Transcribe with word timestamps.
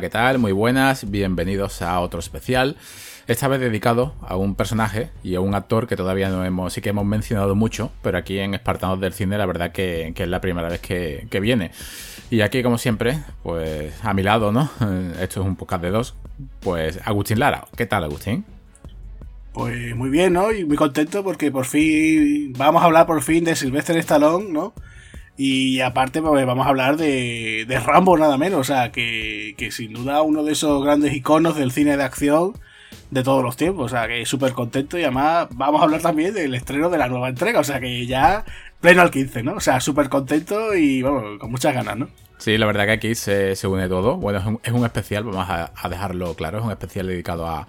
¿qué 0.00 0.10
tal? 0.10 0.38
Muy 0.38 0.52
buenas, 0.52 1.10
bienvenidos 1.10 1.80
a 1.80 2.00
otro 2.00 2.20
especial. 2.20 2.76
Esta 3.28 3.48
vez 3.48 3.60
dedicado 3.60 4.14
a 4.20 4.36
un 4.36 4.54
personaje 4.54 5.08
y 5.22 5.36
a 5.36 5.40
un 5.40 5.54
actor 5.54 5.86
que 5.86 5.96
todavía 5.96 6.28
no 6.28 6.44
hemos, 6.44 6.74
sí 6.74 6.82
que 6.82 6.90
hemos 6.90 7.06
mencionado 7.06 7.54
mucho, 7.54 7.90
pero 8.02 8.18
aquí 8.18 8.38
en 8.38 8.52
Espartanos 8.52 9.00
del 9.00 9.14
Cine 9.14 9.38
la 9.38 9.46
verdad 9.46 9.72
que, 9.72 10.12
es 10.14 10.28
la 10.28 10.42
primera 10.42 10.68
vez 10.68 10.80
que, 10.80 11.40
viene. 11.40 11.70
Y 12.30 12.42
aquí, 12.42 12.62
como 12.62 12.76
siempre, 12.76 13.20
pues 13.42 13.94
a 14.02 14.12
mi 14.12 14.22
lado, 14.22 14.52
¿no? 14.52 14.68
Esto 15.20 15.40
es 15.40 15.46
un 15.46 15.56
podcast 15.56 15.82
de 15.82 15.90
dos, 15.90 16.14
pues 16.60 17.00
Agustín 17.04 17.38
Lara. 17.38 17.64
¿Qué 17.74 17.86
tal, 17.86 18.04
Agustín? 18.04 18.44
Pues 19.54 19.96
muy 19.96 20.10
bien, 20.10 20.34
¿no? 20.34 20.52
Y 20.52 20.66
muy 20.66 20.76
contento 20.76 21.24
porque 21.24 21.50
por 21.50 21.64
fin 21.64 22.52
vamos 22.52 22.82
a 22.82 22.84
hablar 22.84 23.06
por 23.06 23.22
fin 23.22 23.44
de 23.44 23.56
Sylvester 23.56 23.96
Stallone, 23.96 24.52
¿no? 24.52 24.74
Y 25.36 25.80
aparte, 25.80 26.22
pues 26.22 26.46
vamos 26.46 26.66
a 26.66 26.70
hablar 26.70 26.96
de, 26.96 27.66
de 27.68 27.80
Rambo, 27.80 28.16
nada 28.16 28.38
menos. 28.38 28.60
O 28.60 28.64
sea, 28.64 28.90
que, 28.90 29.54
que, 29.58 29.70
sin 29.70 29.92
duda 29.92 30.22
uno 30.22 30.42
de 30.44 30.52
esos 30.52 30.82
grandes 30.82 31.14
iconos 31.14 31.56
del 31.56 31.72
cine 31.72 31.96
de 31.96 32.04
acción 32.04 32.54
de 33.10 33.22
todos 33.22 33.42
los 33.42 33.56
tiempos. 33.56 33.86
O 33.86 33.88
sea, 33.96 34.08
que 34.08 34.24
súper 34.24 34.52
contento. 34.52 34.98
Y 34.98 35.02
además, 35.02 35.48
vamos 35.50 35.80
a 35.80 35.84
hablar 35.84 36.00
también 36.00 36.32
del 36.32 36.54
estreno 36.54 36.88
de 36.88 36.98
la 36.98 37.08
nueva 37.08 37.28
entrega. 37.28 37.60
O 37.60 37.64
sea, 37.64 37.80
que 37.80 38.06
ya 38.06 38.44
pleno 38.80 39.02
al 39.02 39.10
15, 39.10 39.42
¿no? 39.42 39.54
O 39.54 39.60
sea, 39.60 39.80
súper 39.80 40.08
contento 40.08 40.74
y 40.74 41.02
vamos, 41.02 41.38
con 41.38 41.50
muchas 41.50 41.74
ganas, 41.74 41.96
¿no? 41.98 42.08
Sí, 42.38 42.58
la 42.58 42.66
verdad 42.66 42.84
que 42.84 42.92
aquí 42.92 43.14
se, 43.14 43.54
une 43.66 43.88
todo. 43.88 44.16
Bueno, 44.16 44.60
es 44.62 44.72
un, 44.72 44.84
especial, 44.84 45.24
vamos 45.24 45.46
a, 45.48 45.88
dejarlo 45.88 46.34
claro, 46.34 46.58
es 46.58 46.64
un 46.64 46.70
especial 46.70 47.06
dedicado 47.06 47.46
a, 47.46 47.66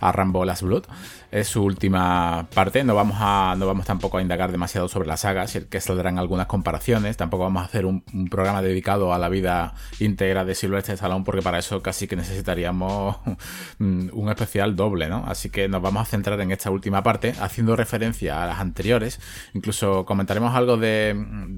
a 0.00 0.12
Rambo 0.12 0.44
Last 0.44 0.62
Blood 0.62 0.84
es 1.30 1.48
su 1.48 1.62
última 1.62 2.48
parte. 2.54 2.84
No 2.84 2.94
vamos 2.94 3.16
a 3.20 3.54
no 3.58 3.66
vamos 3.66 3.86
tampoco 3.86 4.18
a 4.18 4.22
indagar 4.22 4.50
demasiado 4.50 4.88
sobre 4.88 5.08
la 5.08 5.16
saga, 5.16 5.46
que 5.46 5.80
saldrán 5.80 6.18
algunas 6.18 6.46
comparaciones. 6.46 7.16
Tampoco 7.16 7.44
vamos 7.44 7.62
a 7.62 7.66
hacer 7.66 7.86
un, 7.86 8.02
programa 8.30 8.62
dedicado 8.62 9.12
a 9.12 9.18
la 9.18 9.28
vida 9.28 9.74
íntegra 10.00 10.44
de 10.44 10.54
Silvestre 10.54 10.94
Stallone, 10.94 11.24
porque 11.24 11.42
para 11.42 11.58
eso 11.58 11.82
casi 11.82 12.06
que 12.06 12.16
necesitaríamos 12.16 13.16
un 13.78 14.28
especial 14.28 14.76
doble, 14.76 15.08
¿no? 15.08 15.24
Así 15.26 15.50
que 15.50 15.68
nos 15.68 15.82
vamos 15.82 16.02
a 16.02 16.04
centrar 16.06 16.40
en 16.40 16.50
esta 16.50 16.70
última 16.70 17.02
parte, 17.02 17.34
haciendo 17.40 17.76
referencia 17.76 18.42
a 18.42 18.46
las 18.46 18.60
anteriores. 18.60 19.20
Incluso 19.54 20.04
comentaremos 20.04 20.54
algo 20.54 20.76
de, 20.76 21.16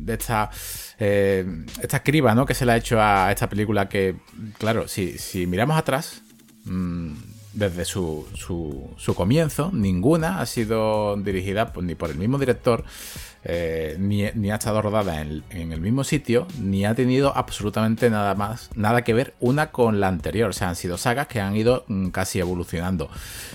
esta 0.09 0.51
eh, 0.99 1.65
esta 1.81 2.03
criba, 2.03 2.35
¿no? 2.35 2.47
Que 2.47 2.55
se 2.55 2.67
le 2.67 2.73
ha 2.73 2.77
hecho 2.77 3.01
a 3.01 3.31
esta 3.31 3.49
película 3.49 3.89
que, 3.89 4.17
claro, 4.59 4.89
si, 4.89 5.19
si 5.19 5.47
miramos 5.47 5.77
atrás. 5.77 6.23
Mm, 6.65 7.15
desde 7.53 7.85
su, 7.85 8.27
su, 8.37 9.15
comienzo, 9.15 9.71
ninguna 9.73 10.41
ha 10.41 10.47
sido 10.47 11.17
dirigida 11.17 11.73
ni 11.83 11.95
por 11.95 12.11
el 12.11 12.17
mismo 12.17 12.39
director, 12.39 12.85
eh, 13.45 13.97
ni, 13.99 14.51
ha 14.51 14.55
estado 14.55 14.83
rodada 14.83 15.21
en 15.21 15.43
el, 15.73 15.81
mismo 15.81 16.05
sitio, 16.05 16.47
ni 16.59 16.85
ha 16.85 16.95
tenido 16.95 17.37
absolutamente 17.37 18.11
nada 18.11 18.35
más, 18.35 18.71
nada 18.75 19.03
que 19.03 19.15
ver 19.15 19.35
una 19.41 19.71
con 19.73 20.01
la 20.01 20.09
anterior. 20.09 20.51
O 20.51 20.53
sea, 20.53 20.69
han 20.69 20.77
sido 20.77 20.97
sagas 20.97 21.27
que 21.27 21.41
han 21.41 21.57
ido 21.57 21.85
mm, 21.89 22.09
casi 22.09 22.39
evolucionando. 22.39 23.11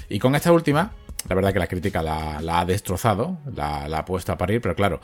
Y 0.09 0.19
con 0.19 0.35
esta 0.35 0.51
última, 0.51 0.91
la 1.29 1.35
verdad 1.35 1.53
que 1.53 1.59
la 1.59 1.67
crítica 1.67 2.03
la, 2.03 2.59
ha 2.59 2.65
destrozado, 2.65 3.37
la, 3.55 3.87
la 3.87 3.99
ha 3.99 4.05
puesto 4.05 4.31
a 4.31 4.37
parir, 4.37 4.61
pero 4.61 4.75
claro 4.75 4.99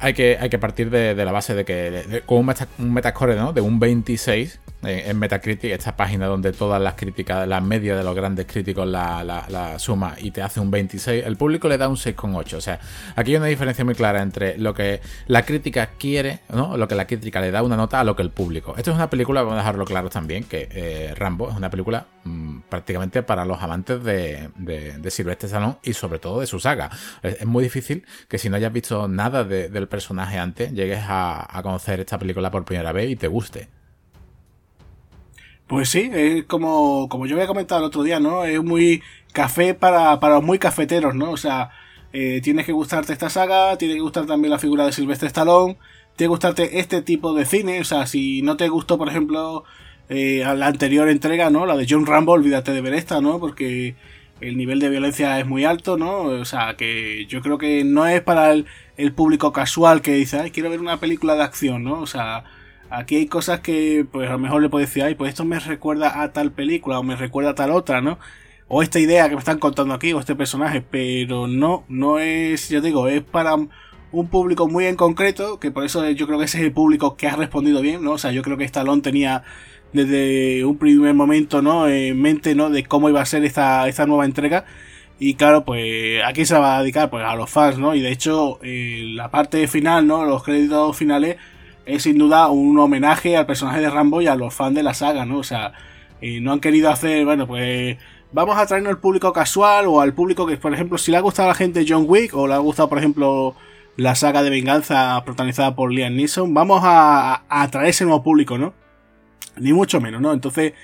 hay 0.00 0.14
que, 0.14 0.38
hay 0.40 0.48
que 0.48 0.58
partir 0.58 0.90
de, 0.90 1.14
la 1.14 1.32
base 1.32 1.54
de 1.54 1.64
que 1.64 2.22
con 2.26 2.38
un, 2.38 2.92
metascore 2.92 3.36
¿no? 3.36 3.52
de 3.52 3.60
un 3.60 3.78
26 3.78 4.60
en, 4.82 5.18
Metacritic, 5.18 5.72
esta 5.72 5.96
página 5.96 6.26
donde 6.26 6.52
todas 6.52 6.80
las 6.80 6.94
críticas, 6.94 7.48
la 7.48 7.60
media 7.60 7.96
de 7.96 8.04
los 8.04 8.14
grandes 8.14 8.46
críticos 8.46 8.86
la, 8.86 9.74
suma 9.78 10.14
y 10.18 10.30
te 10.30 10.42
hace 10.42 10.60
un 10.60 10.70
26, 10.70 11.24
el 11.26 11.36
público 11.36 11.68
le 11.68 11.78
da 11.78 11.88
un 11.88 11.96
6,8. 11.96 12.54
O 12.54 12.60
sea, 12.60 12.78
aquí 13.16 13.32
hay 13.32 13.36
una 13.38 13.46
diferencia 13.46 13.84
muy 13.84 13.94
clara 13.94 14.22
entre 14.22 14.56
lo 14.58 14.74
que 14.74 15.00
la 15.26 15.44
crítica 15.44 15.90
quiere, 15.98 16.40
¿no? 16.50 16.76
lo 16.76 16.86
que 16.86 16.94
la 16.94 17.06
crítica 17.06 17.40
le 17.40 17.50
da 17.50 17.62
una 17.62 17.76
nota 17.76 18.00
a 18.00 18.04
lo 18.04 18.14
que 18.14 18.22
el 18.22 18.30
público. 18.30 18.74
Esto 18.76 18.92
es 18.92 18.96
una 18.96 19.10
película, 19.10 19.42
vamos 19.42 19.54
a 19.54 19.58
dejarlo 19.58 19.84
claro 19.84 20.10
también, 20.10 20.44
que 20.44 20.68
eh, 20.70 21.14
Rambo 21.16 21.50
es 21.50 21.56
una 21.56 21.70
película 21.70 22.06
mm, 22.24 22.60
prácticamente 22.68 23.22
para 23.22 23.44
los 23.44 23.60
amantes 23.60 24.02
de, 24.04 24.50
de, 24.56 24.92
de 24.98 25.10
Silvestre 25.10 25.48
Salón 25.48 25.78
y 25.82 25.92
sobre 25.92 26.20
todo 26.20 26.40
de 26.40 26.46
su 26.46 26.60
saga. 26.60 26.90
Es, 27.22 27.44
muy 27.46 27.64
difícil 27.64 28.04
que 28.28 28.38
si 28.38 28.48
no 28.48 28.56
hayas 28.56 28.72
visto 28.72 29.08
nada 29.08 29.42
del 29.42 29.87
personaje 29.88 30.38
antes, 30.38 30.72
llegues 30.72 31.00
a, 31.02 31.60
conocer 31.62 32.00
esta 32.00 32.18
película 32.18 32.50
por 32.50 32.64
primera 32.64 32.92
vez 32.92 33.10
y 33.10 33.16
te 33.16 33.28
guste. 33.28 33.68
Pues 35.66 35.90
sí, 35.90 36.10
es 36.12 36.44
como, 36.44 37.08
como 37.08 37.26
yo 37.26 37.36
había 37.36 37.46
comentado 37.46 37.80
el 37.80 37.86
otro 37.86 38.02
día, 38.02 38.20
¿no? 38.20 38.44
Es 38.44 38.62
muy 38.62 39.02
café 39.32 39.74
para, 39.74 40.18
para 40.18 40.36
los 40.36 40.44
muy 40.44 40.58
cafeteros, 40.58 41.14
¿no? 41.14 41.30
O 41.30 41.36
sea, 41.36 41.70
eh, 42.12 42.40
tienes 42.42 42.64
que 42.64 42.72
gustarte 42.72 43.12
esta 43.12 43.28
saga, 43.28 43.76
tiene 43.76 43.94
que 43.94 44.00
gustar 44.00 44.26
también 44.26 44.50
la 44.50 44.58
figura 44.58 44.86
de 44.86 44.92
Silvestre 44.92 45.28
Stallone, 45.28 45.76
tiene 46.16 46.28
que 46.28 46.28
gustarte 46.28 46.78
este 46.78 47.02
tipo 47.02 47.34
de 47.34 47.44
cine, 47.44 47.80
o 47.80 47.84
sea, 47.84 48.06
si 48.06 48.40
no 48.42 48.56
te 48.56 48.68
gustó, 48.68 48.96
por 48.96 49.08
ejemplo, 49.08 49.64
eh, 50.08 50.42
la 50.56 50.66
anterior 50.66 51.08
entrega, 51.08 51.50
¿no? 51.50 51.66
La 51.66 51.76
de 51.76 51.86
John 51.88 52.06
Rambo, 52.06 52.32
olvídate 52.32 52.72
de 52.72 52.80
ver 52.80 52.94
esta, 52.94 53.20
¿no? 53.20 53.38
Porque 53.38 53.94
el 54.40 54.56
nivel 54.56 54.80
de 54.80 54.88
violencia 54.88 55.38
es 55.38 55.46
muy 55.46 55.64
alto, 55.64 55.98
¿no? 55.98 56.22
O 56.22 56.44
sea, 56.44 56.76
que 56.76 57.26
yo 57.26 57.42
creo 57.42 57.58
que 57.58 57.84
no 57.84 58.06
es 58.06 58.22
para 58.22 58.52
el, 58.52 58.66
público 59.12 59.52
casual 59.52 60.02
que 60.02 60.12
dice, 60.12 60.38
ay, 60.40 60.50
quiero 60.50 60.70
ver 60.70 60.80
una 60.80 61.00
película 61.00 61.34
de 61.36 61.42
acción, 61.42 61.84
¿no? 61.84 62.00
O 62.00 62.06
sea, 62.06 62.44
aquí 62.90 63.16
hay 63.16 63.26
cosas 63.26 63.60
que, 63.60 64.06
pues 64.10 64.28
a 64.28 64.32
lo 64.32 64.38
mejor 64.38 64.62
le 64.62 64.68
puedo 64.68 64.84
decir, 64.84 65.02
ay, 65.04 65.14
pues 65.14 65.30
esto 65.30 65.44
me 65.44 65.58
recuerda 65.60 66.22
a 66.22 66.32
tal 66.32 66.52
película 66.52 66.98
o 66.98 67.02
me 67.02 67.16
recuerda 67.16 67.50
a 67.50 67.54
tal 67.54 67.70
otra, 67.70 68.00
¿no? 68.00 68.18
O 68.68 68.82
esta 68.82 68.98
idea 69.00 69.28
que 69.28 69.34
me 69.34 69.40
están 69.40 69.58
contando 69.58 69.94
aquí 69.94 70.12
o 70.12 70.20
este 70.20 70.34
personaje, 70.34 70.82
pero 70.82 71.46
no, 71.46 71.84
no 71.88 72.18
es, 72.18 72.68
yo 72.68 72.80
digo, 72.80 73.08
es 73.08 73.22
para 73.22 73.56
un 74.10 74.28
público 74.28 74.68
muy 74.68 74.86
en 74.86 74.96
concreto, 74.96 75.58
que 75.60 75.70
por 75.70 75.84
eso 75.84 76.08
yo 76.10 76.26
creo 76.26 76.38
que 76.38 76.46
ese 76.46 76.58
es 76.58 76.64
el 76.64 76.72
público 76.72 77.16
que 77.16 77.28
ha 77.28 77.36
respondido 77.36 77.80
bien, 77.80 78.02
¿no? 78.02 78.12
O 78.12 78.18
sea, 78.18 78.32
yo 78.32 78.42
creo 78.42 78.56
que 78.56 78.64
Stallone 78.64 79.02
tenía 79.02 79.44
desde 79.92 80.64
un 80.64 80.78
primer 80.78 81.14
momento, 81.14 81.62
¿no? 81.62 81.88
En 81.88 82.20
mente, 82.20 82.54
¿no? 82.54 82.70
De 82.70 82.84
cómo 82.84 83.08
iba 83.08 83.20
a 83.20 83.26
ser 83.26 83.44
esta, 83.44 83.88
esta 83.88 84.06
nueva 84.06 84.24
entrega. 84.24 84.64
Y 85.20 85.34
claro, 85.34 85.64
pues 85.64 86.22
aquí 86.24 86.44
se 86.46 86.56
va 86.56 86.76
a 86.76 86.80
dedicar 86.80 87.10
pues 87.10 87.24
a 87.24 87.34
los 87.34 87.50
fans, 87.50 87.78
¿no? 87.78 87.94
Y 87.94 88.00
de 88.00 88.12
hecho, 88.12 88.58
eh, 88.62 89.02
la 89.14 89.30
parte 89.30 89.66
final, 89.66 90.06
¿no? 90.06 90.24
Los 90.24 90.44
créditos 90.44 90.96
finales 90.96 91.36
es 91.86 92.04
sin 92.04 92.18
duda 92.18 92.48
un 92.48 92.78
homenaje 92.78 93.36
al 93.36 93.46
personaje 93.46 93.80
de 93.80 93.90
Rambo 93.90 94.22
y 94.22 94.28
a 94.28 94.36
los 94.36 94.54
fans 94.54 94.76
de 94.76 94.82
la 94.84 94.94
saga, 94.94 95.24
¿no? 95.24 95.38
O 95.38 95.42
sea, 95.42 95.72
eh, 96.20 96.40
no 96.40 96.52
han 96.52 96.60
querido 96.60 96.90
hacer, 96.90 97.24
bueno, 97.24 97.48
pues 97.48 97.96
vamos 98.30 98.56
a 98.58 98.66
traernos 98.66 98.90
al 98.90 99.00
público 99.00 99.32
casual 99.32 99.86
o 99.88 100.00
al 100.00 100.14
público 100.14 100.46
que, 100.46 100.56
por 100.56 100.72
ejemplo, 100.72 100.98
si 100.98 101.10
le 101.10 101.16
ha 101.16 101.20
gustado 101.20 101.48
a 101.48 101.52
la 101.52 101.54
gente 101.56 101.84
John 101.88 102.04
Wick 102.06 102.34
o 102.34 102.46
le 102.46 102.54
ha 102.54 102.58
gustado, 102.58 102.88
por 102.88 102.98
ejemplo, 102.98 103.56
la 103.96 104.14
saga 104.14 104.44
de 104.44 104.50
venganza 104.50 105.20
protagonizada 105.24 105.74
por 105.74 105.92
Liam 105.92 106.14
Neeson, 106.14 106.54
vamos 106.54 106.82
a, 106.84 107.42
a 107.48 107.62
atraer 107.62 107.88
ese 107.88 108.04
nuevo 108.04 108.22
público, 108.22 108.56
¿no? 108.56 108.72
Ni 109.56 109.72
mucho 109.72 110.00
menos, 110.00 110.20
¿no? 110.20 110.32
Entonces, 110.32 110.74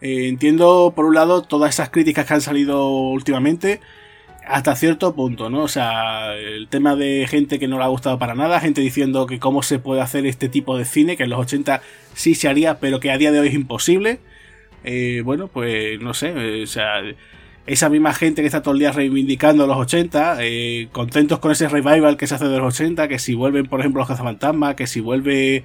eh, 0.00 0.28
entiendo 0.28 0.92
por 0.94 1.04
un 1.04 1.14
lado 1.14 1.42
todas 1.42 1.74
esas 1.74 1.90
críticas 1.90 2.26
que 2.26 2.34
han 2.34 2.40
salido 2.40 2.88
últimamente 2.88 3.80
hasta 4.46 4.74
cierto 4.74 5.14
punto, 5.14 5.50
¿no? 5.50 5.62
O 5.62 5.68
sea, 5.68 6.34
el 6.34 6.68
tema 6.68 6.96
de 6.96 7.26
gente 7.28 7.58
que 7.58 7.68
no 7.68 7.78
le 7.78 7.84
ha 7.84 7.88
gustado 7.88 8.18
para 8.18 8.34
nada, 8.34 8.60
gente 8.60 8.80
diciendo 8.80 9.26
que 9.26 9.38
cómo 9.38 9.62
se 9.62 9.78
puede 9.78 10.00
hacer 10.00 10.26
este 10.26 10.48
tipo 10.48 10.76
de 10.76 10.84
cine, 10.84 11.16
que 11.16 11.24
en 11.24 11.30
los 11.30 11.38
80 11.40 11.82
sí 12.14 12.34
se 12.34 12.48
haría, 12.48 12.78
pero 12.80 12.98
que 12.98 13.10
a 13.10 13.18
día 13.18 13.30
de 13.30 13.40
hoy 13.40 13.48
es 13.48 13.54
imposible. 13.54 14.18
Eh, 14.82 15.22
bueno, 15.24 15.48
pues 15.48 16.00
no 16.00 16.14
sé, 16.14 16.32
eh, 16.34 16.62
o 16.64 16.66
sea, 16.66 17.02
esa 17.66 17.88
misma 17.90 18.14
gente 18.14 18.42
que 18.42 18.46
está 18.46 18.62
todo 18.62 18.74
el 18.74 18.80
día 18.80 18.92
reivindicando 18.92 19.66
los 19.66 19.76
80, 19.76 20.38
contentos 20.90 21.38
con 21.38 21.52
ese 21.52 21.68
revival 21.68 22.16
que 22.16 22.26
se 22.26 22.34
hace 22.34 22.46
de 22.46 22.58
los 22.58 22.74
80, 22.74 23.06
que 23.06 23.18
si 23.18 23.34
vuelven, 23.34 23.66
por 23.66 23.80
ejemplo, 23.80 24.00
los 24.00 24.08
cazafantasmas, 24.08 24.74
que 24.74 24.86
si 24.86 25.00
vuelve 25.00 25.56
eh, 25.56 25.62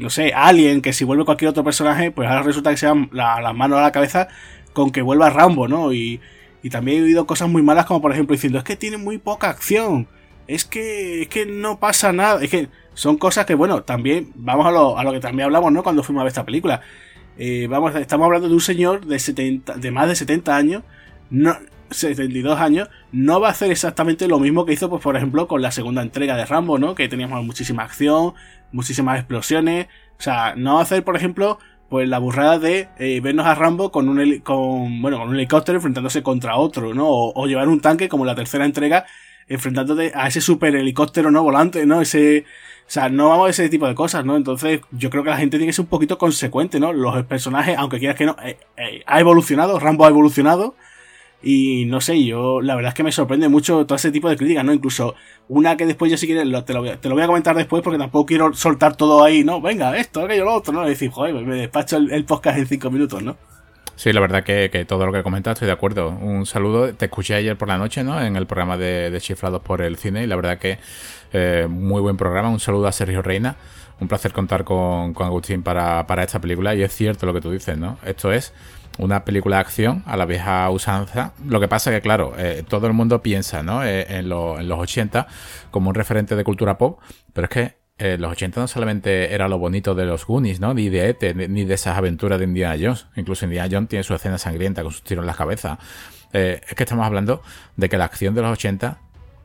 no 0.00 0.10
sé, 0.10 0.32
alguien 0.34 0.82
que 0.82 0.92
si 0.92 1.04
vuelve 1.04 1.24
cualquier 1.24 1.50
otro 1.50 1.64
personaje, 1.64 2.10
pues 2.10 2.28
ahora 2.28 2.42
resulta 2.42 2.70
que 2.70 2.76
se 2.76 2.86
dan 2.86 3.08
las 3.12 3.54
manos 3.54 3.78
a 3.78 3.82
la 3.82 3.92
cabeza 3.92 4.28
con 4.72 4.90
que 4.90 5.02
vuelva 5.02 5.30
Rambo, 5.30 5.68
¿no? 5.68 5.92
Y, 5.92 6.20
y 6.62 6.70
también 6.70 7.00
he 7.00 7.02
oído 7.04 7.26
cosas 7.26 7.48
muy 7.48 7.62
malas 7.62 7.86
como 7.86 8.00
por 8.00 8.12
ejemplo 8.12 8.34
diciendo, 8.34 8.58
es 8.58 8.64
que 8.64 8.76
tiene 8.76 8.96
muy 8.96 9.18
poca 9.18 9.50
acción, 9.50 10.08
es 10.46 10.64
que, 10.64 11.22
es 11.22 11.28
que 11.28 11.46
no 11.46 11.78
pasa 11.78 12.12
nada, 12.12 12.42
es 12.42 12.50
que 12.50 12.68
son 12.94 13.16
cosas 13.16 13.44
que, 13.46 13.54
bueno, 13.54 13.82
también, 13.82 14.32
vamos 14.34 14.66
a 14.66 14.70
lo, 14.70 14.98
a 14.98 15.04
lo 15.04 15.12
que 15.12 15.20
también 15.20 15.46
hablamos, 15.46 15.72
¿no? 15.72 15.82
Cuando 15.82 16.02
fuimos 16.02 16.20
a 16.20 16.24
ver 16.24 16.28
esta 16.28 16.44
película. 16.44 16.80
Eh, 17.36 17.66
vamos, 17.68 17.94
estamos 17.96 18.24
hablando 18.26 18.48
de 18.48 18.54
un 18.54 18.60
señor 18.60 19.04
de, 19.06 19.18
70, 19.18 19.74
de 19.74 19.90
más 19.90 20.08
de 20.08 20.14
70 20.14 20.56
años, 20.56 20.82
no, 21.30 21.56
72 21.90 22.60
años, 22.60 22.88
no 23.12 23.40
va 23.40 23.48
a 23.48 23.50
hacer 23.50 23.70
exactamente 23.70 24.28
lo 24.28 24.38
mismo 24.38 24.64
que 24.64 24.72
hizo, 24.72 24.88
pues, 24.88 25.02
por 25.02 25.16
ejemplo, 25.16 25.48
con 25.48 25.60
la 25.60 25.72
segunda 25.72 26.02
entrega 26.02 26.36
de 26.36 26.46
Rambo, 26.46 26.78
¿no? 26.78 26.94
Que 26.94 27.08
teníamos 27.08 27.44
muchísima 27.44 27.82
acción, 27.82 28.34
muchísimas 28.72 29.18
explosiones. 29.18 29.86
O 30.18 30.22
sea, 30.22 30.54
no 30.56 30.78
hacer, 30.80 31.04
por 31.04 31.16
ejemplo, 31.16 31.58
pues 31.88 32.08
la 32.08 32.18
burrada 32.18 32.58
de 32.58 32.88
eh, 32.98 33.20
vernos 33.20 33.46
a 33.46 33.54
Rambo 33.54 33.90
con 33.92 34.08
un, 34.08 34.38
con, 34.40 35.00
bueno, 35.02 35.18
con 35.18 35.28
un 35.28 35.36
helicóptero 35.36 35.76
enfrentándose 35.76 36.22
contra 36.22 36.56
otro, 36.56 36.94
¿no? 36.94 37.06
O, 37.08 37.46
llevar 37.46 37.68
un 37.68 37.80
tanque 37.80 38.08
como 38.08 38.24
la 38.24 38.34
tercera 38.34 38.64
entrega 38.64 39.06
enfrentándote 39.46 40.12
a 40.14 40.26
ese 40.26 40.40
super 40.40 40.74
helicóptero, 40.74 41.30
¿no? 41.30 41.42
Volante, 41.42 41.86
¿no? 41.86 42.00
Ese... 42.00 42.44
O 42.86 42.90
sea, 42.90 43.08
no 43.08 43.30
vamos 43.30 43.46
a 43.46 43.50
ese 43.50 43.68
tipo 43.70 43.86
de 43.88 43.94
cosas, 43.94 44.26
¿no? 44.26 44.36
Entonces, 44.36 44.80
yo 44.90 45.08
creo 45.08 45.22
que 45.24 45.30
la 45.30 45.38
gente 45.38 45.56
tiene 45.56 45.70
que 45.70 45.72
ser 45.72 45.84
un 45.84 45.88
poquito 45.88 46.18
consecuente, 46.18 46.78
¿no? 46.78 46.92
Los 46.92 47.24
personajes, 47.24 47.76
aunque 47.78 47.98
quieras 47.98 48.16
que 48.16 48.26
no, 48.26 48.36
eh, 48.44 48.58
eh, 48.76 49.02
ha 49.06 49.20
evolucionado, 49.20 49.78
Rambo 49.78 50.04
ha 50.04 50.08
evolucionado, 50.08 50.74
Y 51.46 51.84
no 51.84 52.00
sé, 52.00 52.24
yo 52.24 52.62
la 52.62 52.74
verdad 52.74 52.88
es 52.88 52.94
que 52.94 53.02
me 53.02 53.12
sorprende 53.12 53.50
mucho 53.50 53.84
todo 53.84 53.96
ese 53.96 54.10
tipo 54.10 54.30
de 54.30 54.36
críticas, 54.36 54.64
¿no? 54.64 54.72
Incluso 54.72 55.14
una 55.48 55.76
que 55.76 55.84
después 55.84 56.10
yo 56.10 56.16
si 56.16 56.26
quieres 56.26 56.44
te, 56.64 56.72
lo 56.72 56.80
voy 56.80 56.88
a, 56.88 56.96
te, 56.96 57.08
lo 57.10 57.14
voy 57.14 57.22
a, 57.22 57.26
comentar 57.26 57.54
después 57.54 57.82
porque 57.82 57.98
tampoco 57.98 58.24
quiero 58.24 58.54
soltar 58.54 58.96
todo 58.96 59.22
ahí, 59.22 59.44
¿no? 59.44 59.60
Venga, 59.60 59.94
esto, 59.98 60.22
aquello, 60.22 60.46
lo 60.46 60.54
otro, 60.54 60.72
¿no? 60.72 60.86
Y 60.86 60.90
decir, 60.90 61.10
joder, 61.10 61.34
me 61.34 61.56
despacho 61.56 61.98
el, 61.98 62.24
podcast 62.24 62.58
en 62.58 62.66
cinco 62.66 62.90
minutos, 62.90 63.22
¿no? 63.22 63.36
Sí, 63.94 64.12
la 64.12 64.20
verdad 64.20 64.42
que, 64.42 64.86
todo 64.88 65.04
lo 65.04 65.12
que 65.12 65.22
comentas 65.22 65.52
estoy 65.52 65.66
de 65.66 65.72
acuerdo. 65.72 66.08
Un 66.08 66.46
saludo, 66.46 66.94
te 66.94 67.04
escuché 67.04 67.34
ayer 67.34 67.56
por 67.56 67.68
la 67.68 67.76
noche, 67.76 68.02
¿no? 68.02 68.20
En 68.20 68.36
el 68.36 68.46
programa 68.46 68.78
de, 68.78 69.14
Chiflados 69.20 69.60
por 69.62 69.82
el 69.82 69.98
Cine 69.98 70.24
y 70.24 70.26
la 70.26 70.36
verdad 70.36 70.58
que 70.58 70.78
eh, 71.34 71.66
muy 71.68 72.00
buen 72.00 72.16
programa. 72.16 72.48
Un 72.48 72.60
saludo 72.60 72.86
a 72.86 72.92
Sergio 72.92 73.20
Reina. 73.20 73.56
Un 73.98 74.06
placer 74.06 74.32
contar 74.32 74.62
con, 74.62 75.12
con 75.14 75.26
Agustín 75.26 75.64
para, 75.64 76.06
para 76.06 76.22
esta 76.22 76.40
película 76.40 76.76
y 76.76 76.82
es 76.82 76.94
cierto 76.94 77.26
lo 77.26 77.34
que 77.34 77.40
tú 77.40 77.50
dices, 77.50 77.76
¿no? 77.76 77.98
Esto 78.04 78.32
es 78.32 78.52
una 78.98 79.24
película 79.24 79.56
de 79.56 79.62
acción 79.62 80.04
a 80.06 80.16
la 80.16 80.26
vieja 80.26 80.70
usanza. 80.70 81.32
Lo 81.44 81.58
que 81.58 81.66
pasa 81.66 81.90
que, 81.90 82.00
claro, 82.00 82.34
eh, 82.38 82.62
todo 82.68 82.86
el 82.86 82.92
mundo 82.92 83.20
piensa 83.20 83.64
¿no? 83.64 83.84
Eh, 83.84 84.06
en, 84.08 84.28
los 84.28 84.60
80 84.60 85.26
como 85.72 85.90
un 85.90 85.96
referente 85.96 86.36
de 86.36 86.44
cultura 86.44 86.78
pop, 86.78 87.00
pero 87.32 87.46
es 87.46 87.50
que 87.50 87.84
los 88.18 88.32
80 88.32 88.60
no 88.60 88.68
solamente 88.68 89.34
era 89.34 89.48
lo 89.48 89.58
bonito 89.58 89.94
de 89.94 90.04
los 90.04 90.26
Goonies, 90.26 90.60
¿no? 90.60 90.72
Ni 90.72 90.88
de 90.88 91.10
ET, 91.10 91.34
ni 91.34 91.64
de 91.64 91.74
esas 91.74 91.96
aventuras 91.96 92.38
de 92.38 92.44
Indiana 92.44 92.76
Jones. 92.80 93.06
Incluso 93.16 93.44
Indiana 93.44 93.68
Jones 93.70 93.88
tiene 93.88 94.02
su 94.02 94.14
escena 94.14 94.38
sangrienta 94.38 94.82
con 94.82 94.92
sus 94.92 95.02
tiros 95.02 95.22
en 95.22 95.26
la 95.28 95.34
cabeza. 95.34 95.78
es 96.32 96.74
que 96.74 96.82
estamos 96.82 97.06
hablando 97.06 97.42
de 97.76 97.88
que 97.88 97.96
la 97.96 98.04
acción 98.04 98.34
de 98.34 98.42
los 98.42 98.52
80 98.52 98.98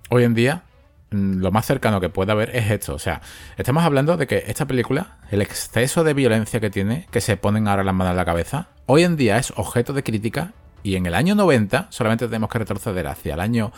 hoy 0.09 0.23
en 0.23 0.33
día 0.33 0.63
lo 1.11 1.51
más 1.51 1.65
cercano 1.65 1.99
que 1.99 2.09
pueda 2.09 2.33
haber 2.33 2.55
es 2.55 2.69
esto. 2.71 2.93
O 2.93 2.99
sea, 2.99 3.21
estamos 3.57 3.83
hablando 3.83 4.17
de 4.17 4.27
que 4.27 4.43
esta 4.47 4.65
película, 4.65 5.17
el 5.31 5.41
exceso 5.41 6.03
de 6.03 6.13
violencia 6.13 6.59
que 6.59 6.69
tiene, 6.69 7.07
que 7.11 7.21
se 7.21 7.37
ponen 7.37 7.67
ahora 7.67 7.83
las 7.83 7.95
manos 7.95 8.11
en 8.11 8.17
la 8.17 8.25
cabeza, 8.25 8.69
hoy 8.85 9.03
en 9.03 9.15
día 9.15 9.37
es 9.37 9.53
objeto 9.55 9.93
de 9.93 10.03
crítica 10.03 10.53
y 10.83 10.95
en 10.95 11.05
el 11.05 11.15
año 11.15 11.35
90, 11.35 11.87
solamente 11.89 12.27
tenemos 12.27 12.49
que 12.49 12.59
retroceder 12.59 13.07
hacia 13.07 13.33
el 13.33 13.39
año 13.39 13.71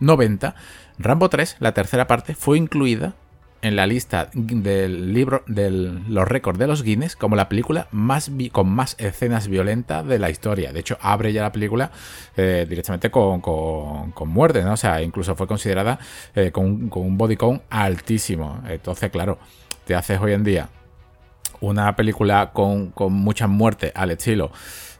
90, 0.00 0.54
Rambo 0.98 1.28
3, 1.28 1.56
la 1.60 1.72
tercera 1.72 2.06
parte, 2.06 2.34
fue 2.34 2.58
incluida 2.58 3.14
en 3.62 3.76
la 3.76 3.86
lista 3.86 4.28
del 4.34 5.14
libro 5.14 5.44
de 5.46 5.70
los 5.70 6.28
récords 6.28 6.58
de 6.58 6.66
los 6.66 6.82
Guinness 6.82 7.16
como 7.16 7.36
la 7.36 7.48
película 7.48 7.86
más 7.92 8.30
con 8.50 8.68
más 8.68 8.96
escenas 8.98 9.48
violentas 9.48 10.06
de 10.06 10.18
la 10.18 10.30
historia. 10.30 10.72
De 10.72 10.80
hecho, 10.80 10.98
abre 11.00 11.32
ya 11.32 11.42
la 11.42 11.52
película 11.52 11.92
eh, 12.36 12.66
directamente 12.68 13.10
con, 13.10 13.40
con, 13.40 14.28
muerte, 14.28 14.62
¿no? 14.62 14.72
O 14.72 14.76
sea, 14.76 15.00
incluso 15.00 15.36
fue 15.36 15.46
considerada 15.46 15.98
eh, 16.34 16.50
con, 16.50 16.88
con, 16.88 17.02
un 17.02 17.16
body 17.16 17.36
count 17.36 17.62
altísimo. 17.70 18.60
Entonces, 18.68 19.10
claro, 19.10 19.38
te 19.86 19.94
haces 19.94 20.20
hoy 20.20 20.32
en 20.32 20.42
día 20.42 20.68
una 21.60 21.94
película 21.94 22.50
con, 22.52 22.90
con 22.90 23.12
muchas 23.12 23.48
muertes 23.48 23.92
al 23.94 24.10
estilo 24.10 24.50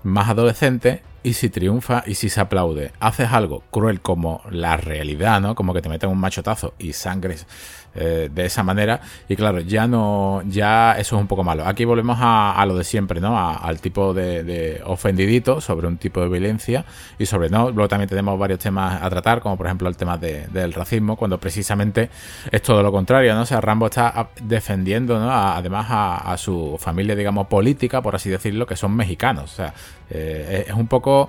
más 0.05 0.29
adolescente 0.29 1.03
y 1.23 1.35
si 1.35 1.51
triunfa 1.51 2.03
y 2.07 2.15
si 2.15 2.29
se 2.29 2.41
aplaude, 2.41 2.93
haces 2.99 3.31
algo 3.31 3.63
cruel 3.71 4.01
como 4.01 4.43
la 4.51 4.77
realidad, 4.77 5.41
¿no? 5.41 5.55
Como 5.55 5.73
que 5.75 5.83
te 5.83 5.89
meten 5.89 6.11
un 6.11 6.19
machotazo 6.19 6.75
y 6.79 6.93
sangres 6.95 7.47
eh, 7.95 8.31
de 8.33 8.47
esa 8.47 8.63
manera. 8.63 9.01
Y 9.29 9.37
claro, 9.37 9.61
ya 9.61 9.87
no, 9.87 10.43
ya 10.47 10.93
eso 10.93 11.17
es 11.17 11.21
un 11.21 11.29
poco 11.29 11.45
malo. 11.45 11.67
Aquí 11.67 11.85
volvemos 11.85 12.19
a, 12.21 12.65
lo 12.67 12.77
de 12.77 12.85
siempre, 12.85 13.21
¿no? 13.21 13.39
al 13.39 13.81
tipo 13.81 14.15
de, 14.15 14.81
ofendidito 14.87 15.61
sobre 15.61 15.87
un 15.87 15.99
tipo 15.99 16.21
de 16.21 16.29
violencia 16.29 16.85
y 17.19 17.27
sobre 17.27 17.51
no. 17.51 17.71
Luego 17.71 17.89
también 17.89 18.09
tenemos 18.09 18.39
varios 18.39 18.61
temas 18.61 19.03
a 19.03 19.11
tratar, 19.11 19.41
como 19.41 19.57
por 19.57 19.67
ejemplo 19.67 19.89
el 19.89 19.97
tema 19.97 20.17
del 20.17 20.73
racismo, 20.73 21.17
cuando 21.17 21.39
precisamente 21.39 22.09
es 22.51 22.63
todo 22.63 22.83
lo 22.83 22.91
contrario, 22.93 23.35
¿no? 23.35 23.43
O 23.43 23.47
sea, 23.47 23.61
Rambo 23.61 23.87
está 23.87 24.31
defendiendo, 24.43 25.19
¿no? 25.19 25.31
además 25.31 25.87
a, 25.91 26.37
su 26.39 26.77
familia, 26.81 27.15
digamos, 27.15 27.47
política, 27.47 28.01
por 28.01 28.15
así 28.15 28.31
decirlo, 28.31 28.67
que 28.67 28.77
son 28.77 28.97
mexicanos. 28.97 29.53
O 29.53 29.57
sea, 29.57 29.75
eh, 30.11 30.65
es 30.69 30.75
un 30.75 30.87
poco 30.87 31.29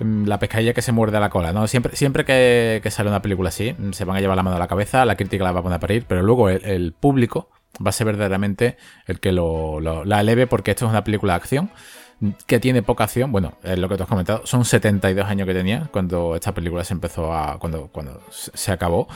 la 0.00 0.38
pescadilla 0.38 0.74
que 0.74 0.82
se 0.82 0.92
muerde 0.92 1.16
a 1.16 1.20
la 1.20 1.30
cola, 1.30 1.52
¿no? 1.52 1.66
Siempre, 1.66 1.96
siempre 1.96 2.24
que, 2.24 2.88
sale 2.90 3.08
una 3.08 3.22
película 3.22 3.48
así, 3.48 3.74
mm, 3.76 3.92
se 3.92 4.04
van 4.04 4.16
a 4.16 4.20
llevar 4.20 4.36
la 4.36 4.42
mano 4.42 4.56
a 4.56 4.58
la 4.60 4.68
cabeza, 4.68 5.04
la 5.04 5.16
crítica 5.16 5.44
la 5.44 5.52
va 5.52 5.60
a 5.60 5.62
poner 5.62 5.76
a 5.76 5.80
parir, 5.80 6.04
pero 6.06 6.22
luego 6.22 6.48
el, 6.48 6.92
público 6.92 7.48
va 7.84 7.90
a 7.90 7.92
ser 7.92 8.06
verdaderamente 8.06 8.76
el 9.06 9.20
que 9.20 9.32
lo, 9.32 9.80
la 9.80 10.20
eleve 10.20 10.46
porque 10.46 10.72
esto 10.72 10.86
es 10.86 10.90
una 10.90 11.04
película 11.04 11.34
de 11.34 11.36
acción 11.36 11.70
que 12.46 12.60
tiene 12.60 12.82
poca 12.82 13.04
acción. 13.04 13.32
Bueno, 13.32 13.54
es 13.62 13.78
lo 13.78 13.88
que 13.88 13.96
tú 13.96 14.02
has 14.02 14.08
comentado. 14.08 14.42
Son 14.44 14.64
72 14.64 15.26
años 15.26 15.46
que 15.46 15.54
tenía 15.54 15.88
cuando 15.92 16.34
esta 16.34 16.52
película 16.52 16.84
se 16.84 16.94
empezó 16.94 17.32
a. 17.32 17.58
cuando, 17.58 17.88
cuando 17.88 18.20
se 18.30 18.72
acabó. 18.72 19.08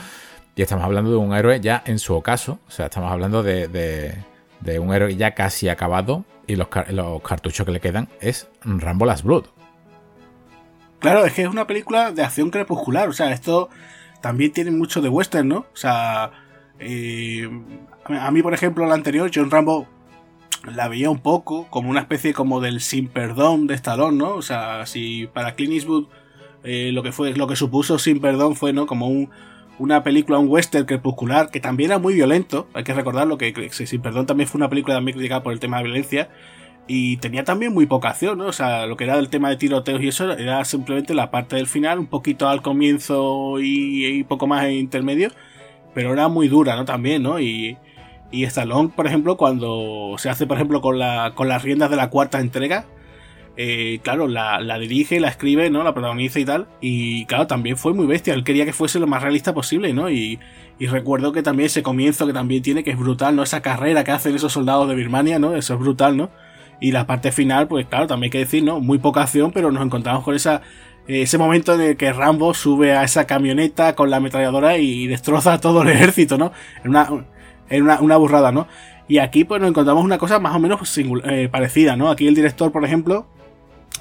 Y 0.55 0.61
estamos 0.61 0.85
hablando 0.85 1.09
de 1.09 1.17
un 1.17 1.33
héroe 1.33 1.59
ya 1.59 1.83
en 1.85 1.99
su 1.99 2.13
ocaso. 2.13 2.59
O 2.67 2.71
sea, 2.71 2.85
estamos 2.85 3.11
hablando 3.11 3.43
de, 3.43 3.67
de, 3.67 4.79
un 4.79 4.93
héroe 4.93 5.15
ya 5.15 5.33
casi 5.33 5.69
acabado. 5.69 6.25
Y 6.45 6.55
los, 6.55 6.67
los, 6.89 7.21
cartuchos 7.21 7.65
que 7.65 7.71
le 7.71 7.79
quedan 7.79 8.09
es 8.19 8.47
Rambo 8.63 9.05
Last 9.05 9.23
Blood. 9.23 9.45
Claro, 11.03 11.25
es 11.25 11.33
que 11.33 11.41
es 11.41 11.49
una 11.49 11.67
película 11.67 12.13
de 12.13 12.23
acción 12.23 12.49
crepuscular. 12.49 13.09
O 13.09 13.11
sea, 13.11 13.33
esto 13.33 13.67
también 14.21 14.53
tiene 14.53 14.71
mucho 14.71 15.01
de 15.01 15.09
western, 15.09 15.49
¿no? 15.49 15.57
O 15.57 15.75
sea, 15.75 16.31
eh, 16.79 17.45
a 18.05 18.31
mí, 18.31 18.41
por 18.41 18.53
ejemplo, 18.53 18.85
la 18.87 18.93
anterior, 18.93 19.29
John 19.35 19.51
Rambo, 19.51 19.85
la 20.63 20.87
veía 20.87 21.09
un 21.09 21.19
poco 21.19 21.67
como 21.69 21.89
una 21.89 21.99
especie 21.99 22.33
como 22.33 22.61
del 22.61 22.79
sin 22.79 23.09
perdón 23.09 23.67
de 23.67 23.73
Stallone, 23.73 24.15
¿no? 24.17 24.29
O 24.35 24.41
sea, 24.41 24.85
si 24.85 25.27
para 25.27 25.55
Clint 25.55 25.73
Eastwood 25.73 26.07
eh, 26.63 26.91
lo 26.93 27.03
que 27.03 27.11
fue, 27.11 27.33
lo 27.33 27.47
que 27.47 27.57
supuso 27.57 27.99
sin 27.99 28.21
perdón 28.21 28.55
fue, 28.55 28.71
¿no? 28.71 28.85
Como 28.85 29.09
un, 29.09 29.29
una 29.79 30.03
película, 30.03 30.39
un 30.39 30.47
western 30.47 30.85
crepuscular, 30.85 31.49
que 31.51 31.59
también 31.59 31.91
era 31.91 31.99
muy 31.99 32.13
violento. 32.13 32.69
Hay 32.73 32.85
que 32.85 32.93
recordarlo 32.93 33.37
que, 33.37 33.51
que 33.51 33.69
sin 33.71 34.01
perdón 34.01 34.25
también 34.25 34.47
fue 34.47 34.57
una 34.59 34.69
película 34.69 34.95
también 34.95 35.17
criticada 35.17 35.43
por 35.43 35.51
el 35.51 35.59
tema 35.59 35.79
de 35.79 35.83
violencia. 35.83 36.29
Y 36.87 37.17
tenía 37.17 37.43
también 37.43 37.73
muy 37.73 37.85
poca 37.85 38.09
acción, 38.09 38.37
¿no? 38.37 38.47
O 38.47 38.51
sea, 38.51 38.85
lo 38.87 38.97
que 38.97 39.05
era 39.05 39.17
el 39.17 39.29
tema 39.29 39.49
de 39.49 39.55
tiroteos 39.55 40.01
y 40.01 40.09
eso 40.09 40.33
era 40.33 40.65
simplemente 40.65 41.13
la 41.13 41.31
parte 41.31 41.55
del 41.55 41.67
final, 41.67 41.99
un 41.99 42.07
poquito 42.07 42.49
al 42.49 42.61
comienzo 42.61 43.55
y, 43.61 44.23
poco 44.25 44.47
más 44.47 44.65
en 44.65 44.73
intermedio, 44.73 45.31
pero 45.93 46.11
era 46.13 46.27
muy 46.27 46.49
dura, 46.49 46.75
¿no? 46.75 46.83
También, 46.83 47.23
¿no? 47.23 47.39
Y, 47.39 47.77
y 48.31 48.43
Stallone, 48.43 48.89
por 48.89 49.07
ejemplo, 49.07 49.37
cuando 49.37 50.15
se 50.17 50.29
hace, 50.29 50.45
por 50.45 50.57
ejemplo, 50.57 50.81
con, 50.81 50.99
la, 50.99 51.31
con 51.35 51.47
las 51.47 51.63
riendas 51.63 51.89
de 51.89 51.95
la 51.95 52.09
cuarta 52.09 52.41
entrega, 52.41 52.85
eh, 53.55 53.99
claro, 54.03 54.27
la, 54.27 54.59
la, 54.59 54.79
dirige, 54.79 55.19
la 55.19 55.29
escribe, 55.29 55.69
¿no? 55.69 55.83
La 55.83 55.93
protagoniza 55.93 56.39
y 56.39 56.45
tal. 56.45 56.67
Y 56.81 57.25
claro, 57.25 57.47
también 57.47 57.77
fue 57.77 57.93
muy 57.93 58.07
bestia. 58.07 58.33
Él 58.33 58.43
quería 58.43 58.65
que 58.65 58.73
fuese 58.73 58.99
lo 58.99 59.07
más 59.07 59.21
realista 59.21 59.53
posible, 59.53 59.93
¿no? 59.93 60.09
Y, 60.09 60.39
y 60.79 60.87
recuerdo 60.87 61.31
que 61.31 61.43
también 61.43 61.67
ese 61.67 61.83
comienzo 61.83 62.25
que 62.25 62.33
también 62.33 62.63
tiene, 62.63 62.83
que 62.83 62.91
es 62.91 62.97
brutal, 62.97 63.35
¿no? 63.35 63.43
Esa 63.43 63.61
carrera 63.61 64.03
que 64.03 64.11
hacen 64.11 64.35
esos 64.35 64.51
soldados 64.53 64.89
de 64.89 64.95
Birmania, 64.95 65.37
¿no? 65.39 65.55
Eso 65.55 65.75
es 65.75 65.79
brutal, 65.79 66.17
¿no? 66.17 66.31
Y 66.83 66.91
la 66.91 67.07
parte 67.07 67.31
final, 67.31 67.69
pues 67.69 67.85
claro, 67.85 68.07
también 68.07 68.27
hay 68.27 68.31
que 68.31 68.39
decir, 68.39 68.61
¿no? 68.61 68.81
Muy 68.81 68.97
poca 68.97 69.21
acción, 69.21 69.53
pero 69.53 69.71
nos 69.71 69.85
encontramos 69.85 70.21
con 70.21 70.35
esa 70.35 70.61
ese 71.07 71.37
momento 71.37 71.75
en 71.75 71.79
el 71.79 71.95
que 71.95 72.11
Rambo 72.11 72.53
sube 72.53 72.91
a 72.91 73.05
esa 73.05 73.25
camioneta 73.25 73.95
con 73.95 74.09
la 74.09 74.17
ametralladora 74.17 74.77
y 74.77 75.07
destroza 75.07 75.61
todo 75.61 75.83
el 75.83 75.89
ejército, 75.91 76.37
¿no? 76.37 76.51
En 76.83 76.89
una, 76.89 77.07
en 77.69 77.83
una, 77.83 78.17
burrada, 78.17 78.51
¿no? 78.51 78.67
Y 79.07 79.19
aquí 79.19 79.45
pues 79.45 79.61
nos 79.61 79.69
encontramos 79.69 80.03
una 80.03 80.17
cosa 80.17 80.39
más 80.39 80.53
o 80.57 80.59
menos 80.59 80.97
eh, 80.97 81.47
parecida, 81.49 81.95
¿no? 81.95 82.09
Aquí 82.09 82.27
el 82.27 82.35
director, 82.35 82.73
por 82.73 82.83
ejemplo, 82.83 83.27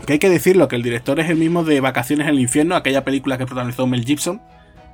que 0.04 0.14
hay 0.14 0.18
que 0.18 0.28
decirlo, 0.28 0.66
que 0.66 0.74
el 0.74 0.82
director 0.82 1.20
es 1.20 1.30
el 1.30 1.36
mismo 1.36 1.62
de 1.62 1.80
Vacaciones 1.80 2.26
en 2.26 2.34
el 2.34 2.40
Infierno, 2.40 2.74
aquella 2.74 3.04
película 3.04 3.38
que 3.38 3.46
protagonizó 3.46 3.86
Mel 3.86 4.04
Gibson. 4.04 4.42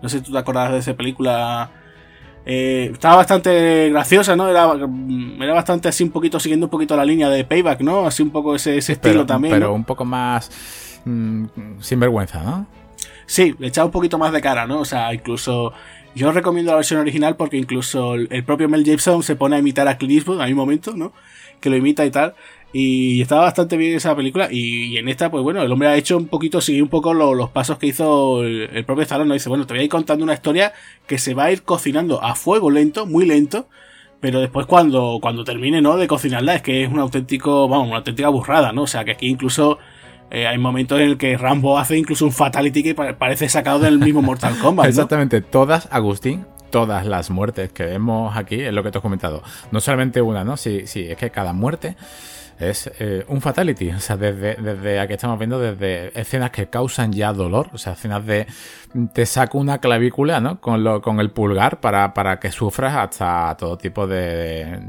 No 0.02 0.10
sé 0.10 0.18
si 0.18 0.24
tú 0.24 0.32
te 0.32 0.38
acordás 0.38 0.72
de 0.72 0.78
esa 0.80 0.92
película 0.92 1.70
eh, 2.50 2.88
estaba 2.94 3.16
bastante 3.16 3.90
graciosa, 3.90 4.34
¿no? 4.34 4.48
Era, 4.48 4.66
mm, 4.74 5.42
era 5.42 5.52
bastante 5.52 5.86
así 5.88 6.02
un 6.02 6.10
poquito 6.10 6.40
siguiendo 6.40 6.64
un 6.64 6.70
poquito 6.70 6.96
la 6.96 7.04
línea 7.04 7.28
de 7.28 7.44
Payback, 7.44 7.82
¿no? 7.82 8.06
Así 8.06 8.22
un 8.22 8.30
poco 8.30 8.54
ese, 8.54 8.78
estilo 8.78 9.26
también. 9.26 9.52
Pero 9.52 9.74
un 9.74 9.84
poco 9.84 10.06
más 10.06 10.50
mm, 11.04 11.44
sin 11.80 12.00
vergüenza, 12.00 12.42
¿no? 12.42 12.66
Sí, 13.26 13.54
le 13.58 13.66
echaba 13.66 13.84
un 13.84 13.92
poquito 13.92 14.16
más 14.16 14.32
de 14.32 14.40
cara, 14.40 14.66
¿no? 14.66 14.80
O 14.80 14.86
sea, 14.86 15.12
incluso 15.12 15.74
yo 16.14 16.32
recomiendo 16.32 16.72
la 16.72 16.76
versión 16.76 17.00
original 17.00 17.36
porque 17.36 17.58
incluso 17.58 18.14
el, 18.14 18.44
propio 18.44 18.66
Mel 18.66 18.82
Gibson 18.82 19.22
se 19.22 19.36
pone 19.36 19.56
a 19.56 19.58
imitar 19.58 19.86
a 19.86 19.98
Clint 19.98 20.14
Eastwood 20.14 20.40
a 20.40 20.46
mi 20.46 20.54
momento, 20.54 20.96
¿no? 20.96 21.12
Que 21.60 21.68
lo 21.68 21.76
imita 21.76 22.06
y 22.06 22.10
tal. 22.10 22.34
Y 22.72 23.22
estaba 23.22 23.42
bastante 23.42 23.76
bien 23.76 23.96
esa 23.96 24.14
película. 24.14 24.48
Y, 24.50 24.98
en 24.98 25.08
esta, 25.08 25.30
pues 25.30 25.42
bueno, 25.42 25.62
el 25.62 25.72
hombre 25.72 25.88
ha 25.88 25.96
hecho 25.96 26.16
un 26.16 26.26
poquito, 26.26 26.60
sigue 26.60 26.82
un 26.82 26.88
poco 26.88 27.14
los 27.14 27.50
pasos 27.50 27.78
que 27.78 27.86
hizo 27.86 28.42
el, 28.44 28.84
propio 28.84 29.02
Stallone. 29.02 29.28
¿no? 29.28 29.34
Dice, 29.34 29.48
bueno, 29.48 29.66
te 29.66 29.74
voy 29.74 29.80
a 29.80 29.84
ir 29.84 29.90
contando 29.90 30.24
una 30.24 30.34
historia 30.34 30.72
que 31.06 31.18
se 31.18 31.34
va 31.34 31.44
a 31.44 31.52
ir 31.52 31.62
cocinando 31.62 32.22
a 32.22 32.34
fuego 32.34 32.70
lento, 32.70 33.06
muy 33.06 33.26
lento. 33.26 33.68
Pero 34.20 34.40
después 34.40 34.66
cuando, 34.66 35.18
cuando 35.22 35.44
termine, 35.44 35.80
¿no? 35.80 35.96
De 35.96 36.08
cocinarla, 36.08 36.56
es 36.56 36.62
que 36.62 36.82
es 36.82 36.90
un 36.90 36.98
auténtico, 36.98 37.68
vamos, 37.68 37.86
una 37.86 37.98
auténtica 37.98 38.28
burrada, 38.28 38.72
¿no? 38.72 38.82
O 38.82 38.86
sea, 38.88 39.04
que 39.04 39.12
aquí 39.12 39.28
incluso 39.28 39.78
eh, 40.30 40.46
hay 40.48 40.58
momentos 40.58 40.98
en 40.98 41.10
el 41.10 41.18
que 41.18 41.36
Rambo 41.36 41.78
hace 41.78 41.96
incluso 41.96 42.24
un 42.24 42.32
fatality 42.32 42.82
que 42.82 42.94
parece 42.94 43.48
sacado 43.48 43.78
del 43.78 44.00
mismo 44.00 44.20
Mortal 44.20 44.58
Kombat. 44.62 44.86
Exactamente, 44.86 45.40
todas, 45.40 45.88
Agustín, 45.92 46.46
todas 46.70 47.06
las 47.06 47.30
muertes 47.30 47.72
que 47.72 47.84
vemos 47.84 48.36
aquí 48.36 48.56
es 48.56 48.72
lo 48.72 48.82
que 48.82 48.90
te 48.90 48.98
he 48.98 49.00
comentado. 49.00 49.42
No 49.70 49.80
solamente 49.80 50.20
una, 50.20 50.42
¿no? 50.42 50.56
Sí, 50.56 50.82
sí, 50.86 51.06
es 51.08 51.16
que 51.16 51.30
cada 51.30 51.52
muerte 51.52 51.96
es 52.58 52.90
eh, 52.98 53.24
un 53.28 53.40
fatality. 53.40 53.90
O 53.90 54.00
sea, 54.00 54.16
desde, 54.16 54.54
desde 54.56 55.00
aquí 55.00 55.14
estamos 55.14 55.38
viendo 55.38 55.58
desde 55.58 56.18
escenas 56.18 56.50
que 56.50 56.68
causan 56.68 57.12
ya 57.12 57.32
dolor. 57.32 57.70
O 57.72 57.78
sea, 57.78 57.92
escenas 57.94 58.24
de 58.26 58.46
te 59.12 59.26
saco 59.26 59.58
una 59.58 59.78
clavícula, 59.78 60.40
¿no? 60.40 60.60
Con, 60.60 60.82
lo, 60.82 61.02
con 61.02 61.20
el 61.20 61.30
pulgar 61.30 61.80
para, 61.80 62.14
para 62.14 62.38
que 62.38 62.50
sufras 62.50 62.96
hasta 62.96 63.56
todo 63.56 63.76
tipo 63.76 64.06
de 64.06 64.80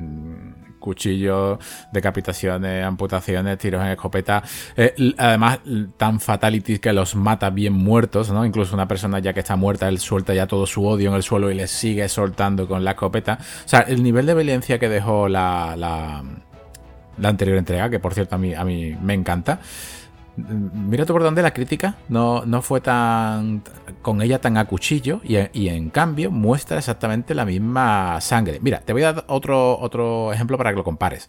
cuchillos, 0.80 1.60
decapitaciones, 1.92 2.84
amputaciones, 2.84 3.58
tiros 3.58 3.82
en 3.84 3.90
escopeta. 3.90 4.42
Eh, 4.76 5.14
además, 5.18 5.60
tan 5.98 6.20
fatalities 6.20 6.80
que 6.80 6.94
los 6.94 7.16
mata 7.16 7.50
bien 7.50 7.74
muertos, 7.74 8.32
¿no? 8.32 8.46
Incluso 8.46 8.74
una 8.74 8.88
persona 8.88 9.20
ya 9.20 9.34
que 9.34 9.42
está 9.42 9.56
muerta, 9.56 9.88
él 9.88 10.00
suelta 10.00 10.34
ya 10.34 10.48
todo 10.48 10.66
su 10.66 10.86
odio 10.86 11.10
en 11.10 11.16
el 11.16 11.24
suelo 11.24 11.52
y 11.52 11.56
le 11.56 11.68
sigue 11.68 12.08
soltando 12.10 12.68
con 12.68 12.84
la 12.84 12.92
escopeta. 12.92 13.38
O 13.66 13.68
sea, 13.68 13.82
el 13.82 14.02
nivel 14.02 14.26
de 14.26 14.34
violencia 14.34 14.80
que 14.80 14.90
dejó 14.90 15.28
la, 15.28 16.24
la 17.20 17.30
anterior 17.30 17.58
entrega, 17.58 17.90
que 17.90 18.00
por 18.00 18.14
cierto 18.14 18.36
a 18.36 18.38
mí, 18.38 18.54
a 18.54 18.64
mí 18.64 18.96
me 19.02 19.14
encanta 19.14 19.60
mira 20.48 21.06
tú 21.06 21.14
por 21.14 21.24
dónde 21.24 21.42
la 21.42 21.52
crítica 21.52 21.96
no, 22.08 22.46
no 22.46 22.62
fue 22.62 22.82
tan 22.82 23.64
con 24.02 24.22
ella 24.22 24.40
tan 24.40 24.58
a 24.58 24.66
cuchillo 24.66 25.22
y, 25.24 25.68
en 25.68 25.90
cambio 25.90 26.32
muestra 26.32 26.78
exactamente 26.78 27.36
la 27.36 27.46
misma 27.46 28.20
sangre. 28.22 28.60
Mira, 28.62 28.82
te 28.82 28.94
voy 28.94 29.04
a 29.04 29.14
dar 29.14 29.26
otro, 29.28 29.78
otro 29.80 30.32
ejemplo 30.34 30.58
para 30.58 30.72
que 30.72 30.78
lo 30.78 30.84
compares. 30.84 31.28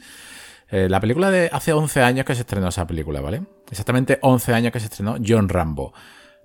Eh, 0.70 0.88
la 0.88 1.00
película 1.00 1.30
de 1.30 1.50
hace 1.52 1.72
11 1.72 2.02
años 2.02 2.24
que 2.24 2.34
se 2.34 2.42
estrenó 2.42 2.68
esa 2.68 2.86
película, 2.86 3.20
¿vale? 3.20 3.42
Exactamente 3.70 4.18
11 4.22 4.54
años 4.54 4.72
que 4.72 4.80
se 4.80 4.86
estrenó 4.86 5.16
John 5.24 5.48
Rambo. 5.48 5.92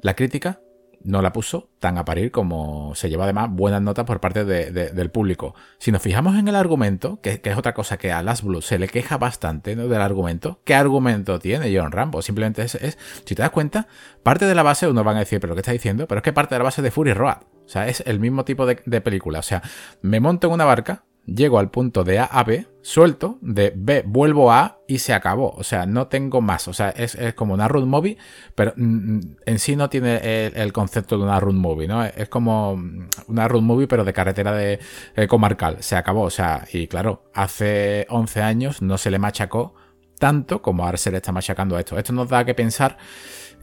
La 0.02 0.16
crítica 0.16 0.60
no 1.06 1.22
la 1.22 1.32
puso 1.32 1.70
tan 1.80 1.98
a 1.98 2.06
parir 2.06 2.32
como 2.32 2.94
se 2.96 3.10
lleva 3.10 3.24
además 3.26 3.50
buenas 3.52 3.82
notas 3.82 4.06
por 4.06 4.20
parte 4.20 4.44
del 4.44 5.12
público. 5.12 5.56
Si 5.78 5.92
nos 5.92 6.02
fijamos 6.02 6.36
en 6.36 6.48
el 6.48 6.56
argumento, 6.56 7.20
que, 7.22 7.40
es 7.44 7.58
otra 7.58 7.74
cosa 7.74 7.98
que 7.98 8.12
a 8.12 8.24
Las 8.24 8.42
Blue 8.42 8.62
se 8.62 8.80
le 8.80 8.88
queja 8.88 9.18
bastante 9.18 9.76
del 9.76 10.02
argumento, 10.02 10.60
¿qué 10.66 10.76
argumento 10.76 11.40
tiene 11.40 11.76
John 11.78 11.92
Rambo? 11.92 12.22
Simplemente 12.22 12.64
es, 12.64 12.98
si 13.26 13.36
te 13.36 13.42
das 13.42 13.52
cuenta, 13.52 13.88
parte 14.24 14.46
de 14.46 14.56
la 14.56 14.64
base, 14.64 14.88
uno 14.88 15.04
van 15.04 15.18
a 15.18 15.20
decir, 15.20 15.40
pero 15.40 15.54
¿qué 15.54 15.62
está 15.62 15.72
diciendo? 15.72 16.08
Pero 16.08 16.20
es 16.20 16.24
que 16.24 16.34
parte 16.34 16.56
de 16.56 16.60
la 16.60 16.66
base 16.66 16.82
de 16.82 16.92
Fury 16.92 17.14
Road. 17.14 17.38
O 17.66 17.70
sea, 17.70 17.88
es 17.88 18.04
el 18.06 18.20
mismo 18.20 18.44
tipo 18.46 18.66
de, 18.66 18.82
de 18.86 19.02
película. 19.02 19.40
O 19.40 19.44
sea, 19.44 19.62
me 20.02 20.20
monto 20.20 20.48
en 20.48 20.54
una 20.54 20.66
barca, 20.66 21.04
llego 21.26 21.60
al 21.60 21.72
punto 21.72 22.04
de 22.04 22.20
A 22.20 22.26
a 22.26 22.44
B, 22.44 22.68
suelto, 22.82 23.38
de 23.42 23.74
B 23.76 24.04
vuelvo 24.06 24.52
a 24.52 24.80
y 24.88 25.00
se 25.00 25.14
acabó. 25.14 25.52
O 25.58 25.64
sea, 25.64 25.86
no 25.86 26.08
tengo 26.08 26.42
más. 26.42 26.68
O 26.68 26.74
sea, 26.74 26.90
es, 26.90 27.18
como 27.34 27.54
una 27.54 27.68
road 27.68 27.86
movie, 27.86 28.18
pero 28.54 28.74
mm, 28.76 29.20
en 29.46 29.60
sí 29.60 29.76
no 29.76 29.90
tiene 29.90 30.48
el, 30.48 30.74
concepto 30.74 31.18
de 31.18 31.24
una 31.24 31.40
road 31.40 31.56
movie, 31.56 31.88
¿no? 31.88 32.04
Es 32.04 32.30
como 32.30 32.80
una 33.28 33.48
road 33.48 33.62
movie, 33.62 33.88
pero 33.88 34.04
de 34.04 34.14
carretera 34.14 34.54
de 34.54 34.80
eh, 35.16 35.28
comarcal. 35.28 35.78
Se 35.82 35.96
acabó. 35.96 36.22
O 36.22 36.30
sea, 36.30 36.66
y 36.72 36.88
claro, 36.88 37.24
hace 37.34 38.06
11 38.10 38.42
años 38.42 38.82
no 38.82 38.98
se 38.98 39.12
le 39.12 39.20
machacó 39.20 39.74
tanto 40.20 40.62
como 40.62 40.86
ahora 40.86 40.98
se 40.98 41.12
le 41.12 41.18
está 41.18 41.32
machacando 41.32 41.76
a 41.76 41.80
esto. 41.80 41.98
Esto 41.98 42.14
nos 42.14 42.30
da 42.30 42.46
que 42.46 42.54
pensar 42.54 42.98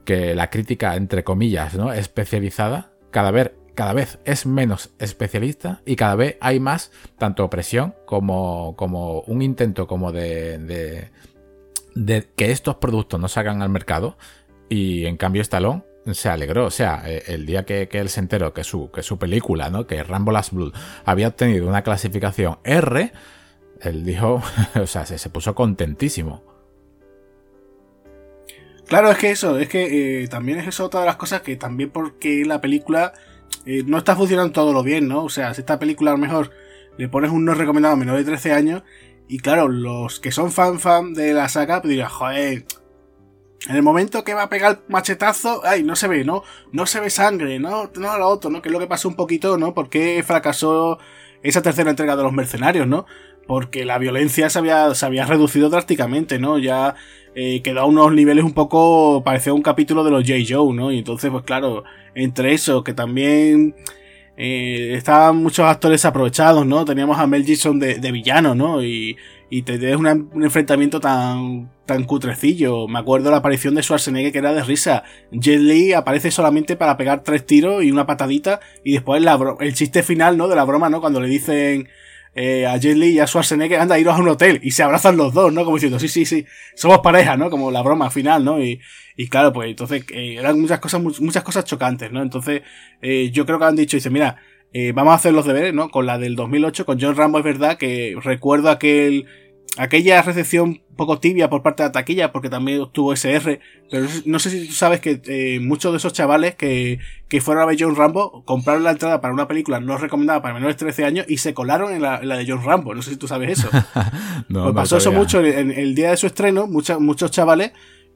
que 0.05 0.35
la 0.35 0.51
crítica, 0.51 0.97
entre 0.97 1.25
comillas, 1.25 1.75
¿no? 1.75 1.93
especializada, 1.93 2.93
cada 3.11 3.31
vez 3.31 3.53
cada 3.75 3.93
vez 3.93 4.19
es 4.25 4.47
menos 4.47 4.91
especialista 4.99 5.81
y 5.87 5.97
cada 5.97 6.15
vez 6.15 6.37
hay 6.41 6.61
más 6.61 6.91
tanto 7.19 7.49
presión 7.49 7.95
como, 8.07 8.75
como 8.77 9.21
un 9.23 9.43
intento 9.43 9.87
como 9.87 10.13
de, 10.13 11.11
de, 11.95 12.29
que 12.37 12.51
estos 12.51 12.77
productos 12.77 13.21
no 13.21 13.29
salgan 13.29 13.63
al 13.63 13.71
mercado 13.71 14.17
y 14.69 15.07
en 15.07 15.17
cambio 15.17 15.43
Stallone 15.43 15.85
se 16.13 16.29
alegró, 16.29 16.67
o 16.67 16.71
sea, 16.71 17.03
eh, 17.07 17.23
el 17.29 17.47
día 17.47 17.65
que, 17.65 17.89
él 17.93 18.09
se 18.09 18.21
enteró 18.21 18.53
que 18.53 18.65
su, 18.65 18.91
que 18.91 19.03
su 19.03 19.19
película, 19.19 19.71
¿no? 19.71 19.87
que 19.87 20.03
Rambo 20.03 20.33
Last 20.33 20.53
Blood 20.53 20.75
había 21.05 21.29
obtenido 21.29 21.69
una 21.69 21.83
clasificación 21.83 22.59
R, 22.65 23.13
él 23.81 24.05
dijo, 24.05 24.43
o 24.81 24.87
sea, 24.87 25.07
se, 25.07 25.19
se 25.19 25.31
puso 25.31 25.55
contentísimo. 25.55 26.43
Claro, 28.87 29.11
es 29.11 29.19
que 29.19 29.31
eso, 29.31 29.59
es 29.59 29.69
que 29.69 30.23
eh, 30.23 30.29
también 30.29 30.59
es 30.59 30.67
eso 30.67 30.85
otra 30.85 31.01
de 31.01 31.07
las 31.07 31.17
cosas 31.17 31.41
que 31.41 31.57
también 31.57 31.91
porque 31.91 32.45
la 32.45 32.61
película 32.61 33.15
eh, 33.67 33.83
no 33.87 33.99
está 33.99 34.17
funcionando 34.17 34.53
todo 34.53 34.73
lo 34.73 34.83
bien, 34.83 35.09
¿no? 35.09 35.25
O 35.25 35.29
sea, 35.29 35.55
si 35.55 35.61
esta 35.61 35.79
película 35.79 36.11
a 36.11 36.15
lo 36.15 36.19
mejor 36.19 36.51
le 36.99 37.09
pones 37.09 37.31
un 37.31 37.45
no 37.45 37.55
recomendado 37.55 37.95
a 37.95 37.97
menor 37.97 38.17
de 38.17 38.25
13 38.25 38.53
años, 38.53 38.83
y 39.29 39.39
claro, 39.39 39.69
los 39.69 40.21
que 40.21 40.33
son 40.33 40.53
fan 40.53 40.79
fan 40.79 41.15
de 41.15 41.33
la 41.33 41.49
saga, 41.49 41.81
pues 41.81 41.93
dirán, 41.93 42.11
joder, 42.11 42.65
en 43.69 43.77
el 43.77 43.83
momento 43.83 44.25
que 44.25 44.35
va 44.35 44.43
a 44.43 44.49
pegar 44.49 44.83
machetazo, 44.89 45.63
ay, 45.65 45.85
no 45.85 45.95
se 45.97 46.09
ve, 46.09 46.25
¿no? 46.25 46.43
No 46.73 46.87
se 46.87 47.01
ve 47.01 47.11
sangre, 47.11 47.59
¿no? 47.61 47.91
No 47.95 48.19
lo 48.19 48.29
otro, 48.29 48.51
¿no? 48.51 48.61
Que 48.61 48.69
es 48.69 48.73
lo 48.73 48.81
que 48.81 48.87
pasó 48.87 49.09
un 49.09 49.15
poquito, 49.15 49.57
¿no? 49.57 49.73
Porque 49.73 50.23
fracasó 50.27 50.99
esa 51.43 51.63
tercera 51.63 51.91
entrega 51.91 52.17
de 52.17 52.23
los 52.25 52.33
mercenarios, 52.33 52.87
¿no? 52.87 53.07
Porque 53.47 53.85
la 53.85 53.99
violencia 53.99 54.49
se 54.51 54.59
había, 54.59 54.95
se 54.95 55.05
había 55.05 55.27
reducido 55.27 55.69
drásticamente, 55.69 56.39
¿no? 56.39 56.59
Ya 56.59 56.95
eh, 57.35 57.63
quedó 57.63 57.81
a 57.81 57.87
unos 57.87 58.13
niveles 58.13 58.45
un 58.45 58.53
poco, 58.53 59.23
parecía 59.25 59.53
un 59.53 59.63
capítulo 59.63 60.05
de 60.05 60.11
los 60.11 60.23
J. 60.23 60.35
Joe, 60.49 60.75
¿no? 60.75 60.93
Y 60.93 60.99
entonces, 60.99 61.31
pues 61.31 61.45
claro, 61.45 61.85
entre 62.15 62.53
eso, 62.53 62.85
que 62.85 62.95
también 62.95 63.75
eh, 64.37 64.95
estaban 64.97 65.37
muchos 65.37 65.67
actores 65.67 66.05
aprovechados, 66.05 66.67
¿no? 66.67 66.85
Teníamos 66.85 67.19
a 67.19 67.27
Mel 67.27 67.45
Gibson 67.45 67.79
de, 67.79 68.13
villano, 68.13 68.55
¿no? 68.55 68.83
Y, 68.83 69.17
y 69.51 69.63
te 69.63 69.79
des 69.79 69.97
un 69.97 70.07
enfrentamiento 70.43 71.01
tan, 71.01 71.71
tan 71.85 72.05
cutrecillo. 72.05 72.89
Me 72.89 72.99
acuerdo 72.99 73.31
la 73.31 73.39
aparición 73.39 73.75
de 73.75 73.83
Schwarzenegger 73.83 74.33
que 74.33 74.39
era 74.39 74.55
de 74.55 74.63
risa. 74.63 75.05
Jet 75.31 75.61
Li 75.61 75.93
aparece 75.93 76.31
solamente 76.31 76.75
para 76.77 76.97
pegar 76.97 77.23
tres 77.23 77.45
tiros 77.45 77.85
y 77.85 77.93
una 77.93 78.07
patadita 78.07 78.61
y 78.83 78.93
después 78.93 79.23
la 79.23 79.39
el 79.61 79.75
chiste 79.75 80.03
final, 80.03 80.39
¿no? 80.39 80.49
De 80.49 80.57
la 80.57 80.65
broma, 80.65 80.89
¿no? 80.89 81.01
Cuando 81.01 81.21
le 81.21 81.29
dicen 81.29 81.89
eh, 82.35 82.67
a 82.67 82.77
Jet 82.77 82.97
Li 82.97 83.11
y 83.11 83.19
a 83.19 83.27
Schwarzenegger, 83.27 83.81
anda, 83.81 83.99
iros 83.99 84.17
a 84.17 84.21
un 84.21 84.29
hotel 84.29 84.61
y 84.63 84.71
se 84.71 84.83
abrazan 84.83 85.17
los 85.17 85.35
dos, 85.35 85.53
¿no? 85.53 85.65
Como 85.65 85.77
diciendo, 85.77 85.99
sí, 85.99 86.09
sí, 86.09 86.25
sí, 86.25 86.47
somos 86.75 87.01
pareja, 87.01 87.37
¿no? 87.37 87.51
Como 87.51 87.71
la 87.71 87.83
broma 87.83 88.11
final, 88.11 88.45
¿no? 88.45 88.63
Y, 88.63 88.81
y 89.17 89.29
claro, 89.29 89.53
pues 89.53 89.69
entonces 89.69 90.05
eh, 90.11 90.37
eran 90.39 90.61
muchas 90.61 90.81
cosas, 90.81 91.03
muchas 91.21 91.43
cosas 91.43 91.65
chocantes, 91.65 92.11
¿no? 92.11 92.23
Entonces, 92.23 92.63
eh, 93.03 93.31
yo 93.31 93.45
creo 93.45 93.59
que 93.59 93.65
han 93.67 93.77
dicho, 93.77 93.97
dice, 93.97 94.11
mira, 94.11 94.37
eh, 94.73 94.93
vamos 94.93 95.13
a 95.13 95.17
hacer 95.17 95.35
los 95.35 95.47
deberes, 95.47 95.75
¿no? 95.75 95.91
Con 95.91 96.07
la 96.07 96.19
del 96.19 96.35
2008, 96.35 96.87
con 96.87 96.99
John 97.01 97.17
Rambo 97.17 97.39
es 97.39 97.45
verdad 97.45 97.77
que 97.77 98.17
recuerdo 98.23 98.71
aquel 98.71 99.27
aquella 99.79 100.21
recepción 100.23 100.83
poco 100.97 101.19
tibia 101.19 101.49
por 101.49 101.63
parte 101.63 101.83
de 101.83 101.89
la 101.89 101.93
taquilla, 101.93 102.33
porque 102.33 102.51
también 102.51 102.81
obtuvo 102.81 103.13
SR, 103.13 103.61
pero 103.91 104.07
no 104.27 104.39
sé 104.39 104.51
si 104.51 104.67
tú 104.67 104.73
sabes 104.75 105.01
que 105.01 105.23
eh, 105.27 105.61
muchos 105.61 105.93
de 105.93 105.99
esos 105.99 106.13
chavales 106.13 106.55
que, 106.55 106.99
que 107.29 107.41
fueron 107.41 107.63
a 107.63 107.67
ver 107.67 107.77
John 107.81 107.97
Rambo 107.97 108.45
compraron 108.45 108.85
la 108.85 108.91
entrada 108.91 109.21
para 109.21 109.33
una 109.33 109.49
película 109.49 109.81
no 109.81 109.97
recomendada 109.97 110.43
para 110.43 110.55
menores 110.55 110.77
de 110.77 110.81
13 110.81 111.05
años 111.05 111.27
y 111.29 111.39
se 111.39 111.55
colaron 111.55 111.93
en 111.93 112.03
la, 112.03 112.21
de 112.21 112.45
John 112.47 112.63
Rambo. 112.65 112.95
No 112.95 113.03
sé 113.03 113.11
si 113.11 113.17
tú 113.17 113.27
sabes 113.27 113.59
eso. 113.59 113.69
no, 114.49 114.65
pues 114.65 114.75
pasó 114.75 114.99
eso 114.99 115.13
mucho 115.13 115.41
en, 115.45 115.71
el 115.71 115.95
día 115.95 116.11
de 116.11 116.17
su 116.17 116.27
estreno, 116.27 116.67
muchos 116.67 117.01
muchos 117.01 117.31
chavales 117.31 117.73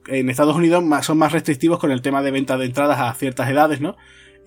en 0.07 0.29
Estados 0.29 0.55
Unidos 0.55 0.83
son 1.01 1.17
más 1.17 1.31
restrictivos 1.31 1.79
con 1.79 1.91
el 1.91 2.01
tema 2.01 2.21
de 2.21 2.31
venta 2.31 2.57
de 2.57 2.65
entradas 2.65 2.99
a 2.99 3.13
ciertas 3.13 3.49
edades, 3.49 3.81
¿no? 3.81 3.97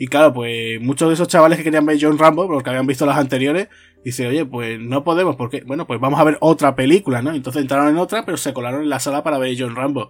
Y 0.02 0.06
claro, 0.06 0.32
pues 0.32 0.80
muchos 0.80 1.08
de 1.08 1.14
esos 1.14 1.28
chavales 1.28 1.58
que 1.58 1.64
querían 1.64 1.84
ver 1.84 1.98
John 2.00 2.16
Rambo, 2.16 2.46
porque 2.46 2.70
habían 2.70 2.86
visto 2.86 3.04
las 3.04 3.18
anteriores, 3.18 3.68
dice, 4.02 4.26
oye, 4.26 4.46
pues 4.46 4.80
no 4.80 5.04
podemos, 5.04 5.36
porque, 5.36 5.62
bueno, 5.66 5.86
pues 5.86 6.00
vamos 6.00 6.18
a 6.18 6.24
ver 6.24 6.38
otra 6.40 6.74
película, 6.74 7.20
¿no? 7.20 7.34
Entonces 7.34 7.60
entraron 7.60 7.90
en 7.90 7.98
otra, 7.98 8.24
pero 8.24 8.38
se 8.38 8.54
colaron 8.54 8.80
en 8.80 8.88
la 8.88 8.98
sala 8.98 9.22
para 9.22 9.36
ver 9.36 9.54
John 9.58 9.76
Rambo. 9.76 10.08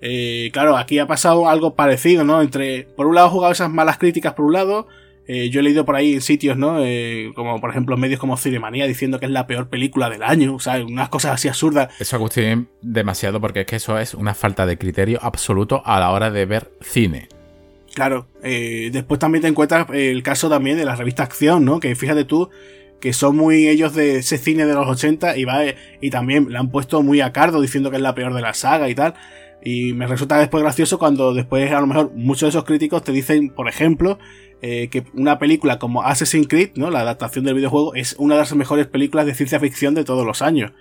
Eh, 0.00 0.50
claro, 0.52 0.76
aquí 0.76 1.00
ha 1.00 1.08
pasado 1.08 1.48
algo 1.48 1.74
parecido, 1.74 2.22
¿no? 2.22 2.42
Entre, 2.42 2.86
por 2.94 3.08
un 3.08 3.16
lado, 3.16 3.28
jugado 3.28 3.52
esas 3.52 3.68
malas 3.68 3.98
críticas 3.98 4.34
por 4.34 4.44
un 4.44 4.52
lado, 4.52 4.86
eh, 5.26 5.50
yo 5.50 5.58
he 5.58 5.62
leído 5.64 5.84
por 5.84 5.96
ahí 5.96 6.14
en 6.14 6.20
sitios, 6.20 6.56
¿no? 6.56 6.76
Eh, 6.84 7.32
como 7.34 7.60
por 7.60 7.70
ejemplo 7.70 7.96
medios 7.96 8.20
como 8.20 8.36
Cinemanía 8.36 8.86
diciendo 8.86 9.18
que 9.18 9.26
es 9.26 9.32
la 9.32 9.48
peor 9.48 9.68
película 9.68 10.10
del 10.10 10.22
año, 10.22 10.54
o 10.54 10.60
sea, 10.60 10.76
unas 10.84 11.08
cosas 11.08 11.32
así 11.32 11.48
absurdas. 11.48 11.92
Eso 11.98 12.14
Agustín 12.14 12.68
demasiado 12.82 13.40
porque 13.40 13.62
es 13.62 13.66
que 13.66 13.76
eso 13.76 13.98
es 13.98 14.14
una 14.14 14.34
falta 14.34 14.64
de 14.64 14.78
criterio 14.78 15.18
absoluto 15.22 15.82
a 15.84 15.98
la 15.98 16.12
hora 16.12 16.30
de 16.30 16.46
ver 16.46 16.70
cine. 16.80 17.28
Claro, 17.94 18.26
eh, 18.42 18.90
después 18.92 19.20
también 19.20 19.42
te 19.42 19.48
encuentras 19.48 19.86
el 19.92 20.22
caso 20.22 20.48
también 20.48 20.76
de 20.76 20.84
la 20.84 20.96
revista 20.96 21.22
Acción, 21.22 21.64
¿no? 21.64 21.78
Que 21.78 21.94
fíjate 21.94 22.24
tú 22.24 22.50
que 23.00 23.12
son 23.12 23.36
muy 23.36 23.68
ellos 23.68 23.94
de 23.94 24.16
ese 24.16 24.38
cine 24.38 24.66
de 24.66 24.74
los 24.74 24.86
80 24.86 25.36
y 25.36 25.44
va 25.44 25.60
y 26.00 26.10
también 26.10 26.50
la 26.50 26.60
han 26.60 26.70
puesto 26.70 27.02
muy 27.02 27.20
a 27.20 27.32
cardo 27.32 27.60
diciendo 27.60 27.90
que 27.90 27.96
es 27.96 28.02
la 28.02 28.14
peor 28.14 28.34
de 28.34 28.40
la 28.40 28.54
saga 28.54 28.88
y 28.88 28.94
tal. 28.94 29.14
Y 29.62 29.92
me 29.92 30.06
resulta 30.06 30.38
después 30.38 30.62
gracioso 30.62 30.98
cuando 30.98 31.34
después 31.34 31.70
a 31.70 31.80
lo 31.80 31.86
mejor 31.86 32.12
muchos 32.14 32.42
de 32.42 32.48
esos 32.48 32.64
críticos 32.64 33.04
te 33.04 33.12
dicen, 33.12 33.50
por 33.50 33.68
ejemplo, 33.68 34.18
eh, 34.62 34.88
que 34.88 35.04
una 35.14 35.38
película 35.38 35.78
como 35.78 36.02
Assassin's 36.02 36.48
Creed, 36.48 36.70
¿no? 36.76 36.90
La 36.90 37.00
adaptación 37.00 37.44
del 37.44 37.54
videojuego, 37.54 37.94
es 37.94 38.16
una 38.18 38.34
de 38.34 38.40
las 38.40 38.54
mejores 38.54 38.86
películas 38.86 39.26
de 39.26 39.34
ciencia 39.34 39.60
ficción 39.60 39.94
de 39.94 40.04
todos 40.04 40.26
los 40.26 40.42
años. 40.42 40.72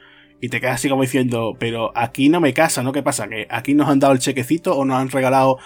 Y 0.42 0.50
te 0.50 0.60
quedas 0.60 0.76
así 0.76 0.90
como 0.90 1.02
diciendo, 1.02 1.56
pero 1.60 1.92
aquí 1.96 2.28
no 2.28 2.42
me 2.42 2.54
casa, 2.54 2.84
¿no? 2.84 2.92
¿Qué 2.92 3.04
pasa? 3.04 3.28
¿Que 3.28 3.48
aquí 3.50 3.74
nos 3.74 3.90
han 3.90 4.00
dado 4.00 4.14
el 4.14 4.20
chequecito 4.20 4.76
o 4.76 4.84
nos 4.86 4.98
han 4.98 5.10
regalado 5.10 5.58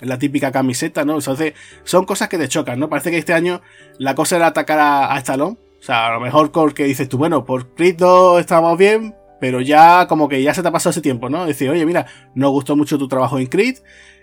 la 0.00 0.18
típica 0.18 0.52
camiseta, 0.52 1.04
¿no? 1.04 1.14
Entonces, 1.14 1.54
son 1.84 2.04
cosas 2.04 2.28
que 2.28 2.38
te 2.38 2.48
chocan, 2.48 2.78
¿no? 2.78 2.88
Parece 2.88 3.10
que 3.10 3.18
este 3.18 3.32
año 3.32 3.60
la 3.98 4.14
cosa 4.14 4.36
era 4.36 4.48
atacar 4.48 4.78
a, 4.80 5.16
Stallone. 5.18 5.56
O 5.80 5.82
sea, 5.82 6.06
a 6.06 6.14
lo 6.14 6.20
mejor 6.20 6.50
que 6.74 6.84
dices 6.84 7.08
tú, 7.08 7.18
bueno, 7.18 7.44
por 7.44 7.74
Creed 7.74 7.96
2 7.98 8.40
estábamos 8.40 8.78
bien, 8.78 9.14
pero 9.40 9.60
ya 9.60 10.06
como 10.06 10.28
que 10.28 10.42
ya 10.42 10.54
se 10.54 10.62
te 10.62 10.68
ha 10.68 10.72
pasado 10.72 10.90
ese 10.90 11.02
tiempo, 11.02 11.28
¿no? 11.28 11.44
Decir, 11.44 11.68
oye, 11.68 11.84
mira, 11.84 12.06
nos 12.34 12.50
gustó 12.50 12.76
mucho 12.76 12.98
tu 12.98 13.08
trabajo 13.08 13.38
en 13.38 13.46
Creed, 13.46 13.78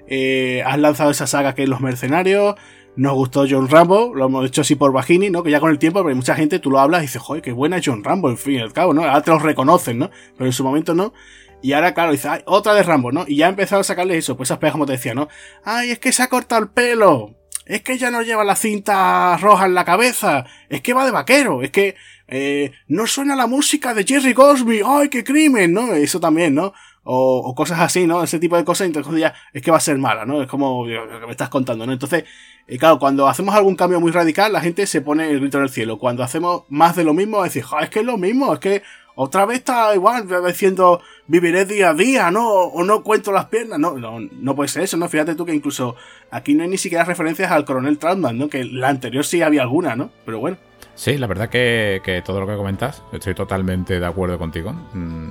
eh, 0.08 0.64
has 0.66 0.80
lanzado 0.80 1.12
esa 1.12 1.28
saga 1.28 1.54
que 1.54 1.64
es 1.64 1.70
Los 1.70 1.82
Mercenarios, 1.82 2.56
nos 2.96 3.14
gustó 3.14 3.46
John 3.50 3.70
Rambo, 3.70 4.14
lo 4.14 4.26
hemos 4.26 4.46
hecho 4.46 4.62
así 4.62 4.76
por 4.76 4.92
Bajini, 4.92 5.30
¿no? 5.30 5.44
Que 5.44 5.52
ya 5.52 5.60
con 5.60 5.72
el 5.72 5.80
tiempo, 5.80 6.04
pero 6.04 6.16
mucha 6.16 6.36
gente 6.36 6.60
tú 6.60 6.70
lo 6.72 6.80
hablas 6.80 7.02
y 7.02 7.06
dices, 7.06 7.22
joder, 7.22 7.42
qué 7.42 7.52
buena 7.52 7.78
es 7.78 7.84
John 7.86 8.04
Rambo, 8.04 8.30
en 8.30 8.38
fin 8.38 8.60
al 8.60 8.74
cabo, 8.74 8.94
¿no? 8.94 9.04
Ahora 9.04 9.22
te 9.22 9.32
lo 9.32 9.40
reconocen, 9.40 10.00
¿no? 10.00 10.12
Pero 10.36 10.46
en 10.48 10.54
su 10.54 10.64
momento 10.64 10.94
no. 10.94 11.14
Y 11.62 11.74
ahora, 11.74 11.94
claro, 11.94 12.12
dice, 12.12 12.28
ay, 12.28 12.42
otra 12.46 12.74
de 12.74 12.84
Rambo, 12.84 13.12
¿no? 13.12 13.26
Y 13.28 13.38
ya 13.38 13.46
ha 13.46 13.50
empezado 13.50 13.82
a 13.82 13.84
sacarle 13.84 14.18
eso, 14.18 14.36
pues 14.36 14.48
esas 14.48 14.58
pegas 14.58 14.74
como 14.74 14.86
te 14.86 14.94
decía, 14.94 15.14
¿no? 15.14 15.28
Ay, 15.64 15.92
es 15.92 16.00
que 16.00 16.12
se 16.12 16.24
ha 16.24 16.30
cortado 16.30 16.62
el 16.62 16.70
pelo. 16.70 17.36
Es 17.66 17.84
que 17.84 17.98
ya 17.98 18.12
no 18.12 18.22
lleva 18.22 18.44
la 18.44 18.56
cinta 18.56 19.38
roja 19.38 19.66
en 19.66 19.76
la 19.76 19.86
cabeza. 19.86 20.46
Es 20.70 20.82
que 20.82 20.94
va 20.94 21.06
de 21.06 21.12
vaquero. 21.12 21.62
Es 21.62 21.72
que 21.72 21.96
eh, 22.28 22.72
no 22.88 23.08
suena 23.08 23.36
la 23.36 23.46
música 23.46 23.94
de 23.94 24.06
Jerry 24.06 24.34
Goldsmith, 24.34 24.84
¡ay, 24.86 25.10
qué 25.10 25.24
crimen! 25.24 25.74
¿no? 25.74 25.94
Eso 25.94 26.20
también, 26.20 26.56
¿no? 26.56 26.74
O, 27.04 27.54
cosas 27.56 27.80
así, 27.80 28.08
¿no? 28.08 28.24
Ese 28.24 28.40
tipo 28.40 28.56
de 28.56 28.64
cosas, 28.64 28.88
entonces 28.88 29.20
ya 29.20 29.34
es 29.54 29.62
que 29.62 29.72
va 29.72 29.78
a 29.78 29.82
ser 29.82 29.98
mala, 29.98 30.26
¿no? 30.26 30.42
Es 30.42 30.48
como 30.48 30.88
lo 30.88 31.20
que 31.20 31.26
me 31.26 31.32
estás 31.32 31.50
contando, 31.50 31.86
¿no? 31.86 31.92
Entonces, 31.92 32.24
eh, 32.68 32.78
claro, 32.78 33.00
cuando 33.00 33.28
hacemos 33.28 33.54
algún 33.56 33.76
cambio 33.76 34.00
muy 34.00 34.12
radical, 34.12 34.54
la 34.54 34.62
gente 34.62 34.88
se 34.88 35.02
pone 35.02 35.30
el 35.30 35.40
grito 35.40 35.58
en 35.58 35.64
el 35.64 35.70
cielo. 35.70 35.98
Cuando 35.98 36.24
hacemos 36.24 36.64
más 36.70 36.96
de 36.96 37.04
lo 37.04 37.14
mismo, 37.14 37.44
es 37.44 37.54
decir, 37.54 37.68
es 37.82 37.90
que 37.90 38.00
es 38.00 38.06
lo 38.06 38.18
mismo, 38.18 38.54
es 38.54 38.60
que 38.60 38.84
otra 39.16 39.46
vez 39.46 39.60
está 39.60 39.94
igual, 39.94 40.28
diciendo 40.46 41.02
viviré 41.28 41.66
día 41.66 41.90
a 41.90 41.94
día, 41.94 42.32
¿no? 42.32 42.48
O 42.48 42.84
no 42.84 43.04
cuento 43.04 43.32
las 43.32 43.46
piernas, 43.46 43.80
no, 43.80 43.98
no, 43.98 44.20
no 44.20 44.56
puede 44.56 44.70
ser 44.70 44.84
eso, 44.84 44.98
¿no? 44.98 45.08
Fíjate 45.10 45.36
tú 45.36 45.46
que 45.46 45.54
incluso 45.54 45.96
aquí 46.30 46.54
no 46.54 46.64
hay 46.64 46.70
ni 46.70 46.78
siquiera 46.78 47.04
referencias 47.04 47.52
al 47.52 47.66
coronel 47.66 47.98
Trautmann, 47.98 48.38
¿no? 48.38 48.50
Que 48.50 48.64
la 48.64 48.90
anterior 48.90 49.26
sí 49.26 49.42
había 49.42 49.62
alguna, 49.62 49.96
¿no? 49.96 50.12
Pero 50.26 50.40
bueno. 50.40 50.58
Sí, 50.96 51.18
la 51.18 51.28
verdad 51.28 51.50
que, 51.50 52.02
que 52.04 52.22
todo 52.22 52.40
lo 52.40 52.48
que 52.48 52.56
comentas, 52.56 53.02
estoy 53.12 53.34
totalmente 53.34 54.00
de 54.00 54.06
acuerdo 54.06 54.38
contigo. 54.38 54.74
Mm, 54.94 55.30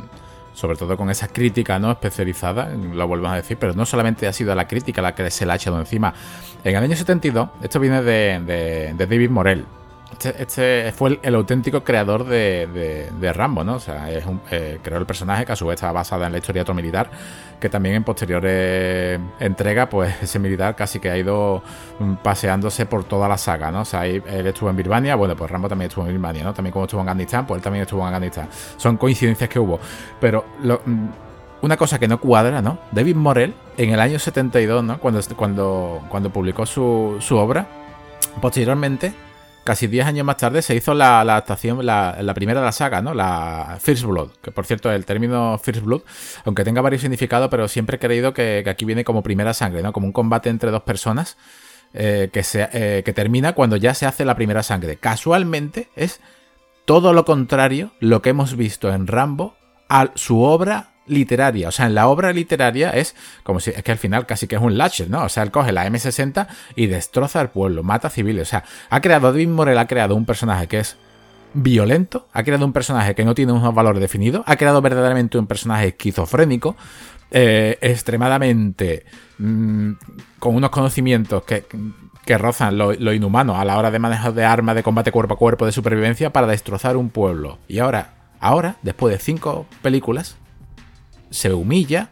sobre 0.54 0.76
todo 0.76 0.96
con 0.96 1.10
esa 1.10 1.28
crítica 1.28 1.78
no 1.78 1.90
especializada, 1.90 2.68
lo 2.74 3.06
volvemos 3.06 3.32
a 3.32 3.36
decir, 3.36 3.56
pero 3.58 3.72
no 3.72 3.86
solamente 3.86 4.26
ha 4.26 4.32
sido 4.32 4.54
la 4.54 4.66
crítica 4.66 5.00
la 5.00 5.14
que 5.14 5.30
se 5.30 5.46
le 5.46 5.52
ha 5.52 5.56
echado 5.56 5.78
encima. 5.78 6.12
En 6.64 6.76
el 6.76 6.82
año 6.82 6.96
72, 6.96 7.48
esto 7.62 7.80
viene 7.80 8.02
de, 8.02 8.40
de, 8.44 8.94
de 8.94 9.06
David 9.06 9.30
Morell, 9.30 9.64
este, 10.12 10.42
este, 10.42 10.92
fue 10.92 11.18
el, 11.22 11.34
auténtico 11.34 11.84
creador 11.84 12.24
de, 12.24 13.32
Rambo, 13.34 13.64
¿no? 13.64 13.76
O 13.76 13.80
sea, 13.80 14.10
es 14.10 14.26
un, 14.26 14.40
eh, 14.50 14.78
creó 14.82 14.98
el 14.98 15.06
personaje 15.06 15.46
que 15.46 15.52
a 15.52 15.56
su 15.56 15.66
vez 15.66 15.76
estaba 15.76 15.92
basada 15.92 16.26
en 16.26 16.32
la 16.32 16.38
historia 16.38 16.60
de 16.60 16.62
otro 16.62 16.74
militar, 16.74 17.10
que 17.60 17.68
también 17.68 17.94
en 17.94 18.04
posteriores 18.04 19.20
entregas, 19.38 19.88
pues 19.88 20.14
ese 20.22 20.38
militar 20.38 20.74
casi 20.76 20.98
que 20.98 21.10
ha 21.10 21.16
ido 21.16 21.62
mm, 21.98 22.14
paseándose 22.16 22.86
por 22.86 23.04
toda 23.04 23.28
la 23.28 23.38
saga, 23.38 23.70
¿no? 23.70 23.82
O 23.82 23.84
sea, 23.84 24.06
él 24.06 24.46
estuvo 24.46 24.68
en 24.68 24.76
Birmania, 24.76 25.14
bueno, 25.14 25.36
pues 25.36 25.50
Rambo 25.50 25.68
también 25.68 25.88
estuvo 25.88 26.04
en 26.04 26.12
Birmania, 26.12 26.44
¿no? 26.44 26.52
También 26.52 26.72
como 26.72 26.84
estuvo 26.84 27.00
en 27.00 27.08
Afganistán, 27.08 27.46
pues 27.46 27.58
él 27.58 27.62
también 27.62 27.82
estuvo 27.82 28.00
en 28.00 28.06
Afganistán. 28.08 28.48
Son 28.76 28.96
coincidencias 28.96 29.48
que 29.48 29.58
hubo. 29.58 29.78
Pero 30.20 30.44
mm, 30.62 31.06
una 31.62 31.76
cosa 31.76 31.98
que 31.98 32.08
no 32.08 32.20
cuadra, 32.20 32.60
¿no? 32.60 32.78
David 32.90 33.16
Morell, 33.16 33.54
en 33.76 33.90
el 33.90 34.00
año 34.00 34.18
72, 34.18 34.82
¿no? 34.82 34.98
Cuando, 34.98 35.20
cuando, 35.36 36.02
cuando 36.08 36.30
publicó 36.30 36.66
su, 36.66 37.16
su 37.20 37.36
obra, 37.36 37.66
posteriormente 38.40 39.14
casi 39.64 39.86
10 39.86 40.06
años 40.06 40.26
más 40.26 40.36
tarde 40.36 40.62
se 40.62 40.74
hizo 40.74 40.94
la, 40.94 41.20
adaptación, 41.20 41.84
la, 41.84 42.32
primera 42.34 42.60
de 42.60 42.66
la 42.66 42.72
saga, 42.72 43.02
¿no? 43.02 43.14
La 43.14 43.78
First 43.80 44.04
Blood, 44.04 44.30
que 44.42 44.50
por 44.50 44.66
cierto 44.66 44.90
el 44.90 45.04
término 45.04 45.58
First 45.58 45.82
Blood, 45.82 46.02
aunque 46.44 46.64
tenga 46.64 46.80
varios 46.80 47.02
significados, 47.02 47.48
pero 47.50 47.68
siempre 47.68 47.96
he 47.96 47.98
creído 47.98 48.32
que, 48.34 48.64
aquí 48.68 48.84
viene 48.84 49.04
como 49.04 49.22
primera 49.22 49.54
sangre, 49.54 49.82
¿no? 49.82 49.92
Como 49.92 50.06
un 50.06 50.12
combate 50.12 50.48
entre 50.48 50.70
dos 50.70 50.82
personas 50.82 51.36
eh, 51.94 52.30
que, 52.32 52.42
se, 52.42 52.68
eh, 52.72 53.02
que 53.04 53.12
termina 53.12 53.52
cuando 53.52 53.76
ya 53.76 53.94
se 53.94 54.06
hace 54.06 54.24
la 54.24 54.36
primera 54.36 54.62
sangre. 54.62 54.96
Casualmente 54.96 55.88
es 55.96 56.20
todo 56.84 57.12
lo 57.12 57.24
contrario 57.24 57.92
lo 58.00 58.22
que 58.22 58.30
hemos 58.30 58.56
visto 58.56 58.92
en 58.92 59.06
Rambo 59.06 59.54
a 59.88 60.10
su 60.14 60.42
obra 60.42 60.90
literaria. 61.10 61.68
O 61.68 61.72
sea, 61.72 61.86
en 61.86 61.94
la 61.94 62.08
obra 62.08 62.32
literaria 62.32 62.90
es 62.90 63.14
como 63.42 63.60
si 63.60 63.70
es 63.70 63.82
que 63.82 63.92
al 63.92 63.98
final 63.98 64.26
casi 64.26 64.46
que 64.46 64.56
es 64.56 64.62
un 64.62 64.78
Latcher, 64.78 65.10
¿no? 65.10 65.24
O 65.24 65.28
sea, 65.28 65.42
él 65.42 65.50
coge 65.50 65.72
la 65.72 65.86
M60 65.86 66.46
y 66.76 66.86
destroza 66.86 67.40
al 67.40 67.50
pueblo, 67.50 67.82
mata 67.82 68.08
civiles. 68.08 68.48
O 68.48 68.50
sea, 68.50 68.64
ha 68.88 69.00
creado, 69.00 69.32
David 69.32 69.48
Morel 69.48 69.78
ha 69.78 69.86
creado 69.86 70.14
un 70.14 70.24
personaje 70.24 70.66
que 70.66 70.78
es 70.78 70.96
violento, 71.52 72.28
ha 72.32 72.42
creado 72.42 72.64
un 72.64 72.72
personaje 72.72 73.14
que 73.14 73.24
no 73.24 73.34
tiene 73.34 73.52
unos 73.52 73.74
valores 73.74 74.00
definidos, 74.00 74.42
ha 74.46 74.56
creado 74.56 74.80
verdaderamente 74.80 75.38
un 75.38 75.46
personaje 75.46 75.88
esquizofrénico, 75.88 76.76
eh, 77.30 77.78
extremadamente 77.80 79.04
mm, 79.38 79.92
con 80.38 80.56
unos 80.56 80.70
conocimientos 80.70 81.44
que, 81.44 81.64
que 82.24 82.38
rozan 82.38 82.76
lo, 82.76 82.92
lo, 82.92 83.12
inhumano 83.12 83.56
a 83.56 83.64
la 83.64 83.78
hora 83.78 83.90
de 83.90 83.98
manejo 83.98 84.32
de 84.32 84.44
armas 84.44 84.74
de 84.74 84.82
combate 84.82 85.12
cuerpo 85.12 85.34
a 85.34 85.38
cuerpo 85.38 85.66
de 85.66 85.72
supervivencia 85.72 86.32
para 86.32 86.46
destrozar 86.46 86.96
un 86.96 87.08
pueblo. 87.08 87.58
Y 87.68 87.78
ahora, 87.78 88.14
ahora, 88.40 88.76
después 88.82 89.12
de 89.12 89.20
cinco 89.20 89.66
películas, 89.82 90.36
se 91.30 91.52
humilla 91.52 92.10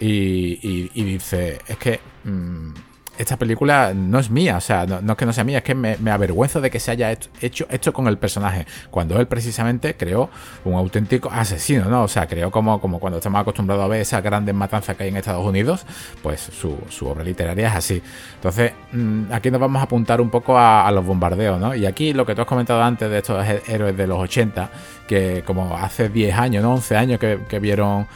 y, 0.00 0.88
dice, 1.04 1.60
es 1.66 1.78
que 1.78 2.00
mm, 2.24 2.72
esta 3.18 3.36
película 3.36 3.92
no 3.94 4.18
es 4.18 4.30
mía, 4.30 4.56
o 4.56 4.60
sea, 4.60 4.86
no, 4.86 5.12
es 5.12 5.18
que 5.18 5.26
no 5.26 5.32
sea 5.32 5.44
mía, 5.44 5.58
es 5.58 5.64
que 5.64 5.74
me, 5.74 6.10
avergüenzo 6.10 6.60
de 6.60 6.70
que 6.70 6.80
se 6.80 6.90
haya 6.90 7.12
hecho 7.40 7.66
esto 7.70 7.92
con 7.92 8.08
el 8.08 8.18
personaje, 8.18 8.66
cuando 8.90 9.18
él 9.20 9.26
precisamente 9.26 9.96
creó 9.96 10.30
un 10.64 10.74
auténtico 10.74 11.30
asesino, 11.30 11.86
¿no? 11.86 12.04
O 12.04 12.08
sea, 12.08 12.26
creó 12.26 12.50
como, 12.50 12.80
como 12.80 12.98
cuando 12.98 13.18
estamos 13.18 13.40
acostumbrados 13.40 13.84
a 13.84 13.88
ver 13.88 14.00
esas 14.00 14.22
grandes 14.22 14.54
matanzas 14.54 14.96
que 14.96 15.04
hay 15.04 15.08
en 15.10 15.16
Estados 15.16 15.44
Unidos, 15.44 15.84
pues 16.22 16.40
su, 16.40 16.76
obra 17.06 17.22
literaria 17.22 17.68
es 17.68 17.74
así. 17.74 18.02
Entonces, 18.36 18.72
mm, 18.92 19.32
aquí 19.32 19.50
nos 19.50 19.60
vamos 19.60 19.80
a 19.80 19.84
apuntar 19.84 20.20
un 20.20 20.30
poco 20.30 20.58
a, 20.58 20.90
los 20.90 21.04
bombardeos, 21.04 21.60
¿no? 21.60 21.74
Y 21.74 21.86
aquí 21.86 22.12
lo 22.12 22.24
que 22.24 22.34
tú 22.34 22.42
has 22.42 22.46
comentado 22.46 22.82
antes 22.82 23.10
de 23.10 23.18
estos 23.18 23.44
héroes 23.66 23.96
de 23.96 24.06
los 24.06 24.18
80, 24.18 24.70
que 25.06 25.42
como 25.44 25.76
hace 25.76 26.08
10 26.08 26.36
años, 26.36 26.62
¿no? 26.62 26.74
11 26.74 26.96
años 26.96 27.18
que 27.20 27.58
vieron 27.58 28.06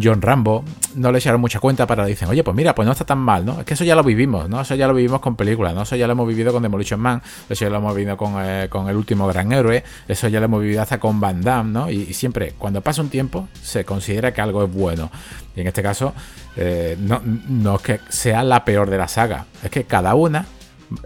John 0.00 0.22
Rambo, 0.22 0.64
no 0.94 1.10
le 1.10 1.18
echaron 1.18 1.40
mucha 1.40 1.58
cuenta 1.58 1.86
para 1.86 2.04
dicen, 2.04 2.28
oye, 2.28 2.44
pues 2.44 2.56
mira, 2.56 2.74
pues 2.74 2.86
no 2.86 2.92
está 2.92 3.04
tan 3.04 3.18
mal, 3.18 3.44
¿no? 3.44 3.60
Es 3.60 3.66
que 3.66 3.74
eso 3.74 3.84
ya 3.84 3.94
lo 3.94 4.04
vivimos, 4.04 4.48
¿no? 4.48 4.60
Eso 4.60 4.74
ya 4.74 4.86
lo 4.86 4.94
vivimos 4.94 5.20
con 5.20 5.36
películas, 5.36 5.74
¿no? 5.74 5.82
Eso 5.82 5.96
ya 5.96 6.06
lo 6.06 6.12
hemos 6.12 6.28
vivido 6.28 6.52
con 6.52 6.62
Demolition 6.62 7.00
Man, 7.00 7.22
eso 7.48 7.64
ya 7.64 7.70
lo 7.70 7.78
hemos 7.78 7.94
vivido 7.94 8.16
con, 8.16 8.34
eh, 8.38 8.68
El 8.88 8.96
último 8.96 9.26
gran 9.26 9.52
héroe, 9.52 9.82
eso 10.06 10.28
ya 10.28 10.38
lo 10.38 10.46
hemos 10.46 10.62
vivido 10.62 10.82
hasta 10.82 11.00
con 11.00 11.20
Van 11.20 11.40
Damme, 11.40 11.72
¿no? 11.72 11.90
Y, 11.90 12.12
siempre, 12.14 12.54
cuando 12.56 12.80
pasa 12.80 13.02
un 13.02 13.08
tiempo, 13.08 13.48
se 13.62 13.84
considera 13.84 14.32
que 14.32 14.40
algo 14.40 14.64
es 14.64 14.72
bueno. 14.72 15.10
Y 15.56 15.60
en 15.60 15.66
este 15.66 15.82
caso, 15.82 16.14
eh, 16.56 16.96
no, 17.00 17.20
no 17.24 17.76
es 17.76 17.82
que 17.82 18.00
sea 18.08 18.44
la 18.44 18.64
peor 18.64 18.90
de 18.90 18.98
la 18.98 19.08
saga, 19.08 19.46
es 19.62 19.70
que 19.70 19.84
cada 19.84 20.14
una 20.14 20.46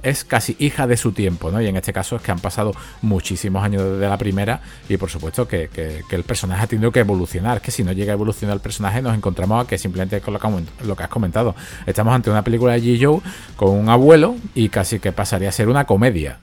es 0.02 0.24
casi 0.24 0.56
hija 0.58 0.86
de 0.86 0.96
su 0.96 1.12
tiempo, 1.12 1.50
¿no? 1.50 1.60
Y 1.60 1.66
en 1.66 1.76
este 1.76 1.92
caso 1.92 2.16
es 2.16 2.22
que 2.22 2.32
han 2.32 2.38
pasado 2.38 2.72
muchísimos 3.02 3.62
años 3.62 3.82
desde 3.82 4.08
la 4.08 4.18
primera 4.18 4.60
y 4.88 4.96
por 4.96 5.10
supuesto 5.10 5.46
que, 5.46 5.68
el 6.10 6.24
personaje 6.24 6.62
ha 6.62 6.66
tenido 6.66 6.92
que 6.92 7.00
evolucionar, 7.00 7.60
que 7.60 7.70
si 7.70 7.84
no 7.84 7.92
llega 7.92 8.12
a 8.12 8.14
evolucionar 8.14 8.54
el 8.54 8.60
personaje 8.60 9.02
nos 9.02 9.14
encontramos 9.14 9.64
a 9.64 9.68
que 9.68 9.78
simplemente 9.78 10.20
con 10.20 10.34
lo 10.34 10.96
que, 10.96 11.02
has 11.02 11.08
comentado, 11.08 11.54
estamos 11.86 12.14
ante 12.14 12.30
una 12.30 12.42
película 12.42 12.74
de 12.74 12.80
G. 12.80 12.98
Joe 13.02 13.20
con 13.56 13.70
un 13.70 13.88
abuelo 13.88 14.36
y 14.54 14.68
casi 14.68 14.98
que 15.00 15.12
pasaría 15.12 15.48
a 15.48 15.52
ser 15.52 15.68
una 15.68 15.84
comedia. 15.84 16.38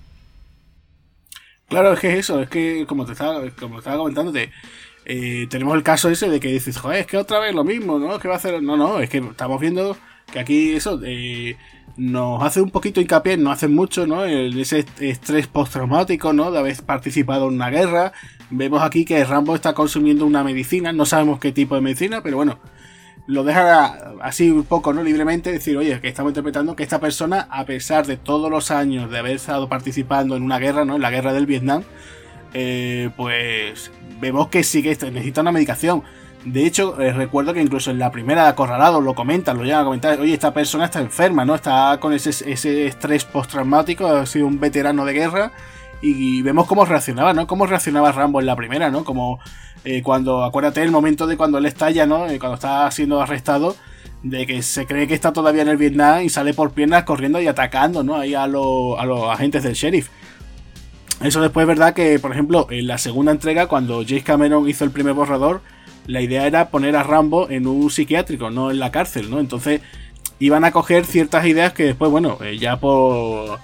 Claro, 1.68 1.94
es 1.94 2.00
que 2.00 2.12
es 2.12 2.20
eso, 2.20 2.42
es 2.42 2.50
que 2.50 2.86
como 2.86 3.06
te 3.06 3.14
estaba, 3.14 3.42
como 3.52 3.80
estaba 3.80 3.98
comentando, 3.98 4.34
eh, 5.06 5.48
tenemos 5.50 5.76
el 5.76 5.84
caso 5.84 6.10
ese 6.10 6.30
de 6.30 6.40
que 6.40 6.50
dices, 6.50 6.78
joder, 6.78 7.00
es 7.00 7.08
que 7.08 7.18
otra 7.18 7.40
vez 7.40 7.56
lo 7.56 7.64
mismo, 7.64 7.98
¿no? 7.98 8.20
¿Qué 8.20 8.28
va 8.28 8.36
a 8.36 8.38
hacer? 8.38 8.62
No, 8.62 8.76
no, 8.76 9.00
es 9.00 9.10
que 9.10 9.20
estamos 9.20 9.60
viendo 9.60 9.98
que 10.32 10.40
aquí 10.40 10.74
eso, 10.74 11.00
eh, 11.04 11.58
nos 11.98 12.44
hace 12.44 12.62
un 12.62 12.72
poquito 12.72 13.02
hincapié, 13.02 13.38
no 13.38 13.52
hace 13.52 13.68
mucho, 13.68 14.08
¿no? 14.08 14.26
ese 14.26 14.86
estrés 15.00 15.48
postraumático, 15.48 16.34
¿no? 16.34 16.52
De 16.52 16.60
haber 16.60 16.82
participado 16.84 17.48
en 17.48 17.56
una 17.56 17.70
guerra. 17.70 18.14
Vemos 18.50 18.82
aquí 18.82 19.06
que 19.06 19.24
Rambo 19.24 19.56
está 19.56 19.74
consumiendo 19.74 20.26
una 20.26 20.44
medicina, 20.44 20.92
no 20.92 21.06
sabemos 21.06 21.40
qué 21.40 21.52
tipo 21.52 21.76
de 21.76 21.82
medicina, 21.82 22.22
pero 22.22 22.38
bueno, 22.38 22.60
lo 23.28 23.44
deja 23.44 24.14
así 24.22 24.50
un 24.50 24.64
poco, 24.64 24.94
¿no? 24.94 25.04
Libremente 25.04 25.52
decir, 25.52 25.78
oye, 25.78 26.00
que 26.02 26.08
estamos 26.08 26.32
interpretando 26.32 26.76
que 26.76 26.84
esta 26.84 27.00
persona, 27.00 27.48
a 27.50 27.66
pesar 27.66 28.06
de 28.06 28.18
todos 28.18 28.50
los 28.50 28.72
años 28.72 29.10
de 29.10 29.20
haber 29.20 29.36
estado 29.36 29.70
participando 29.70 30.36
en 30.36 30.44
una 30.44 30.60
guerra, 30.60 30.86
¿no? 30.86 30.96
En 30.96 31.02
la 31.02 31.12
guerra 31.12 31.34
del 31.34 31.46
Vietnam, 31.46 31.84
eh, 32.54 33.10
pues 33.16 33.92
vemos 34.20 34.50
que 34.50 34.64
sigue, 34.64 34.98
necesita 35.12 35.42
una 35.42 35.52
medicación. 35.52 36.04
De 36.46 36.66
hecho, 36.66 37.00
eh, 37.00 37.14
recuerdo 37.14 37.54
que 37.54 37.62
incluso 37.62 37.92
en 37.92 38.00
la 38.00 38.12
primera 38.12 38.44
de 38.44 38.50
Acorralado 38.50 39.00
lo 39.00 39.14
comentan, 39.14 39.58
lo 39.58 39.64
llegan 39.64 39.82
a 39.82 39.86
comentar, 39.86 40.20
oye, 40.20 40.34
esta 40.34 40.54
persona 40.54 40.86
está 40.86 41.00
enferma, 41.00 41.46
¿no? 41.46 41.54
Está 41.54 42.00
con 42.00 42.14
ese, 42.14 42.32
ese 42.52 42.88
estrés 42.88 43.26
postraumático, 43.26 44.08
ha 44.08 44.26
sido 44.26 44.48
un 44.48 44.60
veterano 44.60 45.06
de 45.06 45.14
guerra 45.14 45.52
y 46.02 46.42
vemos 46.42 46.66
cómo 46.66 46.84
reaccionaba, 46.84 47.34
¿no? 47.34 47.46
Cómo 47.46 47.68
reaccionaba 47.68 48.12
Rambo 48.12 48.40
en 48.40 48.48
la 48.48 48.56
primera, 48.56 48.90
¿no? 48.90 49.04
Como 49.04 49.40
eh, 49.86 50.02
cuando, 50.02 50.44
acuérdate 50.44 50.82
el 50.82 50.90
momento 50.90 51.28
de 51.28 51.38
cuando 51.38 51.60
él 51.60 51.66
estalla, 51.68 52.08
¿no? 52.08 52.28
Eh, 52.28 52.40
cuando 52.40 52.56
está 52.56 52.90
siendo 52.90 53.22
arrestado, 53.22 53.76
de 54.24 54.48
que 54.48 54.64
se 54.64 54.88
cree 54.88 55.08
que 55.08 55.14
está 55.14 55.34
todavía 55.34 55.62
en 55.62 55.68
el 55.68 55.78
Vietnam 55.78 56.24
y 56.24 56.30
sale 56.30 56.56
por 56.56 56.72
piernas 56.72 57.04
corriendo 57.04 57.40
y 57.40 57.48
atacando, 57.48 58.04
¿no? 58.04 58.16
Ahí 58.16 58.34
a, 58.34 58.44
a 58.44 58.48
los 58.48 59.30
agentes 59.30 59.62
del 59.62 59.74
sheriff. 59.74 60.10
Eso 61.22 61.40
después 61.40 61.66
es 61.66 61.68
verdad 61.68 61.94
que, 61.94 62.18
por 62.18 62.32
ejemplo, 62.32 62.66
en 62.72 62.88
la 62.88 62.98
segunda 62.98 63.32
entrega, 63.32 63.68
cuando 63.68 64.04
James 64.08 64.24
Cameron 64.24 64.68
hizo 64.68 64.84
el 64.84 64.90
primer 64.90 65.14
borrador, 65.14 65.62
la 66.08 66.22
idea 66.22 66.48
era 66.48 66.70
poner 66.70 66.96
a 66.96 67.04
Rambo 67.04 67.50
en 67.50 67.68
un 67.68 67.90
psiquiátrico, 67.90 68.50
no 68.50 68.72
en 68.72 68.80
la 68.80 68.92
cárcel, 68.92 69.30
¿no? 69.30 69.40
Entonces 69.40 69.82
iban 70.40 70.64
a 70.66 70.72
coger 70.72 71.06
ciertas 71.06 71.46
ideas 71.46 71.74
que 71.74 71.84
después, 71.84 72.10
bueno, 72.10 72.38
eh, 72.42 72.58
ya 72.58 72.78
por, 72.78 73.60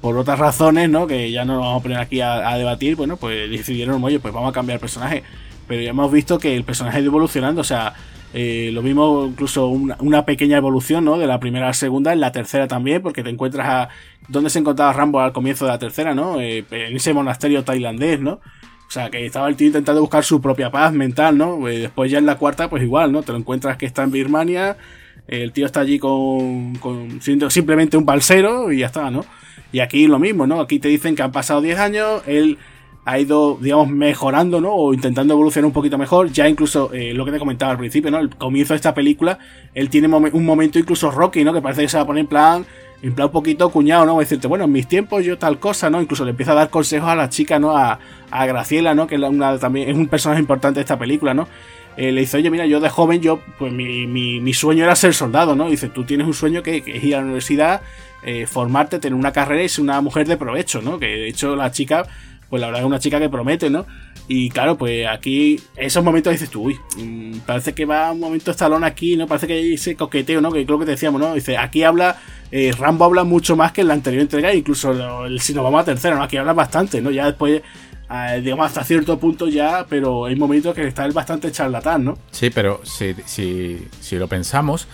por 0.00 0.16
otras 0.16 0.38
razones, 0.38 0.88
¿no? 0.90 1.06
Que 1.06 1.30
ya 1.30 1.44
no 1.44 1.54
nos 1.54 1.62
vamos 1.62 1.80
a 1.80 1.82
poner 1.82 1.98
aquí 1.98 2.20
a, 2.20 2.56
debatir, 2.56 2.96
bueno, 2.96 3.16
pues 3.16 3.50
decidieron, 3.50 4.02
oye, 4.04 4.20
pues 4.20 4.32
vamos 4.34 4.50
a 4.50 4.52
cambiar 4.52 4.76
el 4.76 4.80
personaje. 4.80 5.22
Pero 5.66 5.82
ya 5.82 5.90
hemos 5.90 6.10
visto 6.12 6.38
que 6.38 6.54
el 6.54 6.64
personaje 6.64 6.98
ha 6.98 7.00
ido 7.00 7.10
evolucionando, 7.10 7.60
o 7.62 7.64
sea, 7.64 7.94
eh, 8.34 8.70
lo 8.72 8.82
mismo 8.82 9.26
incluso 9.26 9.68
una, 9.68 10.24
pequeña 10.26 10.58
evolución, 10.58 11.04
¿no? 11.04 11.18
De 11.18 11.26
la 11.26 11.40
primera 11.40 11.66
a 11.66 11.68
la 11.68 11.74
segunda, 11.74 12.12
en 12.12 12.20
la 12.20 12.32
tercera 12.32 12.68
también, 12.68 13.02
porque 13.02 13.22
te 13.22 13.30
encuentras 13.30 13.66
a... 13.66 13.88
¿Dónde 14.28 14.50
se 14.50 14.58
encontraba 14.58 14.92
Rambo 14.92 15.20
al 15.20 15.32
comienzo 15.32 15.64
de 15.64 15.72
la 15.72 15.78
tercera, 15.78 16.14
¿no? 16.14 16.40
Eh, 16.40 16.64
en 16.70 16.96
ese 16.96 17.14
monasterio 17.14 17.64
tailandés, 17.64 18.20
¿no? 18.20 18.40
O 18.88 18.90
sea, 18.90 19.10
que 19.10 19.26
estaba 19.26 19.48
el 19.48 19.56
tío 19.56 19.66
intentando 19.66 20.00
buscar 20.00 20.24
su 20.24 20.40
propia 20.40 20.70
paz 20.70 20.94
mental, 20.94 21.36
¿no? 21.36 21.58
Después 21.66 22.10
ya 22.10 22.18
en 22.18 22.24
la 22.24 22.38
cuarta, 22.38 22.70
pues 22.70 22.82
igual, 22.82 23.12
¿no? 23.12 23.22
Te 23.22 23.32
lo 23.32 23.38
encuentras 23.38 23.76
que 23.76 23.84
está 23.84 24.02
en 24.02 24.10
Birmania, 24.10 24.78
el 25.26 25.52
tío 25.52 25.66
está 25.66 25.80
allí 25.80 25.98
con, 25.98 26.74
con 26.76 27.20
siendo 27.20 27.50
simplemente 27.50 27.98
un 27.98 28.06
balsero 28.06 28.72
y 28.72 28.78
ya 28.78 28.86
está, 28.86 29.10
¿no? 29.10 29.26
Y 29.72 29.80
aquí 29.80 30.06
lo 30.06 30.18
mismo, 30.18 30.46
¿no? 30.46 30.60
Aquí 30.60 30.78
te 30.78 30.88
dicen 30.88 31.14
que 31.14 31.22
han 31.22 31.32
pasado 31.32 31.60
10 31.60 31.78
años, 31.78 32.22
él 32.26 32.56
ha 33.04 33.18
ido, 33.18 33.58
digamos, 33.60 33.88
mejorando, 33.88 34.60
¿no? 34.60 34.74
O 34.74 34.94
intentando 34.94 35.34
evolucionar 35.34 35.66
un 35.66 35.72
poquito 35.72 35.98
mejor. 35.98 36.30
Ya 36.30 36.48
incluso, 36.48 36.92
eh, 36.92 37.12
lo 37.14 37.24
que 37.24 37.32
te 37.32 37.38
comentaba 37.38 37.72
al 37.72 37.78
principio, 37.78 38.10
¿no? 38.10 38.18
El 38.18 38.30
comienzo 38.36 38.72
de 38.72 38.76
esta 38.76 38.94
película, 38.94 39.38
él 39.74 39.88
tiene 39.90 40.08
un 40.08 40.44
momento 40.44 40.78
incluso 40.78 41.10
Rocky, 41.10 41.44
¿no? 41.44 41.52
Que 41.52 41.62
parece 41.62 41.82
que 41.82 41.88
se 41.88 41.96
va 41.96 42.02
a 42.02 42.06
poner 42.06 42.22
en 42.22 42.26
plan, 42.26 42.66
en 43.02 43.20
un 43.20 43.30
poquito 43.30 43.70
cuñado, 43.70 44.06
¿no? 44.06 44.18
Decirte, 44.18 44.48
bueno, 44.48 44.64
en 44.64 44.72
mis 44.72 44.88
tiempos 44.88 45.24
yo 45.24 45.38
tal 45.38 45.58
cosa, 45.58 45.88
¿no? 45.90 46.00
Incluso 46.00 46.24
le 46.24 46.30
empieza 46.30 46.52
a 46.52 46.56
dar 46.56 46.70
consejos 46.70 47.08
a 47.08 47.14
la 47.14 47.28
chica, 47.28 47.58
¿no? 47.58 47.76
A, 47.76 47.98
a 48.30 48.46
Graciela, 48.46 48.94
¿no? 48.94 49.06
Que 49.06 49.14
es 49.14 49.22
una, 49.22 49.58
también 49.58 49.88
es 49.88 49.96
un 49.96 50.08
personaje 50.08 50.40
importante 50.40 50.78
de 50.78 50.82
esta 50.82 50.98
película, 50.98 51.34
¿no? 51.34 51.48
Eh, 51.96 52.12
le 52.12 52.20
dice, 52.20 52.36
oye, 52.36 52.50
mira, 52.50 52.66
yo 52.66 52.80
de 52.80 52.88
joven, 52.88 53.20
yo, 53.20 53.40
pues 53.58 53.72
mi, 53.72 54.06
mi, 54.06 54.40
mi, 54.40 54.54
sueño 54.54 54.84
era 54.84 54.94
ser 54.94 55.14
soldado, 55.14 55.56
¿no? 55.56 55.68
dice, 55.68 55.88
tú 55.88 56.04
tienes 56.04 56.28
un 56.28 56.34
sueño 56.34 56.62
que, 56.62 56.80
que 56.82 56.96
es 56.96 57.02
ir 57.02 57.16
a 57.16 57.18
la 57.18 57.24
universidad, 57.24 57.82
eh, 58.22 58.46
formarte, 58.46 59.00
tener 59.00 59.18
una 59.18 59.32
carrera 59.32 59.64
y 59.64 59.68
ser 59.68 59.82
una 59.82 60.00
mujer 60.00 60.28
de 60.28 60.36
provecho, 60.36 60.80
¿no? 60.80 61.00
Que 61.00 61.06
de 61.06 61.28
hecho 61.28 61.56
la 61.56 61.72
chica 61.72 62.06
pues 62.48 62.60
la 62.60 62.68
verdad 62.68 62.82
es 62.82 62.86
una 62.86 62.98
chica 62.98 63.20
que 63.20 63.28
promete, 63.28 63.70
¿no? 63.70 63.86
Y 64.30 64.50
claro, 64.50 64.76
pues 64.76 65.06
aquí, 65.06 65.58
esos 65.74 66.04
momentos 66.04 66.30
dices 66.30 66.50
tú, 66.50 66.64
uy, 66.64 66.78
mm, 66.98 67.38
parece 67.46 67.72
que 67.72 67.86
va 67.86 68.12
un 68.12 68.20
momento 68.20 68.50
estalón 68.50 68.84
aquí, 68.84 69.16
¿no? 69.16 69.26
Parece 69.26 69.46
que 69.46 69.54
hay 69.54 69.72
ese 69.72 69.96
coqueteo, 69.96 70.42
¿no? 70.42 70.52
Que 70.52 70.66
creo 70.66 70.78
que 70.78 70.84
decíamos, 70.84 71.18
¿no? 71.18 71.32
Dice, 71.32 71.56
aquí 71.56 71.82
habla, 71.82 72.18
eh, 72.50 72.72
Rambo 72.78 73.06
habla 73.06 73.24
mucho 73.24 73.56
más 73.56 73.72
que 73.72 73.80
en 73.80 73.88
la 73.88 73.94
anterior 73.94 74.20
entrega, 74.20 74.52
incluso 74.52 74.92
si 75.38 75.54
nos 75.54 75.64
vamos 75.64 75.80
a 75.80 75.84
tercera, 75.84 76.16
¿no? 76.16 76.22
Aquí 76.22 76.36
habla 76.36 76.52
bastante, 76.52 77.00
¿no? 77.00 77.10
Ya 77.10 77.24
después, 77.24 77.62
eh, 78.10 78.40
digamos, 78.42 78.66
hasta 78.66 78.84
cierto 78.84 79.18
punto 79.18 79.48
ya, 79.48 79.86
pero 79.88 80.26
hay 80.26 80.36
momentos 80.36 80.74
que 80.74 80.86
está 80.86 81.06
él 81.06 81.12
bastante 81.12 81.50
charlatán, 81.50 82.04
¿no? 82.04 82.18
Sí, 82.30 82.50
pero 82.50 82.82
si, 82.84 83.14
si, 83.24 83.78
si 83.98 84.16
lo 84.16 84.28
pensamos 84.28 84.86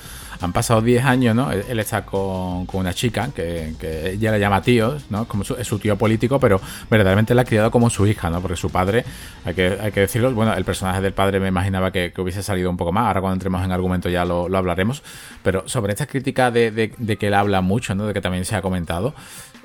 han 0.44 0.52
pasado 0.52 0.80
10 0.80 1.04
años, 1.04 1.34
¿no? 1.34 1.50
Él, 1.50 1.78
está 1.78 2.04
con, 2.04 2.66
una 2.72 2.94
chica 2.94 3.30
que, 3.34 3.74
ella 4.12 4.32
le 4.32 4.40
llama 4.40 4.62
tío, 4.62 4.96
¿no? 5.10 5.26
Su, 5.42 5.54
es 5.54 5.66
su 5.66 5.78
tío 5.78 5.96
político, 5.96 6.38
pero 6.38 6.60
verdaderamente 6.90 7.34
la 7.34 7.42
ha 7.42 7.44
criado 7.44 7.70
como 7.70 7.90
su 7.90 8.06
hija, 8.06 8.30
¿no? 8.30 8.40
Porque 8.40 8.56
su 8.56 8.70
padre, 8.70 9.04
hay 9.44 9.54
que, 9.54 9.78
hay 9.80 9.92
que 9.92 10.00
decirlo, 10.00 10.32
bueno, 10.32 10.54
el 10.54 10.64
personaje 10.64 11.00
del 11.00 11.12
padre 11.12 11.40
me 11.40 11.48
imaginaba 11.48 11.90
que, 11.90 12.12
hubiese 12.18 12.42
salido 12.42 12.70
un 12.70 12.76
poco 12.76 12.92
más, 12.92 13.06
ahora 13.06 13.20
cuando 13.20 13.34
entremos 13.34 13.64
en 13.64 13.72
argumento 13.72 14.08
ya 14.08 14.24
lo, 14.24 14.44
hablaremos, 14.56 15.02
pero 15.42 15.68
sobre 15.68 15.92
esta 15.92 16.06
crítica 16.06 16.50
de, 16.50 16.92
que 17.18 17.26
él 17.26 17.34
habla 17.34 17.60
mucho, 17.60 17.94
¿no? 17.94 18.06
De 18.06 18.14
que 18.14 18.20
también 18.20 18.44
se 18.44 18.56
ha 18.56 18.62
comentado, 18.62 19.14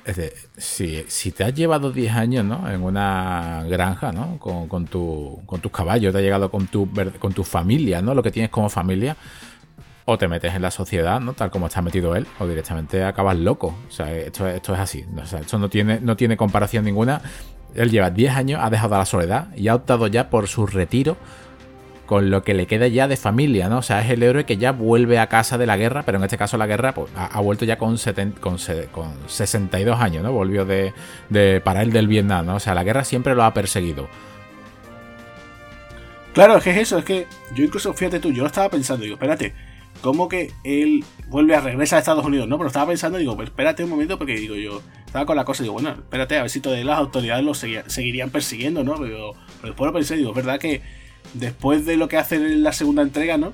es 0.05 0.15
de, 0.15 0.33
si, 0.57 1.31
te 1.31 1.43
has 1.43 1.53
llevado 1.53 1.91
10 1.91 2.13
años 2.13 2.45
¿no? 2.45 2.69
en 2.69 2.81
una 2.81 3.63
granja 3.67 4.11
¿no? 4.11 4.37
con, 4.39 4.85
tu, 4.87 5.41
con 5.45 5.61
tus 5.61 5.71
caballos, 5.71 6.11
te 6.11 6.17
has 6.17 6.23
llegado 6.23 6.49
con 6.49 6.67
tu, 6.67 6.89
con 7.19 7.33
tu 7.33 7.43
familia, 7.43 8.01
¿no? 8.01 8.13
lo 8.13 8.23
que 8.23 8.31
tienes 8.31 8.49
como 8.49 8.69
familia, 8.69 9.15
o 10.09 10.17
te 10.17 10.27
metes 10.27 10.55
en 10.55 10.61
la 10.61 10.71
sociedad, 10.71 11.19
¿no? 11.19 11.33
Tal 11.33 11.51
como 11.51 11.67
está 11.67 11.81
metido 11.81 12.15
él, 12.15 12.25
o 12.39 12.47
directamente 12.47 13.03
acabas 13.03 13.37
loco. 13.37 13.75
O 13.87 13.91
sea, 13.91 14.11
esto, 14.11 14.47
esto 14.47 14.73
es 14.73 14.79
así. 14.79 15.05
O 15.21 15.25
sea, 15.25 15.39
esto 15.39 15.59
no 15.59 15.69
tiene, 15.69 15.99
no 16.01 16.17
tiene 16.17 16.35
comparación 16.35 16.85
ninguna. 16.85 17.21
Él 17.75 17.91
lleva 17.91 18.09
10 18.09 18.35
años, 18.35 18.59
ha 18.63 18.69
dejado 18.69 18.97
la 18.97 19.05
soledad 19.05 19.55
y 19.55 19.67
ha 19.67 19.75
optado 19.75 20.07
ya 20.07 20.29
por 20.29 20.47
su 20.47 20.65
retiro 20.65 21.15
con 22.07 22.31
lo 22.31 22.43
que 22.43 22.55
le 22.55 22.65
queda 22.65 22.87
ya 22.87 23.07
de 23.07 23.17
familia, 23.17 23.69
¿no? 23.69 23.77
O 23.77 23.81
sea, 23.83 24.01
es 24.01 24.09
el 24.09 24.23
héroe 24.23 24.43
que 24.43 24.57
ya 24.57 24.71
vuelve 24.71 25.19
a 25.19 25.27
casa 25.27 25.59
de 25.59 25.67
la 25.67 25.77
guerra, 25.77 26.01
pero 26.01 26.17
en 26.17 26.23
este 26.23 26.39
caso 26.39 26.57
la 26.57 26.65
guerra 26.65 26.91
pues, 26.95 27.11
ha, 27.15 27.39
vuelto 27.39 27.65
ya 27.65 27.77
con, 27.77 27.97
con, 28.41 28.57
62 28.57 29.99
años, 29.99 30.23
¿no? 30.23 30.31
Volvió 30.31 30.65
de, 30.65 30.91
de, 31.29 31.61
para 31.63 31.83
él 31.83 31.91
del 31.91 32.07
Vietnam, 32.07 32.47
¿no? 32.47 32.55
O 32.55 32.59
sea, 32.59 32.73
la 32.73 32.83
guerra 32.83 33.03
siempre 33.03 33.35
lo 33.35 33.43
ha 33.43 33.53
perseguido. 33.53 34.09
Claro, 36.33 36.57
es 36.57 36.63
que 36.63 36.71
es 36.71 36.77
eso, 36.77 36.97
es 36.97 37.05
que 37.05 37.27
yo 37.53 37.63
incluso, 37.63 37.93
fíjate 37.93 38.19
tú, 38.19 38.31
yo 38.31 38.41
lo 38.41 38.47
estaba 38.47 38.69
pensando, 38.69 39.03
digo, 39.03 39.13
espérate, 39.13 39.53
¿Cómo 40.01 40.29
que 40.29 40.51
él 40.63 41.03
vuelve 41.27 41.55
a 41.55 41.61
regresar 41.61 41.97
a 41.97 41.99
Estados 41.99 42.25
Unidos? 42.25 42.47
No, 42.47 42.57
pero 42.57 42.67
estaba 42.67 42.87
pensando, 42.87 43.17
digo, 43.17 43.35
pues 43.35 43.49
espérate 43.49 43.83
un 43.83 43.89
momento, 43.89 44.17
porque 44.17 44.35
digo 44.35 44.55
yo, 44.55 44.81
estaba 45.05 45.25
con 45.25 45.35
la 45.35 45.43
cosa, 45.43 45.63
digo, 45.63 45.73
bueno, 45.73 45.89
espérate, 45.89 46.37
a 46.37 46.41
ver 46.41 46.49
si 46.49 46.61
todas 46.61 46.83
las 46.83 46.97
autoridades 46.97 47.43
lo 47.43 47.53
seguirían 47.53 48.29
persiguiendo, 48.29 48.83
¿no? 48.83 48.95
Pero, 48.97 49.33
después 49.63 49.87
lo 49.87 49.93
pensé, 49.93 50.15
digo, 50.15 50.29
es 50.29 50.35
verdad 50.35 50.59
que 50.59 50.81
después 51.33 51.85
de 51.85 51.97
lo 51.97 52.07
que 52.07 52.17
hace 52.17 52.35
en 52.35 52.63
la 52.63 52.71
segunda 52.71 53.01
entrega, 53.01 53.37
¿no? 53.37 53.51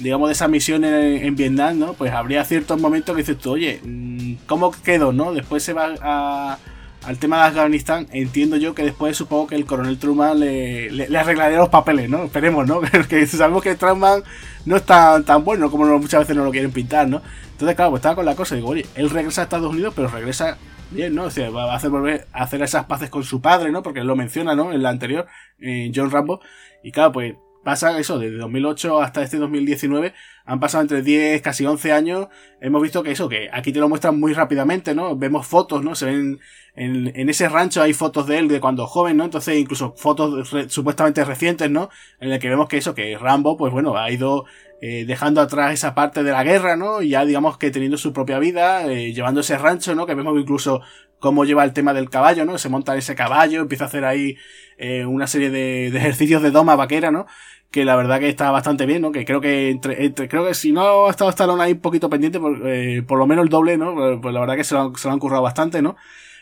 Digamos, 0.00 0.28
de 0.28 0.32
esa 0.32 0.48
misión 0.48 0.84
en, 0.84 1.36
Vietnam, 1.36 1.78
¿no? 1.78 1.92
Pues 1.92 2.10
habría 2.12 2.44
ciertos 2.44 2.80
momentos 2.80 3.14
que 3.14 3.22
dices 3.22 3.38
tú, 3.38 3.52
oye, 3.52 3.80
mm, 3.84 4.34
¿cómo 4.46 4.72
quedó, 4.72 5.12
no? 5.12 5.32
Después 5.32 5.62
se 5.62 5.72
va 5.72 5.94
a 6.00 6.58
al 7.04 7.18
tema 7.18 7.38
de 7.38 7.42
Afganistán, 7.44 8.06
entiendo 8.12 8.56
yo 8.56 8.74
que 8.74 8.82
después 8.82 9.16
supongo 9.16 9.46
que 9.46 9.54
el 9.54 9.64
coronel 9.64 9.98
Truman 9.98 10.38
le, 10.38 10.90
le, 10.90 11.18
arreglaría 11.18 11.58
los 11.58 11.70
papeles, 11.70 12.10
¿no? 12.10 12.24
Esperemos, 12.24 12.66
¿no? 12.66 12.80
que 13.08 13.26
sabemos 13.26 13.62
que 13.62 13.74
Truman 13.74 14.22
no 14.66 14.76
es 14.76 14.84
tan, 14.84 15.24
tan 15.24 15.44
bueno 15.44 15.70
como 15.70 15.86
muchas 15.98 16.20
veces 16.20 16.36
no 16.36 16.44
lo 16.44 16.50
quieren 16.50 16.72
pintar, 16.72 17.08
¿no? 17.08 17.22
Entonces, 17.52 17.74
claro, 17.74 17.90
pues 17.90 18.00
estaba 18.00 18.16
con 18.16 18.26
la 18.26 18.36
cosa, 18.36 18.54
digo, 18.54 18.68
oye, 18.68 18.86
él 18.94 19.10
regresa 19.10 19.40
a 19.40 19.44
Estados 19.44 19.70
Unidos, 19.70 19.94
pero 19.96 20.08
regresa 20.08 20.58
bien, 20.90 21.14
¿no? 21.14 21.24
O 21.24 21.30
sea, 21.30 21.50
va 21.50 21.72
a 21.72 21.76
hacer 21.76 21.90
volver 21.90 22.26
a 22.32 22.42
hacer 22.42 22.62
esas 22.62 22.84
paces 22.84 23.10
con 23.10 23.24
su 23.24 23.40
padre, 23.40 23.70
¿no? 23.70 23.82
Porque 23.82 24.00
él 24.00 24.06
lo 24.06 24.16
menciona, 24.16 24.54
¿no? 24.54 24.72
En 24.72 24.82
la 24.82 24.90
anterior, 24.90 25.26
en 25.58 25.92
John 25.94 26.10
Rambo. 26.10 26.40
Y 26.82 26.92
claro, 26.92 27.12
pues 27.12 27.34
pasa 27.62 27.98
eso, 27.98 28.18
desde 28.18 28.36
2008 28.36 29.00
hasta 29.02 29.22
este 29.22 29.38
2019, 29.38 30.14
han 30.44 30.60
pasado 30.60 30.82
entre 30.82 31.02
10, 31.02 31.42
casi 31.42 31.66
11 31.66 31.92
años, 31.92 32.28
hemos 32.60 32.82
visto 32.82 33.02
que 33.02 33.12
eso, 33.12 33.28
que 33.28 33.48
aquí 33.52 33.72
te 33.72 33.78
lo 33.78 33.88
muestran 33.88 34.18
muy 34.18 34.32
rápidamente, 34.32 34.94
¿no? 34.94 35.16
Vemos 35.16 35.46
fotos, 35.46 35.84
¿no? 35.84 35.94
Se 35.94 36.06
ven 36.06 36.40
en, 36.74 37.12
en, 37.14 37.28
ese 37.28 37.48
rancho 37.48 37.82
hay 37.82 37.92
fotos 37.92 38.26
de 38.26 38.38
él 38.38 38.48
de 38.48 38.60
cuando 38.60 38.86
joven, 38.86 39.16
¿no? 39.16 39.24
Entonces 39.24 39.58
incluso 39.58 39.94
fotos 39.96 40.48
supuestamente 40.68 41.24
recientes, 41.24 41.70
¿no? 41.70 41.90
En 42.20 42.32
el 42.32 42.38
que 42.38 42.48
vemos 42.48 42.68
que 42.68 42.78
eso, 42.78 42.94
que 42.94 43.16
Rambo, 43.18 43.56
pues 43.56 43.72
bueno, 43.72 43.96
ha 43.96 44.10
ido 44.10 44.44
eh, 44.80 45.04
dejando 45.06 45.42
atrás 45.42 45.74
esa 45.74 45.94
parte 45.94 46.22
de 46.22 46.30
la 46.32 46.42
guerra, 46.42 46.76
¿no? 46.76 47.02
Ya 47.02 47.24
digamos 47.24 47.58
que 47.58 47.70
teniendo 47.70 47.98
su 47.98 48.12
propia 48.12 48.38
vida, 48.38 48.90
eh, 48.90 49.12
llevando 49.12 49.42
ese 49.42 49.58
rancho, 49.58 49.94
¿no? 49.94 50.06
Que 50.06 50.14
vemos 50.14 50.38
incluso 50.38 50.80
cómo 51.20 51.44
lleva 51.44 51.64
el 51.64 51.72
tema 51.72 51.94
del 51.94 52.10
caballo, 52.10 52.44
¿no? 52.44 52.58
Se 52.58 52.68
monta 52.68 52.96
ese 52.96 53.14
caballo, 53.14 53.60
empieza 53.60 53.84
a 53.84 53.86
hacer 53.88 54.04
ahí 54.04 54.36
eh, 54.78 55.04
una 55.06 55.26
serie 55.26 55.50
de, 55.50 55.90
de, 55.90 55.98
ejercicios 55.98 56.42
de 56.42 56.50
doma 56.50 56.74
vaquera, 56.74 57.10
¿no? 57.10 57.26
Que 57.70 57.84
la 57.84 57.94
verdad 57.94 58.18
que 58.18 58.28
está 58.28 58.50
bastante 58.50 58.86
bien, 58.86 59.02
¿no? 59.02 59.12
Que 59.12 59.24
creo 59.24 59.40
que 59.40 59.70
entre, 59.70 60.28
creo 60.28 60.46
que 60.46 60.54
si 60.54 60.72
no 60.72 61.06
ha 61.06 61.10
estado 61.10 61.30
Stallone 61.30 61.62
ahí 61.62 61.72
un 61.72 61.80
poquito 61.80 62.10
pendiente, 62.10 62.40
por, 62.40 62.66
eh, 62.66 63.02
por 63.06 63.18
lo 63.18 63.26
menos 63.26 63.44
el 63.44 63.50
doble, 63.50 63.76
¿no? 63.76 63.94
Pues, 63.94 64.18
pues 64.20 64.34
la 64.34 64.40
verdad 64.40 64.56
que 64.56 64.64
se 64.64 64.74
lo, 64.74 64.96
se 64.96 65.06
lo 65.06 65.14
han 65.14 65.20
currado 65.20 65.42
bastante, 65.42 65.82
¿no? 65.82 65.96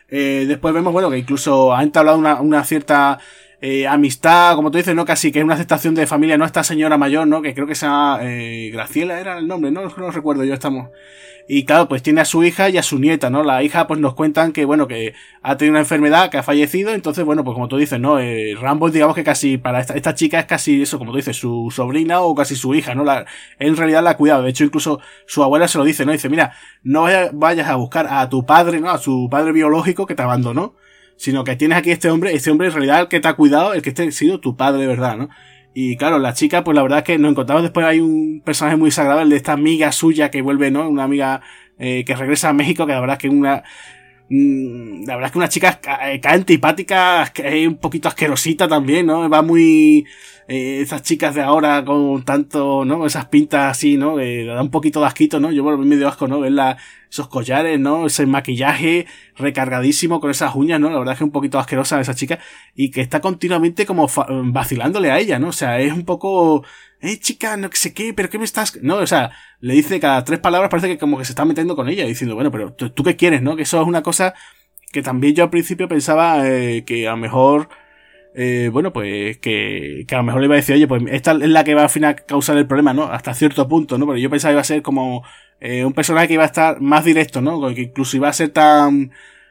Eh, 0.09 0.47
después 0.49 0.73
vemos, 0.73 0.93
bueno, 0.93 1.11
que 1.11 1.19
incluso 1.19 1.75
ha 1.75 1.83
entablado 1.83 2.17
una, 2.17 2.41
una 2.41 2.65
cierta 2.65 3.19
eh, 3.61 3.87
amistad, 3.87 4.55
como 4.55 4.71
tú 4.71 4.79
dices, 4.79 4.95
¿no? 4.95 5.05
Casi 5.05 5.33
que 5.33 5.41
es 5.41 5.45
una 5.45 5.55
aceptación 5.55 5.95
de 5.95 6.07
familia, 6.07 6.39
¿no? 6.39 6.45
Esta 6.45 6.63
señora 6.63 6.97
mayor, 6.97 7.27
¿no? 7.27 7.43
Que 7.43 7.55
creo 7.55 7.67
que 7.67 7.75
se 7.75 7.87
llama 7.87 8.21
eh, 8.23 8.71
Graciela 8.73 9.21
era 9.21 9.39
el 9.39 9.49
nombre, 9.49 9.71
¿no? 9.71 9.83
No 9.83 10.11
recuerdo, 10.11 10.45
yo 10.45 10.55
estamos. 10.55 10.91
Y 11.51 11.65
claro, 11.65 11.89
pues 11.89 12.03
tiene 12.03 12.21
a 12.21 12.27
su 12.27 12.45
hija 12.45 12.69
y 12.69 12.77
a 12.77 12.83
su 12.83 12.99
nieta, 12.99 13.31
¿no? 13.31 13.43
La 13.43 13.63
hija, 13.63 13.87
pues 13.87 13.99
nos 13.99 14.15
cuentan 14.15 14.53
que, 14.53 14.67
bueno, 14.67 14.87
que 14.87 15.15
ha 15.43 15.57
tenido 15.57 15.73
una 15.73 15.81
enfermedad, 15.81 16.31
que 16.31 16.37
ha 16.37 16.43
fallecido, 16.43 16.93
entonces, 16.93 17.25
bueno, 17.25 17.43
pues 17.43 17.55
como 17.55 17.69
tú 17.69 17.79
dices, 17.79 17.99
¿no? 17.99 18.21
Eh, 18.21 18.55
Rambo, 18.61 18.91
digamos 18.91 19.17
que 19.17 19.25
casi, 19.25 19.57
para 19.57 19.81
esta, 19.81 19.95
esta 19.95 20.15
chica 20.15 20.39
es 20.39 20.45
casi 20.45 20.83
eso, 20.83 20.99
como 20.99 21.11
tú 21.11 21.17
dices, 21.17 21.39
su 21.39 21.73
sobrina 21.75 22.21
o 22.21 22.35
casi 22.35 22.55
su 22.55 22.75
hija, 22.75 22.95
¿no? 22.95 23.03
La, 23.03 23.25
en 23.59 23.77
realidad 23.79 24.03
la 24.05 24.11
ha 24.11 24.17
cuidado. 24.19 24.43
De 24.43 24.51
hecho, 24.51 24.63
incluso 24.63 25.01
su 25.27 25.43
abuela 25.43 25.69
se 25.69 25.79
lo 25.79 25.85
dice, 25.85 26.05
¿no? 26.05 26.13
Dice, 26.13 26.29
mira, 26.29 26.53
no 26.83 27.07
vayas 27.33 27.69
a 27.69 27.77
buscar 27.77 28.07
a 28.11 28.29
tu 28.29 28.45
padre, 28.45 28.79
¿no? 28.81 28.91
A 28.91 28.99
su 28.99 29.29
padre 29.31 29.53
biológico 29.53 30.05
que 30.05 30.15
te 30.15 30.23
abandonó, 30.23 30.75
sino 31.19 31.43
que 31.45 31.57
tienes 31.57 31.77
aquí 31.77 31.91
este 31.91 32.09
hombre, 32.11 32.33
este 32.33 32.51
hombre 32.51 32.69
en 32.69 32.75
realidad 32.75 33.01
el 33.03 33.09
que 33.09 33.19
te 33.21 33.29
ha 33.29 33.35
cuidado, 33.35 33.75
el 33.75 33.83
que 33.83 33.91
este 33.91 34.05
ha 34.05 34.13
sido 34.13 34.41
tu 34.41 34.57
padre 34.57 34.81
de 34.83 34.87
verdad, 34.87 35.17
¿no? 35.17 35.29
Y 35.75 35.97
claro, 35.97 36.19
la 36.19 36.33
chica, 36.33 36.65
pues 36.65 36.75
la 36.77 36.83
verdad 36.83 36.99
es 36.99 37.05
que 37.05 37.19
nos 37.19 37.33
encontramos 37.33 37.63
después, 37.65 37.85
hay 37.85 38.01
un 38.01 38.41
personaje 38.45 38.77
muy 38.77 38.91
sagrado, 38.93 39.21
el 39.21 39.29
de 39.29 39.37
esta 39.37 39.53
amiga 39.53 39.91
suya 39.93 40.31
que 40.31 40.43
vuelve, 40.43 40.71
¿no? 40.71 40.89
Una 40.89 41.05
amiga 41.05 41.41
eh, 41.79 42.05
que 42.07 42.15
regresa 42.15 42.49
a 42.49 42.53
México, 42.53 42.87
que 42.87 42.93
la 42.93 43.01
verdad 43.01 43.17
es 43.17 43.23
que 43.23 43.29
una... 43.29 43.65
Mm, 44.31 45.05
la 45.07 45.15
verdad 45.17 45.27
es 45.27 45.33
que 45.33 45.39
una 45.39 45.49
chica 45.49 45.81
eh, 46.07 46.21
cae 46.21 46.35
antipática, 46.35 47.33
es 47.35 47.67
un 47.67 47.77
poquito 47.79 48.09
asquerosita 48.09 48.69
también, 48.69 49.07
¿no? 49.07 49.29
Va 49.29 49.43
muy... 49.43 50.07
Eh, 50.51 50.81
esas 50.81 51.03
chicas 51.03 51.35
de 51.35 51.43
ahora 51.43 51.85
con 51.85 52.25
tanto, 52.25 52.83
¿no? 52.87 53.05
Esas 53.05 53.27
pintas 53.27 53.71
así, 53.71 53.99
¿no? 53.99 54.19
Eh, 54.19 54.47
da 54.47 54.63
un 54.63 54.71
poquito 54.71 55.01
de 55.01 55.07
asquito, 55.07 55.41
¿no? 55.41 55.53
Yo 55.53 55.63
por 55.63 55.77
mí 55.77 55.85
me 55.85 55.97
dio 55.97 56.09
asco, 56.09 56.27
¿no? 56.27 56.41
Ver 56.41 56.55
esos 57.11 57.29
collares, 57.29 57.79
¿no? 57.79 58.07
Ese 58.07 58.25
maquillaje 58.25 59.07
recargadísimo 59.37 60.21
con 60.21 60.31
esas 60.31 60.55
uñas, 60.55 60.81
¿no? 60.81 60.89
La 60.89 60.99
verdad 60.99 61.13
es 61.13 61.19
que 61.19 61.25
un 61.25 61.33
poquito 61.33 61.59
asquerosa 61.59 62.01
esa 62.01 62.15
chica 62.15 62.39
y 62.75 62.91
que 62.91 63.03
está 63.03 63.21
continuamente 63.21 63.85
como 63.85 64.09
vacilándole 64.45 65.11
a 65.11 65.19
ella, 65.19 65.39
¿no? 65.39 65.49
O 65.49 65.53
sea, 65.53 65.81
es 65.81 65.93
un 65.93 66.07
poco 66.07 66.65
eh, 67.03 67.19
chica, 67.21 67.59
no 67.59 67.69
sé 67.71 67.93
qué, 67.93 68.15
pero 68.15 68.31
¿qué 68.31 68.39
me 68.39 68.47
estás...? 68.47 68.79
No, 68.83 68.97
o 68.97 69.07
sea, 69.07 69.33
le 69.61 69.75
dice 69.75 70.01
cada 70.01 70.25
tres 70.25 70.41
palabras, 70.41 70.71
parece 70.71 70.89
que 70.89 70.97
como 70.97 71.19
que 71.19 71.27
se 71.27 71.33
está 71.33 71.45
metiendo 71.45 71.77
con 71.77 71.91
ella, 71.91 72.07
diciendo, 72.07 72.35
bueno, 72.35 72.51
pero 72.51 72.73
¿tú, 72.73 73.03
qué 73.05 73.17
quieres, 73.17 73.43
no? 73.43 73.55
Que 73.55 73.65
eso 73.65 73.83
es 73.83 73.87
una 73.87 74.03
cosa 74.03 74.33
que 74.93 75.03
también 75.03 75.35
yo 75.35 75.45
al 75.45 75.51
principio 75.51 75.89
pensaba 75.89 76.49
eh, 76.49 76.85
que 76.87 77.07
a 77.07 77.11
lo 77.11 77.19
mejor... 77.19 77.69
Eh, 78.41 78.71
bueno, 78.73 78.93
pues 78.93 79.39
que, 79.39 80.05
que 80.07 80.15
a 80.15 80.19
lo 80.19 80.23
mejor 80.23 80.41
le 80.41 80.47
iba 80.47 80.55
a 80.55 80.59
decir, 80.59 80.77
oye, 80.77 80.87
pues 80.87 81.03
esta 81.11 81.33
es 81.33 81.49
la 81.49 81.65
que 81.65 81.75
va 81.75 81.81
a 81.81 81.85
al 81.85 81.91
final 81.91 82.25
causar 82.25 82.57
el 82.57 82.69
problema, 82.69 82.95
¿no? 82.95 83.03
Hasta 83.05 83.35
cierto 83.35 83.67
punto, 83.67 83.99
¿no? 83.99 84.07
Pero 84.07 84.17
yo 84.17 84.31
pensaba 84.31 84.51
que 84.51 84.55
iba 84.55 84.61
a 84.61 84.65
ser 84.65 84.81
como 84.83 85.25
eh, 85.61 85.85
un 85.85 85.93
personaje 85.93 86.29
que 86.29 86.35
iba 86.35 86.45
a 86.45 86.47
estar 86.47 86.81
más 86.81 87.05
directo, 87.05 87.41
¿no? 87.41 87.61
Que 87.75 87.83
incluso 87.83 88.17
iba 88.17 88.29
a 88.29 88.33
ser 88.33 88.51
tan 88.51 89.11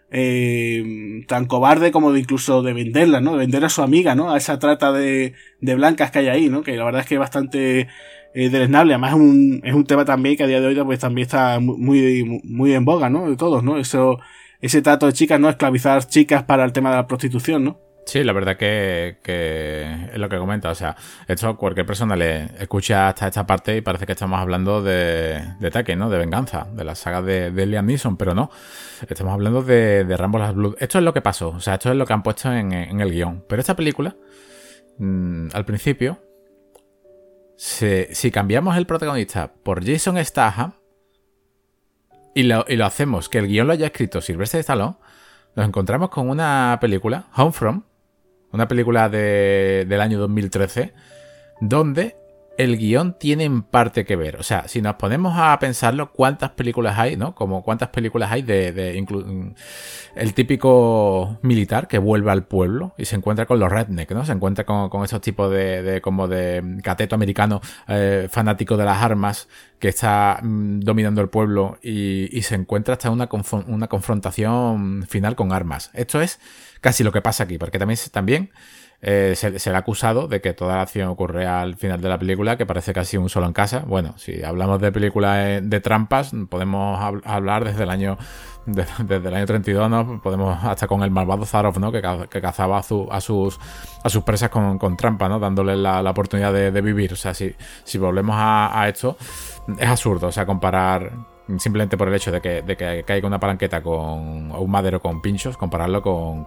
eh, 0.09 1.25
tan 1.27 1.47
cobarde 1.47 1.91
como 1.91 2.13
de 2.13 2.21
incluso 2.21 2.61
de 2.61 2.71
venderla, 2.71 3.19
¿no? 3.19 3.33
De 3.33 3.39
vender 3.39 3.65
a 3.65 3.69
su 3.69 3.81
amiga, 3.81 4.15
¿no? 4.15 4.31
A 4.31 4.37
esa 4.37 4.57
trata 4.57 4.93
de, 4.93 5.33
de 5.59 5.75
blancas 5.75 6.09
que 6.11 6.19
hay 6.19 6.29
ahí, 6.29 6.49
¿no? 6.49 6.63
Que 6.63 6.77
la 6.77 6.85
verdad 6.85 7.01
es 7.01 7.07
que 7.07 7.15
es 7.15 7.19
bastante 7.19 7.89
eh, 8.33 8.49
deleznable. 8.49 8.93
Además 8.93 9.11
es 9.11 9.17
un, 9.17 9.61
es 9.65 9.73
un 9.73 9.85
tema 9.85 10.05
también 10.05 10.37
que 10.37 10.43
a 10.43 10.47
día 10.47 10.61
de 10.61 10.67
hoy 10.67 10.81
pues 10.85 10.99
también 10.99 11.25
está 11.25 11.59
muy, 11.59 12.23
muy, 12.45 12.73
en 12.73 12.85
boga, 12.85 13.09
¿no? 13.09 13.29
De 13.29 13.35
todos, 13.35 13.63
¿no? 13.65 13.77
Eso, 13.77 14.19
ese 14.61 14.81
trato 14.81 15.07
de 15.07 15.13
chicas, 15.13 15.41
¿no? 15.41 15.49
Esclavizar 15.49 16.05
chicas 16.07 16.43
para 16.43 16.63
el 16.63 16.71
tema 16.71 16.91
de 16.91 16.95
la 16.95 17.07
prostitución, 17.07 17.65
¿no? 17.65 17.86
Sí, 18.07 18.23
la 18.23 18.31
verdad 18.31 18.55
que, 18.55 19.17
es 20.13 20.17
lo 20.17 20.29
que 20.29 20.37
comenta. 20.37 20.71
O 20.71 20.75
sea, 20.75 20.95
esto 21.27 21.57
cualquier 21.57 21.85
persona 21.85 22.15
le 22.15 22.45
escucha 22.57 23.09
hasta 23.09 23.27
esta 23.27 23.45
parte 23.45 23.75
y 23.75 23.81
parece 23.81 24.05
que 24.05 24.13
estamos 24.13 24.39
hablando 24.39 24.81
de, 24.81 25.43
de 25.59 25.95
¿no? 25.97 26.09
De 26.09 26.17
venganza, 26.17 26.67
de 26.71 26.85
la 26.85 26.95
saga 26.95 27.21
de, 27.21 27.51
de 27.51 27.65
Liam 27.65 27.85
Neeson, 27.85 28.15
pero 28.15 28.33
no. 28.33 28.49
Estamos 29.07 29.33
hablando 29.33 29.61
de, 29.61 30.05
de 30.05 30.17
Rambo 30.17 30.39
Last 30.39 30.55
Blood. 30.55 30.75
Esto 30.79 30.99
es 30.99 31.03
lo 31.03 31.13
que 31.13 31.21
pasó, 31.21 31.49
o 31.49 31.59
sea, 31.59 31.73
esto 31.73 31.89
es 31.89 31.97
lo 31.97 32.05
que 32.05 32.13
han 32.13 32.23
puesto 32.23 32.51
en, 32.51 32.71
el 32.71 33.11
guion. 33.11 33.43
Pero 33.49 33.59
esta 33.59 33.75
película, 33.75 34.15
mm, 34.99 35.49
al 35.51 35.65
principio, 35.65 36.19
si 37.57 38.31
cambiamos 38.31 38.77
el 38.77 38.85
protagonista 38.85 39.51
por 39.51 39.85
Jason 39.85 40.23
Statham 40.23 40.71
y 42.33 42.43
lo, 42.43 42.63
y 42.69 42.77
lo 42.77 42.85
hacemos 42.85 43.27
que 43.27 43.39
el 43.39 43.47
guion 43.47 43.67
lo 43.67 43.73
haya 43.73 43.87
escrito 43.87 44.21
Sylvester 44.21 44.61
Stallone, 44.61 44.95
nos 45.57 45.67
encontramos 45.67 46.09
con 46.09 46.29
una 46.29 46.77
película, 46.79 47.25
Home 47.35 47.51
From, 47.51 47.83
una 48.51 48.67
película 48.67 49.09
del 49.09 50.01
año 50.01 50.19
2013, 50.19 50.93
donde 51.61 52.16
el 52.57 52.77
guion 52.77 53.13
tiene 53.13 53.43
en 53.43 53.61
parte 53.61 54.03
que 54.03 54.15
ver. 54.15 54.37
O 54.37 54.43
sea, 54.43 54.67
si 54.67 54.81
nos 54.81 54.95
ponemos 54.95 55.33
a 55.37 55.57
pensarlo, 55.59 56.11
¿cuántas 56.11 56.51
películas 56.51 56.97
hay, 56.97 57.15
no? 57.15 57.35
Como 57.35 57.63
cuántas 57.63 57.89
películas 57.89 58.31
hay 58.31 58.41
de, 58.41 58.71
de 58.71 58.99
mm, 58.99 59.53
el 60.15 60.33
típico 60.33 61.37
militar 61.43 61.87
que 61.87 61.99
vuelve 61.99 62.31
al 62.31 62.45
pueblo 62.45 62.95
y 62.97 63.05
se 63.05 63.15
encuentra 63.15 63.45
con 63.45 63.59
los 63.59 63.71
redneck, 63.71 64.11
¿no? 64.11 64.25
Se 64.25 64.31
encuentra 64.31 64.65
con, 64.65 65.03
esos 65.05 65.21
tipos 65.21 65.51
de, 65.51 66.01
como 66.01 66.27
de 66.27 66.79
cateto 66.83 67.15
americano 67.15 67.61
eh, 67.87 68.27
fanático 68.29 68.75
de 68.75 68.85
las 68.85 69.03
armas 69.03 69.47
que 69.79 69.89
está 69.89 70.39
mm, 70.41 70.79
dominando 70.79 71.21
el 71.21 71.29
pueblo 71.29 71.77
y, 71.81 72.41
se 72.41 72.55
encuentra 72.55 72.93
hasta 72.93 73.09
una, 73.09 73.27
una 73.67 73.87
confrontación 73.87 75.05
final 75.07 75.35
con 75.35 75.51
armas. 75.51 75.91
Esto 75.93 76.21
es 76.21 76.39
casi 76.81 77.03
lo 77.03 77.11
que 77.11 77.21
pasa 77.21 77.43
aquí, 77.43 77.57
porque 77.57 77.77
también, 77.77 77.99
también 78.11 78.51
eh, 79.01 79.33
se, 79.35 79.51
le 79.51 79.75
ha 79.75 79.79
acusado 79.79 80.27
de 80.27 80.41
que 80.41 80.53
toda 80.53 80.77
la 80.77 80.81
acción 80.81 81.09
ocurre 81.09 81.45
al 81.45 81.75
final 81.75 82.01
de 82.01 82.09
la 82.09 82.17
película, 82.17 82.57
que 82.57 82.65
parece 82.65 82.93
casi 82.93 83.17
un 83.17 83.29
solo 83.29 83.45
en 83.45 83.53
casa. 83.53 83.83
Bueno, 83.85 84.15
si 84.17 84.43
hablamos 84.43 84.81
de 84.81 84.91
películas 84.91 85.61
de 85.61 85.79
trampas, 85.81 86.31
podemos 86.49 86.99
hablar 87.23 87.65
desde 87.65 87.83
el 87.83 87.89
año 87.89 88.17
desde 88.65 89.29
el 89.29 89.33
año 89.33 89.45
32, 89.45 89.89
¿no? 89.89 90.21
Podemos 90.21 90.61
hasta 90.63 90.87
con 90.87 91.01
el 91.03 91.11
malvado 91.11 91.45
Zarov, 91.45 91.79
¿no? 91.79 91.91
Que, 91.91 92.01
cazaba 92.01 92.79
a, 92.79 92.83
sus, 92.83 93.07
a 94.03 94.09
sus 94.09 94.23
presas 94.23 94.49
con, 94.49 94.77
con 94.77 94.97
trampa, 94.97 95.29
¿no? 95.29 95.39
Dándole 95.39 95.77
la, 95.77 96.01
oportunidad 96.09 96.51
de, 96.51 96.81
vivir. 96.81 97.13
O 97.13 97.15
sea, 97.15 97.33
si, 97.33 97.55
si 97.83 97.97
volvemos 97.97 98.35
a, 98.37 98.81
a 98.81 98.89
esto, 98.89 99.17
es 99.77 99.87
absurdo, 99.87 100.27
o 100.27 100.31
sea, 100.31 100.45
comparar 100.45 101.36
simplemente 101.57 101.97
por 101.97 102.07
el 102.09 102.15
hecho 102.15 102.31
de 102.31 102.41
que, 102.41 102.61
de 102.61 102.75
que 102.75 103.03
caiga 103.05 103.27
una 103.27 103.39
palanqueta 103.39 103.81
con 103.81 104.51
o 104.51 104.61
un 104.61 104.71
madero 104.71 105.01
con 105.01 105.21
pinchos, 105.21 105.57
compararlo 105.57 106.01
con, 106.01 106.45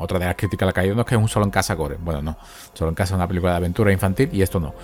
otra 0.00 0.18
de 0.18 0.26
las 0.26 0.34
críticas 0.34 0.66
la 0.66 0.72
caída, 0.72 0.94
no 0.94 1.02
es 1.02 1.06
que 1.06 1.14
es 1.14 1.20
un 1.20 1.28
solo 1.28 1.44
en 1.44 1.50
casa 1.50 1.76
core. 1.76 1.96
Bueno, 2.00 2.20
no. 2.20 2.36
Solo 2.74 2.90
en 2.90 2.94
casa 2.94 3.14
es 3.14 3.16
una 3.16 3.28
película 3.28 3.52
de 3.52 3.58
aventura 3.58 3.92
infantil 3.92 4.28
y 4.32 4.42
esto 4.42 4.58
no. 4.58 4.74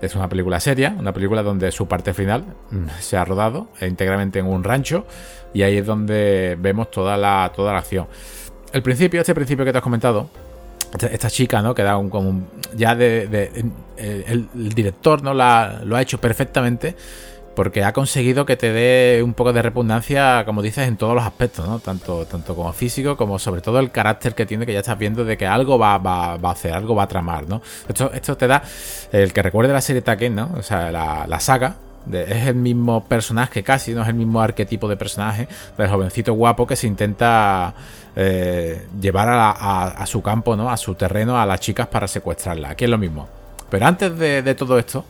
Es 0.00 0.14
una 0.14 0.28
película 0.28 0.58
seria, 0.60 0.94
una 0.98 1.12
película 1.12 1.42
donde 1.42 1.70
su 1.70 1.86
parte 1.86 2.14
final 2.14 2.44
mm, 2.70 2.86
se 3.00 3.18
ha 3.18 3.24
rodado 3.24 3.68
íntegramente 3.82 4.38
en 4.38 4.46
un 4.46 4.64
rancho 4.64 5.04
y 5.52 5.62
ahí 5.62 5.76
es 5.76 5.86
donde 5.86 6.56
vemos 6.58 6.90
toda 6.90 7.18
la, 7.18 7.52
toda 7.54 7.72
la 7.72 7.80
acción. 7.80 8.06
El 8.72 8.82
principio, 8.82 9.20
este 9.20 9.34
principio 9.34 9.64
que 9.64 9.72
te 9.72 9.78
has 9.78 9.84
comentado, 9.84 10.30
esta 10.98 11.28
chica, 11.28 11.60
¿no? 11.60 11.74
Que 11.74 11.82
da 11.82 11.96
un, 11.98 12.08
como 12.08 12.48
ya 12.74 12.94
de, 12.94 13.50
el, 13.96 14.48
director, 14.74 15.22
¿no? 15.22 15.34
Lo 15.34 15.96
ha 15.96 16.02
hecho 16.02 16.20
perfectamente 16.20 16.96
porque 17.54 17.84
ha 17.84 17.92
conseguido 17.92 18.46
que 18.46 18.56
te 18.56 18.72
dé 18.72 19.22
un 19.22 19.34
poco 19.34 19.52
de 19.52 19.62
repugnancia, 19.62 20.44
como 20.44 20.62
dices, 20.62 20.86
en 20.86 20.96
todos 20.96 21.14
los 21.14 21.24
aspectos, 21.24 21.66
¿no? 21.66 21.78
Tanto, 21.80 22.24
tanto 22.26 22.54
como 22.54 22.72
físico, 22.72 23.16
como 23.16 23.38
sobre 23.38 23.60
todo 23.60 23.80
el 23.80 23.90
carácter 23.90 24.34
que 24.34 24.46
tiene, 24.46 24.66
que 24.66 24.72
ya 24.72 24.80
estás 24.80 24.98
viendo 24.98 25.24
de 25.24 25.36
que 25.36 25.46
algo 25.46 25.78
va, 25.78 25.98
va, 25.98 26.36
va 26.36 26.50
a 26.50 26.52
hacer, 26.52 26.72
algo 26.72 26.94
va 26.94 27.04
a 27.04 27.08
tramar, 27.08 27.48
¿no? 27.48 27.60
Esto, 27.88 28.12
esto 28.12 28.36
te 28.36 28.46
da, 28.46 28.62
el 29.12 29.32
que 29.32 29.42
recuerde 29.42 29.72
la 29.72 29.80
serie 29.80 30.02
Taken, 30.02 30.34
¿no? 30.34 30.50
O 30.56 30.62
sea, 30.62 30.92
la, 30.92 31.40
saga, 31.40 31.76
es 32.12 32.46
el 32.46 32.54
mismo 32.54 33.04
personaje 33.04 33.62
casi, 33.62 33.94
no 33.94 34.02
es 34.02 34.08
el 34.08 34.14
mismo 34.14 34.40
arquetipo 34.40 34.88
de 34.88 34.96
personaje 34.96 35.48
del 35.76 35.88
jovencito 35.88 36.32
guapo 36.34 36.66
que 36.66 36.76
se 36.76 36.86
intenta 36.86 37.74
eh, 38.14 38.86
llevar 39.00 39.28
a, 39.28 40.06
su 40.06 40.22
campo, 40.22 40.54
¿no? 40.56 40.70
A 40.70 40.76
su 40.76 40.94
terreno 40.94 41.40
a 41.40 41.46
las 41.46 41.58
chicas 41.60 41.88
para 41.88 42.06
secuestrarla. 42.06 42.70
Aquí 42.70 42.84
es 42.84 42.90
lo 42.90 42.98
mismo. 42.98 43.28
Pero 43.68 43.86
antes 43.86 44.16
de, 44.16 44.42
de 44.42 44.54
todo 44.54 44.78
esto, 44.78 45.04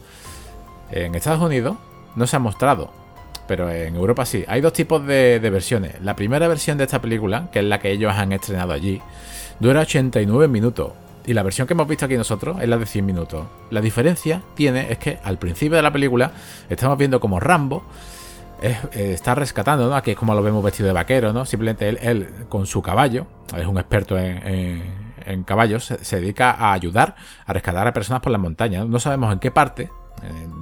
en 0.90 1.14
Estados 1.14 1.40
Unidos 1.40 1.76
no 2.16 2.26
se 2.26 2.36
ha 2.36 2.38
mostrado. 2.38 2.90
Pero 3.46 3.68
en 3.70 3.96
Europa 3.96 4.24
sí. 4.26 4.44
Hay 4.46 4.60
dos 4.60 4.72
tipos 4.72 5.04
de, 5.04 5.38
versiones. 5.40 6.00
La 6.02 6.14
primera 6.14 6.46
versión 6.46 6.78
de 6.78 6.84
esta 6.84 7.00
película, 7.00 7.48
que 7.52 7.58
es 7.58 7.64
la 7.64 7.80
que 7.80 7.90
ellos 7.90 8.12
han 8.14 8.32
estrenado 8.32 8.72
allí, 8.72 9.00
dura 9.58 9.80
89 9.80 10.46
minutos. 10.46 10.92
Y 11.26 11.34
la 11.34 11.42
versión 11.42 11.66
que 11.66 11.74
hemos 11.74 11.88
visto 11.88 12.06
aquí 12.06 12.16
nosotros 12.16 12.58
es 12.62 12.68
la 12.68 12.78
de 12.78 12.86
100 12.86 13.04
minutos. 13.04 13.46
La 13.70 13.80
diferencia 13.80 14.42
tiene 14.54 14.92
es 14.92 14.98
que 14.98 15.18
al 15.24 15.38
principio 15.38 15.76
de 15.76 15.82
la 15.82 15.92
película 15.92 16.32
estamos 16.68 16.96
viendo 16.96 17.18
como 17.20 17.40
Rambo 17.40 17.82
eh, 18.62 18.76
está 18.92 19.34
rescatando, 19.34 19.88
¿no? 19.88 19.96
Aquí 19.96 20.12
es 20.12 20.16
como 20.16 20.34
lo 20.34 20.42
vemos 20.42 20.62
vestido 20.62 20.86
de 20.86 20.92
vaquero, 20.92 21.32
¿no? 21.32 21.44
Simplemente 21.44 21.88
él, 21.88 22.28
con 22.48 22.66
su 22.66 22.82
caballo, 22.82 23.26
es 23.56 23.66
un 23.66 23.78
experto 23.78 24.18
en, 24.18 25.42
caballos, 25.44 25.86
se, 25.86 26.04
se, 26.04 26.20
dedica 26.20 26.50
a 26.52 26.72
ayudar 26.72 27.14
a 27.46 27.52
rescatar 27.52 27.86
a 27.86 27.92
personas 27.92 28.22
por 28.22 28.32
las 28.32 28.40
montañas. 28.40 28.86
No 28.86 29.00
sabemos 29.00 29.32
en 29.32 29.38
qué 29.38 29.50
parte, 29.50 29.90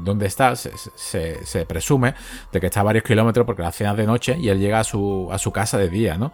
donde 0.09 0.27
está, 0.27 0.57
se, 0.57 1.67
presume 1.67 2.15
de 2.53 2.61
que 2.61 2.67
está 2.67 2.81
a 2.81 2.85
varios 2.85 3.05
kilómetros 3.05 3.47
porque 3.47 3.63
la 3.63 3.73
cena 3.73 3.95
de 3.95 4.07
noche 4.07 4.37
y 4.39 4.49
él 4.49 4.59
llega 4.59 4.81
a 4.81 4.85
su, 4.85 5.29
a 5.31 5.39
su 5.39 5.53
casa 5.53 5.79
de 5.79 5.89
día, 5.89 6.19
¿no? 6.19 6.33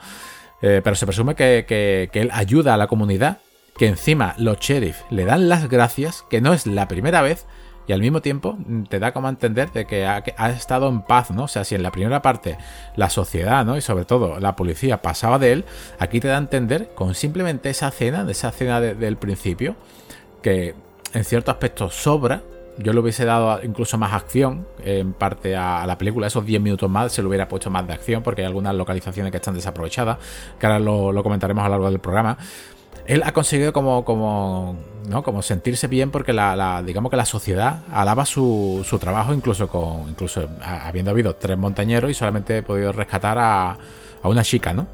Eh, 0.63 0.81
pero 0.83 0.97
se 0.97 1.05
presume 1.05 1.35
que, 1.35 2.09
él 2.13 2.31
ayuda 2.33 2.73
a 2.73 2.77
la 2.77 2.87
comunidad, 2.87 3.39
que 3.77 3.87
encima 3.87 4.35
los 4.39 4.59
sheriff 4.59 5.03
le 5.11 5.27
dan 5.27 5.49
las 5.49 5.69
gracias, 5.69 6.25
que 6.31 6.41
no 6.41 6.55
es 6.55 6.67
la 6.67 6.89
primera 6.89 7.21
vez, 7.21 7.47
y 7.87 7.93
al 7.93 8.01
mismo 8.01 8.23
tiempo 8.23 8.57
te 8.89 8.99
da 8.99 9.13
como 9.13 9.27
a 9.27 9.31
entender 9.31 9.71
de 9.73 9.87
que 9.87 10.07
ha, 10.07 10.23
estado 10.51 10.89
en 10.89 11.03
paz, 11.03 11.31
¿no? 11.31 11.45
O 11.45 11.49
sea, 11.49 11.65
si 11.65 11.75
en 11.75 11.83
la 11.83 11.91
primera 11.91 12.23
parte 12.23 12.57
la 12.97 13.11
sociedad, 13.11 13.67
¿no? 13.67 13.77
Y 13.77 13.83
sobre 13.83 14.07
todo 14.07 14.41
la 14.41 14.57
policía 14.57 15.03
pasaba 15.03 15.39
de 15.39 15.53
él, 15.53 15.65
aquí 15.99 16.19
te 16.19 16.29
da 16.29 16.37
a 16.37 16.39
entender 16.39 16.93
con 16.95 17.15
simplemente 17.15 17.69
esa 17.69 17.91
cena, 17.91 18.25
de 18.25 18.33
esa 18.33 18.51
cena 18.51 18.81
del 18.81 19.19
principio, 19.19 19.77
que 20.41 20.75
en 21.13 21.25
cierto 21.25 21.51
aspecto 21.51 21.91
sobra, 21.91 22.43
yo 22.79 22.93
le 22.93 23.01
hubiese 23.01 23.25
dado 23.25 23.61
incluso 23.63 23.99
más 23.99 24.13
acción 24.13 24.67
en 24.85 25.13
parte 25.13 25.57
a, 25.57 25.87
la 25.87 25.97
película. 25.97 26.27
Esos 26.27 26.45
10 26.45 26.61
minutos 26.61 26.91
más 26.91 27.13
se 27.13 27.23
le 27.23 27.29
hubiera 27.29 27.49
puesto 27.49 27.71
más 27.71 27.87
de 27.87 27.93
acción 27.93 28.23
porque 28.23 28.43
hay 28.43 28.47
algunas 28.47 28.75
localizaciones 28.75 29.31
que 29.31 29.37
están 29.37 29.55
desaprovechadas, 29.55 30.19
que 30.59 30.67
ahora 30.67 30.79
lo, 30.79 31.23
comentaremos 31.23 31.63
a 31.63 31.69
lo 31.69 31.73
largo 31.73 31.91
del 31.91 32.01
programa. 32.01 32.37
Él 33.07 33.23
ha 33.25 33.33
conseguido 33.33 33.73
como, 33.73 34.05
como, 34.05 34.79
¿no? 35.09 35.23
como 35.23 35.43
sentirse 35.43 35.89
bien 35.89 36.11
porque 36.11 36.33
la, 36.33 36.83
digamos 36.85 37.11
que 37.11 37.17
la 37.17 37.27
sociedad 37.27 37.83
alaba 37.93 38.25
su, 38.25 38.83
su 38.85 38.99
trabajo, 38.99 39.35
incluso 39.35 39.69
con 39.69 40.09
incluso 40.09 40.49
habiendo 40.63 41.11
habido 41.11 41.35
tres 41.37 41.59
montañeros 41.59 42.11
y 42.11 42.15
solamente 42.15 42.59
he 42.59 42.63
podido 42.63 42.93
rescatar 42.93 43.39
a, 43.39 43.77
a 44.23 44.29
una 44.29 44.43
chica, 44.43 44.73
¿no? 44.73 44.87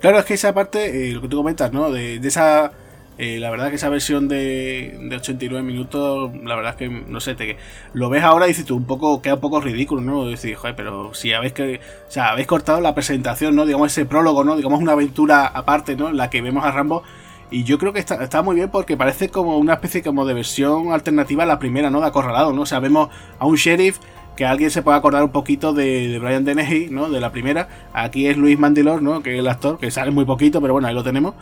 Claro, 0.00 0.18
es 0.18 0.26
que 0.26 0.34
esa 0.34 0.52
parte, 0.52 1.08
eh, 1.08 1.12
lo 1.14 1.22
que 1.22 1.28
tú 1.28 1.38
comentas, 1.38 1.72
¿no? 1.72 1.90
de 1.90 2.16
esa 2.16 2.70
eh, 3.18 3.38
la 3.38 3.50
verdad 3.50 3.70
que 3.70 3.76
esa 3.76 3.88
versión 3.88 4.28
de, 4.28 4.98
de, 5.00 5.16
89 5.16 5.66
minutos, 5.66 6.30
la 6.44 6.54
verdad 6.54 6.72
es 6.72 6.76
que, 6.76 6.88
no 6.88 7.18
sé, 7.20 7.34
te, 7.34 7.56
lo 7.94 8.10
ves 8.10 8.22
ahora 8.22 8.44
y 8.44 8.48
dices 8.48 8.66
tú, 8.66 8.76
un 8.76 8.84
poco, 8.84 9.22
queda 9.22 9.34
un 9.34 9.40
poco 9.40 9.60
ridículo, 9.60 10.02
¿no? 10.02 10.24
Joder, 10.24 10.76
pero 10.76 11.14
si 11.14 11.32
habéis 11.32 11.54
que, 11.54 11.80
o 12.08 12.10
sea, 12.10 12.32
habéis 12.32 12.46
cortado 12.46 12.80
la 12.82 12.94
presentación, 12.94 13.56
¿no? 13.56 13.64
Digamos 13.64 13.90
ese 13.90 14.04
prólogo, 14.04 14.44
¿no? 14.44 14.54
Digamos 14.54 14.80
una 14.82 14.92
aventura 14.92 15.46
aparte, 15.46 15.96
¿no? 15.96 16.12
La 16.12 16.28
que 16.28 16.42
vemos 16.42 16.64
a 16.64 16.72
Rambo. 16.72 17.02
Y 17.50 17.64
yo 17.64 17.78
creo 17.78 17.92
que 17.92 18.00
está, 18.00 18.22
está 18.22 18.42
muy 18.42 18.56
bien 18.56 18.70
porque 18.70 18.96
parece 18.96 19.30
como 19.30 19.56
una 19.56 19.74
especie 19.74 20.02
como 20.02 20.26
de 20.26 20.34
versión 20.34 20.92
alternativa 20.92 21.44
a 21.44 21.46
la 21.46 21.58
primera, 21.58 21.88
¿no? 21.88 22.00
De 22.00 22.06
acorralado, 22.08 22.52
¿no? 22.52 22.62
O 22.62 22.66
sea, 22.66 22.80
vemos 22.80 23.08
a 23.38 23.46
un 23.46 23.56
sheriff 23.56 23.98
que 24.36 24.44
alguien 24.44 24.70
se 24.70 24.82
pueda 24.82 24.98
acordar 24.98 25.24
un 25.24 25.30
poquito 25.30 25.72
de, 25.72 26.08
de 26.08 26.18
Brian 26.18 26.44
Dennehy, 26.44 26.88
¿no? 26.90 27.08
De 27.08 27.20
la 27.20 27.32
primera. 27.32 27.68
Aquí 27.94 28.26
es 28.26 28.36
Luis 28.36 28.58
Mandilor, 28.58 29.00
¿no? 29.00 29.22
Que 29.22 29.34
es 29.34 29.38
el 29.38 29.48
actor, 29.48 29.78
que 29.78 29.90
sale 29.90 30.10
muy 30.10 30.26
poquito, 30.26 30.60
pero 30.60 30.74
bueno, 30.74 30.88
ahí 30.88 30.94
lo 30.94 31.02
tenemos. 31.02 31.34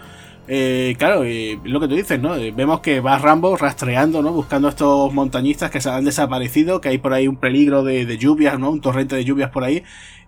Eh, 0.46 0.94
claro, 0.98 1.22
lo 1.64 1.80
que 1.80 1.88
tú 1.88 1.94
dices, 1.94 2.20
¿no? 2.20 2.36
Eh, 2.36 2.52
vemos 2.54 2.80
que 2.80 3.00
va 3.00 3.18
Rambo 3.18 3.56
rastreando, 3.56 4.20
¿no? 4.22 4.32
Buscando 4.32 4.68
a 4.68 4.70
estos 4.70 5.12
montañistas 5.12 5.70
que 5.70 5.80
se 5.80 5.88
han 5.88 6.04
desaparecido, 6.04 6.80
que 6.80 6.90
hay 6.90 6.98
por 6.98 7.14
ahí 7.14 7.28
un 7.28 7.36
peligro 7.36 7.82
de, 7.82 8.18
lluvias, 8.18 8.58
¿no? 8.58 8.70
Un 8.70 8.80
torrente 8.80 9.16
de 9.16 9.24
lluvias 9.24 9.50
por 9.50 9.64
ahí. 9.64 9.82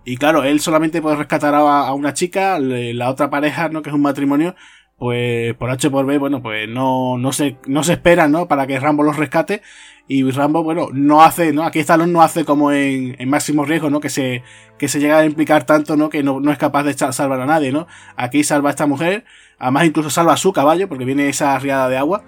Y 0.05 0.17
claro, 0.17 0.43
él 0.43 0.59
solamente 0.59 1.01
puede 1.01 1.17
rescatar 1.17 1.53
a, 1.53 1.93
una 1.93 2.13
chica, 2.13 2.57
la 2.59 3.09
otra 3.09 3.29
pareja, 3.29 3.69
¿no? 3.69 3.81
Que 3.81 3.89
es 3.89 3.95
un 3.95 4.01
matrimonio, 4.01 4.55
pues 4.97 5.53
por 5.55 5.69
H 5.69 5.89
por 5.91 6.05
B, 6.05 6.17
bueno, 6.17 6.41
pues 6.41 6.67
no, 6.67 7.17
no 7.17 7.31
se, 7.31 7.57
no 7.67 7.83
se 7.83 7.93
espera, 7.93 8.27
¿no? 8.27 8.47
Para 8.47 8.65
que 8.65 8.79
Rambo 8.79 9.03
los 9.03 9.17
rescate. 9.17 9.61
Y 10.07 10.29
Rambo, 10.31 10.63
bueno, 10.63 10.87
no 10.93 11.21
hace, 11.21 11.51
¿no? 11.51 11.63
Aquí 11.63 11.79
Stallone 11.79 12.11
no 12.13 12.21
hace 12.21 12.45
como 12.45 12.71
en, 12.71 13.15
en 13.19 13.29
máximo 13.29 13.65
riesgo, 13.65 13.89
¿no? 13.89 13.99
Que 13.99 14.09
se, 14.09 14.41
que 14.77 14.87
se 14.87 14.99
llega 14.99 15.19
a 15.19 15.25
implicar 15.25 15.65
tanto, 15.65 15.97
¿no? 15.97 16.09
Que 16.09 16.23
no, 16.23 16.39
no 16.39 16.51
es 16.51 16.57
capaz 16.57 16.83
de 16.83 16.93
salvar 16.93 17.41
a 17.41 17.45
nadie, 17.45 17.71
¿no? 17.71 17.87
Aquí 18.15 18.43
salva 18.43 18.69
a 18.69 18.71
esta 18.71 18.87
mujer, 18.87 19.25
además 19.59 19.85
incluso 19.85 20.09
salva 20.09 20.33
a 20.33 20.37
su 20.37 20.53
caballo, 20.53 20.87
porque 20.87 21.05
viene 21.05 21.29
esa 21.29 21.57
riada 21.59 21.89
de 21.89 21.97
agua. 21.97 22.23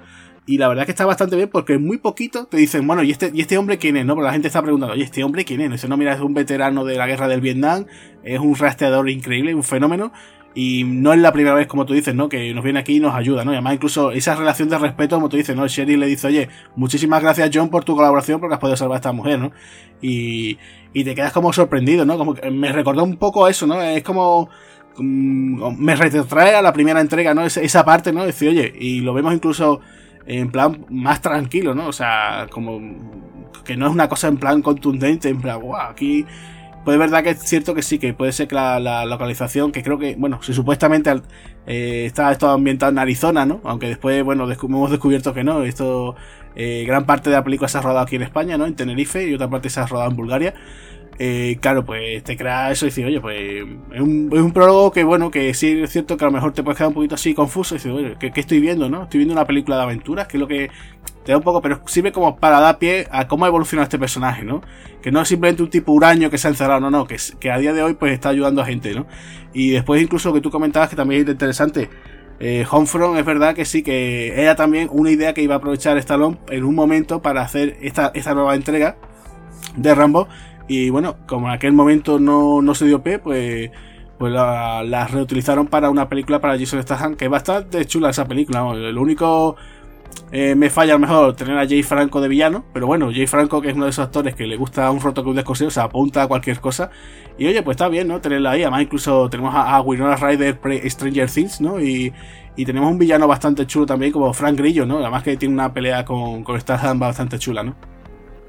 Y 0.46 0.58
la 0.58 0.68
verdad 0.68 0.82
es 0.82 0.86
que 0.88 0.94
está 0.94 1.06
bastante 1.06 1.36
bien 1.36 1.48
porque 1.48 1.78
muy 1.78 2.00
poquito 2.00 2.48
te 2.48 2.58
dicen, 2.58 2.88
bueno, 2.88 3.04
¿y 3.04 3.12
este, 3.12 3.30
¿y 3.32 3.42
este 3.42 3.58
hombre 3.60 3.78
quién 3.78 3.98
es? 3.98 4.06
¿No? 4.06 4.16
Porque 4.16 4.26
la 4.26 4.34
gente 4.34 4.48
está 4.48 4.64
preguntando, 4.64 4.96
oye, 4.96 5.04
¿este 5.04 5.24
hombre 5.24 5.46
quién 5.46 5.62
es? 5.62 5.72
Ese 5.72 5.88
no, 5.88 5.96
mira, 5.96 6.14
es 6.14 6.22
un 6.22 6.34
veterano 6.34 6.86
de 6.86 6.96
la 6.96 7.06
guerra 7.06 7.28
del 7.28 7.40
Vietnam, 7.40 7.86
es 8.24 8.40
un 8.40 8.56
rastreador 8.56 9.10
increíble, 9.12 9.54
un 9.54 9.64
fenómeno. 9.64 10.12
Y 10.56 10.84
no 10.84 11.14
es 11.14 11.20
la 11.20 11.32
primera 11.32 11.54
vez, 11.54 11.68
como 11.68 11.86
tú 11.86 11.94
dices, 11.94 12.16
¿no? 12.16 12.28
Que 12.28 12.52
nos 12.56 12.64
viene 12.64 12.80
aquí 12.80 12.96
y 12.96 13.00
nos 13.00 13.14
ayuda, 13.14 13.46
¿no? 13.46 13.52
Y 13.52 13.56
además, 13.56 13.76
incluso 13.76 14.12
esa 14.12 14.36
relación 14.36 14.68
de 14.70 14.80
respeto, 14.80 15.16
como 15.18 15.30
tú 15.30 15.38
dices, 15.38 15.56
¿no? 15.56 15.68
Sherry 15.68 15.96
le 15.96 16.08
dice, 16.08 16.26
oye, 16.26 16.50
muchísimas 16.76 17.22
gracias, 17.22 17.52
John, 17.54 17.70
por 17.70 17.84
tu 17.84 17.96
colaboración, 17.96 18.40
porque 18.40 18.56
has 18.56 18.60
podido 18.60 18.76
salvar 18.76 18.96
a 18.96 18.98
esta 18.98 19.12
mujer, 19.12 19.38
¿no? 19.38 19.52
Y, 20.02 20.58
y 20.92 21.04
te 21.04 21.14
quedas 21.14 21.32
como 21.32 21.54
sorprendido, 21.54 22.06
¿no? 22.06 22.18
Como 22.18 22.34
que 22.34 22.50
me 22.50 22.72
recordó 22.72 23.04
un 23.04 23.18
poco 23.18 23.48
eso, 23.48 23.68
¿no? 23.68 23.80
Es 23.80 24.02
como 24.02 24.50
me 24.98 25.96
retrotrae 25.96 26.56
a 26.56 26.62
la 26.62 26.74
primera 26.74 27.02
entrega, 27.02 27.34
¿no? 27.34 27.44
Esa, 27.46 27.62
esa 27.62 27.86
parte, 27.86 28.12
¿no? 28.12 28.26
Decir, 28.26 28.50
oye, 28.50 28.74
y 28.78 29.00
lo 29.02 29.14
vemos 29.14 29.34
incluso 29.34 29.82
en 30.26 30.52
plan 30.52 30.86
más 30.90 31.22
tranquilo, 31.22 31.74
¿no? 31.74 31.88
O 31.88 31.94
sea, 31.94 32.48
como 32.52 32.82
que 33.64 33.78
no 33.78 33.88
es 33.88 33.94
una 33.94 34.10
cosa 34.10 34.28
en 34.28 34.38
plan 34.38 34.62
contundente, 34.62 35.30
en 35.30 35.42
plan, 35.42 35.62
wow, 35.62 35.76
aquí 35.76 36.26
pues 36.84 36.96
es 36.96 37.00
verdad 37.00 37.24
que 37.24 37.32
es 37.32 37.40
cierto 37.40 37.76
que 37.76 37.82
sí, 37.82 38.00
que 38.00 38.14
puede 38.14 38.32
ser 38.32 38.48
que 38.48 38.56
la, 38.56 39.06
localización, 39.06 39.72
que 39.72 39.84
creo 39.84 40.00
que, 40.00 40.16
bueno, 40.18 40.42
si 40.42 40.54
supuestamente 40.54 41.12
eh, 41.68 42.06
está 42.06 42.32
esto 42.32 42.50
ambientado 42.50 42.92
en 42.92 43.00
Arizona, 43.00 43.46
¿no? 43.46 43.60
Aunque 43.64 43.88
después, 43.88 44.24
bueno, 44.24 44.50
hemos 44.50 44.90
descubierto 44.90 45.34
que 45.34 45.44
no. 45.44 45.64
Esto, 45.64 46.16
eh, 46.56 46.86
gran 46.88 47.06
parte 47.06 47.30
de 47.30 47.36
la 47.36 47.44
película 47.44 47.68
se 47.68 47.78
ha 47.78 47.82
rodado 47.82 48.00
aquí 48.00 48.16
en 48.16 48.24
España, 48.24 48.58
¿no? 48.58 48.66
En 48.66 48.76
Tenerife 48.76 49.28
y 49.28 49.34
otra 49.34 49.50
parte 49.50 49.70
se 49.70 49.80
ha 49.82 49.86
rodado 49.86 50.10
en 50.10 50.16
Bulgaria. 50.16 50.54
Eh, 51.22 51.58
claro, 51.60 51.84
pues 51.84 52.24
te 52.24 52.38
crea 52.38 52.72
eso 52.72 52.86
y 52.86 52.90
dices, 52.90 53.06
oye, 53.06 53.20
pues 53.20 53.38
es 53.94 54.00
un, 54.00 54.30
es 54.32 54.40
un, 54.40 54.54
prólogo 54.54 54.90
que, 54.94 55.04
bueno, 55.04 55.30
que 55.30 55.54
sí 55.54 55.82
es 55.82 55.92
cierto 55.92 56.16
que 56.16 56.24
a 56.24 56.28
lo 56.28 56.32
mejor 56.32 56.54
te 56.54 56.64
puedes 56.64 56.78
quedar 56.78 56.88
un 56.88 56.94
poquito 56.94 57.16
así 57.16 57.34
confuso 57.34 57.76
y 57.76 57.78
dices, 57.78 57.92
oye, 57.92 58.16
¿qué, 58.18 58.32
¿qué, 58.32 58.40
estoy 58.40 58.62
viendo, 58.62 58.90
no? 58.90 59.04
Estoy 59.04 59.18
viendo 59.18 59.34
una 59.34 59.44
película 59.44 59.76
de 59.76 59.84
aventuras, 59.84 60.28
que 60.28 60.38
es 60.38 60.40
lo 60.40 60.48
que 60.48 60.72
te 61.26 61.34
da 61.34 61.38
un 61.38 61.44
poco, 61.44 61.62
pero 61.62 61.82
sirve 61.88 62.14
como 62.14 62.38
para 62.38 62.62
dar 62.62 62.78
pie 62.78 63.06
a 63.12 63.28
cómo 63.28 63.44
ha 63.44 63.50
evolucionado 63.50 63.84
este 63.84 64.00
personaje, 64.00 64.46
¿no? 64.46 64.62
Que 65.02 65.12
no 65.12 65.20
es 65.22 65.28
simplemente 65.28 65.62
un 65.62 65.70
tipo 65.70 65.92
huraño 65.92 66.30
que 66.30 66.38
se 66.38 66.48
ha 66.48 66.52
encerrado, 66.52 66.80
no, 66.80 66.90
no, 66.90 67.06
que, 67.06 67.18
que 67.38 67.52
a 67.52 67.58
día 67.58 67.74
de 67.74 67.84
hoy 67.84 67.96
pues 67.96 68.14
está 68.14 68.30
ayudando 68.30 68.62
a 68.62 68.66
gente, 68.66 68.94
¿no? 68.96 69.06
Y 69.54 69.72
después 69.72 70.02
incluso 70.02 70.30
lo 70.30 70.36
que 70.36 70.42
tú 70.42 70.50
comentabas 70.50 70.88
que 70.90 70.96
también 70.96 71.24
es 71.24 71.28
interesante, 71.28 71.90
eh, 72.40 72.66
Homefront 72.72 73.20
es 73.20 73.26
verdad 73.26 73.54
que 73.54 73.66
sí, 73.66 73.84
que 73.84 74.42
era 74.42 74.56
también 74.56 74.88
una 74.90 75.12
idea 75.12 75.34
que 75.34 75.42
iba 75.42 75.56
a 75.56 75.58
aprovechar 75.58 75.98
Stallone 75.98 76.38
en 76.50 76.64
un 76.64 76.74
momento 76.74 77.22
para 77.22 77.42
hacer 77.42 77.78
esta, 77.82 78.12
esta 78.14 78.34
nueva 78.34 78.56
entrega 78.56 78.96
de 79.76 79.94
Rambo 79.94 80.30
y 80.70 80.92
bueno, 80.92 81.18
como 81.28 81.48
en 81.48 81.54
aquel 81.54 81.74
momento 81.74 82.20
no, 82.20 82.62
no 82.62 82.76
se 82.76 82.86
dio 82.86 83.02
P, 83.02 83.18
pues, 83.18 83.72
pues 84.20 84.32
la, 84.32 85.08
reutilizaron 85.12 85.66
para 85.66 85.90
una 85.90 86.08
película 86.08 86.40
para 86.40 86.60
Jason 86.60 86.82
Statham, 86.84 87.16
que 87.16 87.26
es 87.26 87.32
bastante 87.32 87.86
chula 87.86 88.12
esa 88.12 88.28
película. 88.28 88.60
¿no? 88.60 88.76
Lo 88.76 89.02
único 89.02 89.56
eh, 90.32 90.54
me 90.54 90.70
falla 90.70 90.94
a 90.94 90.98
lo 90.98 91.08
mejor 91.08 91.36
tener 91.36 91.58
a 91.58 91.68
Jay 91.68 91.82
Franco 91.82 92.22
de 92.22 92.28
villano, 92.28 92.66
pero 92.72 92.86
bueno, 92.86 93.10
Jay 93.12 93.26
Franco, 93.26 93.62
que 93.62 93.70
es 93.70 93.76
uno 93.76 93.86
de 93.86 93.90
esos 93.90 94.06
actores 94.06 94.36
que 94.36 94.46
le 94.46 94.58
gusta 94.58 94.92
un 94.92 95.00
roto 95.02 95.24
de 95.34 95.40
escocés, 95.40 95.68
o 95.68 95.72
sea, 95.72 95.86
apunta 95.86 96.22
a 96.22 96.28
cualquier 96.28 96.60
cosa. 96.60 96.92
Y 97.36 97.48
oye, 97.48 97.64
pues 97.64 97.74
está 97.74 97.88
bien, 97.88 98.08
¿no? 98.08 98.22
Tenerla 98.22 98.52
ahí. 98.52 98.62
Además, 98.62 98.84
incluso 98.84 99.28
tenemos 99.28 99.56
a, 99.56 99.76
a 99.76 99.82
Winona 99.82 100.18
Ryder 100.18 100.60
Stranger 100.88 101.32
Things, 101.32 101.62
¿no? 101.62 101.80
Y, 101.82 102.14
y, 102.56 102.66
tenemos 102.66 102.92
un 102.92 103.00
villano 103.00 103.28
bastante 103.28 103.66
chulo 103.66 103.88
también, 103.88 104.12
como 104.12 104.32
Frank 104.34 104.56
Grillo, 104.56 104.86
¿no? 104.86 105.00
Además 105.00 105.24
que 105.24 105.36
tiene 105.36 105.56
una 105.56 105.74
pelea 105.74 106.06
con, 106.06 106.44
con 106.44 106.62
Statham 106.62 107.00
bastante 107.00 107.40
chula, 107.40 107.64
¿no? 107.64 107.76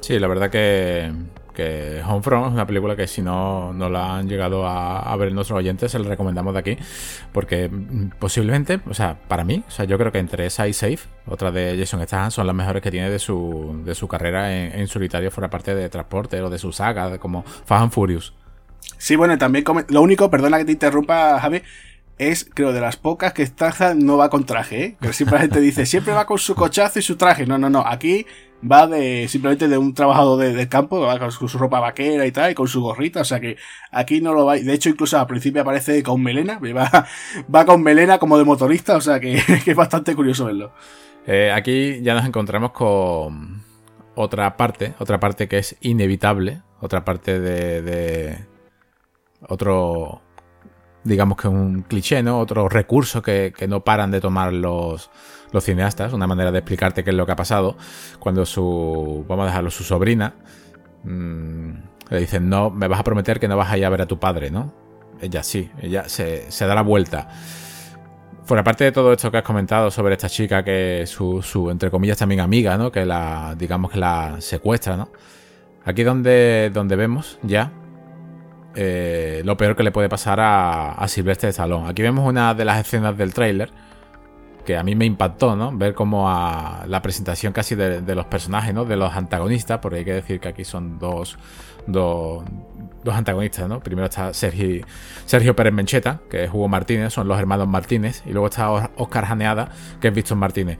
Sí, 0.01 0.19
la 0.19 0.29
verdad 0.29 0.51
que 0.51 1.11
que 1.53 2.03
Homefront 2.07 2.49
es 2.49 2.53
una 2.53 2.67
película 2.67 2.97
que 2.97 3.07
si 3.07 3.23
no, 3.23 3.73
no 3.73 3.89
la 3.89 4.17
han 4.17 4.29
llegado 4.29 4.67
a, 4.67 5.15
ver 5.17 5.33
nuestros 5.33 5.59
oyentes, 5.59 5.93
se 5.93 5.99
la 5.99 6.09
recomendamos 6.09 6.55
de 6.55 6.61
aquí, 6.61 6.77
porque 7.33 7.71
posiblemente, 8.19 8.81
o 8.89 8.95
sea, 8.95 9.19
para 9.29 9.45
mí, 9.45 9.63
o 9.67 9.71
sea, 9.71 9.85
yo 9.85 9.99
creo 9.99 10.13
que 10.13 10.19
entre 10.19 10.47
esa 10.47 10.69
y 10.69 10.73
Safe, 10.73 10.99
otra 11.27 11.51
de 11.51 11.77
Jason 11.79 12.01
Statham, 12.03 12.31
son 12.31 12.47
las 12.47 12.57
mejores 12.57 12.83
que 12.83 12.91
tiene 12.91 13.11
de 13.11 13.19
su, 13.19 13.83
de 13.85 13.95
su 13.95 14.09
carrera 14.09 14.53
en, 14.55 14.87
solitario 14.89 15.31
fuera 15.31 15.51
parte 15.51 15.75
de 15.75 15.89
Transporte 15.89 16.41
o 16.41 16.51
de 16.51 16.59
su 16.59 16.73
saga, 16.73 17.19
como 17.19 17.43
Fast 17.43 17.83
and 17.83 17.93
Furious. 17.93 18.35
Sí, 18.97 19.17
bueno, 19.17 19.37
también 19.39 19.65
lo 19.89 20.03
único, 20.03 20.31
perdona 20.31 20.59
que 20.59 20.65
te 20.65 20.73
interrumpa, 20.73 21.39
Javi, 21.41 21.63
es, 22.21 22.47
creo, 22.53 22.75
de 22.75 22.83
las 22.83 22.99
pocas 22.99 23.33
que 23.33 23.47
Statham 23.47 23.99
no 23.99 24.19
va 24.19 24.29
con 24.29 24.45
traje, 24.45 24.85
¿eh? 24.85 24.97
Que 25.01 25.13
gente 25.13 25.59
dice, 25.59 25.87
siempre 25.87 26.13
va 26.13 26.27
con 26.27 26.39
su 26.39 26.55
cochazo 26.55 26.99
y 26.99 27.03
su 27.03 27.17
traje. 27.17 27.47
No, 27.47 27.57
no, 27.57 27.71
no. 27.71 27.83
Aquí 27.87 28.27
va 28.69 28.87
de 28.87 29.29
simplemente 29.29 29.69
de 29.69 29.79
un 29.79 29.95
trabajador 29.95 30.39
de, 30.39 30.53
del 30.53 30.69
campo, 30.69 31.01
va 31.01 31.19
con 31.19 31.31
su 31.31 31.59
ropa 31.59 31.81
vaquera 31.81 32.27
y 32.27 32.33
tal, 32.33 32.51
y 32.51 32.55
con 32.55 32.69
su 32.69 32.81
gorrita. 32.81 33.21
O 33.21 33.25
sea 33.25 33.41
que 33.41 33.57
aquí 33.91 34.21
no 34.21 34.35
lo 34.35 34.45
va. 34.45 34.57
De 34.57 34.73
hecho, 34.73 34.89
incluso 34.89 35.19
al 35.19 35.27
principio 35.27 35.63
aparece 35.63 36.03
con 36.03 36.23
melena. 36.23 36.59
Va, 36.77 37.07
va 37.55 37.65
con 37.65 37.83
melena 37.83 38.19
como 38.19 38.39
de 38.39 38.45
motorista. 38.45 38.97
O 38.97 39.01
sea 39.01 39.21
que, 39.21 39.37
es 39.37 39.77
bastante 39.77 40.15
curioso 40.15 40.47
verlo. 40.47 40.73
Eh, 41.27 41.53
aquí 41.55 42.01
ya 42.03 42.15
nos 42.15 42.25
encontramos 42.25 42.73
con 42.73 43.63
otra 44.15 44.57
parte, 44.57 44.95
otra 44.99 45.21
parte 45.21 45.49
que 45.49 45.59
es 45.59 45.77
inevitable, 45.81 46.63
otra 46.81 47.05
parte 47.05 47.39
de, 47.41 47.83
de 47.83 48.39
otro 49.47 50.23
digamos 51.05 51.39
que 51.39 51.49
un 51.49 51.83
cliché, 51.83 52.23
¿no? 52.23 52.39
Otro 52.39 52.69
recurso 52.69 53.23
que, 53.23 53.53
no 53.69 53.81
paran 53.85 54.11
de 54.11 54.21
tomar 54.21 54.53
los, 54.53 55.11
los 55.53 55.65
cineastas, 55.65 56.13
una 56.13 56.27
manera 56.27 56.53
de 56.53 56.59
explicarte 56.59 57.05
qué 57.05 57.11
es 57.11 57.17
lo 57.17 57.27
que 57.27 57.33
ha 57.33 57.37
pasado, 57.37 57.77
cuando 58.19 58.47
su, 58.47 59.25
vamos 59.29 59.45
a 59.45 59.47
dejarlo, 59.47 59.71
su 59.71 59.85
sobrina, 59.85 60.35
mm, 61.05 61.71
le 62.11 62.21
dicen, 62.21 62.49
no, 62.49 62.71
me 62.71 62.89
vas 62.89 63.01
a 63.01 63.05
prometer 63.05 63.39
que 63.39 63.49
no 63.49 63.57
vas 63.57 63.71
a 63.71 63.79
ir 63.79 63.85
a 63.85 63.89
ver 63.89 64.03
a 64.03 64.07
tu 64.07 64.19
padre, 64.19 64.51
¿no? 64.51 64.73
Ella 65.21 65.43
sí, 65.43 65.71
ella 65.81 66.09
se, 66.09 66.49
da 66.59 66.75
la 66.75 66.83
vuelta. 66.83 67.29
Fuera 68.45 68.65
parte 68.65 68.85
de 68.85 68.93
todo 68.93 69.13
esto 69.13 69.31
que 69.31 69.39
has 69.39 69.45
comentado 69.45 69.91
sobre 69.91 70.15
esta 70.15 70.29
chica 70.29 70.65
que 70.65 71.05
su, 71.07 71.43
su, 71.43 71.71
entre 71.71 71.91
comillas, 71.91 72.19
también 72.19 72.41
amiga, 72.41 72.77
¿no? 72.77 72.91
Que 72.91 73.05
la, 73.05 73.55
digamos 73.57 73.93
que 73.93 73.99
la 73.99 74.37
secuestra, 74.41 74.97
¿no? 74.97 75.11
Aquí 75.85 76.03
donde, 76.03 76.71
donde 76.73 76.97
vemos 76.97 77.39
ya 77.43 77.73
eh, 78.75 79.43
lo 79.45 79.57
peor 79.57 79.77
que 79.77 79.83
le 79.83 79.93
puede 79.93 80.09
pasar 80.09 80.41
a, 80.41 80.93
a 80.93 81.09
Silvestre 81.09 81.53
Salón. 81.53 81.87
Aquí 81.87 82.03
vemos 82.03 82.27
una 82.27 82.55
de 82.55 82.65
las 82.65 82.81
escenas 82.81 83.17
del 83.17 83.33
tráiler 83.35 83.71
que 84.65 84.77
a 84.77 84.83
mí 84.83 84.95
me 84.95 85.05
impactó, 85.05 85.57
¿no? 85.57 85.77
Ver 85.77 85.95
como 85.95 86.29
a 86.31 86.85
la 86.87 87.03
presentación 87.03 87.53
casi 87.53 87.75
de, 87.75 88.15
los 88.15 88.27
personajes, 88.27 88.75
¿no? 88.75 88.85
De 88.85 88.97
los 88.97 89.15
antagonistas, 89.15 89.79
porque 89.81 89.99
hay 89.99 90.05
que 90.05 90.15
decir 90.15 90.41
que 90.41 90.49
aquí 90.49 90.65
son 90.65 90.99
dos, 90.99 91.39
dos, 91.87 92.45
dos 93.05 93.15
antagonistas, 93.15 93.69
¿no? 93.69 93.81
Primero 93.81 94.07
está 94.07 94.33
Sergio 94.35 95.57
Pérez 95.57 95.73
Mencheta, 95.73 96.21
que 96.31 96.45
es 96.45 96.51
Hugo 96.51 96.69
Martínez, 96.69 97.13
son 97.13 97.29
los 97.29 97.39
hermanos 97.39 97.69
Martínez, 97.69 98.23
y 98.27 98.31
luego 98.33 98.49
está 98.49 98.71
Oscar 98.97 99.27
Janeada, 99.27 99.71
que 100.01 100.09
es 100.09 100.15
Víctor 100.15 100.37
Martínez. 100.37 100.79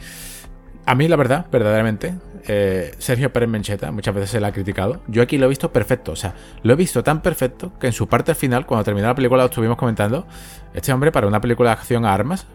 A 0.87 0.95
mí, 0.95 1.09
la 1.09 1.17
verdad, 1.17 1.47
verdaderamente, 1.51 2.15
eh, 2.47 2.95
Sergio 2.99 3.33
Pérez 3.33 3.49
Mencheta, 3.49 3.91
muchas 3.93 4.15
veces 4.15 4.31
se 4.31 4.41
le 4.41 4.47
ha 4.47 4.53
criticado. 4.53 5.01
Yo 5.07 5.23
aquí 5.23 5.39
lo 5.39 5.47
he 5.47 5.49
visto 5.49 5.73
perfecto, 5.73 6.13
o 6.13 6.17
sea, 6.17 6.35
lo 6.63 6.73
he 6.73 6.77
visto 6.77 7.03
tan 7.03 7.23
perfecto 7.23 7.73
que 7.79 7.89
en 7.89 7.93
su 7.93 8.09
parte 8.09 8.35
final, 8.35 8.67
cuando 8.67 8.85
terminó 8.85 9.07
la 9.07 9.15
película, 9.15 9.43
lo 9.43 9.49
estuvimos 9.49 9.77
comentando. 9.77 10.27
Este 10.73 10.93
hombre, 10.93 11.11
para 11.11 11.27
una 11.27 11.41
película 11.41 11.71
de 11.71 11.75
acción 11.75 12.05
a 12.05 12.15
armas, 12.15 12.47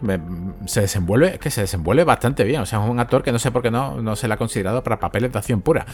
se 0.66 0.80
desenvuelve, 0.80 1.34
es 1.34 1.38
que 1.38 1.50
se 1.50 1.62
desenvuelve 1.62 2.04
bastante 2.04 2.44
bien. 2.44 2.62
O 2.62 2.66
sea, 2.66 2.82
es 2.82 2.88
un 2.88 2.98
actor 2.98 3.22
que 3.22 3.32
no 3.32 3.38
sé 3.38 3.50
por 3.50 3.62
qué 3.62 3.70
no, 3.70 4.00
no 4.00 4.16
se 4.16 4.26
le 4.26 4.34
ha 4.34 4.36
considerado 4.38 4.82
para 4.82 4.98
papeles 4.98 5.32
de 5.32 5.38
acción 5.38 5.60
pura. 5.60 5.84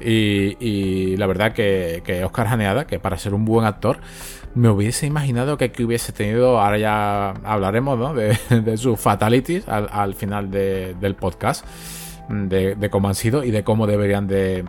Y, 0.00 1.16
la 1.16 1.26
verdad 1.26 1.52
que, 1.52 2.02
que 2.04 2.24
Oscar 2.24 2.48
Janeada, 2.48 2.86
que 2.86 2.98
para 2.98 3.18
ser 3.18 3.34
un 3.34 3.44
buen 3.44 3.66
actor, 3.66 3.98
me 4.54 4.68
hubiese 4.68 5.06
imaginado 5.06 5.56
que 5.56 5.66
aquí 5.66 5.84
hubiese 5.84 6.12
tenido, 6.12 6.60
ahora 6.60 6.78
ya 6.78 7.30
hablaremos 7.44 7.98
¿no? 7.98 8.14
de, 8.14 8.76
sus 8.76 8.98
fatalities 9.00 9.68
al, 9.68 10.14
final 10.14 10.50
del 10.50 11.14
podcast, 11.16 11.64
de, 12.28 12.88
cómo 12.90 13.08
han 13.08 13.14
sido 13.14 13.44
y 13.44 13.50
de 13.50 13.64
cómo 13.64 13.86
deberían 13.86 14.26
de, 14.26 14.64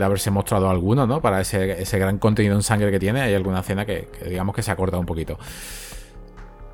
haberse 0.00 0.30
mostrado 0.30 0.68
algunos, 0.68 1.08
¿no? 1.08 1.20
Para 1.20 1.40
ese, 1.40 1.98
gran 1.98 2.18
contenido 2.18 2.54
en 2.54 2.62
sangre 2.62 2.90
que 2.90 2.98
tiene, 2.98 3.20
hay 3.20 3.34
alguna 3.34 3.60
escena 3.60 3.84
que, 3.84 4.08
digamos 4.26 4.54
que 4.54 4.62
se 4.62 4.70
ha 4.70 4.76
cortado 4.76 5.00
un 5.00 5.06
poquito. 5.06 5.38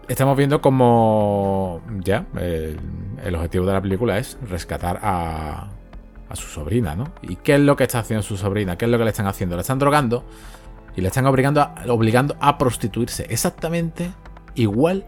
Estamos 0.07 0.37
viendo 0.37 0.61
como 0.61 1.81
ya 2.01 2.27
el, 2.37 3.35
objetivo 3.35 3.67
de 3.67 3.73
la 3.73 3.81
película 3.81 4.19
es 4.19 4.37
rescatar 4.49 5.01
a, 5.03 5.69
a 6.29 6.37
su 6.37 6.49
sobrina, 6.49 6.95
¿no? 6.95 7.13
¿Y 7.23 7.37
qué 7.37 7.55
es 7.55 7.61
lo 7.61 7.77
que 7.77 7.85
está 7.85 8.01
haciendo 8.01 8.23
su 8.23 8.37
sobrina? 8.37 8.77
¿Qué 8.77 8.85
es 8.85 8.91
lo 8.91 8.99
que 8.99 9.05
le 9.05 9.11
están 9.11 9.27
haciendo? 9.27 9.57
Le 9.57 9.63
están 9.63 9.79
drogando 9.79 10.25
y 10.97 11.01
le 11.01 11.09
están 11.09 11.27
obligando 11.27 11.61
a, 11.61 11.75
obligando 11.89 12.37
a 12.41 12.59
prostituirse. 12.59 13.27
Exactamente 13.31 14.11
igual 14.55 15.05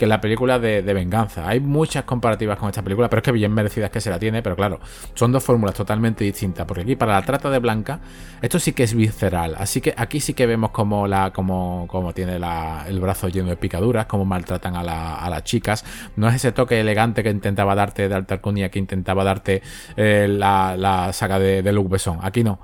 que 0.00 0.06
la 0.06 0.18
película 0.18 0.58
de, 0.58 0.80
venganza. 0.80 1.46
Hay 1.46 1.60
muchas 1.60 2.04
comparativas 2.04 2.58
con 2.58 2.70
esta 2.70 2.80
película, 2.80 3.10
pero 3.10 3.20
es 3.20 3.22
que 3.22 3.32
bien 3.32 3.52
merecidas 3.52 3.90
que 3.90 4.00
se 4.00 4.08
la 4.08 4.18
tiene, 4.18 4.42
pero 4.42 4.56
claro, 4.56 4.80
son 5.12 5.30
dos 5.30 5.44
fórmulas 5.44 5.74
totalmente 5.74 6.24
distintas, 6.24 6.64
porque 6.64 6.84
aquí 6.84 6.96
para 6.96 7.12
la 7.12 7.22
trata 7.22 7.50
de 7.50 7.58
Blanca, 7.58 8.00
esto 8.40 8.58
sí 8.58 8.72
que 8.72 8.84
es 8.84 8.94
visceral, 8.94 9.56
así 9.58 9.82
que 9.82 9.92
aquí 9.94 10.20
sí 10.20 10.32
que 10.32 10.46
vemos 10.46 10.70
como, 10.70 11.06
la, 11.06 11.34
como, 11.34 11.84
como 11.86 12.14
tiene 12.14 12.36
el 12.36 12.98
brazo 12.98 13.28
lleno 13.28 13.50
de 13.50 13.58
picaduras, 13.58 14.06
cómo 14.06 14.24
maltratan 14.24 14.74
a, 14.74 14.82
las 14.82 15.44
chicas, 15.44 15.84
no 16.16 16.30
es 16.30 16.36
ese 16.36 16.52
toque 16.52 16.80
elegante 16.80 17.22
que 17.22 17.28
intentaba 17.28 17.74
darte 17.74 18.08
de 18.08 18.14
Altarcunia, 18.14 18.70
que 18.70 18.78
intentaba 18.78 19.22
darte 19.22 19.60
eh, 19.98 20.26
la, 20.30 21.10
saga 21.12 21.38
de, 21.38 21.60
de 21.60 21.72
Luc 21.74 21.90
Besson, 21.90 22.20
aquí 22.22 22.42
no, 22.42 22.58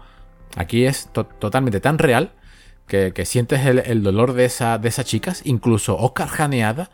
aquí 0.56 0.86
es 0.86 1.10
totalmente 1.12 1.80
tan 1.80 1.98
real 1.98 2.32
que, 2.86 3.24
sientes 3.26 3.66
el, 3.66 4.02
dolor 4.02 4.32
de, 4.32 4.46
esa, 4.46 4.78
de 4.78 4.88
esas 4.88 5.04
chicas, 5.04 5.42
incluso 5.44 5.98
Oscar 5.98 6.28
Janeada, 6.28 6.88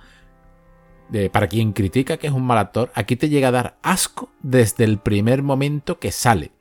para 1.32 1.46
quien 1.46 1.72
critica 1.72 2.16
que 2.16 2.26
es 2.26 2.32
un 2.32 2.44
mal 2.44 2.58
actor, 2.58 2.90
aquí 2.94 3.16
te 3.16 3.28
llega 3.28 3.48
a 3.48 3.52
dar 3.52 3.78
asco 3.82 4.30
desde 4.42 4.84
el 4.84 4.98
primer 4.98 5.42
momento 5.42 5.98
que 5.98 6.12
sale. 6.12 6.52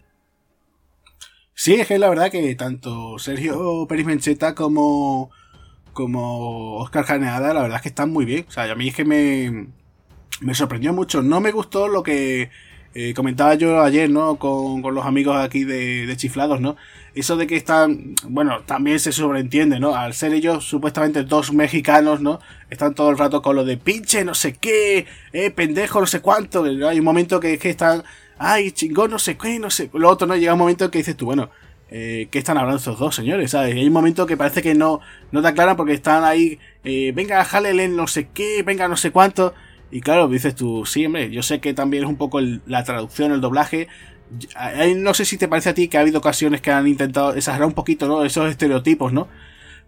Sí, 1.54 1.76
es 1.76 1.88
que 1.88 2.00
la 2.00 2.10
verdad 2.10 2.32
que 2.32 2.56
tanto 2.56 3.20
Sergio 3.20 3.86
Pérez 3.88 4.06
Mencheta 4.06 4.56
como, 4.56 5.30
como 5.94 6.78
Oscar 6.78 7.06
Janeada, 7.06 7.54
la 7.54 7.62
verdad 7.62 7.78
es 7.78 7.84
que 7.84 7.90
están 7.90 8.12
muy 8.12 8.26
bien. 8.26 8.46
O 8.48 8.52
sea, 8.52 8.64
a 8.64 8.76
mí 8.76 8.88
es 8.88 8.96
que 8.96 9.06
me, 9.06 9.68
me 10.42 10.56
sorprendió 10.56 10.92
mucho. 10.92 11.22
No 11.22 11.40
me 11.40 11.52
gustó 11.52 11.88
lo 11.88 12.04
que 12.04 12.50
eh, 12.94 13.14
comentaba 13.14 13.54
yo 13.56 13.82
ayer, 13.82 14.10
¿no? 14.10 14.38
Con, 14.38 14.82
con 14.82 14.96
los 14.96 15.06
amigos 15.06 15.38
aquí 15.38 15.64
de, 15.64 16.06
de, 16.06 16.18
Chiflados, 16.18 16.60
¿no? 16.60 16.76
Eso 17.14 17.36
de 17.36 17.46
que 17.46 17.58
están, 17.58 18.16
bueno, 18.24 18.62
también 18.66 19.00
se 19.00 19.12
sobreentiende, 19.12 19.80
¿no? 19.80 19.96
Al 19.96 20.14
ser 20.14 20.34
ellos 20.34 20.64
supuestamente 20.66 21.24
dos 21.24 21.52
mexicanos, 21.52 22.22
¿no? 22.22 22.40
Están 22.70 22.96
todo 22.96 23.10
el 23.10 23.18
rato 23.18 23.42
con 23.42 23.56
lo 23.56 23.66
de 23.66 23.78
pinche, 23.78 24.24
no 24.24 24.34
sé 24.34 24.54
qué, 24.54 25.06
eh, 25.34 25.52
pendejo, 25.52 26.00
no 26.00 26.08
sé 26.08 26.22
cuánto. 26.22 26.64
Hay 26.64 27.00
un 27.00 27.06
momento 27.06 27.40
que, 27.40 27.58
que 27.58 27.70
están, 27.70 28.04
ay, 28.38 28.72
chingón, 28.72 29.12
no 29.12 29.20
sé 29.20 29.38
qué, 29.38 29.60
no 29.60 29.70
sé. 29.70 29.90
Lo 29.94 30.10
otro, 30.10 30.26
¿no? 30.26 30.36
Llega 30.38 30.54
un 30.54 30.60
momento 30.60 30.90
que 30.90 31.00
dices 31.00 31.18
tú, 31.18 31.26
bueno, 31.26 31.50
eh, 31.94 32.30
¿qué 32.32 32.40
están 32.40 32.58
hablando 32.58 32.78
estos 32.78 32.98
dos 32.98 33.14
señores? 33.14 33.52
¿sabes? 33.52 33.76
hay 33.76 33.86
un 33.86 33.92
momento 33.92 34.26
que 34.26 34.38
parece 34.38 34.62
que 34.62 34.74
no, 34.74 35.02
no 35.34 35.42
te 35.42 35.50
aclaran 35.50 35.76
porque 35.76 35.92
están 35.92 36.24
ahí, 36.24 36.58
eh, 36.86 37.12
venga, 37.14 37.44
jalele 37.44 37.90
no 37.90 38.08
sé 38.08 38.30
qué, 38.34 38.64
venga, 38.64 38.88
no 38.88 38.96
sé 38.96 39.12
cuánto. 39.12 39.54
Y 39.92 40.00
claro, 40.00 40.30
dices 40.30 40.56
tú, 40.56 40.86
sí, 40.86 41.06
hombre, 41.06 41.30
yo 41.32 41.44
sé 41.44 41.60
que 41.60 41.74
también 41.74 42.04
es 42.04 42.10
un 42.10 42.16
poco 42.16 42.40
la 42.40 42.86
traducción, 42.86 43.34
el 43.34 43.42
doblaje. 43.42 43.90
No 44.98 45.14
sé 45.14 45.26
si 45.26 45.38
te 45.38 45.48
parece 45.48 45.70
a 45.70 45.74
ti 45.74 45.88
que 45.88 45.98
ha 45.98 46.02
habido 46.02 46.20
ocasiones 46.20 46.62
que 46.62 46.72
han 46.72 46.88
intentado 46.88 47.34
exagerar 47.36 47.68
un 47.68 47.74
poquito, 47.74 48.08
¿no? 48.08 48.24
Esos 48.24 48.50
estereotipos, 48.50 49.12
¿no? 49.12 49.28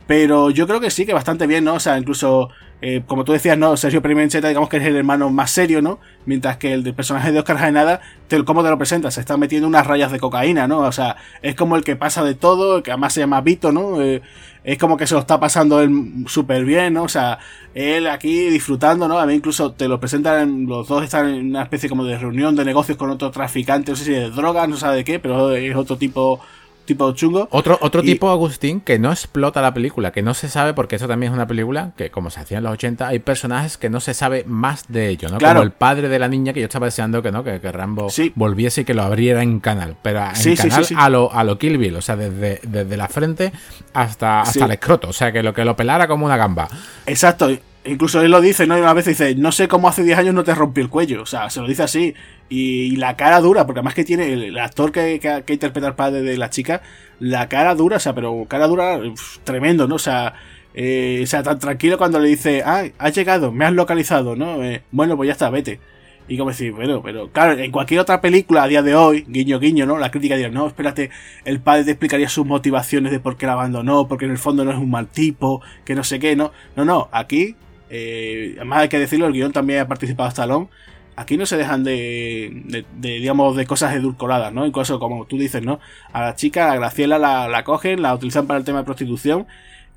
Pero 0.07 0.49
yo 0.49 0.67
creo 0.67 0.79
que 0.79 0.89
sí, 0.89 1.05
que 1.05 1.13
bastante 1.13 1.47
bien, 1.47 1.63
¿no? 1.63 1.75
O 1.75 1.79
sea, 1.79 1.97
incluso, 1.97 2.49
eh, 2.81 3.03
como 3.07 3.23
tú 3.23 3.31
decías, 3.31 3.57
¿no? 3.57 3.77
Sergio 3.77 4.01
Primencheta, 4.01 4.49
digamos 4.49 4.67
que 4.67 4.77
es 4.77 4.83
el 4.83 4.97
hermano 4.97 5.29
más 5.29 5.51
serio, 5.51 5.81
¿no? 5.81 5.99
Mientras 6.25 6.57
que 6.57 6.73
el 6.73 6.83
del 6.83 6.93
personaje 6.93 7.31
de 7.31 7.39
Oscar 7.39 7.57
Jaenada, 7.57 8.01
te, 8.27 8.43
¿cómo 8.43 8.63
te 8.63 8.69
lo 8.69 8.77
presentas? 8.77 9.13
Se 9.13 9.21
está 9.21 9.37
metiendo 9.37 9.67
unas 9.67 9.87
rayas 9.87 10.11
de 10.11 10.19
cocaína, 10.19 10.67
¿no? 10.67 10.79
O 10.79 10.91
sea, 10.91 11.15
es 11.41 11.55
como 11.55 11.77
el 11.77 11.83
que 11.83 11.95
pasa 11.95 12.23
de 12.23 12.35
todo, 12.35 12.83
que 12.83 12.91
además 12.91 13.13
se 13.13 13.21
llama 13.21 13.39
Vito, 13.41 13.71
¿no? 13.71 14.01
Eh, 14.01 14.21
es 14.65 14.77
como 14.77 14.97
que 14.97 15.07
se 15.07 15.13
lo 15.13 15.21
está 15.21 15.39
pasando 15.39 15.81
él 15.81 16.25
súper 16.27 16.65
bien, 16.65 16.93
¿no? 16.93 17.03
O 17.03 17.09
sea, 17.09 17.39
él 17.73 18.07
aquí 18.07 18.49
disfrutando, 18.49 19.07
¿no? 19.07 19.19
A 19.19 19.25
mí 19.25 19.33
incluso 19.33 19.71
te 19.71 19.87
lo 19.87 19.99
presentan, 19.99 20.65
los 20.65 20.87
dos 20.87 21.03
están 21.03 21.29
en 21.29 21.49
una 21.49 21.63
especie 21.63 21.89
como 21.89 22.03
de 22.05 22.17
reunión 22.17 22.55
de 22.55 22.65
negocios 22.65 22.97
con 22.97 23.09
otro 23.09 23.31
traficante, 23.31 23.91
no 23.91 23.97
sé 23.97 24.05
si 24.05 24.11
de 24.11 24.29
drogas, 24.29 24.67
no 24.67 24.77
sabe 24.77 24.97
de 24.97 25.03
qué, 25.03 25.19
pero 25.19 25.53
es 25.53 25.75
otro 25.75 25.97
tipo 25.97 26.39
tipo 26.85 27.11
chungo. 27.13 27.47
Otro, 27.51 27.77
otro 27.81 28.01
tipo, 28.01 28.29
Agustín, 28.29 28.81
que 28.81 28.99
no 28.99 29.11
explota 29.11 29.61
la 29.61 29.73
película, 29.73 30.11
que 30.11 30.21
no 30.21 30.33
se 30.33 30.49
sabe, 30.49 30.73
porque 30.73 30.95
eso 30.97 31.07
también 31.07 31.31
es 31.31 31.35
una 31.35 31.47
película 31.47 31.91
que, 31.97 32.11
como 32.11 32.29
se 32.29 32.39
hacía 32.39 32.57
en 32.57 32.63
los 32.63 32.73
80, 32.73 33.07
hay 33.07 33.19
personajes 33.19 33.77
que 33.77 33.89
no 33.89 33.99
se 33.99 34.13
sabe 34.13 34.43
más 34.47 34.85
de 34.87 35.09
ellos, 35.09 35.31
¿no? 35.31 35.39
Como 35.39 35.61
el 35.61 35.71
padre 35.71 36.09
de 36.09 36.19
la 36.19 36.27
niña, 36.27 36.53
que 36.53 36.59
yo 36.59 36.65
estaba 36.65 36.87
deseando 36.87 37.21
que 37.21 37.31
no, 37.31 37.43
que, 37.43 37.59
Rambo 37.59 38.07
volviese 38.35 38.81
y 38.81 38.85
que 38.85 38.93
lo 38.93 39.03
abriera 39.03 39.41
en 39.41 39.59
canal. 39.59 39.95
Pero 40.01 40.19
en 40.19 40.55
canal 40.55 40.85
a 40.95 41.09
lo, 41.09 41.33
a 41.33 41.43
lo 41.43 41.57
Kill 41.57 41.77
Bill, 41.77 41.95
o 41.95 42.01
sea, 42.01 42.15
desde, 42.15 42.59
desde 42.63 42.97
la 42.97 43.07
frente 43.07 43.51
hasta, 43.93 44.41
hasta 44.41 44.65
el 44.65 44.71
escroto. 44.71 45.09
O 45.09 45.13
sea, 45.13 45.31
que 45.31 45.43
lo 45.43 45.53
que 45.53 45.65
lo 45.65 45.75
pelara 45.75 46.07
como 46.07 46.25
una 46.25 46.37
gamba. 46.37 46.67
Exacto. 47.05 47.49
Incluso 47.85 48.21
él 48.21 48.31
lo 48.31 48.39
dice, 48.39 48.65
¿no? 48.65 48.77
Una 48.77 48.93
vez 48.93 49.05
dice, 49.05 49.35
no 49.35 49.51
sé 49.51 49.67
cómo 49.67 49.89
hace 49.89 50.03
10 50.03 50.17
años 50.17 50.33
no 50.33 50.45
te 50.45 50.55
rompió 50.55 50.83
el 50.83 50.89
cuello. 50.89 51.21
O 51.21 51.25
sea, 51.25 51.49
se 51.49 51.59
lo 51.59 51.67
dice 51.67 51.83
así. 51.83 52.15
Y, 52.47 52.95
la 52.95 53.17
cara 53.17 53.41
dura, 53.41 53.65
porque 53.65 53.79
además 53.79 53.93
que 53.93 54.05
tiene 54.05 54.31
el, 54.31 54.57
actor 54.57 54.91
que, 54.91 55.19
que, 55.19 55.53
interpreta 55.53 55.87
al 55.87 55.95
padre 55.95 56.21
de 56.21 56.37
la 56.37 56.49
chica, 56.49 56.81
la 57.19 57.49
cara 57.49 57.75
dura, 57.75 57.97
o 57.97 57.99
sea, 57.99 58.13
pero 58.13 58.45
cara 58.47 58.67
dura 58.67 58.99
tremendo, 59.43 59.87
¿no? 59.87 59.95
O 59.95 59.99
sea, 59.99 60.33
eh, 60.73 61.21
o 61.23 61.27
sea, 61.27 61.43
tan 61.43 61.59
tranquilo 61.59 61.97
cuando 61.97 62.19
le 62.19 62.29
dice, 62.29 62.63
ah, 62.65 62.85
has 62.97 63.15
llegado, 63.15 63.51
me 63.51 63.65
has 63.65 63.73
localizado, 63.73 64.35
¿no? 64.35 64.63
Eh, 64.63 64.83
bueno, 64.91 65.17
pues 65.17 65.27
ya 65.27 65.33
está, 65.33 65.49
vete. 65.49 65.79
Y 66.27 66.37
como 66.37 66.51
decir, 66.51 66.71
bueno, 66.71 67.01
pero 67.03 67.29
claro, 67.31 67.59
en 67.59 67.71
cualquier 67.71 67.99
otra 67.99 68.21
película 68.21 68.63
a 68.63 68.67
día 68.67 68.81
de 68.81 68.95
hoy, 68.95 69.25
guiño 69.27 69.59
guiño, 69.59 69.85
¿no? 69.85 69.97
La 69.97 70.09
crítica 70.09 70.35
diría, 70.35 70.49
no, 70.49 70.67
espérate, 70.67 71.09
el 71.43 71.59
padre 71.59 71.83
te 71.83 71.91
explicaría 71.91 72.29
sus 72.29 72.45
motivaciones 72.45 73.11
de 73.11 73.19
por 73.19 73.35
qué 73.35 73.45
la 73.45 73.53
abandonó, 73.53 74.07
porque 74.07 74.25
en 74.25 74.31
el 74.31 74.37
fondo 74.37 74.63
no 74.63 74.71
es 74.71 74.77
un 74.77 74.89
mal 74.89 75.07
tipo, 75.07 75.61
que 75.83 75.95
no 75.95 76.03
sé 76.03 76.19
qué, 76.19 76.35
¿no? 76.37 76.53
No, 76.77 76.85
no, 76.85 77.09
aquí 77.11 77.57
eh, 77.95 78.55
además 78.55 78.79
hay 78.79 78.89
que 78.89 78.97
decirlo, 78.97 79.27
el 79.27 79.33
guion 79.33 79.51
también 79.51 79.81
ha 79.81 79.87
participado 79.87 80.27
Stallone. 80.29 80.67
Aquí 81.15 81.37
no 81.37 81.45
se 81.45 81.57
dejan 81.57 81.83
de, 81.83 82.85
digamos, 82.95 83.55
de 83.55 83.67
cosas 83.67 83.93
edulcoradas, 83.93 84.51
¿no? 84.51 84.65
Incluso, 84.65 84.97
como 84.97 85.27
tú 85.27 85.37
dices, 85.37 85.61
¿no? 85.61 85.79
A 86.11 86.21
la 86.21 86.35
chica, 86.35 86.71
a 86.71 86.75
Graciela, 86.75 87.19
la, 87.19 87.63
cogen, 87.63 88.01
la 88.01 88.15
utilizan 88.15 88.47
para 88.47 88.57
el 88.57 88.65
tema 88.65 88.79
de 88.79 88.85
prostitución. 88.85 89.45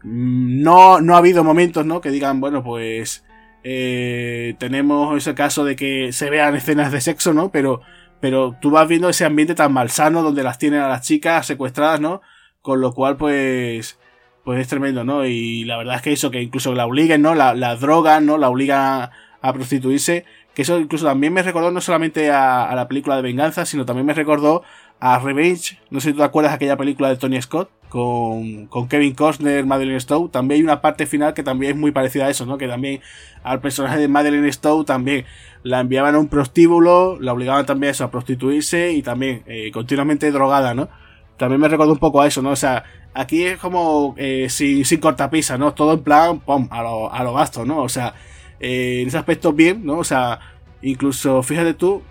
Mm, 0.03 0.63
no, 0.63 1.01
no 1.01 1.15
ha 1.15 1.19
habido 1.19 1.43
momentos, 1.43 1.87
¿no? 1.87 2.03
Que 2.03 2.11
digan, 2.11 2.41
bueno, 2.41 2.63
pues... 2.63 3.25
Eh, 3.69 4.55
tenemos 4.59 5.17
ese 5.17 5.35
caso 5.35 5.65
de 5.65 5.75
que 5.75 6.13
se 6.13 6.31
vean 6.31 6.55
escenas 6.55 6.93
de 6.93 7.01
sexo, 7.01 7.33
¿no? 7.33 7.51
Pero, 7.51 7.81
pero 8.21 8.55
tú 8.61 8.71
vas 8.71 8.87
viendo 8.87 9.09
ese 9.09 9.25
ambiente 9.25 9.57
tan 9.57 9.73
malsano 9.73 10.23
donde 10.23 10.45
las 10.45 10.59
tienen 10.59 10.83
a 10.83 10.89
las 10.89 11.01
chicas 11.05 11.47
secuestradas, 11.47 12.01
¿no? 12.01 12.21
Con 12.61 12.81
lo 12.81 12.93
cual, 12.93 13.17
pues 13.17 13.99
pues 14.47 14.61
es 14.61 14.69
tremendo, 14.69 15.03
¿no? 15.03 15.27
Y 15.27 15.65
la 15.65 15.77
verdad 15.77 15.97
es 15.97 16.03
que 16.03 16.13
eso, 16.13 16.31
que 16.31 16.41
incluso 16.41 16.73
la 16.73 16.87
obliguen, 16.87 17.21
¿no? 17.21 17.35
La, 17.35 17.53
la 17.53 17.75
droga, 17.75 18.21
¿no? 18.21 18.39
La 18.39 18.49
obliga 18.49 19.11
a 19.41 19.53
prostituirse. 19.53 20.25
Que 20.55 20.63
eso 20.63 20.79
incluso 20.79 21.05
también 21.05 21.33
me 21.33 21.43
recordó 21.43 21.73
no 21.73 21.81
solamente 21.81 22.31
a, 22.31 22.73
la 22.77 22.87
película 22.87 23.17
de 23.17 23.23
venganza, 23.23 23.67
sino 23.67 23.85
también 23.85 24.07
me 24.07 24.15
recordó 24.15 24.63
a 25.01 25.19
Revenge. 25.19 25.81
No 25.91 25.99
sé 25.99 26.11
si 26.11 26.13
tú 26.13 26.19
te 26.19 26.25
acuerdas 26.27 26.53
de 26.53 26.57
aquella 26.57 26.77
película 26.77 27.09
de 27.09 27.17
Tony 27.17 27.43
Scott 27.43 27.71
con, 27.89 28.67
con 28.67 28.87
Kevin 28.87 29.17
Costner, 29.17 29.67
Madeline 29.67 29.99
Stowe. 29.99 30.29
También 30.29 30.59
hay 30.59 30.63
una 30.63 30.81
parte 30.81 31.07
final 31.07 31.35
que 31.35 31.43
también 31.43 31.73
es 31.73 31.79
muy 31.79 31.91
parecida 31.91 32.27
a 32.27 32.31
eso, 32.31 32.47
¿no? 32.47 32.57
Que 32.57 32.69
también 32.69 33.01
al 33.43 33.61
personaje 33.61 33.99
de 33.99 34.07
Madeline 34.07 34.53
Stowe 34.53 34.85
también 34.85 35.25
la 35.65 35.81
enviaban 35.81 36.15
a 36.15 36.21
un 36.21 36.29
prostíbulo, 36.29 37.19
la 37.21 37.33
obligaban 37.33 37.67
también 37.67 37.89
a 37.89 37.91
eso, 37.91 38.05
a 38.05 38.13
prostituirse 38.13 38.93
y 38.93 39.03
también 39.03 39.43
eh, 39.49 39.73
continuamente 39.73 40.31
drogada, 40.31 40.73
¿no? 40.73 40.89
También 41.37 41.61
me 41.61 41.67
recordó 41.67 41.93
un 41.93 41.99
poco 41.99 42.23
a 42.23 42.29
eso, 42.29 42.43
¿no? 42.43 42.51
O 42.51 42.57
sea, 42.57 42.85
Aquí 43.17 43.47
es 43.47 43.59
como 43.59 44.15
eh, 44.19 44.49
sin, 44.51 44.85
sin 44.85 45.01
cortapisa, 45.01 45.57
¿no? 45.57 45.73
Todo 45.73 45.95
en 45.95 46.03
plan, 46.03 46.41
pum, 46.41 46.69
a 46.71 46.83
lo, 46.83 47.11
a 47.11 47.25
lo 47.25 47.33
gasto, 47.33 47.65
¿no? 47.65 47.79
O 47.83 47.89
sea, 47.89 48.15
eh, 48.61 49.01
en 49.01 49.09
ese 49.09 49.17
aspecto 49.17 49.55
bien, 49.55 49.87
¿no? 49.87 49.99
O 49.99 50.05
sea, 50.05 50.39
incluso, 50.83 51.43
fíjate 51.43 51.73
tú, 51.73 52.03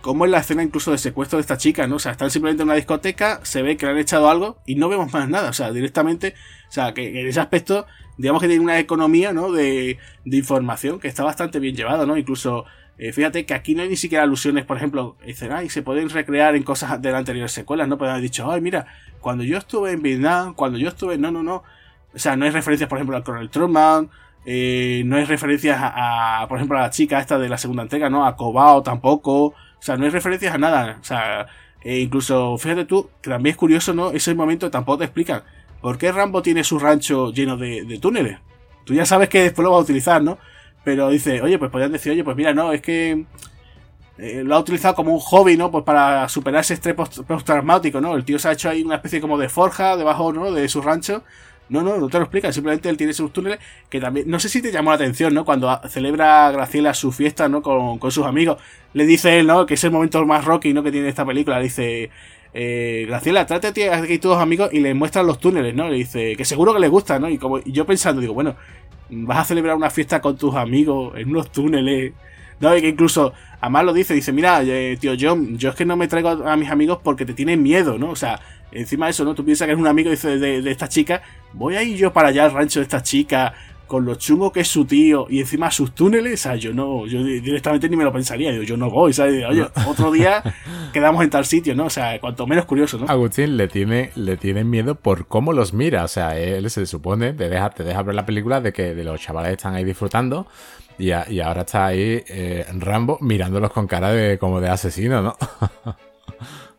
cómo 0.00 0.24
es 0.24 0.30
la 0.32 0.38
escena 0.38 0.64
incluso 0.64 0.90
de 0.90 0.98
secuestro 0.98 1.36
de 1.38 1.42
esta 1.42 1.58
chica, 1.58 1.86
¿no? 1.86 1.96
O 1.96 1.98
sea, 2.00 2.12
están 2.12 2.30
simplemente 2.30 2.62
en 2.62 2.68
una 2.68 2.74
discoteca, 2.74 3.38
se 3.44 3.62
ve 3.62 3.76
que 3.76 3.86
le 3.86 3.92
han 3.92 3.98
echado 3.98 4.28
algo 4.28 4.58
y 4.66 4.74
no 4.74 4.88
vemos 4.88 5.12
más 5.12 5.28
nada. 5.28 5.50
O 5.50 5.52
sea, 5.52 5.70
directamente, 5.72 6.34
o 6.68 6.72
sea, 6.72 6.92
que 6.92 7.20
en 7.20 7.28
ese 7.28 7.38
aspecto, 7.38 7.86
digamos 8.16 8.42
que 8.42 8.48
tiene 8.48 8.64
una 8.64 8.80
economía, 8.80 9.32
¿no? 9.32 9.52
De, 9.52 9.98
de 10.24 10.36
información 10.36 10.98
que 10.98 11.06
está 11.06 11.22
bastante 11.22 11.60
bien 11.60 11.76
llevada, 11.76 12.04
¿no? 12.04 12.16
Incluso 12.16 12.64
eh, 13.02 13.14
fíjate 13.14 13.46
que 13.46 13.54
aquí 13.54 13.74
no 13.74 13.80
hay 13.80 13.88
ni 13.88 13.96
siquiera 13.96 14.24
alusiones, 14.24 14.66
por 14.66 14.76
ejemplo, 14.76 15.16
dicen, 15.24 15.52
ay, 15.52 15.70
se 15.70 15.80
pueden 15.80 16.10
recrear 16.10 16.54
en 16.54 16.62
cosas 16.62 17.00
de 17.00 17.10
las 17.10 17.20
anteriores 17.20 17.50
secuelas, 17.50 17.88
¿no? 17.88 17.96
Pues 17.96 18.10
haber 18.10 18.20
dicho, 18.20 18.52
ay, 18.52 18.60
mira, 18.60 18.86
cuando 19.20 19.42
yo 19.42 19.56
estuve 19.56 19.92
en 19.92 20.02
Vietnam, 20.02 20.52
cuando 20.52 20.76
yo 20.76 20.88
estuve, 20.88 21.16
no, 21.16 21.30
no, 21.30 21.42
no. 21.42 21.62
O 22.14 22.18
sea, 22.18 22.36
no 22.36 22.44
hay 22.44 22.50
referencias, 22.50 22.90
por 22.90 22.98
ejemplo, 22.98 23.16
al 23.16 23.24
Coronel 23.24 23.48
Truman, 23.48 24.10
eh, 24.44 25.02
no 25.06 25.16
hay 25.16 25.24
referencias 25.24 25.78
a, 25.80 26.44
por 26.46 26.58
ejemplo, 26.58 26.76
a 26.76 26.82
la 26.82 26.90
chica 26.90 27.18
esta 27.18 27.38
de 27.38 27.48
la 27.48 27.56
segunda 27.56 27.84
entrega, 27.84 28.10
¿no? 28.10 28.26
A 28.26 28.36
Cobao 28.36 28.82
tampoco. 28.82 29.46
O 29.46 29.54
sea, 29.78 29.96
no 29.96 30.04
hay 30.04 30.10
referencias 30.10 30.54
a 30.54 30.58
nada. 30.58 30.98
O 31.00 31.04
sea, 31.04 31.46
e 31.80 32.00
incluso, 32.00 32.58
fíjate 32.58 32.84
tú, 32.84 33.08
que 33.22 33.30
también 33.30 33.52
es 33.52 33.56
curioso, 33.56 33.94
¿no? 33.94 34.10
Ese 34.10 34.34
momento 34.34 34.70
tampoco 34.70 34.98
te 34.98 35.04
explican 35.04 35.42
por 35.80 35.96
qué 35.96 36.12
Rambo 36.12 36.42
tiene 36.42 36.64
su 36.64 36.78
rancho 36.78 37.32
lleno 37.32 37.56
de, 37.56 37.84
de 37.84 37.98
túneles. 37.98 38.40
Tú 38.84 38.92
ya 38.92 39.06
sabes 39.06 39.30
que 39.30 39.40
después 39.40 39.64
lo 39.64 39.70
va 39.72 39.78
a 39.78 39.80
utilizar, 39.80 40.22
¿no? 40.22 40.36
Pero 40.84 41.10
dice, 41.10 41.42
oye, 41.42 41.58
pues 41.58 41.70
podrían 41.70 41.92
decir, 41.92 42.12
oye, 42.12 42.24
pues 42.24 42.36
mira, 42.36 42.54
no, 42.54 42.72
es 42.72 42.80
que 42.80 43.24
eh, 44.18 44.42
lo 44.44 44.54
ha 44.54 44.58
utilizado 44.58 44.94
como 44.94 45.12
un 45.12 45.20
hobby, 45.20 45.56
¿no? 45.56 45.70
Pues 45.70 45.84
para 45.84 46.28
superar 46.28 46.60
ese 46.60 46.74
estrés 46.74 46.94
postraumático, 46.94 48.00
¿no? 48.00 48.14
El 48.14 48.24
tío 48.24 48.38
se 48.38 48.48
ha 48.48 48.52
hecho 48.52 48.68
ahí 48.68 48.82
una 48.82 48.96
especie 48.96 49.20
como 49.20 49.38
de 49.38 49.48
forja 49.48 49.96
debajo, 49.96 50.32
¿no? 50.32 50.52
De 50.52 50.68
su 50.68 50.82
rancho. 50.82 51.22
No, 51.68 51.82
no, 51.82 51.98
no 51.98 52.08
te 52.08 52.18
lo 52.18 52.24
explica, 52.24 52.52
simplemente 52.52 52.88
él 52.88 52.96
tiene 52.96 53.12
sus 53.12 53.32
túneles 53.32 53.60
que 53.88 54.00
también, 54.00 54.28
no 54.28 54.40
sé 54.40 54.48
si 54.48 54.60
te 54.60 54.72
llamó 54.72 54.90
la 54.90 54.96
atención, 54.96 55.32
¿no? 55.32 55.44
Cuando 55.44 55.80
celebra 55.88 56.50
Graciela 56.50 56.94
su 56.94 57.12
fiesta, 57.12 57.48
¿no? 57.48 57.62
Con, 57.62 57.98
con 57.98 58.10
sus 58.10 58.26
amigos, 58.26 58.58
le 58.92 59.06
dice 59.06 59.38
él, 59.38 59.46
¿no? 59.46 59.66
Que 59.66 59.74
es 59.74 59.84
el 59.84 59.92
momento 59.92 60.24
más 60.26 60.44
rocky, 60.44 60.72
¿no? 60.72 60.82
Que 60.82 60.90
tiene 60.90 61.08
esta 61.08 61.24
película, 61.24 61.60
dice, 61.60 62.10
eh, 62.52 63.04
Graciela, 63.06 63.46
trate 63.46 63.88
a 63.88 63.98
aquí 63.98 64.18
todos 64.18 64.42
amigos 64.42 64.70
y 64.72 64.80
le 64.80 64.94
muestran 64.94 65.26
los 65.26 65.38
túneles, 65.38 65.74
¿no? 65.74 65.88
Le 65.88 65.96
dice 65.96 66.34
que 66.36 66.44
seguro 66.44 66.74
que 66.74 66.80
le 66.80 66.88
gusta, 66.88 67.18
¿no? 67.18 67.28
Y 67.30 67.38
como 67.38 67.58
y 67.58 67.72
yo 67.72 67.86
pensando, 67.86 68.20
digo, 68.20 68.34
bueno, 68.34 68.56
vas 69.10 69.38
a 69.38 69.44
celebrar 69.44 69.76
una 69.76 69.90
fiesta 69.90 70.20
con 70.20 70.36
tus 70.36 70.54
amigos 70.54 71.14
en 71.16 71.30
unos 71.30 71.50
túneles. 71.50 72.12
No, 72.60 72.76
y 72.76 72.82
que 72.82 72.88
incluso, 72.88 73.32
además 73.60 73.84
lo 73.84 73.92
dice, 73.92 74.12
dice, 74.12 74.32
mira, 74.32 74.62
eh, 74.62 74.98
tío 75.00 75.14
John, 75.18 75.56
yo 75.56 75.70
es 75.70 75.74
que 75.74 75.86
no 75.86 75.96
me 75.96 76.08
traigo 76.08 76.28
a, 76.28 76.56
mis 76.56 76.70
amigos 76.70 76.98
porque 77.02 77.24
te 77.24 77.32
tienen 77.32 77.62
miedo, 77.62 77.98
¿no? 77.98 78.10
O 78.10 78.16
sea, 78.16 78.38
encima 78.70 79.06
de 79.06 79.12
eso, 79.12 79.24
¿no? 79.24 79.34
Tú 79.34 79.44
piensas 79.44 79.66
que 79.66 79.72
eres 79.72 79.80
un 79.80 79.86
amigo 79.86 80.10
dice, 80.10 80.38
de, 80.38 80.60
de, 80.60 80.70
esta 80.70 80.88
chica, 80.88 81.22
voy 81.54 81.76
a 81.76 81.82
ir 81.82 81.96
yo 81.96 82.12
para 82.12 82.28
allá 82.28 82.44
al 82.44 82.52
rancho 82.52 82.80
de 82.80 82.84
esta 82.84 83.02
chica, 83.02 83.54
con 83.90 84.04
lo 84.04 84.14
chungo 84.14 84.52
que 84.52 84.60
es 84.60 84.68
su 84.68 84.84
tío 84.84 85.26
y 85.28 85.40
encima 85.40 85.68
sus 85.68 85.92
túneles, 85.92 86.34
o 86.34 86.42
sea, 86.44 86.54
yo 86.54 86.72
no, 86.72 87.08
yo 87.08 87.24
directamente 87.24 87.88
ni 87.88 87.96
me 87.96 88.04
lo 88.04 88.12
pensaría, 88.12 88.52
yo, 88.52 88.62
yo 88.62 88.76
no 88.76 88.88
voy, 88.88 89.12
¿sabes? 89.12 89.44
Oye, 89.44 89.66
otro 89.84 90.12
día 90.12 90.44
quedamos 90.92 91.24
en 91.24 91.30
tal 91.30 91.44
sitio, 91.44 91.74
¿no? 91.74 91.86
O 91.86 91.90
sea, 91.90 92.20
cuanto 92.20 92.46
menos 92.46 92.66
curioso, 92.66 92.98
¿no? 92.98 93.06
Agustín 93.08 93.56
le 93.56 93.66
tiene, 93.66 94.12
le 94.14 94.36
tiene 94.36 94.62
miedo 94.62 94.94
por 94.94 95.26
cómo 95.26 95.52
los 95.52 95.74
mira, 95.74 96.04
o 96.04 96.08
sea, 96.08 96.38
él 96.38 96.70
se 96.70 96.86
supone, 96.86 97.32
te 97.32 97.48
deja, 97.48 97.70
te 97.70 97.82
deja 97.82 98.04
ver 98.04 98.14
la 98.14 98.24
película 98.24 98.60
de 98.60 98.72
que 98.72 98.94
de 98.94 99.02
los 99.02 99.20
chavales 99.20 99.50
están 99.54 99.74
ahí 99.74 99.82
disfrutando 99.82 100.46
y, 100.96 101.10
ahora 101.10 101.62
está 101.62 101.86
ahí 101.86 102.22
eh, 102.28 102.66
Rambo 102.78 103.18
mirándolos 103.20 103.72
con 103.72 103.88
cara 103.88 104.12
de 104.12 104.38
como 104.38 104.60
de 104.60 104.68
asesino, 104.68 105.20
¿no? 105.20 105.36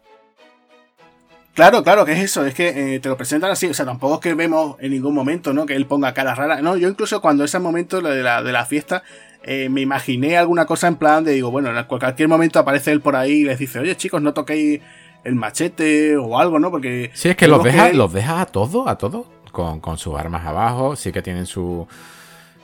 Claro, 1.54 1.84
claro, 1.84 2.06
que 2.06 2.14
es 2.14 2.20
eso, 2.20 2.46
es 2.46 2.54
que 2.54 2.96
eh, 2.96 3.00
te 3.02 3.10
lo 3.10 3.18
presentan 3.18 3.52
así, 3.52 3.68
o 3.68 3.74
sea, 3.74 3.86
tampoco 3.86 4.16
es 4.16 4.20
que 4.22 4.34
vemos 4.34 4.78
en 4.80 4.92
ningún 4.92 5.14
momento, 5.14 5.54
¿no? 5.54 5.66
Que 5.66 5.76
él 5.76 5.86
ponga 5.86 6.14
cara 6.14 6.34
rara. 6.34 6.62
No, 6.62 6.78
yo 6.78 6.88
incluso 6.88 7.22
cuando 7.22 7.44
ese 7.44 7.60
momento 7.60 8.00
de 8.00 8.24
la, 8.24 8.42
de 8.42 8.52
la 8.54 8.66
fiesta, 8.66 9.04
eh, 9.44 9.68
me 9.70 9.82
imaginé 9.82 10.38
alguna 10.38 10.66
cosa 10.66 10.88
en 10.88 10.96
plan 10.96 11.24
de, 11.26 11.34
digo, 11.34 11.52
bueno, 11.52 11.78
en 11.78 11.84
cualquier 11.86 12.30
momento 12.30 12.60
aparece 12.60 12.92
él 12.92 13.02
por 13.02 13.18
ahí 13.18 13.32
y 13.32 13.44
les 13.44 13.60
dice, 13.60 13.80
oye 13.80 13.98
chicos, 13.98 14.22
no 14.22 14.34
toquéis 14.34 14.80
el 15.24 15.36
machete 15.36 16.16
o 16.16 16.40
algo, 16.40 16.58
¿no? 16.58 16.72
Porque... 16.72 17.12
Sí, 17.14 17.30
es 17.30 17.36
que 17.36 17.48
los 17.48 17.64
deja, 17.64 17.92
los 17.92 18.14
deja 18.14 18.42
a 18.42 18.46
todos, 18.46 18.88
a 18.88 18.98
todos, 18.98 19.28
con, 19.52 19.82
con 19.82 19.98
sus 19.98 20.18
armas 20.18 20.46
abajo, 20.46 20.96
sí 20.96 21.12
que 21.12 21.22
tienen 21.22 21.46
su... 21.46 21.88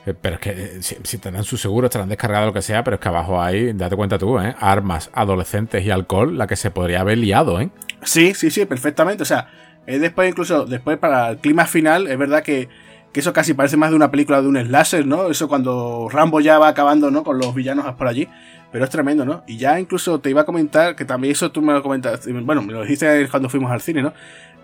Eh, 0.08 0.14
pero 0.20 0.36
es 0.36 0.40
que 0.40 0.50
eh, 0.50 0.82
si, 0.82 0.96
si 1.02 1.18
tendrán 1.18 1.44
su 1.44 1.56
seguro, 1.56 1.86
estarán 1.86 2.08
descargados 2.08 2.46
lo 2.46 2.52
que 2.52 2.62
sea, 2.62 2.82
pero 2.84 2.96
es 2.96 3.00
que 3.00 3.08
abajo 3.08 3.40
hay, 3.40 3.72
date 3.72 3.96
cuenta 3.96 4.18
tú, 4.18 4.38
¿eh? 4.38 4.54
Armas, 4.58 5.10
adolescentes 5.12 5.84
y 5.84 5.90
alcohol, 5.90 6.36
la 6.38 6.46
que 6.46 6.56
se 6.56 6.70
podría 6.70 7.00
haber 7.00 7.18
liado, 7.18 7.60
¿eh? 7.60 7.70
Sí, 8.02 8.34
sí, 8.34 8.50
sí, 8.50 8.64
perfectamente. 8.64 9.22
O 9.22 9.26
sea, 9.26 9.48
después 9.86 10.30
incluso, 10.30 10.64
después 10.64 10.98
para 10.98 11.30
el 11.30 11.38
clima 11.38 11.66
final, 11.66 12.06
es 12.06 12.18
verdad 12.18 12.42
que, 12.42 12.68
que, 13.12 13.20
eso 13.20 13.32
casi 13.32 13.54
parece 13.54 13.76
más 13.76 13.90
de 13.90 13.96
una 13.96 14.10
película 14.10 14.40
de 14.40 14.48
un 14.48 14.56
slasher, 14.56 15.06
¿no? 15.06 15.30
Eso 15.30 15.48
cuando 15.48 16.08
Rambo 16.10 16.40
ya 16.40 16.58
va 16.58 16.68
acabando, 16.68 17.10
¿no? 17.10 17.22
Con 17.24 17.38
los 17.38 17.54
villanos 17.54 17.86
por 17.96 18.08
allí. 18.08 18.28
Pero 18.70 18.84
es 18.84 18.90
tremendo, 18.90 19.24
¿no? 19.24 19.44
Y 19.46 19.56
ya 19.56 19.80
incluso 19.80 20.20
te 20.20 20.28
iba 20.28 20.42
a 20.42 20.44
comentar, 20.44 20.94
que 20.94 21.06
también 21.06 21.32
eso 21.32 21.50
tú 21.50 21.62
me 21.62 21.72
lo 21.72 21.82
comentaste, 21.82 22.30
bueno, 22.32 22.60
me 22.60 22.74
lo 22.74 22.82
dijiste 22.82 23.26
cuando 23.30 23.48
fuimos 23.48 23.70
al 23.70 23.80
cine, 23.80 24.02
¿no? 24.02 24.12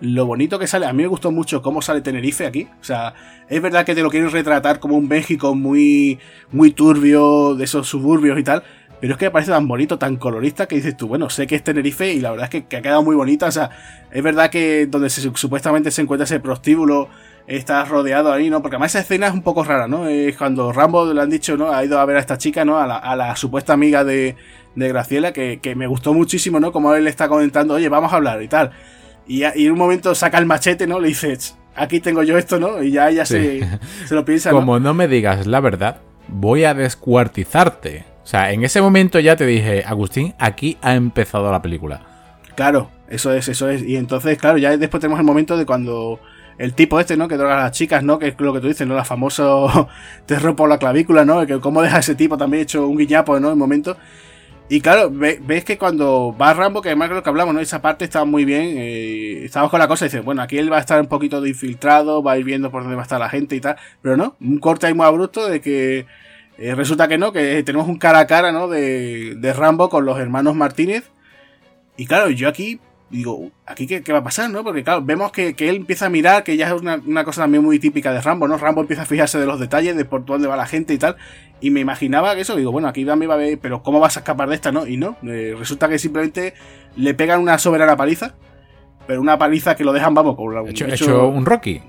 Lo 0.01 0.27
bonito 0.27 0.59
que 0.59 0.67
sale, 0.67 0.87
a 0.87 0.93
mí 0.93 1.03
me 1.03 1.09
gustó 1.09 1.31
mucho 1.31 1.63
cómo 1.63 1.81
sale 1.81 2.01
Tenerife 2.01 2.47
aquí. 2.47 2.69
O 2.81 2.85
sea, 2.85 3.15
es 3.49 3.63
verdad 3.63 3.87
que 3.87 3.95
te 3.95 4.03
lo 4.03 4.11
quieren 4.11 4.31
retratar 4.31 4.81
como 4.81 4.97
un 4.97 5.09
México 5.09 5.55
muy, 5.55 6.19
muy 6.53 6.73
turbio, 6.73 7.55
de 7.55 7.65
esos 7.65 7.89
suburbios 7.89 8.39
y 8.39 8.43
tal. 8.43 8.65
Pero 9.01 9.15
es 9.15 9.19
que 9.19 9.27
me 9.27 9.31
parece 9.33 9.51
tan 9.51 9.69
bonito, 9.69 9.99
tan 9.99 10.17
colorista, 10.17 10.67
que 10.67 10.77
dices 10.77 10.97
tú, 10.97 11.09
bueno, 11.09 11.29
sé 11.29 11.47
que 11.47 11.57
es 11.57 11.63
Tenerife 11.63 12.13
y 12.13 12.21
la 12.21 12.31
verdad 12.31 12.49
es 12.51 12.65
que, 12.65 12.77
ha 12.77 12.83
quedado 12.83 13.03
muy 13.03 13.15
bonita. 13.15 13.47
O 13.47 13.53
sea, 13.53 13.71
es 14.11 14.23
verdad 14.23 14.51
que 14.51 14.87
donde 14.87 15.11
se, 15.11 15.31
supuestamente 15.35 15.91
se 15.91 16.03
encuentra 16.03 16.25
ese 16.25 16.41
prostíbulo, 16.41 17.09
está 17.47 17.85
rodeado 17.85 18.33
ahí, 18.33 18.49
¿no? 18.51 18.63
Porque 18.63 18.77
además 18.77 18.93
esa 18.93 19.01
escena 19.01 19.27
es 19.27 19.35
un 19.35 19.43
poco 19.43 19.63
rara, 19.63 19.89
¿no? 19.89 20.09
Es 20.09 20.37
cuando 20.37 20.73
Rambo 20.73 21.13
le 21.13 21.21
han 21.21 21.31
dicho, 21.31 21.57
¿no? 21.57 21.71
Ha 21.71 21.85
ido 21.85 21.99
a 21.99 22.05
ver 22.05 22.17
a 22.17 22.21
esta 22.21 22.39
chica, 22.39 22.65
¿no? 22.65 22.79
A 22.79 22.87
la, 22.87 22.97
a 22.97 23.15
la 23.15 23.37
supuesta 23.37 23.75
amiga 23.75 24.05
de, 24.05 24.37
de 24.75 24.89
Graciela, 24.89 25.33
que, 25.33 25.61
que, 25.61 25.75
me 25.75 25.87
gustó 25.87 26.15
muchísimo, 26.15 26.59
¿no? 26.59 26.73
Como 26.73 26.95
él 26.95 27.05
le 27.05 27.11
está 27.11 27.29
comentando, 27.29 27.75
oye, 27.75 27.89
vamos 27.89 28.13
a 28.13 28.17
hablar 28.17 28.43
y 28.43 28.49
tal. 28.49 28.71
Y, 29.27 29.43
en 29.45 29.73
un 29.73 29.79
momento 29.79 30.15
saca 30.15 30.39
el 30.39 30.47
machete, 30.47 30.87
¿no? 30.87 31.01
Le 31.01 31.09
dice, 31.09 31.37
aquí 31.75 32.01
tengo 32.01 32.23
yo 32.23 32.39
esto, 32.39 32.59
¿no? 32.59 32.83
Y 32.83 32.93
ya 32.93 33.09
ella 33.09 33.25
se, 33.25 33.67
se, 34.07 34.15
lo 34.15 34.25
piensa. 34.25 34.51
Como 34.51 34.79
¿no? 34.79 34.95
me 34.95 35.09
digas 35.09 35.47
la 35.47 35.61
verdad, 35.61 35.99
voy 36.29 36.65
a 36.65 36.75
descuartizarte. 36.75 38.05
O 38.23 38.27
sea, 38.27 38.53
en 38.53 38.65
ese 38.65 38.81
momento 38.81 39.21
ya 39.21 39.37
te 39.37 39.47
dije, 39.47 39.85
Agustín, 39.87 40.35
aquí 40.39 40.79
ha 40.83 40.95
empezado 40.95 41.51
la 41.53 41.61
película. 41.61 42.03
Claro, 42.55 42.91
eso 43.09 43.33
es, 43.33 43.49
eso 43.49 43.69
es. 43.69 43.83
Y 43.83 43.97
entonces, 43.97 44.39
claro, 44.39 44.59
ya 44.59 44.77
después 44.77 45.01
tenemos 45.01 45.19
el 45.19 45.27
momento 45.27 45.57
de 45.57 45.67
cuando 45.67 46.21
el 46.59 46.75
tipo 46.75 47.01
este, 47.01 47.17
¿no? 47.17 47.29
Que 47.29 47.37
droga 47.37 47.59
a 47.59 47.65
las 47.65 47.73
chicas, 47.73 48.03
¿no? 48.03 48.19
Que 48.19 48.29
es 48.29 48.41
lo 48.41 48.53
que 48.53 48.61
tú 48.61 48.69
dices, 48.69 48.87
¿no? 48.87 48.95
La 48.95 49.05
famoso 49.05 49.89
terror 50.27 50.57
por 50.57 50.69
la 50.69 50.79
clavícula, 50.79 51.25
¿no? 51.25 51.47
Que 51.47 51.61
cómo 51.61 51.83
deja 51.83 51.99
ese 51.99 52.15
tipo 52.15 52.37
también 52.37 52.63
hecho 52.63 52.87
un 52.87 52.97
guiñapo, 52.97 53.39
¿no? 53.41 53.53
En 53.53 53.59
momento. 53.59 53.97
Y 54.69 54.81
claro, 54.81 55.11
ves 55.11 55.65
que 55.65 55.77
cuando 55.77 56.35
va 56.41 56.55
Rambo, 56.55 56.81
que 56.81 56.89
además 56.89 57.11
creo 57.11 57.23
que 57.23 57.29
hablamos, 57.29 57.55
¿no? 57.55 57.61
Esa 57.61 57.83
parte 57.83 58.05
está 58.07 58.25
muy 58.25 58.47
bien. 58.47 58.75
Eh, 58.79 59.45
estamos 59.45 59.71
con 59.71 59.79
la 59.79 59.89
cosa 59.89 60.07
y 60.07 60.09
dices, 60.09 60.25
bueno, 60.25 60.41
aquí 60.41 60.57
él 60.57 60.73
va 60.73 60.79
a 60.79 60.81
estar 60.81 60.99
un 61.01 61.07
poquito 61.07 61.43
de 61.43 61.51
infiltrado, 61.51 62.23
va 62.23 62.33
a 62.33 62.39
ir 62.39 62.45
viendo 62.45 62.71
por 62.71 62.83
dónde 62.83 62.97
va 62.97 63.03
a 63.03 63.05
estar 63.05 63.21
la 63.21 63.29
gente 63.29 63.57
y 63.57 63.61
tal. 63.61 63.77
Pero 64.01 64.17
no, 64.17 64.37
un 64.41 64.59
corte 64.59 64.87
ahí 64.87 64.95
muy 64.95 65.05
abrupto 65.05 65.47
de 65.49 65.61
que 65.61 66.07
eh, 66.57 66.75
resulta 66.75 67.09
que 67.09 67.19
no, 67.19 67.31
que 67.33 67.63
tenemos 67.63 67.89
un 67.89 67.99
cara 67.99 68.21
a 68.21 68.27
cara, 68.27 68.53
¿no? 68.53 68.69
De, 68.69 69.35
de 69.37 69.53
Rambo 69.53 69.91
con 69.91 70.07
los 70.07 70.19
hermanos 70.19 70.55
Martínez. 70.55 71.11
Y 71.99 72.07
claro, 72.07 72.31
yo 72.31 72.49
aquí 72.49 72.81
digo, 73.15 73.51
¿aquí 73.67 73.87
qué, 73.87 74.13
va 74.13 74.19
a 74.19 74.25
pasar, 74.25 74.51
no? 74.51 74.65
Porque 74.65 74.83
claro, 74.83 75.03
vemos 75.03 75.31
que, 75.31 75.55
él 75.57 75.77
empieza 75.77 76.07
a 76.07 76.09
mirar, 76.09 76.43
que 76.43 76.57
ya 76.57 76.67
es 76.67 76.81
una, 76.81 77.25
cosa 77.25 77.43
también 77.43 77.63
muy 77.63 77.79
típica 77.79 78.13
de 78.13 78.21
Rambo, 78.21 78.49
¿no? 78.49 78.59
Rambo 78.59 78.81
empieza 78.81 79.03
a 79.03 79.07
fijarse 79.07 79.39
de 79.39 79.47
los 79.47 79.61
detalles, 79.61 79.97
de 79.97 80.05
por 80.05 80.25
dónde 80.25 80.49
va 80.49 80.57
la 80.57 80.67
gente 80.67 80.93
y 80.95 80.99
tal. 80.99 81.17
Y 81.61 81.71
me 81.71 81.81
imaginaba 81.81 82.35
que 82.35 82.41
eso, 82.41 82.57
digo, 82.57 82.73
bueno, 82.73 82.89
aquí 82.89 83.05
también 83.05 83.31
va 83.31 83.35
a 83.35 83.39
ver, 83.39 83.59
pero 83.61 83.83
¿cómo 83.83 84.01
vas 84.01 84.17
a 84.17 84.21
escapar 84.21 84.49
de 84.49 84.57
esta, 84.57 84.73
no? 84.73 84.87
Y 84.87 84.97
no, 84.97 85.17
eh, 85.23 85.55
resulta 85.57 85.89
que 85.89 85.99
simplemente 85.99 86.55
le 86.97 87.15
pegan 87.15 87.41
una 87.41 87.59
soberana 87.59 87.97
paliza, 87.97 88.35
pero 89.07 89.21
una 89.21 89.39
paliza 89.39 89.77
que 89.77 89.85
lo 89.85 89.93
dejan, 89.93 90.13
vamos, 90.15 90.35
con 90.37 90.47
un, 90.57 90.69
hecho, 90.69 90.87
hecho 90.87 91.29
un 91.29 91.47
Rocky 91.47 91.83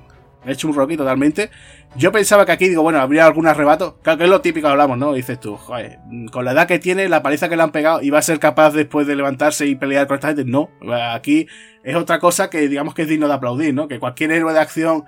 hecho 0.51 0.67
un 0.67 0.75
Rocky 0.75 0.97
totalmente. 0.97 1.49
Yo 1.95 2.11
pensaba 2.11 2.45
que 2.45 2.51
aquí, 2.51 2.67
digo, 2.67 2.81
bueno, 2.83 2.99
habría 2.99 3.25
algún 3.25 3.47
arrebato. 3.47 3.99
Claro 4.01 4.17
que 4.17 4.23
es 4.25 4.29
lo 4.29 4.41
típico 4.41 4.67
hablamos, 4.67 4.97
¿no? 4.97 5.13
Dices 5.13 5.39
tú, 5.39 5.55
joder, 5.55 5.99
con 6.31 6.45
la 6.45 6.51
edad 6.51 6.67
que 6.67 6.79
tiene, 6.79 7.07
la 7.07 7.23
paliza 7.23 7.49
que 7.49 7.55
le 7.55 7.63
han 7.63 7.71
pegado, 7.71 8.01
¿y 8.01 8.09
va 8.09 8.19
a 8.19 8.21
ser 8.21 8.39
capaz 8.39 8.71
después 8.71 9.07
de 9.07 9.15
levantarse 9.15 9.65
y 9.65 9.75
pelear 9.75 10.07
con 10.07 10.15
esta 10.15 10.29
gente? 10.29 10.45
No. 10.45 10.69
Aquí 11.13 11.47
es 11.83 11.95
otra 11.95 12.19
cosa 12.19 12.49
que 12.49 12.67
digamos 12.67 12.93
que 12.93 13.03
es 13.03 13.07
digno 13.07 13.27
de 13.27 13.33
aplaudir, 13.33 13.73
¿no? 13.73 13.87
Que 13.87 13.99
cualquier 13.99 14.31
héroe 14.31 14.53
de 14.53 14.59
acción 14.59 15.05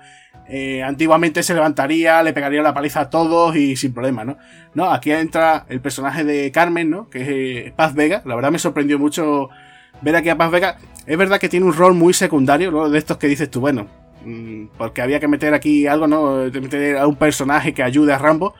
eh, 0.48 0.82
antiguamente 0.82 1.42
se 1.42 1.52
levantaría, 1.52 2.22
le 2.22 2.32
pegaría 2.32 2.62
la 2.62 2.72
paliza 2.72 3.00
a 3.00 3.10
todos 3.10 3.54
y 3.54 3.76
sin 3.76 3.92
problema, 3.92 4.24
¿no? 4.24 4.38
No, 4.74 4.90
aquí 4.90 5.10
entra 5.12 5.66
el 5.68 5.80
personaje 5.80 6.24
de 6.24 6.50
Carmen, 6.52 6.88
¿no? 6.88 7.10
Que 7.10 7.20
es 7.20 7.28
eh, 7.28 7.72
Paz 7.76 7.94
Vega. 7.94 8.22
La 8.24 8.34
verdad 8.34 8.50
me 8.50 8.58
sorprendió 8.58 8.98
mucho 8.98 9.50
ver 10.00 10.16
aquí 10.16 10.30
a 10.30 10.38
Paz 10.38 10.50
Vega. 10.50 10.78
Es 11.06 11.18
verdad 11.18 11.38
que 11.38 11.50
tiene 11.50 11.66
un 11.66 11.74
rol 11.74 11.94
muy 11.94 12.14
secundario, 12.14 12.70
¿no? 12.70 12.88
De 12.88 12.98
estos 12.98 13.18
que 13.18 13.26
dices 13.26 13.50
tú, 13.50 13.60
bueno, 13.60 13.88
porque 14.76 15.02
había 15.02 15.20
que 15.20 15.28
meter 15.28 15.54
aquí 15.54 15.86
algo, 15.86 16.06
¿no? 16.06 16.36
Meter 16.52 16.98
a 16.98 17.06
un 17.06 17.16
personaje 17.16 17.72
que 17.72 17.82
ayude 17.82 18.12
a 18.12 18.18
Rambo. 18.18 18.54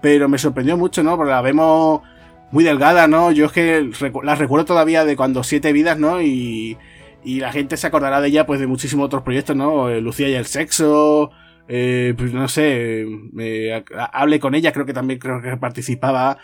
Pero 0.00 0.28
me 0.28 0.38
sorprendió 0.38 0.76
mucho, 0.76 1.02
¿no? 1.02 1.16
Porque 1.16 1.30
la 1.30 1.42
vemos 1.42 2.02
muy 2.50 2.64
delgada, 2.64 3.06
¿no? 3.06 3.32
Yo 3.32 3.46
es 3.46 3.52
que 3.52 3.90
la 4.22 4.34
recuerdo 4.34 4.64
todavía 4.66 5.04
de 5.04 5.16
cuando 5.16 5.44
Siete 5.44 5.72
Vidas, 5.72 5.98
¿no? 5.98 6.20
Y, 6.20 6.76
y 7.24 7.40
la 7.40 7.52
gente 7.52 7.76
se 7.76 7.86
acordará 7.86 8.20
de 8.20 8.28
ella, 8.28 8.46
pues, 8.46 8.60
de 8.60 8.66
muchísimos 8.66 9.06
otros 9.06 9.22
proyectos, 9.22 9.56
¿no? 9.56 9.88
Eh, 9.88 10.00
Lucía 10.00 10.28
y 10.28 10.34
el 10.34 10.46
sexo. 10.46 11.30
Eh, 11.68 12.14
pues 12.18 12.32
no 12.32 12.48
sé, 12.48 13.06
eh, 13.38 13.84
hable 14.12 14.40
con 14.40 14.54
ella, 14.54 14.72
creo 14.72 14.84
que 14.84 14.92
también 14.92 15.18
creo 15.18 15.40
que 15.40 15.56
participaba. 15.56 16.38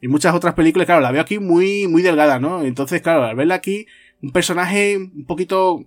Y 0.00 0.08
muchas 0.08 0.34
otras 0.34 0.54
películas, 0.54 0.86
claro, 0.86 1.00
la 1.00 1.12
veo 1.12 1.20
aquí 1.20 1.38
muy, 1.38 1.86
muy 1.86 2.02
delgada, 2.02 2.38
¿no? 2.38 2.62
Entonces, 2.62 3.02
claro, 3.02 3.24
al 3.24 3.36
verla 3.36 3.56
aquí, 3.56 3.86
un 4.22 4.32
personaje 4.32 4.96
un 4.96 5.26
poquito 5.26 5.84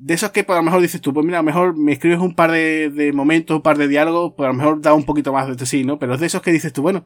de 0.00 0.14
esos 0.14 0.30
que 0.30 0.44
a 0.48 0.54
lo 0.54 0.62
mejor 0.62 0.80
dices 0.80 1.00
tú, 1.00 1.12
pues 1.12 1.26
mira, 1.26 1.38
a 1.38 1.42
lo 1.42 1.46
mejor 1.46 1.76
me 1.76 1.92
escribes 1.92 2.18
un 2.18 2.34
par 2.34 2.50
de, 2.50 3.12
momentos, 3.14 3.56
un 3.56 3.62
par 3.62 3.76
de 3.76 3.86
diálogos, 3.86 4.32
pues 4.34 4.46
a 4.46 4.52
lo 4.52 4.56
mejor 4.56 4.80
da 4.80 4.94
un 4.94 5.04
poquito 5.04 5.32
más 5.32 5.54
de 5.54 5.66
sí, 5.66 5.84
¿no? 5.84 5.98
Pero 5.98 6.14
es 6.14 6.20
de 6.20 6.26
esos 6.26 6.40
que 6.40 6.50
dices 6.50 6.72
tú, 6.72 6.80
bueno, 6.80 7.04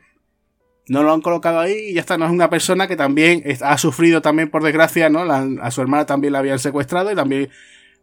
no 0.86 1.03
lo 1.03 1.12
han 1.12 1.20
colocado 1.20 1.59
ahí 1.59 1.90
y 1.90 1.95
ya 1.95 2.01
está, 2.01 2.16
no 2.16 2.24
es 2.24 2.30
una 2.30 2.51
persona 2.51 2.86
que 2.86 2.95
también 2.95 3.42
ha 3.62 3.78
sufrido 3.78 4.22
también 4.22 4.49
por 4.49 4.62
desgracia, 4.62 5.09
¿no? 5.09 5.20
a 5.22 5.70
su 5.70 5.80
hermana 5.80 6.07
también 6.07 6.34
la 6.34 6.38
habían 6.38 6.59
secuestrado 6.61 7.11
y 7.11 7.16
también 7.16 7.51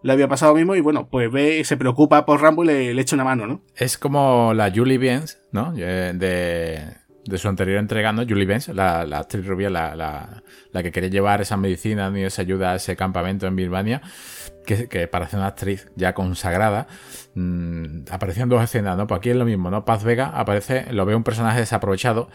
le 0.04 0.12
había 0.12 0.28
pasado 0.28 0.52
lo 0.52 0.58
mismo 0.58 0.76
y 0.76 0.82
bueno, 0.82 1.08
pues 1.10 1.32
ve, 1.32 1.64
se 1.64 1.78
preocupa 1.78 2.26
por 2.26 2.42
Rambo 2.42 2.64
y 2.64 2.68
le, 2.68 2.94
le 2.94 3.02
echa 3.02 3.16
una 3.16 3.24
mano, 3.24 3.48
¿no? 3.48 3.62
Es 3.76 3.98
como 3.98 4.54
la 4.54 4.72
Julie 4.72 4.98
Benz, 4.98 5.38
¿no? 5.52 5.74
Eh, 5.78 6.12
de, 6.16 6.80
de 7.26 7.38
su 7.38 7.48
anterior 7.48 7.78
entrega, 7.78 8.12
¿no? 8.12 8.24
Julie 8.24 8.46
Benz, 8.46 8.70
la, 8.70 9.06
la 9.06 9.20
actriz 9.20 9.46
rubia, 9.46 9.70
la, 9.70 9.96
la, 9.96 10.44
la, 10.72 10.84
que 10.84 10.92
quería 10.92 11.10
llevar 11.10 11.42
esa 11.42 11.58
medicina 11.58 12.12
y 12.16 12.24
esa 12.24 12.42
ayuda 12.42 12.72
a 12.72 12.76
ese 12.76 12.96
campamento 12.96 13.48
en 13.48 13.56
Birmania, 13.56 14.02
que, 14.66 14.88
que 14.88 15.08
para 15.08 15.28
ser 15.28 15.40
una 15.40 15.48
actriz 15.48 15.88
ya 15.96 16.14
consagrada, 16.14 16.88
mmm, 17.36 18.04
dos 18.48 18.64
escenas, 18.64 18.98
¿no? 18.98 19.08
Pues 19.08 19.20
aquí 19.20 19.30
es 19.30 19.36
lo 19.36 19.46
mismo, 19.46 19.70
¿no? 19.70 19.86
Paz 19.86 20.04
Vega 20.04 20.28
aparece, 20.28 20.92
lo 20.92 21.06
ve 21.06 21.16
un 21.16 21.24
personaje 21.24 21.60
desaprovechado. 21.60 22.30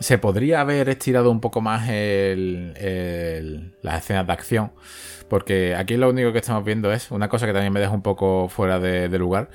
Se 0.00 0.18
podría 0.18 0.60
haber 0.60 0.88
estirado 0.88 1.30
un 1.30 1.40
poco 1.40 1.60
más 1.60 1.88
el, 1.88 2.74
el, 2.76 3.74
las 3.82 4.04
escenas 4.04 4.26
de 4.26 4.32
acción, 4.32 4.72
porque 5.28 5.74
aquí 5.74 5.96
lo 5.96 6.08
único 6.08 6.32
que 6.32 6.38
estamos 6.38 6.64
viendo 6.64 6.92
es 6.92 7.10
una 7.10 7.28
cosa 7.28 7.46
que 7.46 7.52
también 7.52 7.72
me 7.72 7.80
deja 7.80 7.92
un 7.92 8.02
poco 8.02 8.48
fuera 8.48 8.78
de, 8.78 9.08
de 9.08 9.18
lugar 9.18 9.50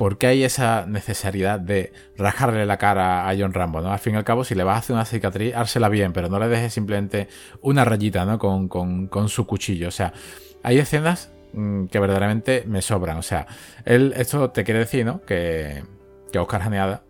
¿por 0.00 0.16
qué 0.16 0.28
hay 0.28 0.44
esa 0.44 0.86
necesidad 0.86 1.60
de 1.60 1.92
rajarle 2.16 2.64
la 2.64 2.78
cara 2.78 3.28
a 3.28 3.36
John 3.38 3.52
Rambo? 3.52 3.82
¿no? 3.82 3.92
Al 3.92 3.98
fin 3.98 4.14
y 4.14 4.16
al 4.16 4.24
cabo, 4.24 4.44
si 4.44 4.54
le 4.54 4.64
vas 4.64 4.76
a 4.76 4.78
hacer 4.78 4.94
una 4.94 5.04
cicatriz, 5.04 5.54
hársela 5.54 5.90
bien, 5.90 6.14
pero 6.14 6.30
no 6.30 6.38
le 6.38 6.48
dejes 6.48 6.72
simplemente 6.72 7.28
una 7.60 7.84
rayita 7.84 8.24
¿no? 8.24 8.38
con, 8.38 8.66
con, 8.68 9.28
su 9.28 9.46
cuchillo. 9.46 9.88
O 9.88 9.90
sea, 9.90 10.14
hay 10.62 10.78
escenas 10.78 11.30
mm, 11.52 11.88
que 11.88 11.98
verdaderamente 11.98 12.64
me 12.66 12.80
sobran. 12.80 13.18
O 13.18 13.22
sea, 13.22 13.46
él, 13.84 14.14
esto 14.16 14.48
te 14.48 14.64
quiere 14.64 14.80
decir, 14.80 15.04
¿no? 15.04 15.20
Que, 15.26 15.84
que 16.32 16.38
Oscar 16.38 16.62
Janeada 16.62 17.02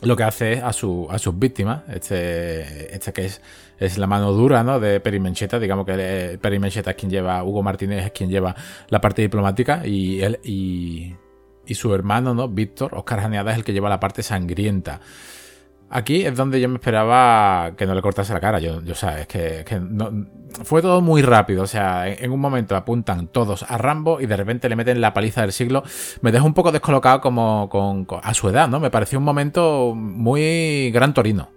lo 0.00 0.16
que 0.16 0.22
hace 0.22 0.54
es 0.54 0.62
a, 0.62 0.72
su, 0.72 1.08
a 1.10 1.18
sus 1.18 1.38
víctimas, 1.38 1.82
este, 1.92 2.96
este 2.96 3.12
que 3.12 3.26
es, 3.26 3.42
es 3.78 3.98
la 3.98 4.06
mano 4.06 4.32
dura 4.32 4.64
¿no? 4.64 4.80
de 4.80 5.00
Perimencheta, 5.00 5.58
digamos 5.58 5.84
que 5.84 6.38
Perimencheta 6.40 6.92
es 6.92 6.96
quien 6.96 7.10
lleva, 7.10 7.44
Hugo 7.44 7.62
Martínez 7.62 8.06
es 8.06 8.10
quien 8.10 8.30
lleva 8.30 8.56
la 8.88 9.02
parte 9.02 9.20
diplomática 9.20 9.86
y 9.86 10.22
él 10.22 10.40
y 10.42 11.14
y 11.66 11.74
su 11.74 11.94
hermano, 11.94 12.34
¿no? 12.34 12.48
Víctor, 12.48 12.94
Oscar 12.94 13.20
Janeada 13.20 13.52
es 13.52 13.58
el 13.58 13.64
que 13.64 13.72
lleva 13.72 13.88
la 13.88 14.00
parte 14.00 14.22
sangrienta. 14.22 15.00
Aquí 15.94 16.24
es 16.24 16.34
donde 16.34 16.58
yo 16.58 16.70
me 16.70 16.76
esperaba 16.76 17.72
que 17.76 17.84
no 17.84 17.94
le 17.94 18.00
cortase 18.00 18.32
la 18.32 18.40
cara. 18.40 18.58
Yo, 18.58 18.80
sabes, 18.94 19.26
que, 19.26 19.62
que 19.66 19.78
fue 20.64 20.80
todo 20.80 21.02
muy 21.02 21.20
rápido. 21.20 21.62
O 21.62 21.66
sea, 21.66 22.08
en, 22.08 22.32
un 22.32 22.40
momento 22.40 22.76
apuntan 22.76 23.26
todos 23.26 23.64
a 23.68 23.76
Rambo 23.76 24.18
y 24.18 24.24
de 24.24 24.34
repente 24.34 24.70
le 24.70 24.76
meten 24.76 25.02
la 25.02 25.12
paliza 25.12 25.42
del 25.42 25.52
siglo. 25.52 25.82
Me 26.22 26.32
deja 26.32 26.44
un 26.44 26.54
poco 26.54 26.72
descolocado 26.72 27.20
como 27.20 27.68
con, 27.68 28.06
a 28.22 28.32
su 28.32 28.48
edad, 28.48 28.68
¿no? 28.68 28.80
Me 28.80 28.90
pareció 28.90 29.18
un 29.18 29.26
momento 29.26 29.92
muy 29.94 30.90
gran 30.92 31.12
torino. 31.12 31.50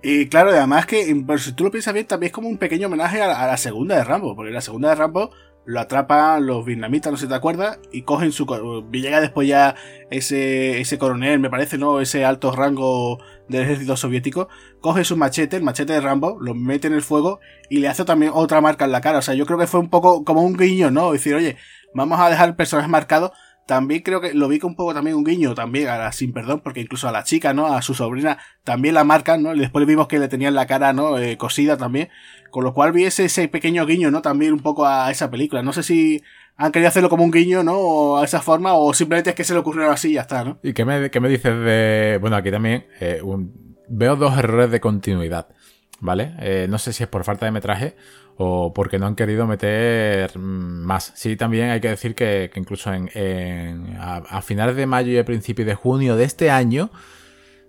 Y 0.00 0.28
claro, 0.28 0.50
además 0.50 0.86
que, 0.86 1.04
si 1.38 1.52
tú 1.52 1.64
lo 1.64 1.72
piensas 1.72 1.92
bien, 1.92 2.06
también 2.06 2.28
es 2.28 2.32
como 2.32 2.48
un 2.48 2.58
pequeño 2.58 2.86
homenaje 2.86 3.20
a 3.20 3.46
la 3.48 3.56
segunda 3.56 3.96
de 3.96 4.04
Rambo, 4.04 4.36
porque 4.36 4.52
la 4.52 4.60
segunda 4.60 4.90
de 4.90 4.94
Rambo 4.94 5.30
lo 5.64 5.80
atrapan 5.80 6.46
los 6.46 6.64
vietnamitas, 6.64 7.12
no 7.12 7.16
sé 7.16 7.26
si 7.26 7.28
te 7.28 7.34
acuerdas, 7.34 7.78
y 7.92 8.02
cogen 8.02 8.32
su... 8.32 8.46
Llega 8.92 9.20
después 9.20 9.46
ya 9.48 9.74
ese, 10.10 10.80
ese 10.80 10.98
coronel, 10.98 11.38
me 11.38 11.50
parece, 11.50 11.78
¿no? 11.78 12.00
Ese 12.00 12.24
alto 12.24 12.52
rango 12.52 13.18
del 13.48 13.62
ejército 13.62 13.96
soviético, 13.96 14.48
coge 14.80 15.04
su 15.04 15.16
machete, 15.16 15.56
el 15.56 15.62
machete 15.62 15.92
de 15.92 16.00
Rambo, 16.00 16.38
lo 16.40 16.54
mete 16.54 16.86
en 16.86 16.94
el 16.94 17.02
fuego 17.02 17.40
y 17.68 17.78
le 17.78 17.88
hace 17.88 18.04
también 18.04 18.32
otra 18.34 18.60
marca 18.60 18.84
en 18.84 18.92
la 18.92 19.00
cara. 19.00 19.18
O 19.18 19.22
sea, 19.22 19.34
yo 19.34 19.46
creo 19.46 19.58
que 19.58 19.66
fue 19.66 19.80
un 19.80 19.90
poco 19.90 20.24
como 20.24 20.42
un 20.42 20.56
guiño, 20.56 20.90
¿no? 20.90 21.12
Decir, 21.12 21.34
oye, 21.34 21.56
vamos 21.94 22.20
a 22.20 22.30
dejar 22.30 22.48
el 22.48 22.56
personaje 22.56 22.88
marcado 22.88 23.32
también 23.70 24.02
creo 24.02 24.20
que 24.20 24.34
lo 24.34 24.48
vi 24.48 24.58
con 24.58 24.70
un 24.70 24.74
poco 24.74 24.94
también 24.94 25.14
un 25.14 25.22
guiño 25.22 25.54
también 25.54 25.86
a 25.86 25.96
la 25.96 26.10
sin 26.10 26.32
perdón, 26.32 26.58
porque 26.58 26.80
incluso 26.80 27.06
a 27.06 27.12
la 27.12 27.22
chica, 27.22 27.54
¿no? 27.54 27.68
A 27.68 27.82
su 27.82 27.94
sobrina 27.94 28.36
también 28.64 28.96
la 28.96 29.04
marcan, 29.04 29.44
¿no? 29.44 29.54
Y 29.54 29.60
después 29.60 29.86
vimos 29.86 30.08
que 30.08 30.18
le 30.18 30.26
tenían 30.26 30.56
la 30.56 30.66
cara, 30.66 30.92
¿no? 30.92 31.16
Eh, 31.18 31.36
cosida 31.36 31.76
también. 31.76 32.08
Con 32.50 32.64
lo 32.64 32.74
cual 32.74 32.92
vi 32.92 33.04
ese, 33.04 33.48
pequeño 33.48 33.86
guiño, 33.86 34.10
¿no? 34.10 34.22
También 34.22 34.52
un 34.52 34.60
poco 34.60 34.86
a 34.86 35.10
esa 35.10 35.30
película. 35.30 35.62
No 35.62 35.72
sé 35.72 35.82
si 35.82 36.22
han 36.56 36.72
querido 36.72 36.88
hacerlo 36.88 37.08
como 37.08 37.24
un 37.24 37.30
guiño, 37.30 37.62
¿no? 37.62 37.78
O 37.78 38.18
a 38.18 38.24
esa 38.24 38.40
forma, 38.40 38.74
o 38.74 38.92
simplemente 38.92 39.30
es 39.30 39.36
que 39.36 39.44
se 39.44 39.54
le 39.54 39.60
ocurrió 39.60 39.90
así 39.90 40.10
y 40.10 40.14
ya 40.14 40.22
está, 40.22 40.44
¿no? 40.44 40.58
¿Y 40.62 40.72
qué 40.72 40.84
me, 40.84 41.10
qué 41.10 41.20
me 41.20 41.28
dices 41.28 41.56
de. 41.58 42.18
Bueno, 42.20 42.36
aquí 42.36 42.50
también 42.50 42.86
eh, 43.00 43.22
veo 43.88 44.16
dos 44.16 44.36
errores 44.38 44.70
de 44.70 44.80
continuidad, 44.80 45.48
¿vale? 46.00 46.34
Eh, 46.40 46.66
no 46.68 46.78
sé 46.78 46.92
si 46.92 47.02
es 47.02 47.08
por 47.08 47.24
falta 47.24 47.46
de 47.46 47.52
metraje 47.52 47.96
o 48.42 48.72
porque 48.72 48.98
no 48.98 49.06
han 49.06 49.16
querido 49.16 49.46
meter 49.46 50.38
más. 50.38 51.12
Sí, 51.14 51.36
también 51.36 51.68
hay 51.68 51.80
que 51.80 51.90
decir 51.90 52.14
que, 52.14 52.50
incluso 52.54 52.90
en, 52.90 53.96
a, 54.00 54.40
finales 54.40 54.76
de 54.76 54.86
mayo 54.86 55.12
y 55.12 55.18
a 55.18 55.24
principios 55.26 55.66
de 55.66 55.74
junio 55.74 56.16
de 56.16 56.24
este 56.24 56.50
año 56.50 56.90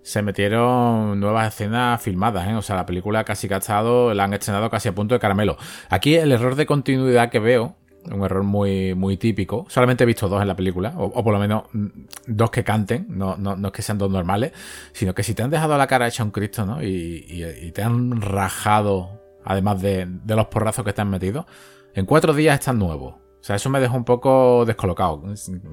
se 0.02 0.22
metieron 0.22 1.18
nuevas 1.20 1.54
escenas 1.54 2.00
filmadas, 2.02 2.48
¿eh? 2.48 2.54
o 2.54 2.62
sea, 2.62 2.76
la 2.76 2.86
película 2.86 3.24
casi 3.24 3.48
que 3.48 3.54
la 3.54 4.24
han 4.24 4.34
estrenado 4.34 4.68
casi 4.70 4.88
a 4.88 4.94
punto 4.94 5.14
de 5.14 5.20
caramelo. 5.20 5.56
Aquí 5.88 6.14
el 6.14 6.32
error 6.32 6.54
de 6.54 6.66
continuidad 6.66 7.30
que 7.30 7.38
veo, 7.38 7.76
un 8.10 8.24
error 8.24 8.42
muy, 8.42 8.94
muy 8.94 9.16
típico, 9.16 9.64
solamente 9.68 10.04
he 10.04 10.06
visto 10.06 10.28
dos 10.28 10.42
en 10.42 10.48
la 10.48 10.56
película, 10.56 10.94
o, 10.96 11.22
por 11.22 11.32
lo 11.32 11.38
menos 11.38 11.64
mm, 11.72 11.86
dos 12.26 12.50
que 12.50 12.64
canten, 12.64 13.06
no, 13.08 13.36
no, 13.36 13.56
no, 13.56 13.68
es 13.68 13.72
que 13.72 13.82
sean 13.82 13.98
dos 13.98 14.10
normales, 14.10 14.52
sino 14.92 15.14
que 15.14 15.22
si 15.22 15.34
te 15.34 15.42
han 15.42 15.50
dejado 15.50 15.78
la 15.78 15.86
cara 15.86 16.08
hecha 16.08 16.24
un 16.24 16.32
Cristo, 16.32 16.66
¿no? 16.66 16.82
Y, 16.82 17.24
y 17.62 17.70
te 17.72 17.82
han 17.82 18.20
rajado 18.20 19.22
además 19.44 19.80
de, 19.80 20.08
los 20.26 20.46
porrazos 20.46 20.84
que 20.84 20.90
están 20.90 21.10
metidos, 21.10 21.46
en 21.94 22.06
cuatro 22.06 22.32
días 22.32 22.58
están 22.58 22.78
nuevos. 22.78 23.21
O 23.42 23.44
sea, 23.44 23.56
eso 23.56 23.68
me 23.70 23.80
dejó 23.80 23.96
un 23.96 24.04
poco 24.04 24.64
descolocado. 24.64 25.20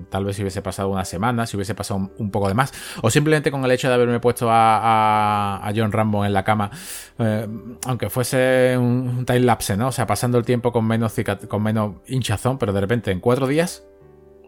Tal 0.09 0.25
vez 0.25 0.35
si 0.35 0.41
hubiese 0.41 0.63
pasado 0.63 0.89
una 0.89 1.05
semana, 1.05 1.45
si 1.45 1.55
hubiese 1.55 1.75
pasado 1.75 2.09
un, 2.17 2.31
poco 2.31 2.47
de 2.47 2.55
más. 2.55 2.73
O 3.03 3.11
simplemente 3.11 3.51
con 3.51 3.63
el 3.63 3.69
hecho 3.69 3.87
de 3.87 3.93
haberme 3.93 4.19
puesto 4.19 4.47
a, 4.49 5.71
John 5.75 5.91
Rambo 5.91 6.25
en 6.25 6.33
la 6.33 6.43
cama, 6.43 6.71
eh, 7.19 7.47
aunque 7.85 8.09
fuese 8.09 8.75
un, 8.75 9.23
time 9.23 9.41
lapse, 9.41 9.77
¿no? 9.77 9.89
O 9.89 9.91
sea, 9.91 10.07
pasando 10.07 10.39
el 10.39 10.45
tiempo 10.45 10.71
con 10.71 10.87
menos, 10.87 11.13
con 11.47 11.61
menos 11.61 11.97
hinchazón, 12.07 12.57
pero 12.57 12.73
de 12.73 12.81
repente 12.81 13.11
en 13.11 13.19
cuatro 13.19 13.45
días, 13.45 13.85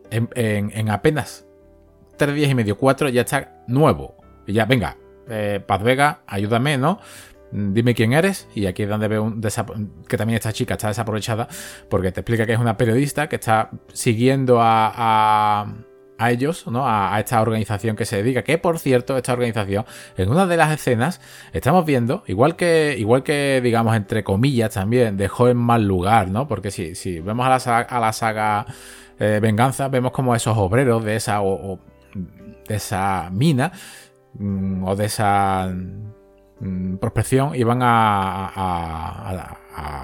en, 0.09 0.89
apenas 0.89 1.45
tres 2.17 2.33
días 2.33 2.49
y 2.49 2.55
medio, 2.55 2.75
cuatro, 2.75 3.07
ya 3.07 3.21
está 3.21 3.63
nuevo. 3.67 4.15
Y 4.47 4.53
ya, 4.53 4.65
venga, 4.65 4.97
eh, 5.29 5.63
Paz 5.63 5.83
Vega, 5.83 6.21
ayúdame, 6.25 6.79
¿no? 6.79 6.99
Dime 7.51 7.93
quién 7.93 8.13
eres. 8.13 8.47
Y 8.55 8.65
aquí 8.65 8.83
es 8.83 8.89
donde 8.89 9.07
veo 9.07 9.33
que 10.07 10.17
también 10.17 10.37
esta 10.37 10.53
chica 10.53 10.75
está 10.75 10.87
desaprovechada 10.87 11.47
porque 11.89 12.11
te 12.11 12.21
explica 12.21 12.45
que 12.45 12.53
es 12.53 12.59
una 12.59 12.77
periodista 12.77 13.29
que 13.29 13.35
está 13.35 13.69
siguiendo 13.93 14.61
a, 14.61 15.65
a, 16.17 16.31
ellos, 16.31 16.67
¿no? 16.67 16.87
A, 16.87 17.19
esta 17.19 17.41
organización 17.41 17.95
que 17.95 18.05
se 18.05 18.17
dedica. 18.17 18.43
Que 18.43 18.57
por 18.57 18.79
cierto, 18.79 19.17
esta 19.17 19.33
organización, 19.33 19.85
en 20.17 20.29
una 20.29 20.45
de 20.45 20.57
las 20.57 20.71
escenas, 20.71 21.19
estamos 21.51 21.85
viendo, 21.85 22.23
igual 22.27 22.55
que, 22.55 22.95
igual 22.97 23.23
que 23.23 23.59
digamos, 23.63 23.95
entre 23.95 24.23
comillas 24.23 24.73
también, 24.73 25.17
dejó 25.17 25.49
en 25.49 25.57
mal 25.57 25.83
lugar, 25.85 26.29
¿no? 26.29 26.47
Porque 26.47 26.71
si, 26.71 26.95
si 26.95 27.19
vemos 27.19 27.45
a 27.45 27.49
la 27.49 27.59
saga, 27.59 27.81
a 27.81 27.99
la 27.99 28.13
saga 28.13 28.65
eh, 29.19 29.39
Venganza, 29.41 29.87
vemos 29.87 30.11
como 30.11 30.35
esos 30.35 30.57
obreros 30.57 31.03
de 31.03 31.15
esa, 31.15 31.39
de 31.39 32.75
esa 32.75 33.29
mina, 33.31 33.71
mm, 34.33 34.83
o 34.83 34.95
de 34.95 35.05
esa 35.05 35.71
Mm, 36.61 36.97
prospección 36.97 37.55
iban 37.55 37.79
a, 37.81 39.57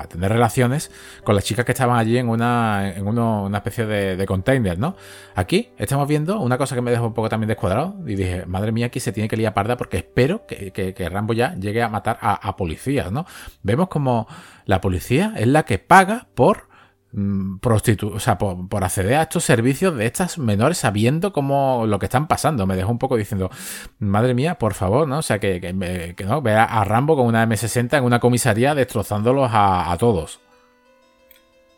tener 0.09 0.31
relaciones 0.31 0.89
con 1.23 1.35
las 1.35 1.43
chicas 1.43 1.65
que 1.65 1.73
estaban 1.73 1.99
allí 1.99 2.17
en 2.17 2.29
una, 2.29 2.93
en 2.95 3.05
una 3.05 3.57
especie 3.57 3.85
de, 3.85 4.25
container, 4.25 4.79
¿no? 4.79 4.95
Aquí 5.35 5.69
estamos 5.77 6.07
viendo 6.07 6.39
una 6.39 6.57
cosa 6.57 6.73
que 6.73 6.81
me 6.81 6.89
dejó 6.89 7.07
un 7.07 7.13
poco 7.13 7.29
también 7.29 7.49
descuadrado 7.49 7.95
y 8.07 8.15
dije, 8.15 8.45
madre 8.47 8.71
mía, 8.71 8.87
aquí 8.87 8.99
se 8.99 9.11
tiene 9.11 9.27
que 9.27 9.37
liar 9.37 9.53
parda 9.53 9.77
porque 9.77 9.97
espero 9.97 10.47
que, 10.47 10.71
que 10.71 11.09
Rambo 11.09 11.33
ya 11.33 11.53
llegue 11.55 11.83
a 11.83 11.89
matar 11.89 12.17
a, 12.21 12.55
policías, 12.55 13.11
¿no? 13.11 13.25
Vemos 13.61 13.89
como 13.89 14.27
la 14.65 14.81
policía 14.81 15.33
es 15.37 15.47
la 15.47 15.63
que 15.63 15.77
paga 15.77 16.27
por 16.33 16.66
prostitu 17.61 18.09
o 18.09 18.19
sea, 18.19 18.37
por, 18.37 18.83
acceder 18.83 19.15
a 19.15 19.23
estos 19.23 19.43
servicios 19.43 19.95
de 19.95 20.05
estas 20.05 20.37
menores 20.37 20.77
sabiendo 20.77 21.31
cómo 21.31 21.85
lo 21.87 21.99
que 21.99 22.05
están 22.05 22.27
pasando. 22.27 22.67
Me 22.67 22.75
dejó 22.75 22.91
un 22.91 22.99
poco 22.99 23.15
diciendo, 23.15 23.49
madre 23.99 24.33
mía, 24.33 24.55
por 24.55 24.73
favor, 24.73 25.07
¿no? 25.07 25.19
O 25.19 25.21
sea, 25.21 25.39
que, 25.39 25.61
que, 25.61 26.25
no, 26.25 26.41
vea 26.41 26.63
a 26.63 26.83
Rambo 26.83 27.15
con 27.15 27.25
una 27.25 27.45
M60 27.47 27.97
en 27.97 28.03
una 28.03 28.19
comisaría 28.19 28.75
destrozándolos 28.75 29.49
a, 29.53 29.95
todos. 29.99 30.39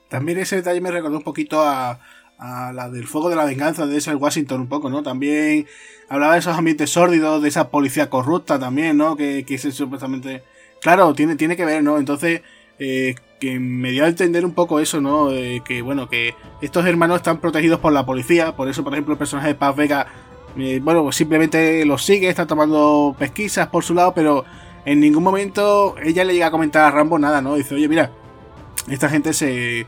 También 0.10 0.40
ese 0.40 0.58
detalle 0.58 0.82
me 0.82 0.92
recordó 0.92 1.18
un 1.18 1.24
poquito 1.24 1.62
a, 1.62 2.00
la 2.40 2.90
del 2.90 3.06
fuego 3.06 3.30
de 3.30 3.36
la 3.36 3.46
venganza 3.46 3.86
de 3.86 3.98
ese 3.98 4.16
Washington 4.16 4.62
un 4.62 4.68
poco, 4.68 4.90
¿no? 4.90 5.04
También 5.04 5.68
hablaba 6.10 6.34
de 6.34 6.40
esos 6.40 6.58
ambientes 6.58 6.90
sórdidos, 6.90 7.42
de 7.42 7.50
esa 7.50 7.70
policía 7.70 8.10
corrupta 8.10 8.58
también, 8.58 8.98
¿no? 8.98 9.16
Que, 9.16 9.46
que 9.46 9.56
es 9.56 9.62
supuestamente... 9.74 10.44
Claro, 10.82 11.14
tiene, 11.14 11.36
tiene 11.36 11.58
que 11.58 11.66
ver, 11.66 11.84
¿no? 11.84 11.98
Entonces, 11.98 12.42
eh, 12.80 13.16
que 13.40 13.60
me 13.60 13.92
dio 13.92 14.06
a 14.06 14.08
entender 14.08 14.46
un 14.46 14.54
poco 14.54 14.80
eso, 14.80 15.00
¿no? 15.00 15.30
que 15.64 15.82
bueno, 15.82 16.10
que 16.10 16.36
estos 16.62 16.86
hermanos 16.86 17.18
están 17.18 17.40
protegidos 17.40 17.80
por 17.80 17.94
la 17.94 18.06
policía, 18.06 18.56
por 18.56 18.68
eso, 18.68 18.84
por 18.84 18.94
ejemplo, 18.94 19.14
el 19.14 19.18
personaje 19.18 19.50
de 19.50 19.56
Paz 19.56 19.76
Vega, 19.76 20.08
eh, 20.58 20.80
bueno, 20.84 21.12
simplemente 21.12 21.86
los 21.86 22.04
sigue, 22.04 22.30
está 22.30 22.48
tomando 22.48 23.16
pesquisas 23.18 23.68
por 23.68 23.84
su 23.84 23.94
lado, 23.94 24.14
pero 24.14 24.46
en 24.86 25.00
ningún 25.00 25.24
momento 25.24 25.96
ella 26.04 26.24
le 26.24 26.34
llega 26.34 26.48
a 26.48 26.52
comentar 26.52 26.84
a 26.84 26.92
Rambo 26.92 27.20
nada, 27.20 27.42
¿no? 27.42 27.56
Dice, 27.56 27.76
oye, 27.76 27.88
mira, 27.88 28.12
esta 28.90 29.10
gente 29.10 29.34
se 29.34 29.82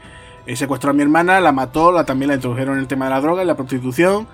eh, 0.46 0.56
secuestró 0.56 0.92
a 0.92 0.94
mi 0.94 1.02
hermana, 1.02 1.40
la 1.40 1.52
mató, 1.52 1.92
la, 1.92 2.06
también 2.06 2.30
la 2.30 2.36
introdujeron 2.36 2.76
en 2.76 2.82
el 2.82 2.88
tema 2.88 3.06
de 3.06 3.12
la 3.12 3.22
droga 3.22 3.44
y 3.44 3.48
la 3.48 3.56
prostitución, 3.56 4.28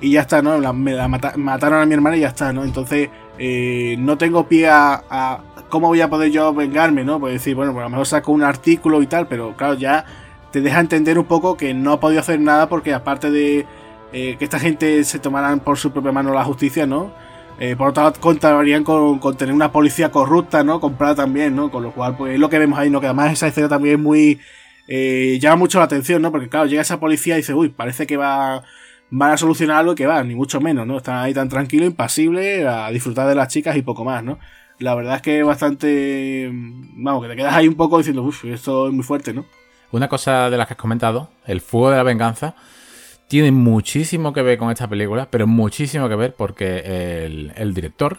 y 0.00 0.12
ya 0.12 0.22
está, 0.22 0.42
¿no? 0.42 0.58
La, 0.58 0.72
me 0.72 0.92
la 0.92 1.08
mataron 1.08 1.80
a 1.80 1.86
mi 1.86 1.94
hermana 1.94 2.16
y 2.16 2.20
ya 2.20 2.28
está, 2.28 2.52
¿no? 2.52 2.64
Entonces, 2.64 3.10
eh, 3.38 3.96
no 3.98 4.18
tengo 4.18 4.46
pie 4.48 4.68
a 4.68 5.40
¿cómo 5.72 5.86
voy 5.86 6.02
a 6.02 6.10
poder 6.10 6.30
yo 6.30 6.52
vengarme, 6.52 7.02
no? 7.02 7.18
Pues 7.18 7.32
decir, 7.32 7.54
bueno, 7.54 7.72
pues 7.72 7.80
a 7.80 7.84
lo 7.84 7.90
mejor 7.90 8.06
saco 8.06 8.30
un 8.30 8.42
artículo 8.42 9.00
y 9.00 9.06
tal, 9.06 9.26
pero 9.26 9.56
claro, 9.56 9.72
ya 9.72 10.04
te 10.50 10.60
deja 10.60 10.80
entender 10.80 11.18
un 11.18 11.24
poco 11.24 11.56
que 11.56 11.72
no 11.72 11.92
ha 11.92 11.98
podido 11.98 12.20
hacer 12.20 12.38
nada 12.40 12.68
porque 12.68 12.92
aparte 12.92 13.30
de 13.30 13.64
eh, 14.12 14.36
que 14.38 14.44
esta 14.44 14.58
gente 14.58 15.02
se 15.04 15.18
tomaran 15.18 15.60
por 15.60 15.78
su 15.78 15.90
propia 15.90 16.12
mano 16.12 16.34
la 16.34 16.44
justicia, 16.44 16.86
¿no? 16.86 17.10
Eh, 17.58 17.74
por 17.74 17.88
otro 17.88 18.02
lado, 18.02 18.20
contarían 18.20 18.84
con, 18.84 19.18
tener 19.38 19.54
una 19.54 19.72
policía 19.72 20.10
corrupta, 20.10 20.62
¿no? 20.62 20.78
Comprada 20.78 21.14
también, 21.14 21.56
¿no? 21.56 21.70
Con 21.70 21.84
lo 21.84 21.92
cual, 21.92 22.18
pues 22.18 22.34
es 22.34 22.38
lo 22.38 22.50
que 22.50 22.58
vemos 22.58 22.78
ahí, 22.78 22.90
¿no? 22.90 23.00
Que 23.00 23.06
además 23.06 23.32
esa 23.32 23.46
escena 23.48 23.70
también 23.70 23.94
es 23.94 24.00
muy... 24.02 24.40
Eh, 24.88 25.38
llama 25.40 25.56
mucho 25.56 25.78
la 25.78 25.86
atención, 25.86 26.20
¿no? 26.20 26.30
Porque 26.30 26.50
claro, 26.50 26.66
llega 26.66 26.82
esa 26.82 27.00
policía 27.00 27.36
y 27.36 27.38
dice, 27.38 27.54
uy, 27.54 27.70
parece 27.70 28.06
que 28.06 28.18
va 28.18 28.62
van 29.12 29.30
a 29.30 29.36
solucionar 29.36 29.76
algo 29.76 29.94
que 29.94 30.06
va, 30.06 30.24
ni 30.24 30.34
mucho 30.34 30.60
menos, 30.60 30.86
¿no? 30.86 30.96
Están 30.96 31.18
ahí 31.18 31.32
tan 31.32 31.48
tranquilo, 31.48 31.86
impasible, 31.86 32.66
a 32.66 32.90
disfrutar 32.90 33.28
de 33.28 33.36
las 33.36 33.48
chicas 33.48 33.76
y 33.76 33.82
poco 33.82 34.04
más, 34.04 34.24
¿no? 34.24 34.38
la 34.82 34.94
verdad 34.94 35.16
es 35.16 35.22
que 35.22 35.42
bastante. 35.42 36.50
Vamos, 36.52 37.22
que 37.22 37.28
te 37.28 37.36
quedas 37.36 37.54
ahí 37.54 37.68
un 37.68 37.74
poco 37.74 37.98
diciendo, 37.98 38.22
uff, 38.22 38.44
esto 38.44 38.88
es 38.88 38.92
muy 38.92 39.04
fuerte, 39.04 39.32
¿no? 39.32 39.44
Una 39.90 40.08
cosa 40.08 40.50
de 40.50 40.56
las 40.56 40.66
que 40.66 40.74
has 40.74 40.78
comentado, 40.78 41.30
el 41.46 41.60
fuego 41.60 41.90
de 41.90 41.96
la 41.96 42.02
venganza, 42.02 42.54
tiene 43.28 43.52
muchísimo 43.52 44.32
que 44.32 44.42
ver 44.42 44.58
con 44.58 44.70
esta 44.70 44.88
película, 44.88 45.28
pero 45.30 45.46
muchísimo 45.46 46.08
que 46.08 46.16
ver 46.16 46.34
porque 46.34 47.52
el, 47.56 47.74
director, 47.74 48.18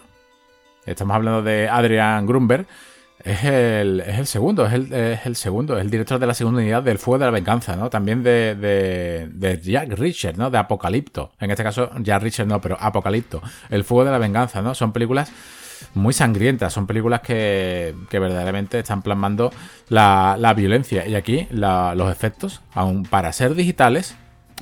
estamos 0.85 1.15
hablando 1.15 1.41
de 1.41 1.67
Adrian 1.67 2.25
Grunberg, 2.25 2.67
es 3.23 3.43
el, 3.43 4.01
es 4.01 4.19
el 4.19 4.27
segundo, 4.27 4.65
es 4.65 4.73
el, 4.73 4.93
es 4.93 5.25
el, 5.25 5.35
segundo, 5.35 5.77
es 5.77 5.81
el 5.81 5.89
director 5.89 6.19
de 6.19 6.27
la 6.27 6.33
segunda 6.33 6.61
unidad 6.61 6.83
del 6.83 6.99
Fuego 6.99 7.19
de 7.19 7.25
la 7.25 7.31
Venganza, 7.31 7.75
¿no? 7.75 7.89
También 7.89 8.21
de, 8.21 8.55
de, 8.55 9.29
de, 9.31 9.61
Jack 9.61 9.93
Richard, 9.97 10.37
¿no? 10.37 10.49
De 10.49 10.57
Apocalipto. 10.57 11.31
En 11.39 11.49
este 11.49 11.63
caso, 11.63 11.89
Jack 11.99 12.21
Richard 12.21 12.47
no, 12.47 12.59
pero 12.59 12.77
Apocalipto. 12.79 13.41
El 13.69 13.83
Fuego 13.85 14.05
de 14.05 14.11
la 14.11 14.17
Venganza, 14.17 14.61
¿no? 14.61 14.75
Son 14.75 14.91
películas 14.91 15.31
muy 15.93 16.13
sangrientas. 16.13 16.73
Son 16.73 16.87
películas 16.87 17.21
que, 17.21 17.95
verdaderamente 18.11 18.79
están 18.79 19.01
plasmando 19.01 19.51
la, 19.89 20.53
violencia. 20.55 21.07
Y 21.07 21.15
aquí 21.15 21.47
los 21.51 22.11
efectos, 22.11 22.61
aun 22.73 23.03
para 23.03 23.31
ser 23.33 23.55
digitales, 23.55 24.15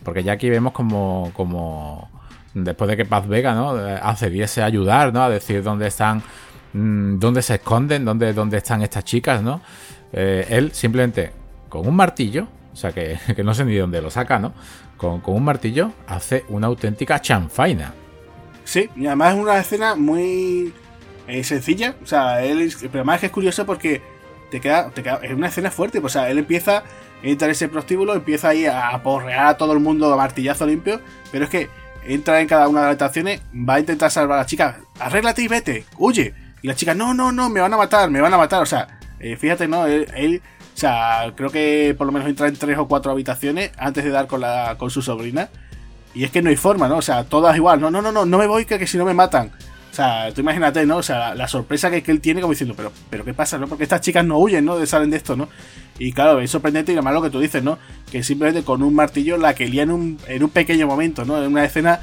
porque 0.04 0.24
ya 0.24 0.34
aquí 0.34 0.50
vemos 0.50 0.74
como, 0.74 1.32
como 1.34 2.10
después 2.54 2.90
de 2.90 2.98
que 2.98 3.06
Paz 3.06 3.28
Vega 3.28 3.54
¿no? 3.54 3.72
accediese 3.72 4.62
a 4.62 4.66
ayudar, 4.66 5.14
¿no? 5.14 5.24
a 5.24 5.30
decir 5.30 5.64
dónde 5.64 5.88
están, 5.88 6.24
dónde 6.74 7.42
se 7.42 7.56
esconden, 7.56 8.06
dónde, 8.06 8.34
dónde 8.34 8.58
están 8.58 8.82
estas 8.82 9.04
chicas, 9.04 9.42
¿no? 9.42 9.62
Eh, 10.14 10.46
él 10.50 10.72
simplemente 10.74 11.32
con 11.70 11.88
un 11.88 11.96
martillo, 11.96 12.48
o 12.74 12.76
sea 12.76 12.92
que, 12.92 13.18
no 13.44 13.54
sé 13.54 13.66
ni 13.66 13.76
dónde 13.76 14.02
lo 14.02 14.10
saca, 14.10 14.40
¿no? 14.40 14.54
Con, 14.98 15.22
con 15.22 15.36
un 15.36 15.44
martillo 15.44 15.92
hace 16.08 16.46
una 16.50 16.68
auténtica 16.68 17.20
chanfaina. 17.22 17.94
Sí, 18.64 18.90
y 18.96 19.08
además 19.08 19.34
es 19.34 19.40
una 19.42 19.60
escena 19.60 19.96
muy 19.96 20.74
eh, 21.28 21.44
sencilla. 21.44 21.96
O 22.04 22.06
sea, 22.06 22.44
él, 22.44 22.72
pero 22.80 23.00
además 23.00 23.16
es 23.16 23.20
que 23.22 23.26
es 23.28 23.32
curioso 23.32 23.66
porque 23.66 24.02
te 24.50 24.60
queda, 24.60 24.90
te 24.92 25.02
queda, 25.02 25.20
es 25.24 25.32
una 25.32 25.48
escena 25.48 25.72
fuerte. 25.72 26.02
Pues, 26.02 26.16
o 26.16 26.20
sea, 26.20 26.30
él 26.30 26.38
empieza, 26.38 26.84
entra 27.24 27.48
en 27.48 27.52
ese 27.52 27.68
prostíbulo, 27.68 28.14
empieza 28.14 28.50
ahí 28.50 28.66
a 28.66 29.02
porrear 29.04 29.48
a 29.48 29.58
todo 29.58 29.74
el 29.74 29.80
mundo 29.80 30.14
a 30.14 30.18
martillazo 30.18 30.66
limpio, 30.66 31.02
pero 31.32 31.46
es 31.46 31.50
que 31.50 31.70
entra 32.06 32.42
en 32.42 32.48
cada 32.48 32.68
una 32.68 32.82
de 32.82 32.86
las 32.86 32.92
habitaciones, 32.92 33.42
va 33.54 33.76
a 33.76 33.80
intentar 33.80 34.12
salvar 34.12 34.40
a 34.40 34.42
la 34.42 34.46
chica, 34.46 34.80
arréglate 35.00 35.42
y 35.42 35.48
vete, 35.48 35.86
huye. 35.98 36.34
Y 36.62 36.68
la 36.68 36.76
chica, 36.76 36.94
no, 36.94 37.14
no, 37.14 37.32
no, 37.32 37.50
me 37.50 37.60
van 37.60 37.74
a 37.74 37.78
matar, 37.78 38.10
me 38.10 38.22
van 38.22 38.34
a 38.34 38.38
matar. 38.38 38.62
O 38.62 38.66
sea, 38.66 39.00
eh, 39.20 39.36
fíjate, 39.36 39.68
¿no? 39.68 39.86
Él, 39.86 40.42
o 40.74 40.78
sea, 40.78 41.34
creo 41.36 41.50
que 41.50 41.96
por 41.98 42.08
lo 42.08 42.14
menos 42.14 42.28
entra 42.28 42.48
en 42.48 42.56
tres 42.56 42.78
o 42.78 42.88
cuatro 42.88 43.12
habitaciones 43.12 43.72
antes 43.78 44.04
de 44.04 44.10
dar 44.10 44.28
con, 44.28 44.42
la, 44.42 44.76
con 44.78 44.90
su 44.90 45.02
sobrina. 45.02 45.50
Y 46.14 46.24
es 46.24 46.32
que 46.32 46.42
no 46.42 46.50
hay 46.50 46.58
forma, 46.58 46.88
¿no? 46.88 46.98
O 46.98 47.02
sea, 47.02 47.24
todas 47.24 47.56
igual. 47.56 47.80
No, 47.80 47.90
no, 47.90 48.02
no, 48.02 48.12
no, 48.12 48.26
no 48.26 48.38
me 48.38 48.48
voy 48.48 48.66
que, 48.66 48.78
que 48.78 48.88
si 48.88 48.98
no 48.98 49.06
me 49.06 49.14
matan. 49.14 49.52
O 49.92 49.94
sea, 49.94 50.32
tú 50.34 50.42
imagínate, 50.42 50.86
¿no? 50.86 50.98
O 50.98 51.04
sea, 51.04 51.36
la, 51.36 51.48
sorpresa 51.48 51.92
que, 51.92 52.02
que, 52.02 52.12
él 52.12 52.22
tiene 52.22 52.40
como 52.40 52.54
diciendo, 52.54 52.76
pero, 52.78 52.94
pero 53.10 53.26
¿qué 53.26 53.34
pasa, 53.34 53.58
no? 53.58 53.68
Porque 53.68 53.84
estas 53.84 54.00
chicas 54.00 54.24
no 54.24 54.38
huyen, 54.38 54.64
¿no? 54.64 54.78
De 54.78 54.88
salen 54.88 55.10
de 55.10 55.18
esto, 55.18 55.36
¿no? 55.36 55.50
Y 56.00 56.14
claro, 56.14 56.40
es 56.40 56.50
sorprendente 56.50 56.94
y 56.94 56.96
además 56.96 57.14
lo 57.14 57.22
que 57.22 57.30
tú 57.30 57.40
dices, 57.40 57.62
¿no? 57.62 57.78
Que 58.10 58.24
simplemente 58.24 58.64
con 58.64 58.84
un 58.84 58.96
martillo 58.96 59.38
la 59.38 59.54
que 59.54 59.68
lía 59.68 59.84
en 59.84 59.92
un, 59.92 60.18
en 60.28 60.44
un 60.44 60.50
pequeño 60.50 60.88
momento, 60.88 61.26
¿no? 61.26 61.44
En 61.44 61.52
una 61.52 61.66
escena 61.66 62.00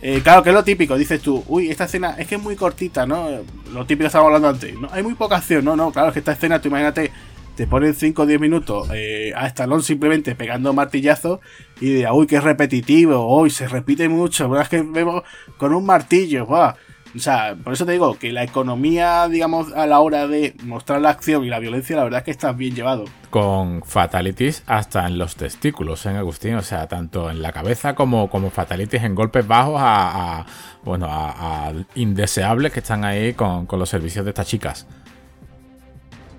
eh, 0.00 0.20
claro, 0.22 0.42
que 0.42 0.50
es 0.50 0.54
lo 0.54 0.64
típico, 0.64 0.96
dices 0.96 1.20
tú, 1.20 1.44
uy, 1.48 1.70
esta 1.70 1.84
escena 1.84 2.14
es 2.18 2.26
que 2.26 2.36
es 2.36 2.42
muy 2.42 2.54
cortita, 2.54 3.06
¿no? 3.06 3.28
Lo 3.72 3.84
típico 3.84 4.04
que 4.04 4.06
estábamos 4.06 4.28
hablando 4.34 4.48
antes, 4.48 4.74
¿no? 4.78 4.88
Hay 4.92 5.02
muy 5.02 5.14
poca 5.14 5.36
acción, 5.36 5.64
¿no? 5.64 5.74
No, 5.74 5.90
claro, 5.90 6.08
es 6.08 6.12
que 6.14 6.20
esta 6.20 6.32
escena, 6.32 6.60
tú 6.60 6.68
imagínate, 6.68 7.10
te 7.56 7.66
ponen 7.66 7.92
5 7.92 8.22
o 8.22 8.26
10 8.26 8.40
minutos 8.40 8.88
eh, 8.94 9.32
a 9.34 9.48
Stallone 9.48 9.82
simplemente 9.82 10.36
pegando 10.36 10.72
martillazos 10.72 11.40
y 11.80 11.94
de, 11.94 12.10
uy, 12.10 12.28
que 12.28 12.40
repetitivo, 12.40 13.40
uy, 13.40 13.50
se 13.50 13.66
repite 13.66 14.08
mucho, 14.08 14.48
¿verdad? 14.48 14.64
Es 14.64 14.68
que 14.68 14.82
vemos 14.82 15.24
con 15.56 15.74
un 15.74 15.84
martillo, 15.84 16.46
¡buah! 16.46 16.76
O 17.18 17.20
sea, 17.20 17.56
por 17.62 17.72
eso 17.72 17.84
te 17.84 17.92
digo 17.92 18.16
que 18.16 18.30
la 18.30 18.44
economía, 18.44 19.26
digamos, 19.28 19.72
a 19.72 19.88
la 19.88 19.98
hora 19.98 20.28
de 20.28 20.54
mostrar 20.62 21.00
la 21.00 21.10
acción 21.10 21.44
y 21.44 21.48
la 21.48 21.58
violencia, 21.58 21.96
la 21.96 22.04
verdad 22.04 22.18
es 22.18 22.24
que 22.24 22.30
está 22.30 22.52
bien 22.52 22.76
llevado. 22.76 23.06
Con 23.30 23.82
fatalities 23.82 24.62
hasta 24.66 25.04
en 25.04 25.18
los 25.18 25.34
testículos, 25.34 26.06
en 26.06 26.14
¿eh, 26.14 26.18
Agustín? 26.18 26.54
O 26.54 26.62
sea, 26.62 26.86
tanto 26.86 27.28
en 27.28 27.42
la 27.42 27.50
cabeza 27.50 27.96
como, 27.96 28.30
como 28.30 28.50
fatalities 28.50 29.02
en 29.02 29.16
golpes 29.16 29.48
bajos 29.48 29.80
a, 29.80 30.46
bueno, 30.84 31.08
a, 31.10 31.72
indeseables 31.96 32.72
que 32.72 32.78
están 32.78 33.04
ahí 33.04 33.34
con, 33.34 33.66
los 33.68 33.88
servicios 33.88 34.24
de 34.24 34.30
estas 34.30 34.46
chicas. 34.46 34.86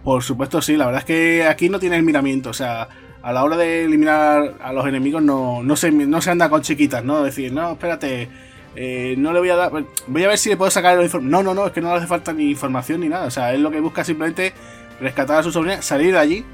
Por 0.06 0.24
supuesto, 0.24 0.62
sí, 0.62 0.78
la 0.78 0.86
verdad 0.86 1.00
es 1.02 1.06
que 1.06 1.46
aquí 1.46 1.68
no 1.68 1.80
tiene 1.80 1.98
el 1.98 2.04
miramiento, 2.04 2.52
o 2.52 2.54
sea, 2.54 2.88
a 3.22 3.34
la 3.34 3.44
hora 3.44 3.58
de 3.58 3.84
eliminar 3.84 4.56
a 4.62 4.72
los 4.72 4.88
enemigos 4.88 5.22
no, 5.22 5.62
no, 5.62 5.76
se, 5.76 5.92
no 5.92 6.22
se 6.22 6.32
anda 6.32 6.50
con 6.50 6.62
chiquitas, 6.62 7.04
¿no? 7.04 7.22
Decir, 7.22 7.52
no, 7.52 7.74
espérate, 7.74 8.30
eh, 8.82 9.16
no 9.18 9.34
le 9.34 9.40
voy 9.40 9.50
a 9.50 9.58
dar. 9.58 9.72
Voy 10.08 10.24
a 10.24 10.30
ver 10.30 10.38
si 10.38 10.48
le 10.48 10.56
puedo 10.56 10.72
sacar. 10.72 10.98
No, 11.22 11.44
no, 11.44 11.54
no, 11.54 11.68
es 11.68 11.74
que 11.74 11.82
no 11.82 11.92
le 11.92 11.98
hace 11.98 12.08
falta 12.08 12.32
ni 12.32 12.50
información 12.50 13.02
ni 13.02 13.10
nada. 13.10 13.26
O 13.26 13.32
sea, 13.32 13.54
él 13.54 13.62
lo 13.62 13.72
que 13.72 13.82
busca 13.82 14.06
simplemente 14.06 14.54
rescatar 15.02 15.40
a 15.40 15.44
su 15.44 15.52
sobrina, 15.52 15.82
salir 15.82 16.14
de 16.14 16.20
allí. 16.20 16.46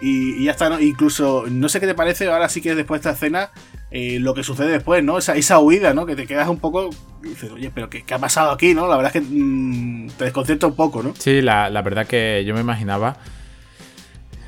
Y, 0.00 0.42
ya 0.42 0.50
está, 0.50 0.68
¿no? 0.68 0.80
Incluso, 0.80 1.44
no 1.48 1.68
sé 1.68 1.78
qué 1.78 1.86
te 1.86 1.94
parece, 1.94 2.28
ahora 2.28 2.48
sí 2.48 2.60
que 2.60 2.74
después 2.74 3.00
de 3.00 3.08
esta 3.08 3.16
escena, 3.16 3.52
eh, 3.92 4.18
lo 4.18 4.34
que 4.34 4.42
sucede 4.42 4.72
después, 4.72 5.04
¿no? 5.04 5.18
Esa, 5.18 5.36
esa 5.36 5.60
huida, 5.60 5.94
¿no? 5.94 6.04
Que 6.04 6.16
te 6.16 6.26
quedas 6.26 6.48
un 6.48 6.58
poco. 6.58 6.90
Y 7.22 7.28
dices, 7.28 7.52
oye, 7.52 7.70
pero 7.72 7.88
¿qué, 7.88 8.04
ha 8.12 8.18
pasado 8.18 8.50
aquí, 8.50 8.74
no? 8.74 8.88
La 8.88 8.96
verdad 8.96 9.14
es 9.14 9.22
que 9.22 9.28
mm, 9.30 10.08
te 10.18 10.24
desconcierta 10.24 10.66
un 10.66 10.74
poco, 10.74 11.04
¿no? 11.04 11.14
Sí, 11.16 11.42
la, 11.42 11.70
la 11.70 11.82
verdad 11.82 12.08
que 12.08 12.42
yo 12.44 12.54
me 12.54 12.60
imaginaba. 12.60 13.18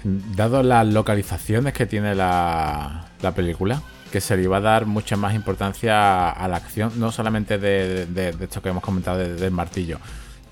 Dado 0.02 0.64
las 0.64 0.84
localizaciones 0.84 1.74
que 1.74 1.86
tiene 1.86 2.16
la, 2.16 3.06
la 3.22 3.34
película, 3.36 3.82
que 4.14 4.20
se 4.20 4.36
le 4.36 4.44
iba 4.44 4.58
a 4.58 4.60
dar 4.60 4.86
mucha 4.86 5.16
más 5.16 5.34
importancia 5.34 6.30
a 6.30 6.46
la 6.46 6.58
acción, 6.58 6.92
no 7.00 7.10
solamente 7.10 7.58
de, 7.58 8.32
esto 8.40 8.62
que 8.62 8.68
hemos 8.68 8.84
comentado 8.84 9.18
del 9.18 9.50
martillo, 9.50 9.98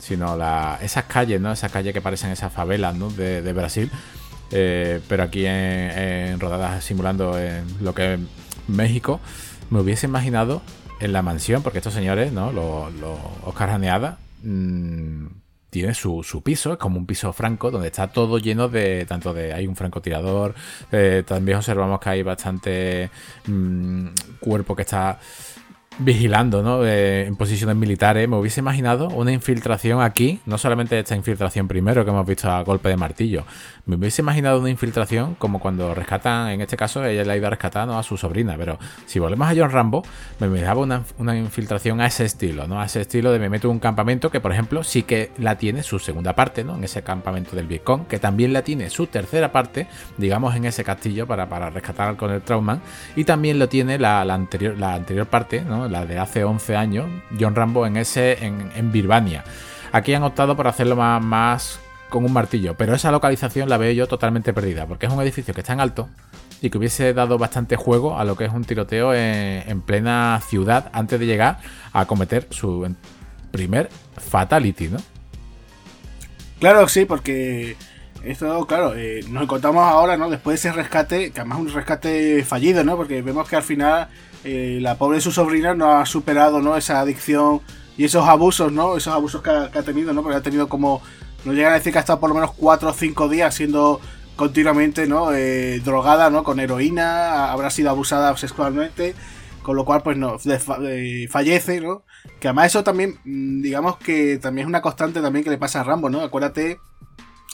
sino 0.00 0.36
la, 0.36 0.80
esas 0.82 1.04
calles, 1.04 1.40
¿no? 1.40 1.52
Esas 1.52 1.70
calles 1.70 1.92
que 1.94 2.00
parecen 2.00 2.32
esas 2.32 2.52
favelas, 2.52 2.96
¿no? 2.96 3.08
De, 3.08 3.52
Brasil, 3.52 3.88
eh, 4.50 5.00
pero 5.08 5.22
aquí 5.22 5.46
en, 5.46 6.40
rodadas 6.40 6.82
simulando 6.82 7.38
lo 7.80 7.94
que 7.94 8.14
es 8.14 8.20
México, 8.66 9.20
me 9.70 9.78
hubiese 9.78 10.06
imaginado 10.06 10.60
en 10.98 11.12
la 11.12 11.22
mansión, 11.22 11.62
porque 11.62 11.78
estos 11.78 11.94
señores, 11.94 12.32
¿no? 12.32 12.50
Los, 12.50 12.92
Oscar 13.44 13.70
Janeada, 13.70 14.18
mmm, 14.42 15.26
tiene 15.72 15.94
su, 15.94 16.22
su, 16.22 16.42
piso, 16.42 16.74
es 16.74 16.78
como 16.78 16.98
un 16.98 17.06
piso 17.06 17.32
franco, 17.32 17.70
donde 17.70 17.86
está 17.86 18.06
todo 18.08 18.36
lleno 18.36 18.68
de, 18.68 19.06
tanto 19.06 19.32
de, 19.32 19.54
hay 19.54 19.66
un 19.66 19.74
francotirador, 19.74 20.54
eh, 20.92 21.24
también 21.26 21.56
observamos 21.56 21.98
que 21.98 22.10
hay 22.10 22.22
bastante 22.22 23.08
mm, 23.46 24.08
cuerpo 24.38 24.76
que 24.76 24.82
está 24.82 25.18
vigilando, 25.98 26.62
¿no? 26.62 26.84
Eh, 26.84 27.26
en 27.26 27.36
posiciones 27.36 27.76
militares. 27.76 28.28
Me 28.28 28.36
hubiese 28.36 28.60
imaginado 28.60 29.08
una 29.08 29.32
infiltración 29.32 30.00
aquí, 30.00 30.40
no 30.46 30.58
solamente 30.58 30.98
esta 30.98 31.16
infiltración 31.16 31.68
primero 31.68 32.04
que 32.04 32.10
hemos 32.10 32.26
visto 32.26 32.50
a 32.50 32.62
golpe 32.62 32.88
de 32.88 32.96
martillo. 32.96 33.44
Me 33.84 33.96
hubiese 33.96 34.22
imaginado 34.22 34.60
una 34.60 34.70
infiltración 34.70 35.34
como 35.34 35.58
cuando 35.58 35.94
rescatan, 35.94 36.50
en 36.50 36.60
este 36.60 36.76
caso 36.76 37.04
ella 37.04 37.24
le 37.24 37.32
ha 37.32 37.36
ido 37.36 37.46
a 37.46 37.50
rescatar 37.50 37.88
a 37.90 38.02
su 38.02 38.16
sobrina, 38.16 38.54
pero 38.56 38.78
si 39.06 39.18
volvemos 39.18 39.48
a 39.48 39.54
John 39.56 39.70
Rambo, 39.70 40.04
me 40.38 40.46
imaginaba 40.46 40.80
una, 40.80 41.02
una, 41.18 41.36
infiltración 41.36 42.00
a 42.00 42.06
ese 42.06 42.24
estilo, 42.24 42.68
¿no? 42.68 42.80
A 42.80 42.84
ese 42.84 43.00
estilo 43.00 43.32
de 43.32 43.38
me 43.38 43.48
meto 43.48 43.68
en 43.68 43.72
un 43.72 43.78
campamento 43.80 44.30
que, 44.30 44.40
por 44.40 44.52
ejemplo, 44.52 44.84
sí 44.84 45.02
que 45.02 45.32
la 45.38 45.56
tiene 45.56 45.82
su 45.82 45.98
segunda 45.98 46.34
parte, 46.34 46.62
¿no? 46.64 46.76
En 46.76 46.84
ese 46.84 47.02
campamento 47.02 47.56
del 47.56 47.66
Vietcong, 47.66 48.06
que 48.06 48.18
también 48.18 48.52
la 48.52 48.62
tiene 48.62 48.88
su 48.90 49.06
tercera 49.08 49.50
parte, 49.50 49.88
digamos, 50.16 50.54
en 50.54 50.64
ese 50.64 50.84
castillo 50.84 51.26
para, 51.26 51.48
para 51.48 51.70
rescatar 51.70 52.16
con 52.16 52.30
el 52.30 52.42
Trauman, 52.42 52.80
y 53.16 53.24
también 53.24 53.58
lo 53.58 53.68
tiene 53.68 53.98
la, 53.98 54.20
anterior, 54.20 54.78
la 54.78 54.94
anterior 54.94 55.26
parte, 55.26 55.62
¿no? 55.62 55.88
La 55.92 56.06
de 56.06 56.18
hace 56.18 56.44
11 56.44 56.76
años, 56.76 57.06
John 57.38 57.54
Rambo 57.54 57.86
en 57.86 57.96
ese 57.96 58.44
en, 58.44 58.72
en. 58.74 59.42
Aquí 59.92 60.14
han 60.14 60.22
optado 60.22 60.56
por 60.56 60.66
hacerlo 60.66 60.96
más, 60.96 61.22
más 61.22 61.80
con 62.08 62.24
un 62.24 62.32
martillo, 62.32 62.76
pero 62.76 62.94
esa 62.94 63.10
localización 63.10 63.68
la 63.68 63.78
veo 63.78 63.92
yo 63.92 64.06
totalmente 64.06 64.52
perdida, 64.52 64.86
porque 64.86 65.06
es 65.06 65.12
un 65.12 65.20
edificio 65.22 65.54
que 65.54 65.60
está 65.60 65.72
en 65.72 65.80
alto 65.80 66.08
y 66.62 66.70
que 66.70 66.78
hubiese 66.78 67.12
dado 67.12 67.38
bastante 67.38 67.74
juego 67.76 68.18
a 68.18 68.24
lo 68.24 68.36
que 68.36 68.44
es 68.44 68.52
un 68.52 68.64
tiroteo 68.64 69.12
en, 69.14 69.80
plena 69.82 70.40
ciudad 70.46 70.90
antes 70.92 71.18
de 71.18 71.26
llegar 71.26 71.58
a 71.92 72.06
cometer 72.06 72.46
su 72.50 72.94
primer 73.50 73.88
fatality, 74.16 74.88
¿no? 74.88 74.98
Claro, 76.60 76.86
sí, 76.86 77.04
porque 77.04 77.76
esto, 78.24 78.66
claro, 78.66 78.94
eh, 78.96 79.20
nos 79.28 79.42
encontramos 79.42 79.84
ahora, 79.84 80.16
¿no? 80.16 80.30
Después 80.30 80.62
de 80.62 80.68
ese 80.68 80.76
rescate, 80.76 81.32
que 81.32 81.40
además 81.40 81.58
es 81.58 81.64
un 81.66 81.72
rescate 81.72 82.44
fallido, 82.44 82.84
¿no? 82.84 82.96
Porque 82.96 83.20
vemos 83.20 83.48
que 83.48 83.56
al 83.56 83.62
final 83.62 84.08
eh, 84.44 84.78
la 84.80 84.96
pobre 84.96 85.16
de 85.16 85.22
su 85.22 85.32
sobrina 85.32 85.74
no 85.74 85.92
ha 85.92 86.06
superado, 86.06 86.60
¿no? 86.60 86.76
Esa 86.76 87.00
adicción 87.00 87.60
y 87.96 88.04
esos 88.04 88.28
abusos, 88.28 88.72
¿no? 88.72 88.96
Esos 88.96 89.12
abusos 89.12 89.42
que 89.42 89.50
ha, 89.50 89.82
tenido, 89.82 90.12
¿no? 90.12 90.22
Porque 90.22 90.38
ha 90.38 90.42
tenido 90.42 90.68
como, 90.68 91.02
no 91.44 91.52
llegan 91.52 91.72
a 91.72 91.76
decir 91.76 91.92
que 91.92 91.98
ha 91.98 92.00
estado 92.00 92.20
por 92.20 92.28
lo 92.28 92.34
menos 92.34 92.52
4 92.56 92.90
o 92.90 92.92
5 92.92 93.28
días 93.28 93.54
siendo 93.54 94.00
continuamente, 94.36 95.06
¿no? 95.08 95.32
Eh, 95.32 95.80
drogada, 95.84 96.30
¿no? 96.30 96.44
Con 96.44 96.60
heroína, 96.60 97.50
habrá 97.50 97.70
sido 97.70 97.90
abusada 97.90 98.36
sexualmente, 98.36 99.14
con 99.62 99.76
lo 99.76 99.84
cual, 99.84 100.02
pues, 100.02 100.16
no, 100.16 100.36
fallece, 101.28 101.80
¿no? 101.80 102.04
Que 102.40 102.48
además 102.48 102.66
eso 102.66 102.84
también, 102.84 103.18
mm, 103.24 103.62
digamos 103.62 103.96
que 103.96 104.38
también 104.38 104.66
es 104.66 104.68
una 104.68 104.80
constante 104.80 105.20
también 105.20 105.44
que 105.44 105.50
le 105.50 105.58
pasa 105.58 105.80
a 105.80 105.84
Rambo, 105.84 106.08
¿no? 106.08 106.20
Acuérdate 106.20 106.78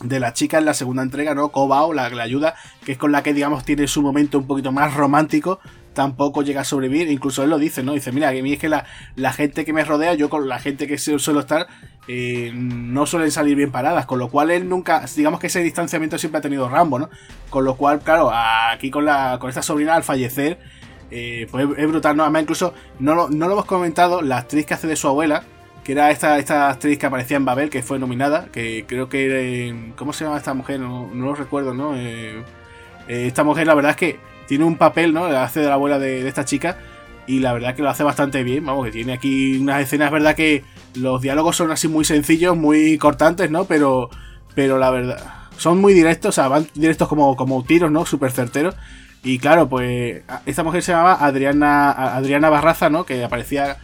de 0.03 0.21
la 0.21 0.33
chica 0.33 0.59
en 0.59 0.65
la 0.65 0.75
segunda 0.75 1.03
entrega, 1.03 1.35
¿no? 1.35 1.51
Cobao, 1.51 1.93
la, 1.93 2.09
la 2.11 2.23
ayuda, 2.23 2.55
que 2.85 2.93
es 2.93 2.99
con 2.99 3.11
la 3.11 3.23
que, 3.23 3.35
digamos, 3.35 3.65
tiene 3.65 3.89
su 3.89 4.01
momento 4.03 4.39
un 4.39 4.47
poquito 4.47 4.71
más 4.71 4.95
romántico, 4.95 5.59
tampoco 5.93 6.43
llega 6.43 6.61
a 6.61 6.65
sobrevivir. 6.65 7.11
Incluso 7.11 7.43
él 7.43 7.51
lo 7.51 7.59
dice, 7.59 7.83
¿no? 7.83 7.95
Dice, 7.95 8.13
mira, 8.13 8.33
que 8.33 8.39
a 8.39 8.43
mí 8.43 8.53
es 8.53 8.61
que 8.61 8.69
la, 8.69 8.85
la 9.17 9.33
gente 9.33 9.65
que 9.65 9.73
me 9.73 9.83
rodea, 9.85 10.15
yo 10.15 10.31
con 10.31 10.49
la 10.49 10.61
gente 10.61 10.87
que 10.87 10.99
suelo 10.99 11.41
estar, 11.41 11.67
eh, 12.07 12.53
no 12.55 13.07
suelen 13.07 13.33
salir 13.33 13.57
bien 13.57 13.73
paradas. 13.73 14.07
Con 14.07 14.21
lo 14.21 14.29
cual 14.29 14.53
él 14.53 14.69
nunca, 14.69 15.05
digamos 15.17 15.41
que 15.41 15.49
ese 15.49 15.63
distanciamiento 15.63 16.17
siempre 16.17 16.39
ha 16.39 16.43
tenido 16.43 16.69
Rambo, 16.69 17.01
¿no? 17.01 17.11
Con 17.51 17.65
lo 17.65 17.75
cual, 17.75 17.99
claro, 17.99 18.31
aquí 18.33 18.91
con, 18.91 19.05
la, 19.05 19.39
con 19.41 19.49
esta 19.49 19.63
sobrina 19.63 19.97
al 19.97 20.05
fallecer, 20.05 20.61
eh, 21.11 21.49
pues 21.51 21.67
es 21.77 21.89
brutal, 21.89 22.17
¿no? 22.17 22.23
Además, 22.23 22.43
incluso, 22.43 22.73
no 23.01 23.29
no 23.29 23.47
lo 23.47 23.55
hemos 23.55 23.65
comentado, 23.65 24.23
la 24.23 24.37
actriz 24.37 24.65
que 24.65 24.75
hace 24.75 24.87
de 24.87 24.95
su 24.95 25.09
abuela, 25.09 25.43
que 25.89 25.93
era 25.93 26.11
esta, 26.11 26.39
esta 26.39 26.69
actriz 26.69 26.99
que 26.99 27.07
aparecía 27.07 27.39
en 27.39 27.47
Babel, 27.47 27.71
que 27.71 27.83
fue 27.83 27.99
nominada, 27.99 28.49
que 28.53 28.85
creo 28.87 29.09
que... 29.09 29.95
¿Cómo 29.97 30.13
se 30.13 30.23
llama 30.23 30.37
esta 30.37 30.53
mujer? 30.53 30.81
No, 30.81 31.09
no 31.15 31.25
lo 31.25 31.35
recuerdo, 31.35 31.73
¿no? 31.73 31.97
Eh, 31.97 32.45
esta 33.09 33.43
mujer, 33.43 33.67
la 33.67 33.73
verdad 33.73 33.93
es 33.93 33.97
que 33.97 34.21
tiene 34.47 34.67
un 34.67 34.77
papel, 34.77 35.15
¿no? 35.15 35.25
Hace 35.25 35.61
de 35.61 35.69
la 35.69 35.73
abuela 35.73 35.99
de, 35.99 36.29
esta 36.29 36.45
chica. 36.45 36.77
Y 37.27 37.39
la 37.39 37.55
verdad 37.55 37.75
que 37.75 37.81
lo 37.81 37.89
hace 37.89 38.03
bastante 38.03 38.45
bien. 38.45 38.67
Vamos, 38.67 38.85
que 38.85 38.93
tiene 38.93 39.15
aquí 39.15 39.57
unas 39.57 39.81
escenas, 39.81 40.11
verdad 40.11 40.37
que 40.37 40.63
los 40.95 41.23
diálogos 41.23 41.57
son 41.57 41.71
así 41.71 41.89
muy 41.89 42.05
sencillos, 42.05 42.55
muy 42.55 42.99
cortantes, 42.99 43.51
¿no? 43.51 43.65
Pero, 43.65 44.11
pero 44.55 44.77
la 44.77 44.91
verdad, 44.91 45.25
son 45.57 45.81
muy 45.81 45.95
directos, 45.95 46.29
o 46.29 46.33
sea, 46.33 46.49
van 46.49 46.67
directos 46.75 47.09
como, 47.09 47.35
como 47.35 47.65
tiros, 47.65 47.91
¿no? 47.91 48.05
Súper 48.05 48.31
certeros. 48.31 48.75
Y 49.25 49.39
claro, 49.39 49.71
pues 49.71 50.21
esta 50.45 50.63
mujer 50.65 50.83
se 50.83 50.93
llamaba 50.93 51.15
Adriana, 51.15 51.93
Adriana 51.93 52.51
Barraza, 52.51 52.91
¿no? 52.91 53.07
Que 53.07 53.25
aparecía, 53.25 53.79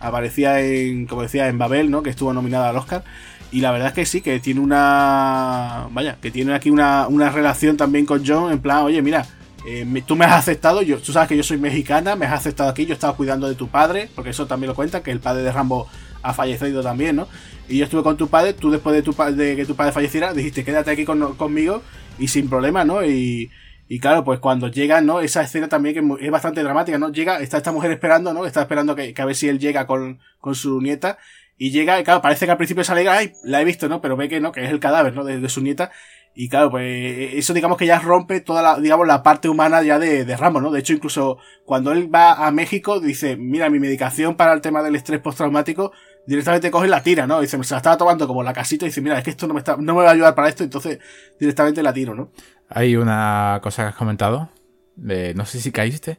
aparecía 0.00 0.60
en, 0.60 1.06
como 1.06 1.22
decía, 1.22 1.48
en 1.48 1.58
Babel, 1.58 1.90
¿no? 1.90 2.02
Que 2.02 2.10
estuvo 2.10 2.32
nominada 2.32 2.70
al 2.70 2.76
Oscar. 2.76 3.04
Y 3.50 3.60
la 3.60 3.70
verdad 3.70 3.88
es 3.88 3.94
que 3.94 4.06
sí, 4.06 4.20
que 4.20 4.40
tiene 4.40 4.60
una. 4.60 5.88
Vaya, 5.90 6.18
que 6.20 6.30
tiene 6.30 6.54
aquí 6.54 6.70
una, 6.70 7.08
una 7.08 7.30
relación 7.30 7.76
también 7.76 8.04
con 8.04 8.24
John, 8.26 8.52
en 8.52 8.60
plan, 8.60 8.84
oye, 8.84 9.00
mira, 9.00 9.26
eh, 9.66 10.02
tú 10.06 10.16
me 10.16 10.24
has 10.24 10.32
aceptado, 10.32 10.80
tú 11.04 11.12
sabes 11.12 11.28
que 11.28 11.36
yo 11.36 11.42
soy 11.42 11.58
mexicana, 11.58 12.14
me 12.16 12.26
has 12.26 12.32
aceptado 12.32 12.70
aquí, 12.70 12.86
yo 12.86 12.94
estaba 12.94 13.16
cuidando 13.16 13.48
de 13.48 13.54
tu 13.54 13.68
padre, 13.68 14.08
porque 14.14 14.30
eso 14.30 14.46
también 14.46 14.68
lo 14.68 14.74
cuenta, 14.74 15.02
que 15.02 15.10
el 15.10 15.20
padre 15.20 15.42
de 15.42 15.52
Rambo 15.52 15.88
ha 16.22 16.32
fallecido 16.32 16.82
también, 16.82 17.16
¿no? 17.16 17.28
Y 17.68 17.78
yo 17.78 17.84
estuve 17.84 18.02
con 18.02 18.16
tu 18.16 18.28
padre, 18.28 18.54
tú 18.54 18.70
después 18.70 18.94
de, 18.94 19.02
tu, 19.02 19.14
que 19.14 19.64
tu 19.66 19.76
padre 19.76 19.92
falleciera, 19.92 20.32
dijiste, 20.32 20.64
quédate 20.64 20.90
aquí 20.90 21.04
conmigo 21.04 21.82
y 22.18 22.28
sin 22.28 22.48
problema, 22.48 22.84
¿no? 22.84 23.04
Y, 23.04 23.50
y 23.88 24.00
claro, 24.00 24.22
pues 24.22 24.38
cuando 24.38 24.68
llega, 24.68 25.00
¿no? 25.00 25.20
Esa 25.20 25.42
escena 25.42 25.68
también 25.68 25.94
que 25.94 26.26
es 26.26 26.30
bastante 26.30 26.62
dramática, 26.62 26.98
¿no? 26.98 27.10
Llega, 27.10 27.40
está 27.40 27.56
esta 27.56 27.72
mujer 27.72 27.90
esperando, 27.90 28.34
¿no? 28.34 28.44
Está 28.44 28.60
esperando 28.60 28.94
que, 28.94 29.14
a 29.16 29.24
ver 29.24 29.34
si 29.34 29.48
él 29.48 29.58
llega 29.58 29.86
con, 29.86 30.20
con 30.40 30.54
su 30.54 30.80
nieta. 30.82 31.16
Y 31.56 31.70
llega, 31.70 31.98
y 31.98 32.04
claro, 32.04 32.20
parece 32.20 32.44
que 32.44 32.52
al 32.52 32.58
principio 32.58 32.84
se 32.84 32.92
alegra, 32.92 33.14
ay, 33.14 33.32
la 33.44 33.62
he 33.62 33.64
visto, 33.64 33.88
¿no? 33.88 34.02
Pero 34.02 34.16
ve 34.16 34.28
que 34.28 34.40
no, 34.40 34.52
que 34.52 34.62
es 34.62 34.70
el 34.70 34.78
cadáver, 34.78 35.14
¿no? 35.14 35.24
De, 35.24 35.48
su 35.48 35.62
nieta. 35.62 35.90
Y 36.34 36.50
claro, 36.50 36.70
pues 36.70 37.34
eso 37.34 37.54
digamos 37.54 37.78
que 37.78 37.86
ya 37.86 37.98
rompe 37.98 38.40
toda 38.40 38.62
la, 38.62 38.78
digamos, 38.78 39.06
la 39.06 39.22
parte 39.22 39.48
humana 39.48 39.82
ya 39.82 39.98
de, 39.98 40.26
de 40.26 40.36
Rambo, 40.36 40.60
¿no? 40.60 40.70
De 40.70 40.80
hecho, 40.80 40.92
incluso 40.92 41.38
cuando 41.64 41.90
él 41.92 42.14
va 42.14 42.46
a 42.46 42.50
México, 42.50 43.00
dice, 43.00 43.36
mira, 43.36 43.70
mi 43.70 43.80
medicación 43.80 44.36
para 44.36 44.52
el 44.52 44.60
tema 44.60 44.82
del 44.82 44.96
estrés 44.96 45.20
postraumático, 45.20 45.92
directamente 46.28 46.70
coge 46.70 46.88
la 46.88 47.02
tira, 47.02 47.26
¿no? 47.26 47.40
Dice, 47.40 47.62
se 47.64 47.74
la 47.74 47.78
estaba 47.78 47.96
tomando 47.96 48.26
como 48.26 48.42
la 48.42 48.52
casita 48.52 48.84
y 48.84 48.88
dice, 48.88 49.00
mira, 49.00 49.16
es 49.16 49.24
que 49.24 49.30
esto 49.30 49.46
no 49.46 49.54
me, 49.54 49.60
está, 49.60 49.76
no 49.78 49.94
me 49.94 50.02
va 50.02 50.10
a 50.10 50.12
ayudar 50.12 50.34
para 50.34 50.48
esto, 50.48 50.62
entonces 50.62 50.98
directamente 51.40 51.82
la 51.82 51.92
tiro, 51.92 52.14
¿no? 52.14 52.30
Hay 52.68 52.96
una 52.96 53.60
cosa 53.62 53.82
que 53.82 53.88
has 53.88 53.94
comentado, 53.94 54.50
no 54.96 55.46
sé 55.46 55.60
si 55.60 55.72
caíste, 55.72 56.18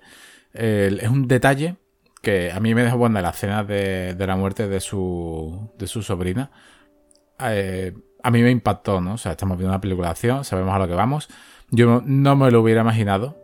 es 0.52 1.08
un 1.10 1.28
detalle 1.28 1.76
que 2.22 2.52
a 2.52 2.60
mí 2.60 2.74
me 2.76 2.84
dejó 2.84 2.98
buena 2.98 3.22
la 3.22 3.30
escena 3.30 3.64
de, 3.64 4.16
la 4.18 4.36
muerte 4.36 4.68
de 4.68 4.80
su, 4.80 5.72
de 5.78 5.88
su 5.88 6.02
sobrina. 6.02 6.52
Eh, 7.40 7.94
a 8.22 8.32
mí 8.32 8.42
me 8.42 8.52
impactó, 8.52 9.00
¿no? 9.00 9.14
O 9.14 9.18
sea, 9.18 9.34
estamos 9.34 9.58
viendo 9.58 9.72
una 9.72 9.82
película 9.82 10.08
de 10.08 10.12
acción, 10.12 10.44
sabemos 10.44 10.74
a 10.76 10.80
lo 10.80 10.88
que 10.88 10.96
vamos. 10.96 11.30
Yo 11.70 12.02
no 12.04 12.36
me 12.36 12.52
lo 12.52 12.62
hubiera 12.62 12.82
imaginado, 12.82 13.38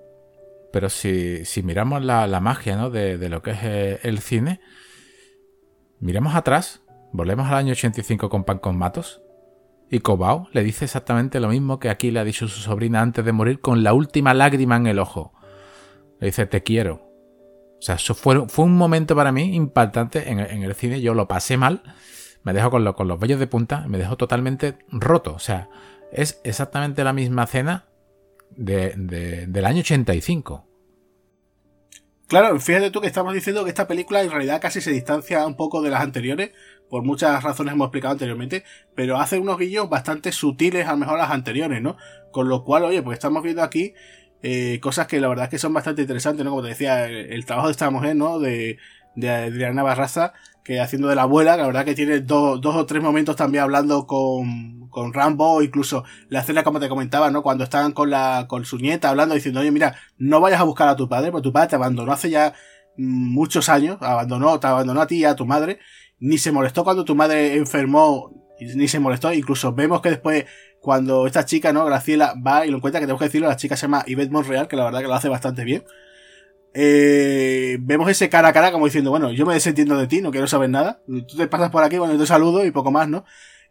pero 0.73 0.89
si, 0.89 1.45
miramos 1.63 2.03
la, 2.03 2.39
magia, 2.41 2.75
¿no? 2.75 2.89
De, 2.89 3.17
de, 3.17 3.29
lo 3.29 3.41
que 3.41 3.51
es 3.51 3.59
eh, 3.63 3.99
el 4.03 4.19
cine, 4.19 4.59
miremos 5.99 6.35
atrás, 6.35 6.83
volvemos 7.11 7.47
al 7.47 7.55
año 7.55 7.71
85 7.71 8.29
con 8.29 8.43
Pan 8.43 8.59
con 8.59 8.77
Matos, 8.77 9.21
y 9.89 9.99
Cobao 9.99 10.47
le 10.51 10.63
dice 10.63 10.85
exactamente 10.85 11.39
lo 11.39 11.49
mismo 11.49 11.79
que 11.79 11.89
aquí 11.89 12.11
le 12.11 12.19
ha 12.19 12.23
dicho 12.23 12.47
su 12.47 12.61
sobrina 12.61 13.01
antes 13.01 13.23
de 13.23 13.31
morir 13.31 13.61
con 13.61 13.83
la 13.83 13.93
última 13.93 14.33
lágrima 14.33 14.75
en 14.77 14.87
el 14.87 14.99
ojo. 14.99 15.33
Le 16.19 16.27
dice, 16.27 16.45
te 16.45 16.63
quiero. 16.63 16.95
O 17.77 17.81
sea, 17.81 17.95
eso 17.95 18.15
fue, 18.15 18.47
fue 18.47 18.65
un 18.65 18.75
momento 18.75 19.15
para 19.15 19.31
mí 19.31 19.55
impactante 19.55 20.29
en, 20.29 20.39
el 20.39 20.73
cine. 20.73 21.01
Yo 21.01 21.13
lo 21.13 21.27
pasé 21.27 21.57
mal, 21.57 21.83
me 22.43 22.53
dejó 22.53 22.71
con, 22.71 22.83
los 22.83 23.19
vellos 23.19 23.39
de 23.39 23.47
punta, 23.47 23.85
me 23.87 23.97
dejó 23.97 24.17
totalmente 24.17 24.79
roto. 24.89 25.33
O 25.33 25.39
sea, 25.39 25.69
es 26.11 26.41
exactamente 26.43 27.03
la 27.03 27.13
misma 27.13 27.43
escena 27.43 27.85
del 28.55 29.65
año 29.65 29.81
85. 29.81 30.65
Claro, 32.27 32.59
fíjate 32.59 32.89
tú 32.89 33.01
que 33.01 33.07
estamos 33.07 33.35
diciendo 33.35 33.63
que 33.63 33.69
esta 33.69 33.87
película 33.87 34.23
en 34.23 34.31
realidad 34.31 34.59
casi 34.59 34.81
se 34.81 34.91
distancia 34.91 35.45
un 35.45 35.55
poco 35.55 35.83
de 35.83 35.91
las 35.91 36.01
anteriores, 36.01 36.51
por 36.89 37.03
muchas 37.03 37.43
razones 37.43 37.73
hemos 37.73 37.85
explicado 37.85 38.13
anteriormente, 38.13 38.63
pero 38.95 39.17
hace 39.17 39.37
unos 39.37 39.59
guillos 39.59 39.89
bastante 39.89 40.31
sutiles 40.31 40.87
a 40.87 40.91
lo 40.93 40.97
mejor 40.97 41.19
las 41.19 41.29
anteriores, 41.29 41.83
¿no? 41.83 41.97
Con 42.31 42.49
lo 42.49 42.63
cual, 42.63 42.83
oye, 42.85 43.03
pues 43.03 43.17
estamos 43.17 43.43
viendo 43.43 43.61
aquí 43.61 43.93
eh, 44.41 44.79
cosas 44.81 45.05
que 45.07 45.19
la 45.19 45.27
verdad 45.27 45.45
es 45.45 45.51
que 45.51 45.59
son 45.59 45.73
bastante 45.73 46.01
interesantes, 46.01 46.43
¿no? 46.43 46.49
Como 46.51 46.63
te 46.63 46.69
decía, 46.69 47.07
el, 47.07 47.45
trabajo 47.45 47.67
de 47.67 47.73
esta 47.73 47.91
mujer, 47.91 48.15
¿no? 48.15 48.39
De, 48.39 48.79
de 49.15 49.29
Adriana 49.29 49.83
Barraza, 49.83 50.33
que 50.63 50.81
haciendo 50.81 51.07
de 51.07 51.15
la 51.15 51.23
abuela, 51.23 51.57
la 51.57 51.67
verdad 51.67 51.85
que 51.85 51.93
tiene 51.93 52.21
dos 52.21 52.59
o 52.63 52.85
tres 52.85 53.01
momentos 53.01 53.35
también 53.35 53.63
hablando 53.63 54.07
con, 54.07 54.89
con 54.89 55.13
Rambo, 55.13 55.61
incluso 55.61 56.03
la 56.29 56.39
escena 56.39 56.63
como 56.63 56.79
te 56.79 56.89
comentaba, 56.89 57.29
¿no? 57.29 57.43
Cuando 57.43 57.63
estaban 57.63 57.91
con 57.91 58.09
la, 58.09 58.45
con 58.47 58.65
su 58.65 58.77
nieta 58.77 59.09
hablando, 59.09 59.35
diciendo, 59.35 59.59
oye, 59.59 59.71
mira, 59.71 59.95
no 60.17 60.41
vayas 60.41 60.59
a 60.59 60.63
buscar 60.63 60.87
a 60.87 60.95
tu 60.95 61.07
padre, 61.07 61.31
porque 61.31 61.43
tu 61.43 61.53
padre 61.53 61.69
te 61.69 61.75
abandonó 61.75 62.11
hace 62.11 62.29
ya 62.31 62.53
muchos 62.97 63.69
años, 63.69 63.97
abandonó, 64.01 64.59
te 64.59 64.67
abandonó 64.67 65.01
a 65.01 65.07
ti 65.07 65.17
y 65.17 65.25
a 65.25 65.35
tu 65.35 65.45
madre, 65.45 65.79
ni 66.19 66.37
se 66.37 66.51
molestó 66.51 66.83
cuando 66.83 67.05
tu 67.05 67.13
madre 67.13 67.55
enfermó, 67.55 68.31
ni 68.59 68.87
se 68.87 68.99
molestó, 68.99 69.31
incluso 69.33 69.73
vemos 69.73 70.01
que 70.01 70.09
después 70.09 70.45
cuando 70.79 71.27
esta 71.27 71.45
chica, 71.45 71.73
¿no? 71.73 71.83
Graciela 71.85 72.35
va 72.35 72.65
y 72.65 72.69
lo 72.69 72.77
encuentra, 72.77 72.99
que 72.99 73.07
tengo 73.07 73.19
que 73.19 73.25
decirlo, 73.25 73.47
la 73.47 73.55
chica 73.55 73.75
se 73.75 73.83
llama 73.83 74.03
Yvette 74.05 74.31
Monreal, 74.31 74.67
que 74.67 74.75
la 74.75 74.85
verdad 74.85 75.01
que 75.01 75.07
lo 75.07 75.15
hace 75.15 75.29
bastante 75.29 75.63
bien. 75.63 75.83
Eh, 76.77 77.77
vemos 77.79 78.09
ese 78.09 78.27
cara 78.27 78.49
a 78.49 78.53
cara 78.53 78.73
como 78.73 78.85
diciendo, 78.85 79.09
bueno, 79.09 79.31
yo 79.31 79.45
me 79.45 79.53
desentiendo 79.53 79.97
de 79.97 80.07
ti, 80.07 80.21
no 80.21 80.31
quiero 80.31 80.45
saber 80.45 80.69
nada. 80.69 81.01
Tú 81.07 81.37
te 81.37 81.47
pasas 81.47 81.71
por 81.71 81.83
aquí, 81.83 81.97
bueno, 81.97 82.13
yo 82.13 82.19
te 82.19 82.27
saludo 82.27 82.65
y 82.65 82.71
poco 82.71 82.91
más, 82.91 83.07
¿no? 83.07 83.23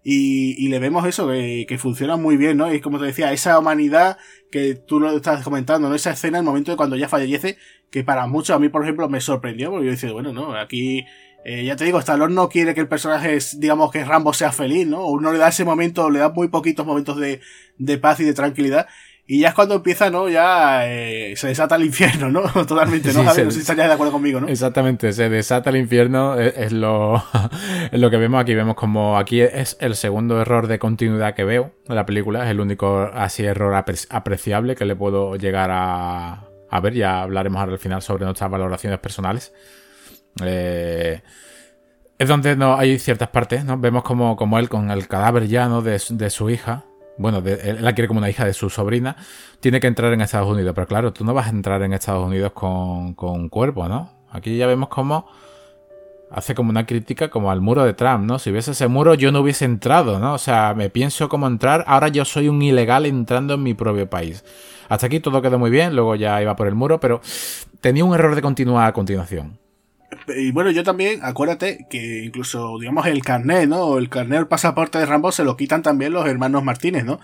Y, 0.02 0.54
y 0.64 0.68
le 0.68 0.78
vemos 0.78 1.06
eso, 1.06 1.28
que, 1.28 1.66
que, 1.68 1.78
funciona 1.78 2.16
muy 2.16 2.36
bien, 2.36 2.56
¿no? 2.56 2.72
Y 2.72 2.80
como 2.80 2.98
te 2.98 3.06
decía, 3.06 3.32
esa 3.32 3.58
humanidad 3.58 4.18
que 4.50 4.74
tú 4.74 5.00
lo 5.00 5.14
estás 5.16 5.44
comentando, 5.44 5.88
¿no? 5.88 5.94
Esa 5.94 6.12
escena, 6.12 6.38
el 6.38 6.44
momento 6.44 6.70
de 6.70 6.76
cuando 6.78 6.96
ya 6.96 7.08
fallece, 7.08 7.58
que 7.90 8.04
para 8.04 8.26
muchos, 8.26 8.56
a 8.56 8.58
mí, 8.58 8.70
por 8.70 8.82
ejemplo, 8.82 9.08
me 9.08 9.20
sorprendió, 9.20 9.70
porque 9.70 9.86
yo 9.86 9.92
decía, 9.92 10.12
bueno, 10.12 10.32
no, 10.32 10.54
aquí 10.54 11.04
eh, 11.44 11.64
ya 11.64 11.76
te 11.76 11.84
digo, 11.84 11.98
Stallone 11.98 12.34
no 12.34 12.48
quiere 12.48 12.74
que 12.74 12.80
el 12.80 12.88
personaje, 12.88 13.38
digamos, 13.58 13.92
que 13.92 14.02
Rambo 14.02 14.32
sea 14.32 14.50
feliz, 14.50 14.86
¿no? 14.86 15.06
Uno 15.06 15.30
le 15.30 15.38
da 15.38 15.48
ese 15.48 15.64
momento, 15.64 16.08
le 16.08 16.20
da 16.20 16.30
muy 16.30 16.48
poquitos 16.48 16.86
momentos 16.86 17.18
de, 17.18 17.40
de 17.76 17.98
paz 17.98 18.20
y 18.20 18.24
de 18.24 18.32
tranquilidad. 18.32 18.86
Y 19.26 19.40
ya 19.40 19.48
es 19.48 19.54
cuando 19.54 19.76
empieza, 19.76 20.10
¿no? 20.10 20.28
Ya 20.28 20.86
eh, 20.86 21.34
se 21.36 21.48
desata 21.48 21.76
el 21.76 21.84
infierno, 21.84 22.30
¿no? 22.30 22.42
Totalmente, 22.66 23.12
¿no? 23.14 23.20
a 23.28 23.32
ver, 23.32 23.50
si 23.50 23.60
estarías 23.60 23.88
de 23.88 23.94
acuerdo 23.94 24.12
conmigo, 24.12 24.38
¿no? 24.38 24.48
Exactamente, 24.48 25.14
se 25.14 25.30
desata 25.30 25.70
el 25.70 25.76
infierno, 25.76 26.38
es, 26.38 26.72
lo, 26.72 27.16
es 27.92 27.98
lo 27.98 28.10
que 28.10 28.18
vemos 28.18 28.40
aquí. 28.40 28.54
Vemos 28.54 28.74
como 28.74 29.16
aquí 29.16 29.40
es 29.40 29.78
el 29.80 29.96
segundo 29.96 30.40
error 30.40 30.66
de 30.66 30.78
continuidad 30.78 31.34
que 31.34 31.44
veo 31.44 31.72
en 31.88 31.94
la 31.94 32.04
película, 32.04 32.44
es 32.44 32.50
el 32.50 32.60
único 32.60 33.10
así 33.14 33.44
error 33.44 33.74
apreciable 33.74 34.76
que 34.76 34.84
le 34.84 34.94
puedo 34.94 35.36
llegar 35.36 35.70
a, 35.72 36.44
a 36.68 36.80
ver. 36.80 36.92
Ya 36.92 37.22
hablaremos 37.22 37.60
ahora 37.60 37.72
al 37.72 37.78
final 37.78 38.02
sobre 38.02 38.26
nuestras 38.26 38.50
valoraciones 38.50 38.98
personales. 38.98 39.54
Eh, 40.44 41.22
es 42.18 42.28
donde 42.28 42.56
no 42.56 42.76
hay 42.76 42.98
ciertas 42.98 43.28
partes, 43.28 43.64
¿no? 43.64 43.78
Vemos 43.78 44.02
como, 44.02 44.36
como 44.36 44.58
él 44.58 44.68
con 44.68 44.90
el 44.90 45.08
cadáver 45.08 45.46
ya 45.46 45.68
de, 45.80 46.00
de 46.10 46.30
su 46.30 46.50
hija, 46.50 46.84
bueno, 47.16 47.42
él 47.44 47.78
la 47.80 47.92
quiere 47.94 48.08
como 48.08 48.18
una 48.18 48.30
hija 48.30 48.44
de 48.44 48.52
su 48.52 48.70
sobrina, 48.70 49.16
tiene 49.60 49.80
que 49.80 49.86
entrar 49.86 50.12
en 50.12 50.20
Estados 50.20 50.48
Unidos. 50.48 50.72
Pero 50.74 50.86
claro, 50.86 51.12
tú 51.12 51.24
no 51.24 51.34
vas 51.34 51.46
a 51.46 51.50
entrar 51.50 51.82
en 51.82 51.92
Estados 51.92 52.26
Unidos 52.26 52.52
con, 52.52 53.14
con 53.14 53.32
un 53.32 53.48
cuerpo, 53.48 53.88
¿no? 53.88 54.10
Aquí 54.30 54.56
ya 54.56 54.66
vemos 54.66 54.88
como 54.88 55.26
hace 56.30 56.54
como 56.54 56.70
una 56.70 56.84
crítica 56.84 57.30
como 57.30 57.50
al 57.50 57.60
muro 57.60 57.84
de 57.84 57.94
Trump, 57.94 58.24
¿no? 58.24 58.38
Si 58.40 58.50
hubiese 58.50 58.72
ese 58.72 58.88
muro 58.88 59.14
yo 59.14 59.30
no 59.30 59.40
hubiese 59.40 59.64
entrado, 59.64 60.18
¿no? 60.18 60.34
O 60.34 60.38
sea, 60.38 60.74
me 60.74 60.90
pienso 60.90 61.28
cómo 61.28 61.46
entrar, 61.46 61.84
ahora 61.86 62.08
yo 62.08 62.24
soy 62.24 62.48
un 62.48 62.60
ilegal 62.60 63.06
entrando 63.06 63.54
en 63.54 63.62
mi 63.62 63.74
propio 63.74 64.10
país. 64.10 64.44
Hasta 64.88 65.06
aquí 65.06 65.20
todo 65.20 65.40
quedó 65.40 65.58
muy 65.58 65.70
bien, 65.70 65.94
luego 65.94 66.16
ya 66.16 66.42
iba 66.42 66.56
por 66.56 66.66
el 66.66 66.74
muro, 66.74 66.98
pero 66.98 67.20
tenía 67.80 68.04
un 68.04 68.14
error 68.14 68.34
de 68.34 68.42
continuar 68.42 68.88
a 68.88 68.92
continuación. 68.92 69.58
Y 70.28 70.50
bueno, 70.52 70.70
yo 70.70 70.82
también, 70.84 71.20
acuérdate 71.22 71.86
que 71.90 72.24
incluso, 72.24 72.78
digamos, 72.78 73.06
el 73.06 73.22
carnet, 73.22 73.68
¿no? 73.68 73.98
El 73.98 74.08
carnet, 74.08 74.40
el 74.40 74.46
pasaporte 74.46 74.98
de 74.98 75.06
Rambo 75.06 75.32
se 75.32 75.44
lo 75.44 75.56
quitan 75.56 75.82
también 75.82 76.12
los 76.12 76.26
hermanos 76.26 76.62
Martínez, 76.64 77.04
¿no? 77.04 77.20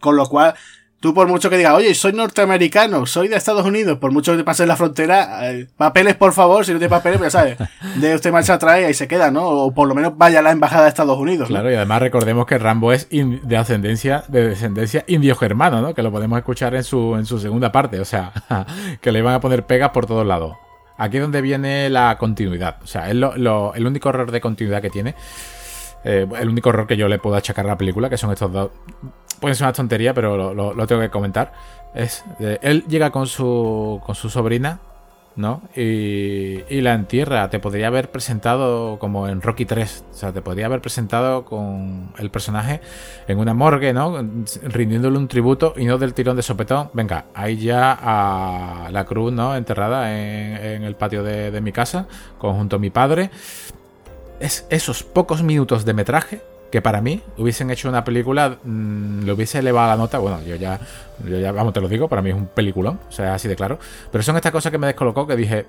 Con 0.00 0.16
lo 0.16 0.26
cual, 0.26 0.54
tú 1.00 1.14
por 1.14 1.28
mucho 1.28 1.50
que 1.50 1.56
digas, 1.56 1.74
oye, 1.74 1.94
soy 1.94 2.12
norteamericano, 2.12 3.06
soy 3.06 3.28
de 3.28 3.36
Estados 3.36 3.64
Unidos, 3.64 3.98
por 3.98 4.12
mucho 4.12 4.32
que 4.32 4.38
te 4.38 4.44
pases 4.44 4.66
la 4.66 4.76
frontera, 4.76 5.50
eh, 5.50 5.68
papeles 5.76 6.16
por 6.16 6.32
favor, 6.32 6.64
si 6.64 6.72
no 6.72 6.78
tienes 6.78 6.96
papeles, 6.96 7.18
pues 7.18 7.32
ya 7.32 7.38
sabes, 7.38 7.58
de 7.96 8.14
usted 8.14 8.32
marcha 8.32 8.54
atrás 8.54 8.80
y 8.80 8.84
ahí 8.84 8.94
se 8.94 9.06
queda, 9.06 9.30
¿no? 9.30 9.46
O 9.46 9.74
por 9.74 9.88
lo 9.88 9.94
menos 9.94 10.16
vaya 10.16 10.40
a 10.40 10.42
la 10.42 10.50
embajada 10.50 10.84
de 10.84 10.88
Estados 10.88 11.18
Unidos. 11.18 11.48
Claro, 11.48 11.70
y 11.70 11.74
además 11.74 12.00
recordemos 12.00 12.46
que 12.46 12.58
Rambo 12.58 12.92
es 12.92 13.08
de 13.10 13.56
ascendencia, 13.56 14.24
de 14.28 14.48
descendencia 14.48 15.04
indio-germano, 15.06 15.80
¿no? 15.80 15.94
Que 15.94 16.02
lo 16.02 16.10
podemos 16.10 16.38
escuchar 16.38 16.74
en 16.74 16.84
su, 16.84 17.14
en 17.16 17.26
su 17.26 17.38
segunda 17.38 17.72
parte, 17.72 18.00
o 18.00 18.04
sea, 18.04 18.32
que 19.00 19.12
le 19.12 19.20
iban 19.20 19.34
a 19.34 19.40
poner 19.40 19.64
pegas 19.64 19.90
por 19.90 20.06
todos 20.06 20.26
lados. 20.26 20.56
Aquí 20.98 21.18
es 21.18 21.22
donde 21.22 21.42
viene 21.42 21.90
la 21.90 22.16
continuidad. 22.18 22.76
O 22.82 22.86
sea, 22.86 23.08
es 23.08 23.14
lo, 23.14 23.74
el 23.74 23.86
único 23.86 24.08
error 24.08 24.30
de 24.30 24.40
continuidad 24.40 24.80
que 24.80 24.90
tiene. 24.90 25.14
Eh, 26.04 26.26
el 26.38 26.48
único 26.48 26.70
error 26.70 26.86
que 26.86 26.96
yo 26.96 27.08
le 27.08 27.18
puedo 27.18 27.36
achacar 27.36 27.64
a 27.66 27.68
la 27.68 27.78
película, 27.78 28.08
que 28.08 28.16
son 28.16 28.30
estos 28.30 28.52
dos. 28.52 28.70
Puede 29.40 29.54
ser 29.54 29.66
una 29.66 29.72
tontería, 29.72 30.14
pero 30.14 30.54
lo, 30.54 30.86
tengo 30.86 31.02
que 31.02 31.10
comentar. 31.10 31.52
Es. 31.94 32.24
Eh, 32.40 32.58
él 32.62 32.84
llega 32.88 33.10
con 33.10 33.26
su. 33.26 34.00
con 34.04 34.14
su 34.14 34.30
sobrina 34.30 34.80
¿no? 35.36 35.62
Y, 35.76 36.62
y, 36.68 36.80
la 36.80 36.94
entierra. 36.94 37.48
Te 37.50 37.58
podría 37.58 37.88
haber 37.88 38.10
presentado 38.10 38.98
como 38.98 39.28
en 39.28 39.42
Rocky 39.42 39.66
3. 39.66 40.04
O 40.10 40.14
sea, 40.14 40.32
te 40.32 40.40
podría 40.40 40.66
haber 40.66 40.80
presentado 40.80 41.44
con 41.44 42.12
el 42.18 42.30
personaje 42.30 42.80
en 43.28 43.38
una 43.38 43.54
morgue, 43.54 43.92
¿no? 43.92 44.16
Rindiéndole 44.62 45.18
un 45.18 45.28
tributo 45.28 45.74
y 45.76 45.84
no 45.84 45.98
del 45.98 46.14
tirón 46.14 46.36
de 46.36 46.42
sopetón. 46.42 46.90
Venga, 46.94 47.26
ahí 47.34 47.58
ya 47.58 47.96
a 48.00 48.90
la 48.90 49.04
cruz, 49.04 49.32
¿no? 49.32 49.54
Enterrada 49.54 50.16
en, 50.16 50.82
el 50.82 50.96
patio 50.96 51.22
de, 51.22 51.60
mi 51.60 51.72
casa, 51.72 52.08
conjunto 52.38 52.76
a 52.76 52.78
mi 52.78 52.90
padre. 52.90 53.30
Es 54.40 54.66
esos 54.70 55.02
pocos 55.02 55.42
minutos 55.42 55.84
de 55.84 55.94
metraje 55.94 56.42
que 56.76 56.82
para 56.82 57.00
mí 57.00 57.22
hubiesen 57.38 57.70
hecho 57.70 57.88
una 57.88 58.04
película, 58.04 58.58
mm, 58.62 59.24
le 59.24 59.32
hubiese 59.32 59.60
elevado 59.60 59.88
la 59.88 59.96
nota. 59.96 60.18
Bueno, 60.18 60.42
yo 60.42 60.56
ya, 60.56 60.78
yo 61.24 61.38
ya, 61.38 61.50
vamos, 61.50 61.72
te 61.72 61.80
lo 61.80 61.88
digo, 61.88 62.06
para 62.06 62.20
mí 62.20 62.28
es 62.28 62.36
un 62.36 62.48
peliculón, 62.48 63.00
o 63.08 63.10
sea, 63.10 63.32
así 63.32 63.48
de 63.48 63.56
claro. 63.56 63.78
Pero 64.12 64.22
son 64.22 64.36
estas 64.36 64.52
cosas 64.52 64.70
que 64.70 64.76
me 64.76 64.86
descolocó 64.86 65.26
que 65.26 65.36
dije, 65.36 65.64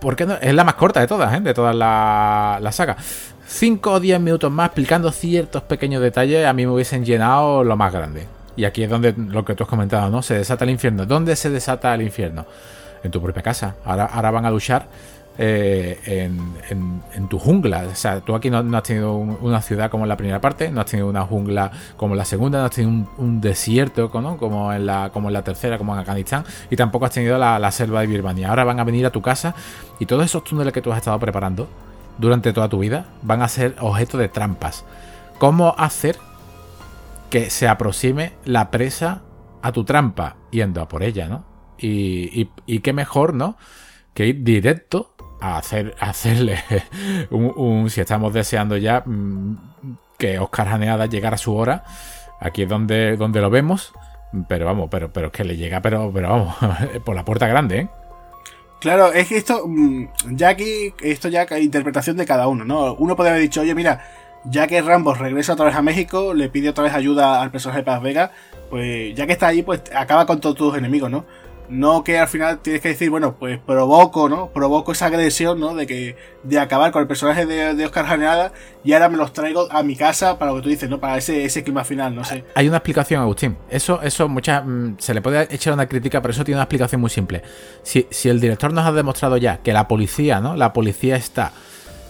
¿por 0.00 0.16
qué 0.16 0.24
no? 0.24 0.36
Es 0.40 0.54
la 0.54 0.64
más 0.64 0.76
corta 0.76 0.98
de 1.00 1.06
todas, 1.06 1.34
¿eh? 1.34 1.40
De 1.40 1.52
toda 1.52 1.74
la, 1.74 2.58
la 2.62 2.72
saga. 2.72 2.96
5 3.46 3.90
o 3.90 4.00
10 4.00 4.18
minutos 4.18 4.50
más 4.50 4.68
explicando 4.68 5.12
ciertos 5.12 5.62
pequeños 5.64 6.00
detalles, 6.00 6.46
a 6.46 6.54
mí 6.54 6.64
me 6.64 6.72
hubiesen 6.72 7.04
llenado 7.04 7.62
lo 7.62 7.76
más 7.76 7.92
grande. 7.92 8.26
Y 8.56 8.64
aquí 8.64 8.84
es 8.84 8.88
donde 8.88 9.12
lo 9.14 9.44
que 9.44 9.54
tú 9.54 9.64
has 9.64 9.68
comentado, 9.68 10.08
¿no? 10.08 10.22
Se 10.22 10.32
desata 10.32 10.64
el 10.64 10.70
infierno. 10.70 11.04
¿Dónde 11.04 11.36
se 11.36 11.50
desata 11.50 11.94
el 11.94 12.00
infierno? 12.00 12.46
En 13.04 13.10
tu 13.10 13.20
propia 13.20 13.42
casa. 13.42 13.74
Ahora, 13.84 14.06
ahora 14.06 14.30
van 14.30 14.46
a 14.46 14.50
luchar 14.50 14.86
eh, 15.38 16.28
en, 16.68 17.28
tu 17.28 17.38
jungla. 17.38 17.86
O 17.90 17.94
sea, 17.94 18.20
tú 18.20 18.34
aquí 18.34 18.50
no, 18.50 18.58
has 18.76 18.82
tenido 18.82 19.14
una 19.16 19.62
ciudad 19.62 19.90
como 19.90 20.04
en 20.04 20.08
la 20.08 20.16
primera 20.16 20.40
parte, 20.40 20.70
no 20.70 20.80
has 20.80 20.86
tenido 20.86 21.08
una 21.08 21.22
jungla 21.22 21.70
como 21.96 22.14
en 22.14 22.18
la 22.18 22.24
segunda, 22.24 22.58
no 22.58 22.66
has 22.66 22.72
tenido 22.72 23.08
un, 23.16 23.40
desierto 23.40 24.10
como, 24.10 24.72
en 24.72 24.84
la, 24.86 25.10
como 25.10 25.28
en 25.28 25.34
la 25.34 25.42
tercera, 25.42 25.78
como 25.78 25.94
en 25.94 26.00
Afganistán, 26.00 26.44
y 26.70 26.76
tampoco 26.76 27.06
has 27.06 27.12
tenido 27.12 27.38
la, 27.38 27.70
selva 27.70 28.00
de 28.00 28.06
Birmania. 28.06 28.50
Ahora 28.50 28.64
van 28.64 28.80
a 28.80 28.84
venir 28.84 29.06
a 29.06 29.10
tu 29.10 29.22
casa 29.22 29.54
y 29.98 30.06
todos 30.06 30.24
esos 30.24 30.44
túneles 30.44 30.72
que 30.72 30.82
tú 30.82 30.92
has 30.92 30.98
estado 30.98 31.18
preparando 31.18 31.68
durante 32.18 32.52
toda 32.52 32.68
tu 32.68 32.78
vida 32.78 33.06
van 33.22 33.40
a 33.40 33.48
ser 33.48 33.74
objeto 33.80 34.18
de 34.18 34.28
trampas. 34.28 34.84
¿Cómo 35.38 35.74
hacer 35.78 36.18
que 37.30 37.48
se 37.48 37.66
aproxime 37.66 38.34
la 38.44 38.70
presa 38.70 39.22
a 39.62 39.72
tu 39.72 39.84
trampa 39.84 40.36
yendo 40.50 40.82
a 40.82 40.88
por 40.88 41.02
ella, 41.02 41.28
¿no? 41.28 41.44
Y, 41.78 42.50
y 42.66 42.80
qué 42.80 42.92
mejor, 42.92 43.32
¿no? 43.32 43.56
Que 44.12 44.26
ir 44.26 44.44
directo 44.44 45.11
a 45.42 45.58
hacer, 45.58 45.96
hacerle 45.98 46.62
un, 47.30 47.90
Si 47.90 48.00
estamos 48.00 48.32
deseando 48.32 48.76
ya 48.76 49.02
mm, 49.04 49.56
que 50.16 50.38
Oscar 50.38 50.68
Janeada 50.68 51.06
llegara 51.06 51.34
a 51.34 51.38
su 51.38 51.54
hora, 51.54 51.84
aquí 52.40 52.62
es 52.62 52.68
donde, 52.68 53.16
donde 53.16 53.40
lo 53.40 53.50
vemos. 53.50 53.92
Pero 54.48 54.64
vamos, 54.64 54.88
pero, 54.90 55.12
pero 55.12 55.26
es 55.26 55.32
que 55.32 55.44
le 55.44 55.56
llega, 55.56 55.82
pero, 55.82 56.10
pero 56.14 56.30
vamos, 56.30 56.56
por 57.04 57.14
la 57.14 57.24
puerta 57.24 57.46
grande, 57.48 57.80
¿eh? 57.80 57.88
Claro, 58.80 59.12
es 59.12 59.28
que 59.28 59.36
esto, 59.36 59.64
mm, 59.66 60.06
ya 60.30 60.48
aquí, 60.50 60.94
esto 61.02 61.28
ya 61.28 61.46
interpretación 61.58 62.16
de 62.16 62.24
cada 62.24 62.48
uno, 62.48 62.64
¿no? 62.64 62.94
Uno 62.94 63.14
puede 63.14 63.30
haber 63.30 63.42
dicho, 63.42 63.60
oye, 63.60 63.74
mira, 63.74 64.04
ya 64.44 64.66
que 64.66 64.80
Rambo 64.80 65.14
regresa 65.14 65.52
otra 65.52 65.66
vez 65.66 65.74
a 65.74 65.82
México, 65.82 66.34
le 66.34 66.48
pide 66.48 66.70
otra 66.70 66.84
vez 66.84 66.94
ayuda 66.94 67.42
al 67.42 67.50
personaje 67.50 67.80
de 67.80 67.84
Paz 67.84 68.02
Vega, 68.02 68.32
pues 68.70 69.14
ya 69.14 69.26
que 69.26 69.32
está 69.32 69.48
allí, 69.48 69.62
pues 69.62 69.82
acaba 69.94 70.26
con 70.26 70.40
todos 70.40 70.56
tus 70.56 70.76
enemigos, 70.76 71.10
¿no? 71.10 71.24
No 71.72 72.04
que 72.04 72.18
al 72.18 72.28
final 72.28 72.58
tienes 72.58 72.82
que 72.82 72.88
decir, 72.88 73.08
bueno, 73.08 73.36
pues 73.38 73.58
provoco, 73.58 74.28
¿no? 74.28 74.50
Provoco 74.50 74.92
esa 74.92 75.06
agresión, 75.06 75.58
¿no? 75.58 75.74
De 75.74 75.86
que 75.86 76.16
de 76.42 76.58
acabar 76.58 76.92
con 76.92 77.00
el 77.00 77.08
personaje 77.08 77.46
de, 77.46 77.82
Oscar 77.84 78.04
Janeada 78.04 78.52
y 78.84 78.92
ahora 78.92 79.08
me 79.08 79.16
los 79.16 79.32
traigo 79.32 79.66
a 79.70 79.82
mi 79.82 79.96
casa 79.96 80.38
para 80.38 80.50
lo 80.50 80.58
que 80.58 80.62
tú 80.64 80.68
dices, 80.68 80.90
¿no? 80.90 81.00
Para 81.00 81.16
ese, 81.16 81.46
ese 81.46 81.64
clima 81.64 81.82
final, 81.82 82.14
no 82.14 82.24
sé. 82.24 82.44
Hay 82.54 82.68
una 82.68 82.76
explicación, 82.76 83.22
Agustín. 83.22 83.56
Eso, 83.70 84.02
eso, 84.02 84.28
muchas. 84.28 84.62
Mm, 84.66 84.96
se 84.98 85.14
le 85.14 85.22
puede 85.22 85.48
echar 85.54 85.72
una 85.72 85.86
crítica, 85.86 86.20
pero 86.20 86.32
eso 86.32 86.44
tiene 86.44 86.56
una 86.56 86.64
explicación 86.64 87.00
muy 87.00 87.10
simple. 87.10 87.42
Si, 87.82 88.06
si 88.10 88.28
el 88.28 88.38
director 88.38 88.70
nos 88.72 88.86
ha 88.86 88.92
demostrado 88.92 89.38
ya 89.38 89.58
que 89.58 89.72
la 89.72 89.88
policía, 89.88 90.40
¿no? 90.40 90.54
La 90.54 90.74
policía 90.74 91.16
está 91.16 91.52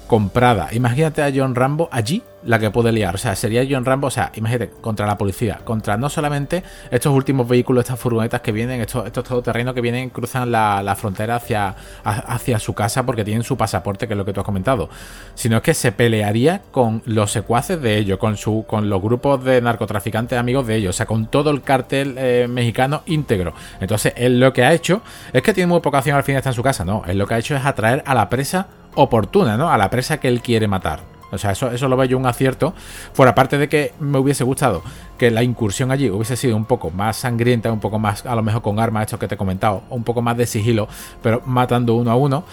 comprada. 0.08 0.70
Imagínate 0.72 1.22
a 1.22 1.30
John 1.32 1.54
Rambo 1.54 1.88
allí, 1.92 2.22
la 2.44 2.58
que 2.58 2.70
puede 2.70 2.92
liar. 2.92 3.14
O 3.14 3.18
sea, 3.18 3.34
sería 3.36 3.64
John 3.68 3.84
Rambo, 3.84 4.08
o 4.08 4.10
sea, 4.10 4.32
imagínate, 4.34 4.70
contra 4.80 5.06
la 5.06 5.18
policía, 5.18 5.60
contra 5.64 5.96
no 5.96 6.08
solamente 6.08 6.62
estos 6.90 7.12
últimos 7.12 7.48
vehículos, 7.48 7.84
estas 7.84 7.98
furgonetas 7.98 8.40
que 8.40 8.52
vienen, 8.52 8.80
estos, 8.80 9.06
estos 9.06 9.24
todoterrenos 9.24 9.74
que 9.74 9.80
vienen, 9.80 10.10
cruzan 10.10 10.50
la, 10.50 10.96
frontera 10.96 11.36
hacia, 11.36 11.74
hacia 12.04 12.58
su 12.58 12.74
casa 12.74 13.04
porque 13.04 13.24
tienen 13.24 13.42
su 13.42 13.56
pasaporte, 13.56 14.06
que 14.06 14.14
es 14.14 14.18
lo 14.18 14.24
que 14.24 14.32
tú 14.32 14.40
has 14.40 14.46
comentado, 14.46 14.88
sino 15.34 15.56
es 15.56 15.62
que 15.62 15.74
se 15.74 15.92
pelearía 15.92 16.62
con 16.70 17.02
los 17.06 17.32
secuaces 17.32 17.80
de 17.80 17.96
ellos, 17.98 18.18
con, 18.18 18.36
su, 18.36 18.64
con 18.66 18.88
los 18.90 19.00
grupos 19.00 19.42
de 19.44 19.60
narcotraficantes 19.60 20.38
amigos 20.38 20.66
de 20.66 20.76
ellos, 20.76 20.90
o 20.90 20.96
sea, 20.96 21.06
con 21.06 21.26
todo 21.26 21.50
el 21.50 21.62
cartel 21.62 22.14
eh, 22.18 22.46
mexicano 22.48 23.02
íntegro. 23.06 23.54
Entonces, 23.80 24.12
él 24.16 24.38
lo 24.38 24.52
que 24.52 24.64
ha 24.64 24.72
hecho 24.72 25.02
es 25.32 25.42
que 25.42 25.54
tiene 25.54 25.68
muy 25.68 25.80
poca 25.80 25.98
acción 25.98 26.16
al 26.16 26.24
fin 26.24 26.36
está 26.36 26.50
en 26.50 26.54
su 26.54 26.62
casa, 26.62 26.84
no, 26.84 27.02
él 27.06 27.18
lo 27.18 27.26
que 27.26 27.34
ha 27.34 27.38
hecho 27.38 27.56
es 27.56 27.64
atraer 27.64 28.02
a 28.06 28.14
la 28.14 28.28
presa 28.28 28.66
oportuna, 28.94 29.56
¿no? 29.56 29.70
A 29.70 29.78
la 29.78 29.90
presa 29.90 30.20
que 30.20 30.28
él 30.28 30.42
quiere 30.42 30.68
matar. 30.68 31.11
O 31.32 31.38
sea, 31.38 31.52
eso, 31.52 31.70
eso 31.70 31.88
lo 31.88 31.96
veo 31.96 32.06
yo 32.06 32.18
un 32.18 32.26
acierto. 32.26 32.74
Fuera 33.14 33.34
parte 33.34 33.58
de 33.58 33.68
que 33.68 33.92
me 33.98 34.18
hubiese 34.18 34.44
gustado 34.44 34.82
que 35.18 35.30
la 35.30 35.42
incursión 35.42 35.90
allí 35.90 36.10
hubiese 36.10 36.36
sido 36.36 36.56
un 36.56 36.66
poco 36.66 36.90
más 36.90 37.16
sangrienta, 37.16 37.72
un 37.72 37.80
poco 37.80 37.98
más, 37.98 38.26
a 38.26 38.34
lo 38.34 38.42
mejor 38.42 38.62
con 38.62 38.78
armas, 38.78 39.04
esto 39.04 39.18
que 39.18 39.28
te 39.28 39.34
he 39.34 39.38
comentado, 39.38 39.82
un 39.88 40.04
poco 40.04 40.20
más 40.22 40.36
de 40.36 40.46
sigilo, 40.46 40.88
pero 41.22 41.42
matando 41.46 41.94
uno 41.94 42.10
a 42.10 42.16
uno. 42.16 42.44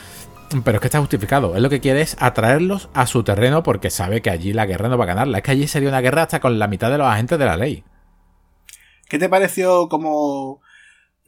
Pero 0.63 0.77
es 0.77 0.81
que 0.81 0.87
está 0.87 0.99
justificado. 0.99 1.55
Él 1.55 1.61
lo 1.61 1.69
que 1.69 1.79
quiere 1.79 2.01
es 2.01 2.17
atraerlos 2.19 2.89
a 2.95 3.05
su 3.05 3.23
terreno 3.23 3.61
porque 3.61 3.91
sabe 3.91 4.21
que 4.21 4.31
allí 4.31 4.51
la 4.51 4.65
guerra 4.65 4.89
no 4.89 4.97
va 4.97 5.03
a 5.03 5.07
ganarla. 5.07 5.37
Es 5.37 5.43
que 5.43 5.51
allí 5.51 5.67
sería 5.67 5.89
una 5.89 6.01
guerra 6.01 6.23
hasta 6.23 6.39
con 6.39 6.57
la 6.57 6.67
mitad 6.67 6.89
de 6.89 6.97
los 6.97 7.07
agentes 7.07 7.37
de 7.37 7.45
la 7.45 7.55
ley. 7.55 7.83
¿Qué 9.07 9.19
te 9.19 9.29
pareció 9.29 9.89
como 9.89 10.61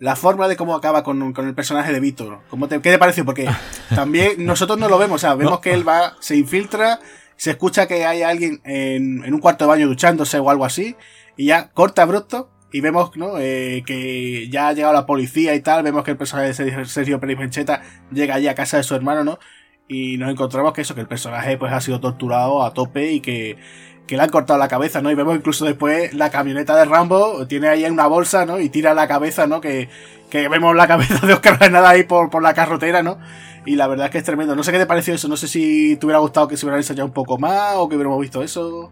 la 0.01 0.15
forma 0.15 0.47
de 0.47 0.57
cómo 0.57 0.75
acaba 0.75 1.03
con, 1.03 1.33
el 1.37 1.53
personaje 1.53 1.93
de 1.93 1.99
Víctor. 1.99 2.39
¿Qué 2.69 2.79
te 2.79 2.97
pareció? 2.97 3.23
Porque 3.23 3.47
también 3.95 4.43
nosotros 4.45 4.79
no 4.79 4.89
lo 4.89 4.97
vemos, 4.97 5.17
o 5.17 5.19
sea, 5.19 5.35
vemos 5.35 5.59
que 5.59 5.73
él 5.73 5.87
va, 5.87 6.15
se 6.19 6.35
infiltra, 6.35 6.99
se 7.41 7.49
escucha 7.49 7.87
que 7.87 8.05
hay 8.05 8.21
alguien 8.21 8.61
en, 8.65 9.33
un 9.33 9.39
cuarto 9.39 9.65
de 9.65 9.69
baño 9.69 9.87
duchándose 9.87 10.37
o 10.37 10.51
algo 10.51 10.63
así, 10.63 10.95
y 11.35 11.45
ya 11.45 11.71
corta 11.71 12.05
bruto 12.05 12.51
y 12.71 12.81
vemos 12.81 13.17
¿no? 13.17 13.39
Eh, 13.39 13.81
que 13.83 14.47
ya 14.49 14.67
ha 14.67 14.73
llegado 14.73 14.93
la 14.93 15.07
policía 15.07 15.55
y 15.55 15.59
tal, 15.61 15.81
vemos 15.81 16.03
que 16.03 16.11
el 16.11 16.17
personaje 16.17 16.53
de 16.63 16.85
Sergio 16.85 17.19
Pérez 17.19 17.39
Mencheta 17.39 17.81
llega 18.11 18.35
allí 18.35 18.47
a 18.47 18.53
casa 18.53 18.77
de 18.77 18.83
su 18.83 18.93
hermano, 18.93 19.23
¿no? 19.23 19.39
Y 19.87 20.19
nos 20.19 20.29
encontramos 20.29 20.71
que 20.73 20.81
eso, 20.81 20.93
que 20.93 21.01
el 21.01 21.07
personaje 21.07 21.57
pues 21.57 21.73
ha 21.73 21.81
sido 21.81 21.99
torturado 21.99 22.61
a 22.61 22.75
tope 22.75 23.11
y 23.11 23.21
que 23.21 23.57
que 24.05 24.17
le 24.17 24.23
han 24.23 24.29
cortado 24.29 24.59
la 24.59 24.67
cabeza, 24.67 25.01
¿no? 25.01 25.09
Y 25.09 25.15
vemos 25.15 25.35
incluso 25.35 25.65
después 25.65 26.13
la 26.13 26.29
camioneta 26.29 26.75
de 26.75 26.85
Rambo, 26.85 27.47
tiene 27.47 27.69
ahí 27.69 27.85
una 27.85 28.07
bolsa, 28.07 28.45
¿no? 28.45 28.59
Y 28.59 28.69
tira 28.69 28.93
la 28.93 29.07
cabeza, 29.07 29.47
¿no? 29.47 29.61
Que, 29.61 29.89
que 30.29 30.47
vemos 30.47 30.75
la 30.75 30.87
cabeza 30.87 31.25
de 31.25 31.33
Oscar 31.33 31.57
Granada 31.57 31.89
ahí 31.89 32.03
por, 32.03 32.29
por 32.29 32.43
la 32.43 32.53
carrotera, 32.53 33.01
¿no? 33.01 33.17
Y 33.65 33.75
la 33.75 33.87
verdad 33.87 34.07
es 34.07 34.11
que 34.11 34.17
es 34.17 34.23
tremendo. 34.23 34.55
No 34.55 34.63
sé 34.63 34.71
qué 34.71 34.79
te 34.79 34.85
pareció 34.85 35.13
eso, 35.13 35.27
no 35.27 35.37
sé 35.37 35.47
si 35.47 35.95
te 35.97 36.05
hubiera 36.05 36.19
gustado 36.19 36.47
que 36.47 36.57
se 36.57 36.65
hubiera 36.65 36.77
ensayado 36.77 37.05
un 37.05 37.13
poco 37.13 37.37
más 37.37 37.75
o 37.75 37.87
que 37.87 37.95
hubiéramos 37.95 38.19
visto 38.19 38.41
eso. 38.41 38.91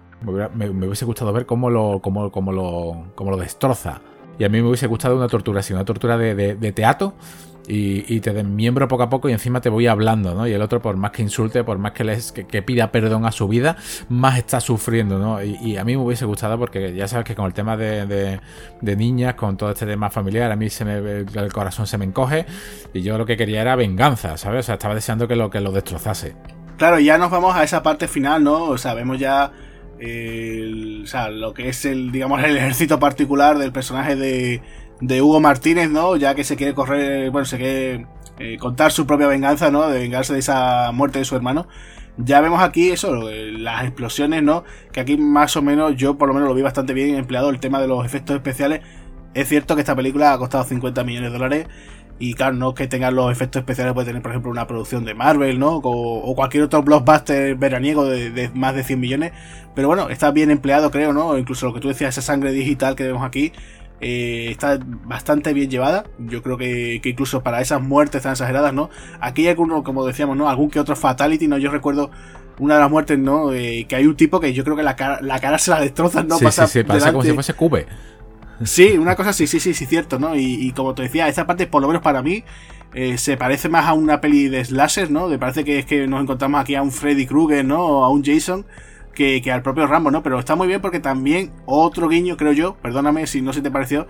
Me, 0.54 0.70
hubiese 0.70 1.06
gustado 1.06 1.32
ver 1.34 1.46
cómo 1.46 1.70
lo, 1.70 2.00
cómo, 2.02 2.32
cómo 2.32 2.52
lo, 2.52 3.12
cómo 3.16 3.32
lo 3.32 3.38
destroza. 3.38 4.02
Y 4.38 4.44
a 4.44 4.50
mí 4.50 4.62
me 4.62 4.68
hubiese 4.68 4.88
gustado 4.88 5.16
una 5.16 5.28
tortura 5.28 5.60
así, 5.60 5.74
una 5.74 5.86
tortura 5.86 6.18
de 6.18 6.72
teatro 6.72 7.14
y, 7.72 8.20
te 8.22 8.34
desmiembro 8.34 8.88
poco 8.88 9.04
a 9.04 9.10
poco 9.10 9.30
y 9.30 9.32
encima 9.32 9.62
te 9.62 9.70
voy 9.70 9.86
hablando, 9.86 10.34
¿no? 10.34 10.48
Y 10.48 10.54
el 10.54 10.62
otro, 10.62 10.82
por 10.82 10.98
más 10.98 11.12
que 11.12 11.22
insulte, 11.22 11.64
por 11.64 11.78
más 11.78 11.92
que, 11.92 12.04
les, 12.04 12.32
que, 12.32 12.62
pida 12.64 12.92
perdón 12.92 13.26
a 13.28 13.32
su 13.32 13.48
vida, 13.48 13.78
más 14.10 14.40
está 14.40 14.60
sufriendo, 14.60 15.20
¿no? 15.20 15.44
Y, 15.44 15.78
a 15.78 15.86
mí 15.86 15.96
me 15.96 16.04
hubiese 16.04 16.26
gustado 16.26 16.58
porque 16.58 16.96
ya 16.96 17.08
sabes 17.08 17.26
que 17.26 17.36
con 17.36 17.46
el 17.46 17.54
tema 17.54 17.78
de, 17.78 18.40
niñas, 18.82 19.36
con 19.36 19.56
todo 19.56 19.70
este 19.70 19.86
tema 19.86 20.10
familiar, 20.10 20.52
a 20.52 20.56
mí 20.56 20.70
se 20.72 20.84
me, 20.84 20.98
el 20.98 21.54
corazón 21.54 21.86
se 21.86 22.00
me 22.00 22.06
encoge 22.06 22.48
y 22.92 23.02
yo 23.02 23.20
lo 23.20 23.26
que 23.28 23.38
quería 23.38 23.62
era 23.62 23.76
venganza, 23.76 24.36
¿sabes? 24.38 24.62
O 24.62 24.64
sea, 24.64 24.76
estaba 24.76 24.96
deseando 24.96 25.28
que 25.28 25.36
lo, 25.36 25.52
que 25.52 25.62
lo 25.62 25.72
destrozase. 25.72 26.36
Claro, 26.78 27.00
ya 27.00 27.20
nos 27.20 27.30
vamos 27.30 27.56
a 27.56 27.64
esa 27.64 27.84
parte 27.84 28.08
final, 28.08 28.44
¿no? 28.44 28.64
O 28.64 28.78
sea, 28.80 28.96
vemos 28.96 29.20
ya 29.20 29.52
o 30.02 31.06
sea, 31.06 31.30
lo 31.30 31.54
que 31.54 31.68
es 31.68 31.84
el, 31.84 32.12
digamos, 32.12 32.42
el 32.44 32.56
ejército 32.56 33.00
particular 33.00 33.58
del 33.58 33.74
personaje 33.74 34.16
de, 34.16 34.62
de 35.02 35.22
Hugo 35.22 35.40
Martínez, 35.40 35.90
¿no? 35.90 36.16
Ya 36.18 36.36
que 36.36 36.44
se 36.44 36.56
quiere 36.56 36.74
correr, 36.74 37.32
bueno, 37.32 37.46
se 37.46 37.58
quiere 37.58 38.08
eh, 38.40 38.58
contar 38.58 38.92
su 38.92 39.06
propia 39.06 39.28
venganza, 39.28 39.72
¿no? 39.72 39.88
De 39.88 40.00
vengarse 40.00 40.34
de 40.34 40.40
esa 40.40 40.92
muerte 40.94 41.20
de 41.20 41.26
su 41.26 41.36
hermano. 41.36 41.68
Ya 42.18 42.42
vemos 42.42 42.62
aquí 42.62 42.90
eso, 42.90 43.30
las 43.32 43.84
explosiones, 43.84 44.44
¿no? 44.44 44.66
Que 44.92 45.00
aquí 45.00 45.18
más 45.18 45.56
o 45.56 45.62
menos, 45.62 45.96
yo 45.96 46.18
por 46.18 46.28
lo 46.28 46.34
menos 46.34 46.50
lo 46.50 46.56
vi 46.56 46.62
bastante 46.62 46.94
bien 46.94 47.16
empleado 47.16 47.50
el 47.50 47.60
tema 47.60 47.80
de 47.80 47.88
los 47.88 48.06
efectos 48.06 48.36
especiales. 48.36 48.82
Es 49.34 49.48
cierto 49.48 49.76
que 49.76 49.82
esta 49.82 49.96
película 49.96 50.34
ha 50.34 50.38
costado 50.38 50.64
50 50.66 51.04
millones 51.04 51.32
de 51.32 51.38
dólares. 51.38 51.68
Y 52.22 52.34
claro, 52.34 52.56
no 52.56 52.74
que 52.74 52.88
tengan 52.88 53.16
los 53.16 53.32
efectos 53.32 53.62
especiales, 53.62 53.94
puede 53.94 54.08
tener, 54.08 54.22
por 54.22 54.32
ejemplo, 54.32 54.52
una 54.52 54.68
producción 54.68 55.06
de 55.06 55.14
Marvel, 55.14 55.58
¿no? 55.58 55.78
O, 55.82 56.36
cualquier 56.36 56.64
otro 56.64 56.84
blockbuster 56.84 57.56
veraniego 57.56 58.06
de, 58.06 58.30
de, 58.30 58.50
más 58.50 58.76
de 58.76 58.84
100 58.84 59.00
millones. 59.00 59.32
Pero 59.74 59.88
bueno, 59.88 60.10
está 60.10 60.32
bien 60.32 60.52
empleado, 60.52 60.92
creo, 60.92 61.14
¿no? 61.14 61.38
Incluso 61.38 61.68
lo 61.68 61.74
que 61.74 61.80
tú 61.80 61.88
decías, 61.88 62.18
esa 62.18 62.22
sangre 62.22 62.52
digital 62.52 62.96
que 62.96 63.06
vemos 63.06 63.24
aquí, 63.24 63.54
eh, 64.02 64.48
está 64.52 64.80
bastante 65.06 65.54
bien 65.54 65.70
llevada. 65.70 66.06
Yo 66.20 66.42
creo 66.42 66.58
que, 66.58 67.02
incluso 67.04 67.42
para 67.44 67.62
esas 67.62 67.82
muertes 67.82 68.24
tan 68.24 68.34
exageradas, 68.34 68.74
¿no? 68.74 68.90
Aquí 69.20 69.44
hay 69.44 69.50
alguno, 69.50 69.84
como 69.84 70.06
decíamos, 70.06 70.38
¿no? 70.38 70.50
Algún 70.50 70.70
que 70.70 70.80
otro 70.80 70.96
fatality, 70.96 71.48
¿no? 71.48 71.58
Yo 71.58 71.72
recuerdo 71.72 72.12
una 72.60 72.76
de 72.76 72.80
las 72.82 72.92
muertes, 72.92 73.20
¿no? 73.20 73.54
Eh, 73.54 73.86
que 73.88 73.96
hay 73.96 74.06
un 74.06 74.16
tipo 74.16 74.40
que 74.40 74.54
yo 74.54 74.64
creo 74.64 74.76
que 74.76 74.84
la 74.84 74.96
cara, 74.96 75.20
la 75.22 75.40
cara 75.40 75.58
se 75.58 75.72
la 75.72 75.80
destrozan, 75.80 76.28
¿no? 76.28 76.38
Sí, 76.38 76.46
pasa, 76.46 76.68
sí, 76.68 76.80
sí, 76.80 76.84
pasa 76.84 77.12
como 77.12 77.24
si 77.24 77.34
fuese 77.34 77.54
cube. 77.54 77.88
Sí, 78.64 78.98
una 78.98 79.16
cosa 79.16 79.32
sí, 79.32 79.48
sí, 79.48 79.60
sí, 79.60 79.74
sí, 79.74 79.86
cierto, 79.86 80.20
¿no? 80.20 80.36
Y, 80.36 80.72
como 80.74 80.94
te 80.94 81.04
decía, 81.04 81.28
esta 81.28 81.48
parte, 81.48 81.68
por 81.68 81.82
lo 81.82 81.88
menos 81.88 82.02
para 82.02 82.22
mí, 82.22 82.44
eh, 82.94 83.18
se 83.18 83.38
parece 83.38 83.70
más 83.70 83.86
a 83.86 83.94
una 83.94 84.20
peli 84.20 84.50
de 84.50 84.66
slasher, 84.66 85.10
¿no? 85.10 85.28
Me 85.28 85.40
parece 85.40 85.64
que 85.64 85.80
es 85.80 85.86
que 85.86 86.08
nos 86.08 86.22
encontramos 86.22 86.60
aquí 86.60 86.76
a 86.76 86.82
un 86.82 86.92
Freddy 86.92 87.26
Krueger, 87.26 87.64
¿no? 87.64 87.86
O 87.86 88.04
a 88.04 88.10
un 88.10 88.24
Jason 88.24 88.66
que, 89.20 89.52
al 89.52 89.62
propio 89.62 89.86
Rambo, 89.86 90.12
¿no? 90.12 90.24
Pero 90.24 90.40
está 90.40 90.56
muy 90.56 90.68
bien 90.68 90.80
porque 90.80 91.02
también 91.02 91.52
otro 91.66 92.08
guiño, 92.08 92.38
creo 92.38 92.54
yo, 92.54 92.76
perdóname 92.76 93.28
si 93.28 93.42
no 93.42 93.52
se 93.52 93.62
te 93.62 93.70
pareció, 93.70 94.08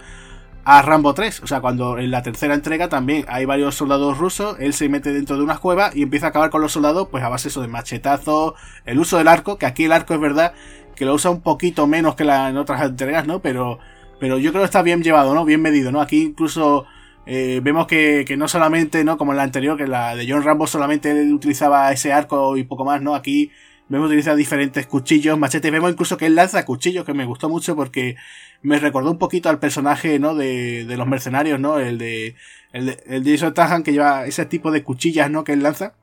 a 0.66 0.84
Rambo 0.84 1.16
3. 1.16 1.42
O 1.42 1.48
sea, 1.48 1.62
cuando 1.62 1.98
en 1.98 2.12
la 2.12 2.22
tercera 2.22 2.54
entrega 2.54 2.90
también 2.90 3.26
hay 3.28 3.46
varios 3.46 3.74
soldados 3.74 4.20
rusos, 4.20 4.56
él 4.60 4.74
se 4.74 4.88
mete 4.88 5.12
dentro 5.12 5.36
de 5.36 5.44
unas 5.44 5.60
cuevas 5.60 5.96
y 5.96 6.04
empieza 6.04 6.28
a 6.28 6.30
acabar 6.30 6.52
con 6.52 6.62
los 6.62 6.74
soldados, 6.74 7.08
pues 7.10 7.24
a 7.24 7.30
base 7.30 7.48
eso 7.48 7.62
de 7.62 7.68
machetazos, 7.68 8.54
el 8.86 9.00
uso 9.00 9.18
del 9.18 9.28
arco, 9.28 9.58
que 9.58 9.66
aquí 9.66 9.86
el 9.86 9.92
arco 9.92 10.14
es 10.14 10.20
verdad 10.20 10.54
que 10.96 11.06
lo 11.06 11.16
usa 11.16 11.32
un 11.32 11.42
poquito 11.42 11.88
menos 11.88 12.16
que 12.16 12.24
la, 12.24 12.50
en 12.50 12.58
otras 12.58 12.82
entregas, 12.84 13.26
¿no? 13.26 13.40
Pero, 13.42 13.80
pero 14.20 14.38
yo 14.38 14.52
creo 14.52 14.62
que 14.62 14.66
está 14.66 14.84
bien 14.84 15.02
llevado, 15.02 15.34
¿no? 15.34 15.44
Bien 15.44 15.62
medido, 15.62 15.92
¿no? 15.92 16.02
Aquí 16.02 16.22
incluso 16.24 16.86
eh, 17.26 17.62
vemos 17.64 17.88
que, 17.88 18.26
que, 18.28 18.38
no 18.38 18.48
solamente, 18.48 19.04
¿no? 19.04 19.18
Como 19.18 19.32
en 19.32 19.38
la 19.38 19.44
anterior, 19.44 19.78
que 19.78 19.88
la 19.88 20.16
de 20.16 20.30
John 20.30 20.44
Rambo 20.44 20.68
solamente 20.68 21.14
utilizaba 21.32 21.92
ese 21.92 22.14
arco 22.14 22.58
y 22.58 22.64
poco 22.64 22.86
más, 22.86 23.02
¿no? 23.02 23.16
Aquí 23.16 23.52
Vemos 23.90 24.08
utilizar 24.08 24.36
diferentes 24.36 24.86
cuchillos, 24.86 25.38
machetes. 25.38 25.72
Vemos 25.72 25.92
incluso 25.92 26.16
que 26.16 26.28
él 26.28 26.36
lanza 26.36 26.64
cuchillos, 26.64 27.04
que 27.06 27.14
me 27.14 27.26
gustó 27.26 27.50
mucho 27.50 27.76
porque 27.76 28.16
me 28.62 28.80
recordó 28.80 29.10
un 29.10 29.18
poquito 29.18 29.50
al 29.50 29.60
personaje, 29.60 30.20
¿no? 30.20 30.36
De, 30.36 30.86
de 30.86 30.98
los 30.98 31.08
mercenarios, 31.08 31.60
¿no? 31.60 31.80
El 31.80 31.98
de, 31.98 32.36
el 32.72 32.86
de, 32.86 33.04
el 33.08 33.24
Jason 33.26 33.54
Tahan, 33.54 33.82
que 33.82 33.92
lleva 33.92 34.28
ese 34.28 34.46
tipo 34.46 34.72
de 34.72 34.84
cuchillas, 34.84 35.32
¿no? 35.32 35.44
Que 35.44 35.54
él 35.54 35.64
lanza. 35.64 35.96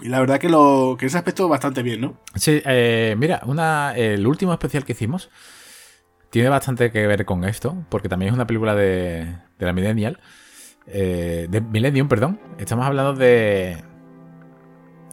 Y 0.00 0.08
la 0.08 0.20
verdad 0.20 0.38
que, 0.38 0.48
lo, 0.48 0.96
que 0.98 1.06
ese 1.06 1.18
aspecto 1.18 1.48
bastante 1.48 1.82
bien, 1.82 2.00
¿no? 2.00 2.20
Sí, 2.36 2.62
eh, 2.64 3.16
mira, 3.18 3.42
una, 3.46 3.96
el 3.96 4.24
último 4.24 4.52
especial 4.52 4.84
que 4.84 4.92
hicimos 4.92 5.28
tiene 6.30 6.48
bastante 6.50 6.92
que 6.92 7.06
ver 7.08 7.24
con 7.24 7.44
esto, 7.44 7.84
porque 7.88 8.08
también 8.08 8.28
es 8.28 8.34
una 8.34 8.46
película 8.46 8.76
de, 8.76 9.24
de 9.58 9.66
la 9.66 9.72
Millennial. 9.72 10.20
Eh, 10.86 11.48
de 11.50 11.60
Millennium, 11.60 12.08
perdón. 12.08 12.40
Estamos 12.58 12.86
hablando 12.86 13.14
de 13.14 13.82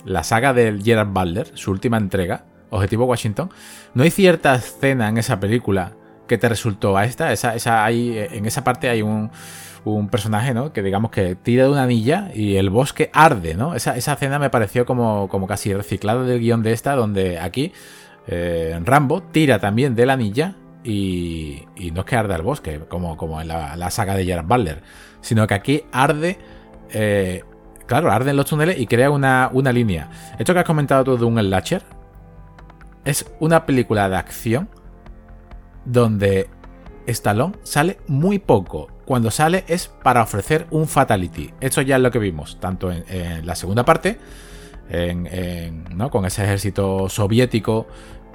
la 0.06 0.24
saga 0.24 0.53
del 0.53 0.84
Gerard 0.84 1.10
Butler, 1.10 1.51
su 1.56 1.72
última 1.72 1.97
entrega, 1.97 2.45
Objetivo 2.70 3.06
Washington. 3.06 3.49
No 3.93 4.03
hay 4.03 4.12
cierta 4.12 4.56
escena 4.56 5.10
en 5.10 5.18
esa 5.18 5.39
película 5.39 5.93
que 6.28 6.38
te 6.38 6.49
resultó 6.49 6.97
a 6.97 7.06
esta. 7.06 7.32
En 7.32 8.45
esa 8.45 8.64
parte 8.64 8.89
hay 8.89 9.01
un, 9.01 9.32
personaje, 10.10 10.53
¿no? 10.53 10.74
Que 10.74 10.82
digamos 10.82 11.12
que 11.12 11.36
tira 11.36 11.66
de 11.66 11.70
una 11.70 11.84
anilla 11.84 12.32
y 12.34 12.56
el 12.56 12.70
bosque 12.70 13.10
arde, 13.14 13.56
¿no? 13.56 13.76
Esa, 13.76 13.95
escena 13.95 14.39
me 14.39 14.49
pareció 14.49 14.86
como, 14.86 15.30
casi 15.47 15.74
reciclada 15.74 16.24
del 16.24 16.39
guion 16.39 16.64
de 16.64 16.74
esta, 16.74 16.95
donde 16.95 17.39
aquí 17.39 17.72
eh, 18.28 18.80
Rambo 18.84 19.22
tira 19.24 19.60
también 19.60 19.95
de 19.95 20.06
la 20.06 20.14
anilla 20.14 20.56
y, 20.84 21.66
y, 21.76 21.91
no 21.91 22.01
es 22.01 22.06
que 22.06 22.16
arde 22.16 22.36
el 22.36 22.41
bosque, 22.41 22.82
como, 22.89 23.18
como 23.18 23.41
en 23.41 23.47
la, 23.47 23.91
saga 23.91 24.16
de 24.16 24.26
Gerard 24.26 24.45
Butler, 24.45 24.82
sino 25.22 25.47
que 25.47 25.53
aquí 25.53 25.84
arde... 25.91 26.38
Eh, 26.91 27.43
claro, 27.86 28.11
arde 28.11 28.31
en 28.31 28.38
los 28.38 28.45
túneles 28.45 28.79
y 28.79 28.88
crea 28.88 29.09
una, 29.09 29.49
una 29.53 29.71
línea. 29.71 30.09
Esto 30.38 30.53
que 30.53 30.59
has 30.59 30.65
comentado 30.65 31.03
tú 31.03 31.17
de 31.17 31.25
un 31.25 31.39
slasher 31.39 31.83
es 33.03 33.25
una 33.39 33.65
película 33.65 34.09
de 34.09 34.15
acción 34.15 34.69
donde 35.86 36.49
Stallone 37.05 37.55
sale 37.63 37.99
muy 38.07 38.39
poco 38.39 38.88
cuando 39.05 39.29
sale 39.29 39.63
es 39.67 39.88
para 39.88 40.23
ofrecer 40.23 40.67
un 40.71 40.88
fatality. 40.88 41.53
Esto 41.61 41.81
ya 41.81 41.97
es 41.97 42.01
lo 42.01 42.11
que 42.11 42.19
vimos, 42.19 42.59
tanto 42.59 42.91
en, 42.91 43.45
la 43.45 43.55
segunda 43.55 43.86
parte, 43.86 44.17
¿no? 45.93 46.09
con 46.09 46.25
ese 46.25 46.43
ejército 46.43 47.07
soviético 47.09 47.88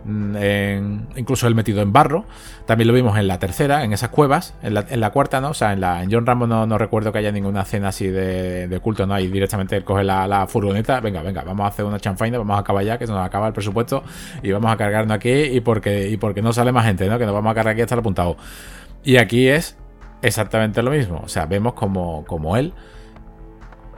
Mm, 0.05 1.17
incluso 1.17 1.47
él 1.47 1.55
metido 1.55 1.83
en 1.83 1.93
barro. 1.93 2.25
También 2.67 2.89
lo 2.89 2.95
vimos 2.95 3.19
en 3.19 3.27
la 3.27 3.39
tercera, 3.39 3.85
en 3.85 3.93
esas 3.93 4.11
cuevas. 4.11 4.55
En 4.63 4.75
la, 4.75 5.11
cuarta, 5.11 5.41
¿no? 5.41 5.51
O 5.51 5.55
sea, 5.55 5.73
en, 5.73 6.11
John 6.11 6.27
Rambo 6.27 6.47
no, 6.47 6.79
recuerdo 6.79 7.13
que 7.13 7.19
haya 7.19 7.33
ninguna 7.33 7.65
cena 7.65 7.89
así 7.89 8.07
de, 8.09 8.81
culto, 8.83 9.07
¿no? 9.07 9.15
Ahí 9.15 9.29
directamente 9.29 9.77
él 9.77 9.85
coge 9.85 10.05
la, 10.05 10.47
furgoneta. 10.49 11.01
Venga, 11.01 11.23
venga, 11.23 11.43
vamos 11.43 11.65
a 11.65 11.69
hacer 11.69 11.85
una 11.85 11.99
chanfaina, 11.99 12.39
vamos 12.39 12.57
a 12.57 12.61
acabar 12.61 12.85
ya, 12.85 12.99
que 12.99 13.07
se 13.07 13.13
nos 13.13 13.25
acaba 13.25 13.47
el 13.49 13.53
presupuesto. 13.53 14.03
Y 14.43 14.51
vamos 14.53 14.71
a 14.73 14.77
cargarnos 14.77 15.15
aquí. 15.15 15.31
Y 15.31 15.61
porque, 15.61 16.09
y 16.09 16.17
porque 16.17 16.43
no 16.43 16.53
sale 16.53 16.73
más 16.73 16.85
gente, 16.87 17.09
¿no? 17.09 17.19
Que 17.19 17.27
nos 17.27 17.35
vamos 17.35 17.51
a 17.51 17.55
cargar 17.55 17.73
aquí 17.73 17.83
hasta 17.83 17.95
el 17.95 18.01
apuntado. 18.01 18.37
Y 19.03 19.17
aquí 19.17 19.49
es 19.49 19.77
exactamente 20.23 20.83
lo 20.83 20.91
mismo. 20.91 21.21
O 21.25 21.29
sea, 21.29 21.47
vemos 21.47 21.75
como, 21.75 22.25
como 22.25 22.57
él 22.57 22.73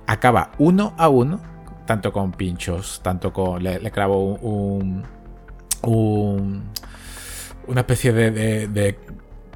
acaba 0.06 0.52
uno 0.58 0.94
a 0.98 1.08
uno, 1.08 1.40
tanto 1.86 2.12
con 2.12 2.32
pinchos, 2.32 3.00
tanto 3.02 3.32
con. 3.32 3.62
Le, 3.62 3.90
clavo 3.90 4.22
un 4.22 4.42
un, 4.42 5.04
una 5.84 7.80
especie 7.80 8.12
de, 8.12 8.30
de, 8.68 8.98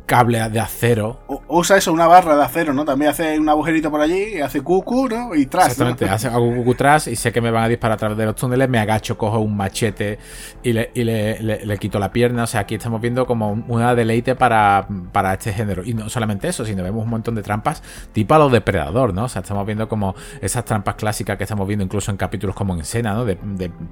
cable 0.06 0.48
de 0.48 0.60
acero. 0.60 1.20
usa 1.48 1.76
eso, 1.76 1.92
una 1.92 2.06
barra 2.06 2.36
de 2.36 2.44
acero, 2.44 2.72
¿no? 2.72 2.84
También 2.84 3.10
hace 3.10 3.38
un 3.38 3.48
agujerito 3.48 3.90
por 3.90 4.00
allí, 4.00 4.40
hace 4.40 4.62
cucu, 4.62 5.08
¿no? 5.08 5.34
Y 5.34 5.46
tras. 5.46 5.72
Exactamente, 5.72 6.08
hace 6.08 6.30
cucu 6.30 6.74
tras 6.74 7.08
y 7.08 7.16
sé 7.16 7.32
que 7.32 7.40
me 7.40 7.50
van 7.50 7.64
a 7.64 7.68
disparar 7.68 7.96
a 7.96 7.98
través 7.98 8.16
de 8.16 8.24
los 8.24 8.36
túneles, 8.36 8.68
me 8.68 8.78
agacho, 8.78 9.18
cojo 9.18 9.40
un 9.40 9.56
machete 9.56 10.18
y 10.62 10.72
le, 10.72 10.90
y 10.94 11.04
le, 11.04 11.78
quito 11.78 11.98
la 11.98 12.12
pierna. 12.12 12.44
O 12.44 12.46
sea, 12.46 12.60
aquí 12.60 12.76
estamos 12.76 13.00
viendo 13.00 13.26
como 13.26 13.64
una 13.68 13.94
deleite 13.94 14.36
para, 14.36 14.86
para 15.12 15.34
este 15.34 15.52
género. 15.52 15.82
Y 15.84 15.92
no 15.92 16.08
solamente 16.08 16.48
eso, 16.48 16.64
sino 16.64 16.82
vemos 16.82 17.04
un 17.04 17.10
montón 17.10 17.34
de 17.34 17.42
trampas 17.42 17.82
tipo 18.12 18.34
a 18.34 18.38
los 18.38 18.52
depredador, 18.52 19.12
¿no? 19.12 19.24
O 19.24 19.28
sea, 19.28 19.42
estamos 19.42 19.66
viendo 19.66 19.88
como 19.88 20.14
esas 20.40 20.64
trampas 20.64 20.94
clásicas 20.94 21.36
que 21.36 21.44
estamos 21.44 21.66
viendo 21.66 21.84
incluso 21.84 22.12
en 22.12 22.16
capítulos 22.16 22.54
como 22.54 22.74
en 22.74 22.84
Sena, 22.84 23.12
¿no? 23.12 23.24
De, 23.24 23.36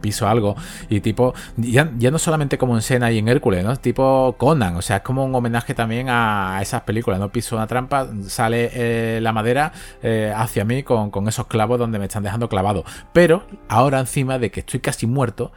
piso 0.01 0.29
algo. 0.29 0.55
Y 0.89 1.01
tipo, 1.01 1.35
ya, 1.57 1.91
ya 1.99 2.11
no 2.11 2.19
solamente 2.19 2.57
como 2.57 2.77
en 2.77 2.83
Sena 2.83 3.11
y 3.11 3.19
en 3.19 3.29
Hércules, 3.29 3.65
¿no? 3.65 3.77
Tipo 3.77 4.37
Conan, 4.39 4.77
o 4.77 4.83
sea, 4.83 4.97
es 4.99 5.03
como 5.03 5.25
un 5.25 5.35
homenaje 5.35 5.75
también 5.75 6.03
a 6.09 6.59
esas 6.62 6.82
películas. 6.82 7.20
No 7.20 7.30
piso 7.30 7.57
una 7.57 7.66
trampa, 7.66 8.09
sale 8.26 8.70
eh, 8.72 9.20
la 9.20 9.32
madera 9.32 9.72
eh, 10.02 10.32
hacia 10.34 10.64
mí 10.64 10.82
con, 10.82 11.11
esos 11.28 11.46
clavos 11.46 11.78
donde 11.78 11.98
me 11.98 12.07
están 12.07 12.22
dejando 12.22 12.48
clavado. 12.48 12.84
Pero 13.12 13.46
ahora 13.68 14.00
encima 14.00 14.38
de 14.38 14.50
que 14.50 14.61
estoy 14.61 14.80
casi 14.80 15.07
muerto, 15.07 15.52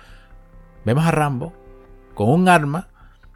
vemos 0.86 1.06
a 1.06 1.12
Rambo 1.12 1.54
con 2.14 2.30
un 2.30 2.50
arma 2.50 2.90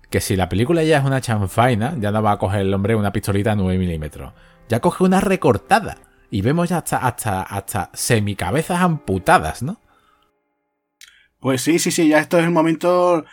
que 0.09 0.21
si 0.21 0.35
la 0.35 0.49
película 0.49 0.83
ya 0.83 0.97
es 0.97 1.05
una 1.05 1.21
chanfaina, 1.21 1.95
ya 1.97 2.11
no 2.11 2.21
va 2.21 2.33
a 2.33 2.37
coger 2.37 2.61
el 2.61 2.73
hombre 2.73 2.95
una 2.95 3.13
pistolita 3.13 3.55
9 3.55 3.77
milímetros. 3.77 4.33
Ya 4.67 4.79
coge 4.79 5.03
una 5.03 5.21
recortada. 5.21 5.97
Y 6.29 6.41
vemos 6.41 6.69
ya 6.69 6.77
hasta, 6.77 6.97
hasta, 6.97 7.41
hasta 7.41 7.89
semicabezas 7.93 8.81
amputadas, 8.81 9.63
¿no? 9.63 9.79
Pues 11.39 11.61
sí, 11.61 11.79
sí, 11.79 11.91
sí, 11.91 12.07
ya 12.07 12.19
esto 12.19 12.37
es 12.37 12.45
el 12.45 12.51
momento 12.51 13.25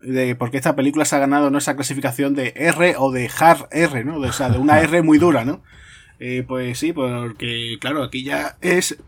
de 0.00 0.34
porque 0.34 0.56
esta 0.56 0.76
película 0.76 1.04
se 1.04 1.16
ha 1.16 1.18
ganado 1.20 1.50
¿no? 1.50 1.58
esa 1.58 1.76
clasificación 1.76 2.34
de 2.34 2.52
R 2.56 2.94
o 2.98 3.10
de 3.10 3.30
hard 3.38 3.66
R, 3.70 4.04
¿no? 4.04 4.18
o 4.18 4.32
sea, 4.32 4.48
de 4.48 4.58
una 4.58 4.80
R 4.80 5.02
muy 5.02 5.18
dura, 5.18 5.44
¿no? 5.44 5.62
Eh, 6.18 6.44
pues 6.46 6.78
sí, 6.78 6.92
porque 6.92 7.78
claro, 7.80 8.02
aquí 8.02 8.24
ya 8.24 8.56
es 8.60 8.98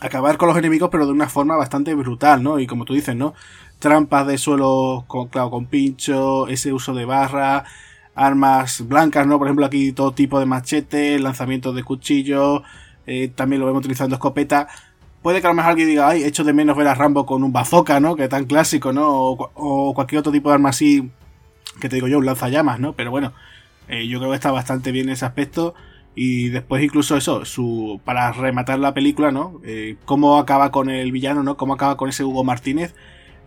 acabar 0.00 0.36
con 0.36 0.48
los 0.48 0.58
enemigos, 0.58 0.88
pero 0.90 1.06
de 1.06 1.12
una 1.12 1.28
forma 1.28 1.56
bastante 1.56 1.94
brutal, 1.94 2.42
¿no? 2.42 2.58
Y 2.58 2.66
como 2.66 2.84
tú 2.84 2.94
dices, 2.94 3.14
¿no? 3.16 3.34
Trampas 3.78 4.26
de 4.26 4.38
suelo 4.38 5.04
con, 5.06 5.28
claro, 5.28 5.50
con 5.50 5.66
pincho, 5.66 6.48
ese 6.48 6.72
uso 6.72 6.94
de 6.94 7.04
barra, 7.04 7.64
armas 8.14 8.86
blancas, 8.88 9.26
¿no? 9.26 9.38
Por 9.38 9.46
ejemplo, 9.46 9.66
aquí 9.66 9.92
todo 9.92 10.12
tipo 10.12 10.40
de 10.40 10.46
machete, 10.46 11.18
lanzamientos 11.18 11.74
de 11.74 11.84
cuchillos, 11.84 12.62
eh, 13.06 13.28
también 13.28 13.60
lo 13.60 13.66
vemos 13.66 13.80
utilizando 13.80 14.16
escopeta 14.16 14.68
puede 15.22 15.40
que 15.40 15.46
a 15.46 15.50
lo 15.50 15.54
mejor 15.54 15.70
alguien 15.70 15.88
diga, 15.88 16.08
ay, 16.08 16.24
echo 16.24 16.44
de 16.44 16.52
menos 16.52 16.76
ver 16.76 16.88
a 16.88 16.94
Rambo 16.94 17.26
con 17.26 17.42
un 17.42 17.52
bazooka, 17.52 18.00
¿no? 18.00 18.16
Que 18.16 18.28
tan 18.28 18.46
clásico, 18.46 18.92
¿no? 18.92 19.08
O, 19.08 19.94
cualquier 19.94 20.20
otro 20.20 20.32
tipo 20.32 20.48
de 20.48 20.54
arma 20.54 20.70
así, 20.70 21.10
que 21.80 21.88
te 21.88 21.96
digo 21.96 22.08
yo, 22.08 22.18
un 22.18 22.26
lanzallamas, 22.26 22.80
¿no? 22.80 22.92
Pero 22.94 23.10
bueno, 23.10 23.32
eh, 23.88 24.06
yo 24.06 24.18
creo 24.18 24.30
que 24.30 24.36
está 24.36 24.50
bastante 24.50 24.92
bien 24.92 25.08
ese 25.08 25.24
aspecto. 25.24 25.74
Y 26.14 26.48
después 26.48 26.82
incluso 26.82 27.16
eso, 27.16 27.44
su 27.44 28.00
para 28.04 28.32
rematar 28.32 28.78
la 28.80 28.92
película, 28.94 29.30
¿no? 29.30 29.60
Eh, 29.64 29.96
cómo 30.04 30.38
acaba 30.38 30.72
con 30.72 30.90
el 30.90 31.12
villano, 31.12 31.42
¿no? 31.42 31.56
Cómo 31.56 31.74
acaba 31.74 31.96
con 31.96 32.08
ese 32.08 32.24
Hugo 32.24 32.42
Martínez. 32.42 32.94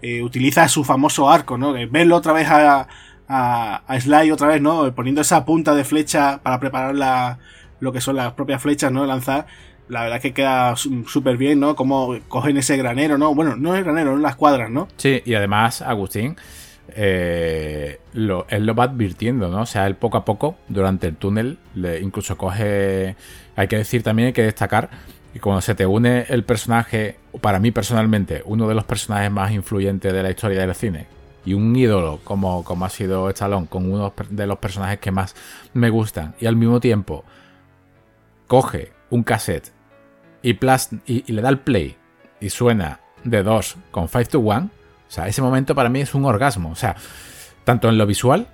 Eh, 0.01 0.23
utiliza 0.23 0.67
su 0.67 0.83
famoso 0.83 1.29
arco, 1.29 1.57
¿no? 1.57 1.73
verlo 1.73 2.15
otra 2.15 2.33
vez 2.33 2.47
a, 2.49 2.87
a, 3.27 3.83
a, 3.87 3.99
Sly 3.99 4.31
otra 4.31 4.47
vez, 4.47 4.61
¿no? 4.61 4.95
Poniendo 4.95 5.21
esa 5.21 5.45
punta 5.45 5.75
de 5.75 5.83
flecha 5.83 6.39
para 6.41 6.59
preparar 6.59 6.95
la, 6.95 7.39
lo 7.81 7.91
que 7.91 8.01
son 8.01 8.15
las 8.15 8.33
propias 8.33 8.61
flechas, 8.61 8.91
¿no? 8.91 9.05
Lanzar 9.05 9.47
la 9.91 10.03
verdad 10.03 10.21
que 10.21 10.33
queda 10.33 10.73
súper 10.77 11.35
bien, 11.35 11.59
¿no? 11.59 11.75
Como 11.75 12.17
cogen 12.29 12.55
ese 12.55 12.77
granero, 12.77 13.17
¿no? 13.17 13.35
Bueno, 13.35 13.57
no 13.57 13.75
es 13.75 13.83
granero, 13.83 14.15
en 14.15 14.21
las 14.21 14.37
cuadras, 14.37 14.71
¿no? 14.71 14.87
Sí, 14.95 15.21
y 15.25 15.33
además, 15.33 15.81
Agustín, 15.81 16.37
eh, 16.95 17.99
él 18.13 18.65
lo 18.65 18.75
va 18.75 18.85
advirtiendo, 18.85 19.49
¿no? 19.49 19.63
O 19.63 19.65
sea, 19.65 19.87
él 19.87 19.95
poco 19.95 20.15
a 20.15 20.23
poco, 20.23 20.55
durante 20.69 21.07
el 21.07 21.17
túnel, 21.17 21.57
incluso 22.01 22.37
coge. 22.37 23.17
Hay 23.57 23.67
que 23.67 23.75
decir 23.75 24.01
también, 24.01 24.27
hay 24.27 24.33
que 24.33 24.43
destacar 24.43 24.89
que 25.33 25.41
cuando 25.41 25.59
se 25.59 25.75
te 25.75 25.85
une 25.85 26.25
el 26.29 26.45
personaje, 26.45 27.17
para 27.41 27.59
mí 27.59 27.71
personalmente, 27.71 28.43
uno 28.45 28.69
de 28.69 28.75
los 28.75 28.85
personajes 28.85 29.29
más 29.29 29.51
influyentes 29.51 30.13
de 30.13 30.23
la 30.23 30.29
historia 30.29 30.61
del 30.61 30.73
cine, 30.73 31.07
y 31.43 31.53
un 31.53 31.75
ídolo 31.75 32.21
como, 32.23 32.63
como 32.63 32.85
ha 32.85 32.89
sido 32.89 33.29
Stallone, 33.29 33.67
con 33.67 33.91
uno 33.91 34.13
de 34.29 34.47
los 34.47 34.57
personajes 34.57 34.99
que 34.99 35.11
más 35.11 35.35
me 35.73 35.89
gustan, 35.89 36.33
y 36.39 36.45
al 36.45 36.55
mismo 36.55 36.79
tiempo 36.79 37.25
coge 38.47 38.93
un 39.09 39.23
cassette 39.23 39.73
y, 40.43 40.57
y, 41.05 41.31
le 41.31 41.41
da 41.41 41.49
el 41.49 41.59
play 41.59 41.95
y 42.39 42.49
suena 42.49 42.99
de 43.23 43.43
2 43.43 43.75
con 43.91 44.07
5 44.07 44.23
to 44.25 44.39
1, 44.39 44.57
o 44.57 44.69
sea, 45.07 45.27
ese 45.27 45.41
momento 45.41 45.75
para 45.75 45.89
mí 45.89 46.01
es 46.01 46.15
un 46.15 46.25
orgasmo. 46.25 46.71
O 46.71 46.75
sea, 46.75 46.95
tanto 47.63 47.89
en 47.89 47.97
lo 47.97 48.05
visual 48.05 48.47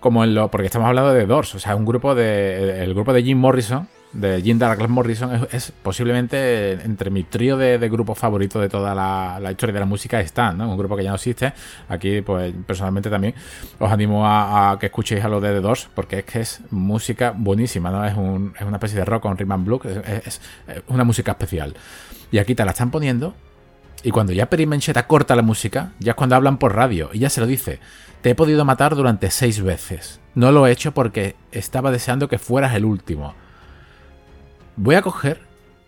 como 0.00 0.24
en 0.24 0.34
lo. 0.34 0.50
Porque 0.50 0.66
estamos 0.66 0.88
hablando 0.88 1.12
de 1.12 1.24
Doors, 1.26 1.54
o 1.54 1.58
sea, 1.58 1.76
un 1.76 1.86
grupo 1.86 2.14
de. 2.14 2.82
El 2.82 2.94
grupo 2.94 3.12
de 3.12 3.22
Jim 3.22 3.38
Morrison 3.38 3.88
de 4.12 4.42
Jim 4.42 4.58
Douglas 4.58 4.88
Morrison 4.88 5.48
es, 5.52 5.72
posiblemente 5.82 6.72
entre 6.72 7.10
mi 7.10 7.22
trío 7.22 7.56
de, 7.56 7.78
grupos 7.88 8.18
favoritos 8.18 8.60
de 8.60 8.68
toda 8.68 8.94
la, 8.94 9.50
historia 9.50 9.72
de 9.72 9.80
la 9.80 9.86
música 9.86 10.20
están, 10.20 10.58
¿no? 10.58 10.70
Un 10.70 10.76
grupo 10.76 10.96
que 10.96 11.04
ya 11.04 11.10
no 11.10 11.16
existe. 11.16 11.52
Aquí, 11.88 12.20
pues 12.20 12.52
personalmente 12.66 13.08
también 13.08 13.34
os 13.78 13.90
animo 13.90 14.26
a, 14.26 14.76
que 14.80 14.86
escuchéis 14.86 15.24
a 15.24 15.28
los 15.28 15.42
de 15.42 15.50
The 15.50 15.60
Doors, 15.60 15.88
porque 15.94 16.20
es 16.20 16.24
que 16.24 16.40
es 16.40 16.60
música 16.70 17.32
buenísima, 17.36 17.90
¿no? 17.90 18.04
Es, 18.04 18.16
una 18.16 18.76
especie 18.76 18.98
de 18.98 19.04
rock 19.04 19.22
con 19.22 19.36
rhythm 19.36 19.52
and 19.52 19.64
blues, 19.64 19.82
es, 19.84 20.40
una 20.88 21.04
música 21.04 21.32
especial. 21.32 21.74
Y 22.32 22.38
aquí 22.38 22.54
te 22.54 22.64
la 22.64 22.72
están 22.72 22.90
poniendo. 22.90 23.34
Y 24.02 24.10
cuando 24.10 24.32
ya 24.32 24.48
Perimencheta 24.48 25.06
corta 25.06 25.36
la 25.36 25.42
música, 25.42 25.92
ya 25.98 26.12
es 26.12 26.16
cuando 26.16 26.34
hablan 26.34 26.58
por 26.58 26.74
radio, 26.74 27.10
y 27.12 27.20
ya 27.20 27.30
se 27.30 27.40
lo 27.40 27.46
dice. 27.46 27.80
Te 28.22 28.30
he 28.30 28.34
podido 28.34 28.64
matar 28.64 28.94
durante 28.96 29.30
seis 29.30 29.62
veces. 29.62 30.20
No 30.34 30.52
lo 30.52 30.66
he 30.66 30.72
hecho 30.72 30.92
porque 30.92 31.36
estaba 31.52 31.90
deseando 31.90 32.28
que 32.28 32.38
fueras 32.38 32.74
el 32.74 32.84
último 32.84 33.34
voy 34.80 34.94
a 34.94 35.02
coger 35.02 35.40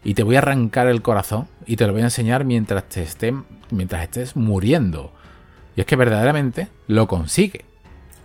y 0.05 0.15
te 0.15 0.23
voy 0.23 0.37
a 0.37 0.39
arrancar 0.39 0.87
el 0.87 1.01
corazón 1.01 1.49
y 1.67 1.77
te 1.77 1.87
lo 1.87 1.93
voy 1.93 2.03
a 2.03 2.07
enseñar 2.07 2.45
mientras, 2.45 2.89
te 2.89 3.03
esté, 3.03 3.35
mientras 3.71 4.03
estés 4.03 4.37
muriendo. 4.37 5.13
Y 5.75 5.81
es 5.81 5.87
que 5.87 5.97
verdaderamente 5.97 6.69
lo 6.89 7.09
consigue. 7.09 7.65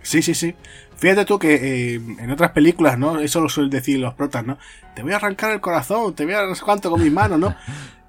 Sí, 0.02 0.20
sí, 0.20 0.34
sí. 0.34 0.54
Fíjate 0.96 1.24
tú 1.24 1.38
que 1.38 1.94
eh, 1.94 1.94
en 1.94 2.30
otras 2.30 2.50
películas, 2.50 2.98
¿no? 2.98 3.18
Eso 3.20 3.40
lo 3.40 3.48
suelen 3.48 3.70
decir 3.70 3.98
los 3.98 4.14
protas, 4.14 4.44
¿no? 4.44 4.58
Te 4.98 5.04
voy 5.04 5.12
a 5.12 5.16
arrancar 5.16 5.52
el 5.52 5.60
corazón, 5.60 6.12
te 6.12 6.24
voy 6.24 6.34
a 6.34 6.44
no 6.44 6.56
sé 6.56 6.64
cuánto 6.64 6.90
con 6.90 7.00
mis 7.00 7.12
manos, 7.12 7.38
¿no? 7.38 7.54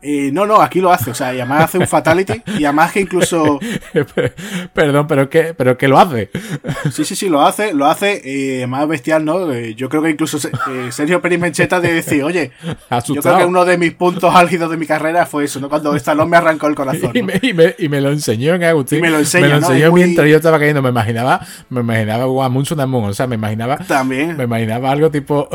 Eh, 0.01 0.29
no, 0.31 0.45
no, 0.45 0.61
aquí 0.61 0.79
lo 0.79 0.93
hace, 0.93 1.11
o 1.11 1.13
sea, 1.13 1.33
y 1.33 1.41
además 1.41 1.65
hace 1.65 1.77
un 1.77 1.85
fatality, 1.85 2.41
y 2.57 2.63
además 2.63 2.93
que 2.93 3.01
incluso... 3.01 3.59
Perdón, 4.73 5.07
pero 5.07 5.29
que, 5.29 5.53
pero 5.53 5.77
que 5.77 5.89
lo 5.89 5.99
hace. 5.99 6.29
Sí, 6.93 7.03
sí, 7.03 7.17
sí, 7.17 7.27
lo 7.27 7.41
hace, 7.41 7.73
lo 7.73 7.85
hace, 7.85 8.21
eh, 8.23 8.65
más 8.65 8.87
bestial, 8.87 9.25
¿no? 9.25 9.51
Eh, 9.51 9.75
yo 9.75 9.89
creo 9.89 10.01
que 10.01 10.11
incluso 10.11 10.37
eh, 10.37 10.89
Sergio 10.91 11.21
Pérez 11.21 11.39
Mencheta 11.39 11.81
de 11.81 11.93
decir, 11.93 12.23
oye, 12.23 12.51
yo 13.07 13.21
creo 13.21 13.37
que 13.39 13.45
uno 13.45 13.65
de 13.65 13.77
mis 13.77 13.93
puntos 13.93 14.33
álgidos 14.33 14.71
de 14.71 14.77
mi 14.77 14.85
carrera 14.85 15.25
fue 15.25 15.43
eso, 15.43 15.59
¿no? 15.59 15.67
Cuando 15.67 15.93
Stallone 15.95 16.29
me 16.29 16.37
arrancó 16.37 16.67
el 16.67 16.75
corazón. 16.75 17.11
Y, 17.13 17.21
me, 17.21 17.37
y, 17.41 17.53
me, 17.53 17.75
y, 17.77 17.89
me, 17.89 17.99
lo 17.99 18.11
enseñó 18.11 18.55
en 18.55 18.63
Agustín. 18.63 18.99
Y 18.99 19.01
me 19.01 19.09
lo, 19.09 19.19
enseñó, 19.19 19.47
me 19.47 19.49
lo 19.49 19.57
enseñó 19.57 19.87
¿no? 19.87 19.93
mientras 19.93 20.23
muy... 20.23 20.31
yo 20.31 20.37
estaba 20.37 20.59
cayendo, 20.59 20.81
me 20.81 20.89
imaginaba, 20.89 21.45
me 21.69 21.81
imaginaba 21.81 22.23
Guamun 22.23 22.63
Tsunamun, 22.63 23.09
o 23.09 23.13
sea, 23.13 23.27
me 23.27 23.35
imaginaba... 23.35 23.77
También. 23.79 24.37
Me 24.37 24.45
imaginaba 24.45 24.91
algo 24.91 25.11
tipo... 25.11 25.49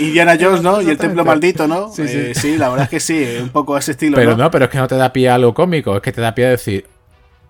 Indiana 0.00 0.38
Jones, 0.40 0.47
¿no? 0.62 0.82
Y 0.82 0.90
el 0.90 0.98
templo 0.98 1.24
maldito, 1.24 1.66
¿no? 1.66 1.90
Sí, 1.92 2.08
sí. 2.08 2.34
sí 2.34 2.56
la 2.56 2.68
verdad 2.68 2.84
es 2.84 2.90
que 2.90 3.00
sí, 3.00 3.26
un 3.40 3.50
poco 3.50 3.76
ese 3.76 3.92
estilo, 3.92 4.16
pero, 4.16 4.32
¿no? 4.32 4.44
No, 4.44 4.50
pero 4.50 4.66
es 4.66 4.70
que 4.70 4.78
no 4.78 4.88
te 4.88 4.96
da 4.96 5.12
pie 5.12 5.28
a 5.28 5.34
algo 5.34 5.54
cómico, 5.54 5.96
es 5.96 6.02
que 6.02 6.12
te 6.12 6.20
da 6.20 6.34
pie 6.34 6.46
a 6.46 6.50
decir, 6.50 6.86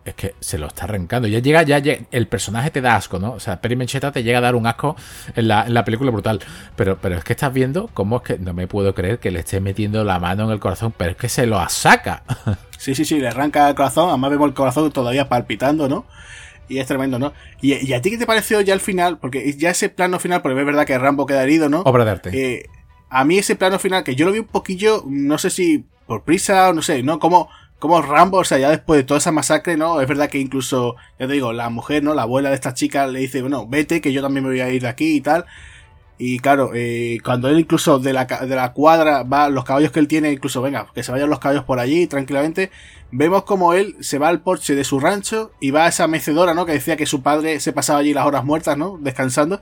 es 0.09 0.15
que 0.15 0.35
se 0.41 0.59
lo 0.59 0.67
está 0.67 0.85
arrancando. 0.85 1.29
Ya 1.29 1.39
llega, 1.39 1.63
ya 1.63 1.79
llega, 1.79 2.07
el 2.11 2.27
personaje 2.27 2.71
te 2.71 2.81
da 2.81 2.97
asco, 2.97 3.19
¿no? 3.19 3.33
O 3.33 3.41
sea, 3.41 3.61
Perry 3.61 3.77
Mencheta 3.77 4.11
te 4.11 4.23
llega 4.23 4.39
a 4.39 4.41
dar 4.41 4.55
un 4.55 4.67
asco 4.67 4.97
en 5.37 5.49
la, 5.49 5.67
en 5.67 5.75
la, 5.75 5.85
película 5.85 6.11
brutal. 6.11 6.41
Pero, 6.77 6.99
pero 7.01 7.17
es 7.17 7.25
que 7.25 7.35
estás 7.35 7.53
viendo 7.53 7.89
cómo 7.95 8.17
es 8.17 8.23
que 8.23 8.39
no 8.39 8.55
me 8.55 8.67
puedo 8.67 8.95
creer 8.95 9.19
que 9.19 9.31
le 9.31 9.41
esté 9.41 9.61
metiendo 9.61 10.05
la 10.05 10.19
mano 10.19 10.45
en 10.45 10.51
el 10.51 10.61
corazón, 10.61 10.93
pero 10.97 11.13
es 11.13 11.17
que 11.17 11.29
se 11.29 11.47
lo 11.47 11.67
saca. 11.69 12.25
Sí, 12.79 12.95
sí, 12.95 13.05
sí, 13.05 13.19
le 13.19 13.27
arranca 13.27 13.69
el 13.69 13.75
corazón. 13.75 14.09
Además 14.09 14.31
vemos 14.31 14.47
el 14.47 14.55
corazón 14.55 14.93
todavía 14.93 15.29
palpitando, 15.29 15.89
¿no? 15.89 16.07
Y 16.69 16.79
es 16.79 16.87
tremendo, 16.87 17.19
¿no? 17.19 17.33
¿Y, 17.61 17.75
y 17.75 17.93
a 17.93 18.01
ti 18.01 18.11
qué 18.11 18.19
te 18.19 18.25
pareció 18.25 18.61
ya 18.61 18.73
el 18.73 18.79
final? 18.79 19.19
Porque 19.19 19.53
ya 19.55 19.71
ese 19.71 19.89
plano 19.89 20.21
final, 20.21 20.43
porque 20.43 20.61
es 20.61 20.65
verdad 20.65 20.87
que 20.87 20.97
Rambo 20.97 21.27
queda 21.27 21.43
herido, 21.43 21.69
¿no? 21.69 21.81
Obra 21.81 22.05
de 22.05 22.11
arte. 22.13 22.31
Eh, 22.33 22.71
a 23.11 23.25
mí 23.25 23.39
ese 23.39 23.57
plano 23.57 23.79
final, 23.79 24.05
que 24.05 24.15
yo 24.15 24.27
lo 24.27 24.33
vi 24.33 24.41
un 24.41 24.47
poquillo, 24.47 25.05
no 25.07 25.39
sé 25.39 25.51
si 25.51 25.85
por 26.07 26.23
prisa 26.25 26.71
o 26.71 26.73
no 26.73 26.83
sé, 26.83 27.03
¿no? 27.03 27.19
Como, 27.19 27.49
como 27.79 28.03
Rambo, 28.03 28.39
o 28.39 28.45
sea, 28.45 28.59
ya 28.59 28.71
después 28.71 28.99
de 28.99 29.05
toda 29.05 29.19
esa 29.19 29.33
masacre, 29.33 29.77
¿no? 29.77 30.01
Es 30.01 30.09
verdad 30.09 30.29
que 30.29 30.39
incluso, 30.39 30.97
ya 31.19 31.27
te 31.27 31.35
digo, 31.35 31.53
la 31.53 31.71
mujer, 31.71 32.03
¿no? 32.03 32.15
La 32.15 32.23
abuela 32.23 32.49
de 32.49 32.55
esta 32.55 32.75
chica 32.75 33.07
le 33.07 33.21
dice, 33.21 33.41
bueno, 33.43 33.67
vete, 33.69 34.01
que 34.01 34.13
yo 34.13 34.23
también 34.23 34.45
me 34.45 34.51
voy 34.51 34.61
a 34.61 34.71
ir 34.71 34.83
de 34.83 34.89
aquí 34.89 35.17
y 35.17 35.21
tal. 35.21 35.45
Y 36.21 36.41
claro, 36.41 36.73
eh, 36.75 37.19
cuando 37.25 37.49
él 37.49 37.61
incluso 37.61 38.01
de 38.01 38.13
la, 38.13 38.25
de 38.25 38.57
la 38.57 38.73
cuadra 38.73 39.23
va, 39.23 39.49
los 39.49 39.65
caballos 39.65 39.93
que 39.93 40.01
él 40.01 40.09
tiene, 40.09 40.33
incluso 40.33 40.61
venga, 40.61 40.89
que 40.93 41.05
se 41.05 41.13
vayan 41.13 41.31
los 41.31 41.39
caballos 41.39 41.63
por 41.65 41.79
allí 41.79 42.09
tranquilamente, 42.09 42.73
vemos 43.13 43.45
como 43.45 43.73
él 43.73 43.95
se 44.01 44.19
va 44.19 44.29
al 44.29 44.41
porche 44.41 44.75
de 44.75 44.83
su 44.83 44.99
rancho 44.99 45.53
y 45.61 45.71
va 45.71 45.85
a 45.85 45.89
esa 45.89 46.09
mecedora, 46.09 46.55
¿no? 46.55 46.67
Que 46.67 46.73
decía 46.73 46.97
que 46.97 47.07
su 47.07 47.23
padre 47.23 47.61
se 47.61 47.73
pasaba 47.73 48.01
allí 48.01 48.13
las 48.13 48.27
horas 48.27 48.45
muertas, 48.45 48.77
¿no? 48.77 48.99
Descansando. 49.01 49.61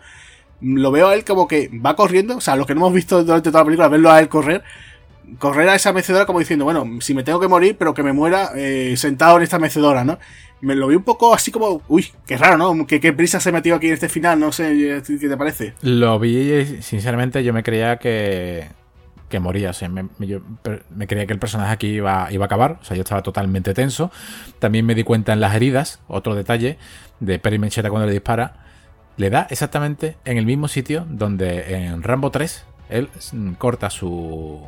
Lo 0.61 0.91
veo 0.91 1.09
a 1.09 1.15
él 1.15 1.25
como 1.25 1.47
que 1.47 1.71
va 1.85 1.97
corriendo, 1.97 2.37
o 2.37 2.41
sea, 2.41 2.57
lo 2.57 2.67
que 2.67 2.75
no 2.75 2.81
hemos 2.81 2.95
visto 2.95 3.23
durante 3.25 3.51
toda 3.51 3.61
la 3.61 3.67
película, 3.67 3.89
verlo 3.89 4.11
a 4.11 4.21
él 4.21 4.29
correr, 4.29 4.63
correr 5.39 5.69
a 5.69 5.75
esa 5.75 5.93
mecedora 5.93 6.27
como 6.27 6.39
diciendo, 6.39 6.65
bueno, 6.65 6.87
si 7.01 7.15
me 7.15 7.23
tengo 7.23 7.41
que 7.41 7.49
morir, 7.49 7.77
pero 7.79 7.95
que 7.95 8.03
me 8.03 8.13
muera 8.13 8.51
eh, 8.57 8.95
sentado 8.97 9.37
en 9.37 9.43
esta 9.43 9.59
mecedora, 9.59 10.05
¿no? 10.05 10.19
Me 10.61 10.75
lo 10.75 10.89
vi 10.89 10.97
un 10.97 11.03
poco 11.03 11.35
así 11.35 11.51
como, 11.51 11.83
uy, 11.89 12.07
qué 12.27 12.39
raro, 12.39 12.57
¿no? 12.57 12.87
¿Qué, 12.87 13.01
qué 13.01 13.13
prisa 13.13 13.41
se 13.41 13.53
metió 13.53 13.75
aquí 13.75 13.89
en 13.89 13.95
este 13.95 14.09
final, 14.09 14.41
no 14.41 14.53
sé, 14.53 15.03
¿qué 15.07 15.29
te 15.29 15.37
parece? 15.37 15.75
Lo 15.83 16.19
vi, 16.19 16.81
sinceramente, 16.81 17.45
yo 17.45 17.53
me 17.53 17.63
creía 17.63 17.99
que, 17.99 18.67
que 19.29 19.41
moría, 19.41 19.71
o 19.71 19.73
sea, 19.73 19.89
me, 19.89 20.09
yo, 20.21 20.41
me, 20.95 21.07
creía 21.07 21.27
que 21.27 21.33
el 21.33 21.39
personaje 21.39 21.73
aquí 21.73 21.89
iba, 21.89 22.29
iba 22.31 22.45
a 22.45 22.47
acabar, 22.47 22.79
o 22.81 22.85
sea, 22.85 22.97
yo 22.97 23.03
estaba 23.03 23.23
totalmente 23.23 23.75
tenso. 23.75 24.11
También 24.59 24.87
me 24.87 24.95
di 24.95 25.03
cuenta 25.03 25.33
en 25.33 25.41
las 25.41 25.55
heridas, 25.55 26.01
otro 26.09 26.35
detalle, 26.35 26.79
de 27.21 27.39
Perry 27.39 27.59
Mencheta 27.59 27.91
cuando 27.91 28.07
le 28.07 28.13
dispara, 28.13 28.66
le 29.17 29.31
da 29.31 29.47
exactamente 29.51 30.17
en 30.25 30.37
el 30.39 30.47
mismo 30.47 30.69
sitio 30.69 31.07
donde 31.09 31.75
en 31.75 32.03
Rambo 32.03 32.31
3 32.31 32.65
él 32.89 33.09
corta 33.59 33.91
su, 33.91 34.67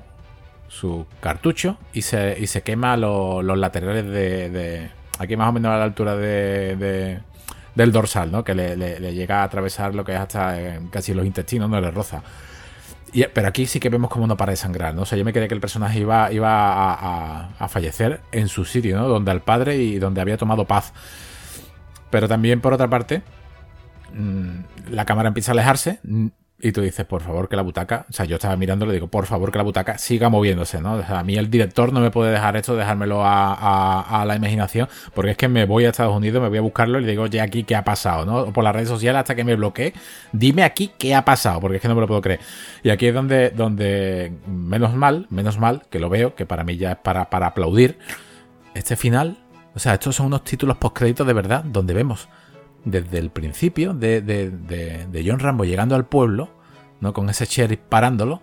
su 0.68 1.06
cartucho 1.20 1.78
y 1.92 2.02
se, 2.02 2.36
y 2.38 2.46
se 2.46 2.62
quema 2.62 2.96
lo, 2.96 3.42
los 3.42 3.58
laterales 3.58 4.06
de, 4.06 4.90
Aquí 5.18 5.36
más 5.36 5.48
o 5.48 5.52
menos 5.52 5.72
a 5.72 5.78
la 5.78 5.84
altura 5.84 6.14
de, 6.14 6.76
de 6.76 7.20
del 7.74 7.92
dorsal, 7.92 8.30
¿no? 8.30 8.44
Que 8.44 8.54
le, 8.54 8.76
le, 8.76 9.00
le, 9.00 9.14
llega 9.14 9.40
a 9.40 9.44
atravesar 9.44 9.94
lo 9.94 10.04
que 10.04 10.12
es 10.12 10.18
hasta 10.18 10.60
eh, 10.60 10.80
casi 10.90 11.12
los 11.12 11.26
intestinos, 11.26 11.68
no 11.68 11.80
le 11.80 11.90
roza. 11.90 12.22
Y, 13.12 13.24
pero 13.24 13.48
aquí 13.48 13.66
sí 13.66 13.80
que 13.80 13.88
vemos 13.88 14.10
cómo 14.10 14.26
no 14.26 14.36
para 14.36 14.50
de 14.50 14.56
sangrar, 14.56 14.94
¿no? 14.94 15.02
O 15.02 15.04
sea, 15.06 15.18
yo 15.18 15.24
me 15.24 15.32
creía 15.32 15.48
que 15.48 15.54
el 15.54 15.60
personaje 15.60 16.00
iba, 16.00 16.30
iba 16.32 16.50
a, 16.50 16.92
a, 16.94 17.48
a, 17.58 17.68
fallecer 17.68 18.20
en 18.32 18.48
su 18.48 18.64
sitio, 18.64 18.96
¿no? 18.96 19.08
Donde 19.08 19.30
al 19.30 19.42
padre 19.42 19.76
y 19.76 19.98
donde 19.98 20.20
había 20.20 20.36
tomado 20.36 20.66
paz. 20.66 20.92
Pero 22.10 22.28
también, 22.28 22.60
por 22.60 22.74
otra 22.74 22.88
parte, 22.88 23.22
la 24.90 25.04
cámara 25.04 25.28
empieza 25.28 25.52
a 25.52 25.54
alejarse. 25.54 26.00
Y 26.60 26.72
tú 26.72 26.80
dices, 26.80 27.06
por 27.06 27.22
favor, 27.22 27.48
que 27.48 27.54
la 27.54 27.62
butaca. 27.62 28.04
O 28.10 28.12
sea, 28.12 28.24
yo 28.24 28.34
estaba 28.34 28.56
mirando 28.56 28.84
le 28.84 28.92
digo, 28.92 29.06
por 29.06 29.26
favor, 29.26 29.52
que 29.52 29.58
la 29.58 29.64
butaca 29.64 29.96
siga 29.96 30.28
moviéndose, 30.28 30.80
¿no? 30.80 30.94
O 30.94 31.02
sea, 31.04 31.20
a 31.20 31.22
mí 31.22 31.36
el 31.36 31.48
director 31.50 31.92
no 31.92 32.00
me 32.00 32.10
puede 32.10 32.32
dejar 32.32 32.56
esto, 32.56 32.74
dejármelo 32.74 33.20
a, 33.22 34.24
la 34.26 34.34
imaginación, 34.34 34.88
porque 35.14 35.32
es 35.32 35.36
que 35.36 35.46
me 35.46 35.66
voy 35.66 35.84
a 35.84 35.90
Estados 35.90 36.16
Unidos, 36.16 36.42
me 36.42 36.48
voy 36.48 36.58
a 36.58 36.60
buscarlo 36.60 36.98
y 36.98 37.02
le 37.02 37.10
digo, 37.12 37.28
ya 37.28 37.44
aquí, 37.44 37.62
¿qué 37.62 37.76
ha 37.76 37.84
pasado, 37.84 38.26
no? 38.26 38.38
O 38.38 38.52
por 38.52 38.64
las 38.64 38.74
redes 38.74 38.88
sociales 38.88 39.20
hasta 39.20 39.36
que 39.36 39.44
me 39.44 39.54
bloquee, 39.54 39.92
dime 40.32 40.64
aquí 40.64 40.90
qué 40.98 41.14
ha 41.14 41.24
pasado, 41.24 41.60
porque 41.60 41.76
es 41.76 41.82
que 41.82 41.86
no 41.86 41.94
me 41.94 42.00
lo 42.00 42.08
puedo 42.08 42.22
creer. 42.22 42.40
Y 42.82 42.90
aquí 42.90 43.06
es 43.06 43.14
donde, 43.14 43.50
donde 43.50 44.32
menos 44.48 44.94
mal, 44.94 45.28
menos 45.30 45.58
mal, 45.58 45.84
que 45.90 46.00
lo 46.00 46.08
veo, 46.08 46.34
que 46.34 46.44
para 46.44 46.64
mí 46.64 46.76
ya 46.76 46.92
es 46.92 46.98
para, 46.98 47.30
para 47.30 47.46
aplaudir, 47.46 47.98
este 48.74 48.96
final. 48.96 49.38
O 49.76 49.78
sea, 49.78 49.94
estos 49.94 50.16
son 50.16 50.26
unos 50.26 50.42
títulos 50.42 50.76
postcréditos 50.76 51.24
de 51.24 51.32
verdad, 51.34 51.62
donde 51.62 51.94
vemos 51.94 52.28
desde 52.84 53.18
el 53.18 53.30
principio 53.30 53.94
de, 53.94 54.20
de, 54.22 54.50
de, 54.50 55.24
John 55.26 55.38
Rambo 55.38 55.64
llegando 55.64 55.94
al 55.94 56.06
pueblo, 56.06 56.50
¿no? 57.00 57.12
Con 57.12 57.28
ese 57.28 57.46
sheriff 57.46 57.80
parándolo, 57.88 58.40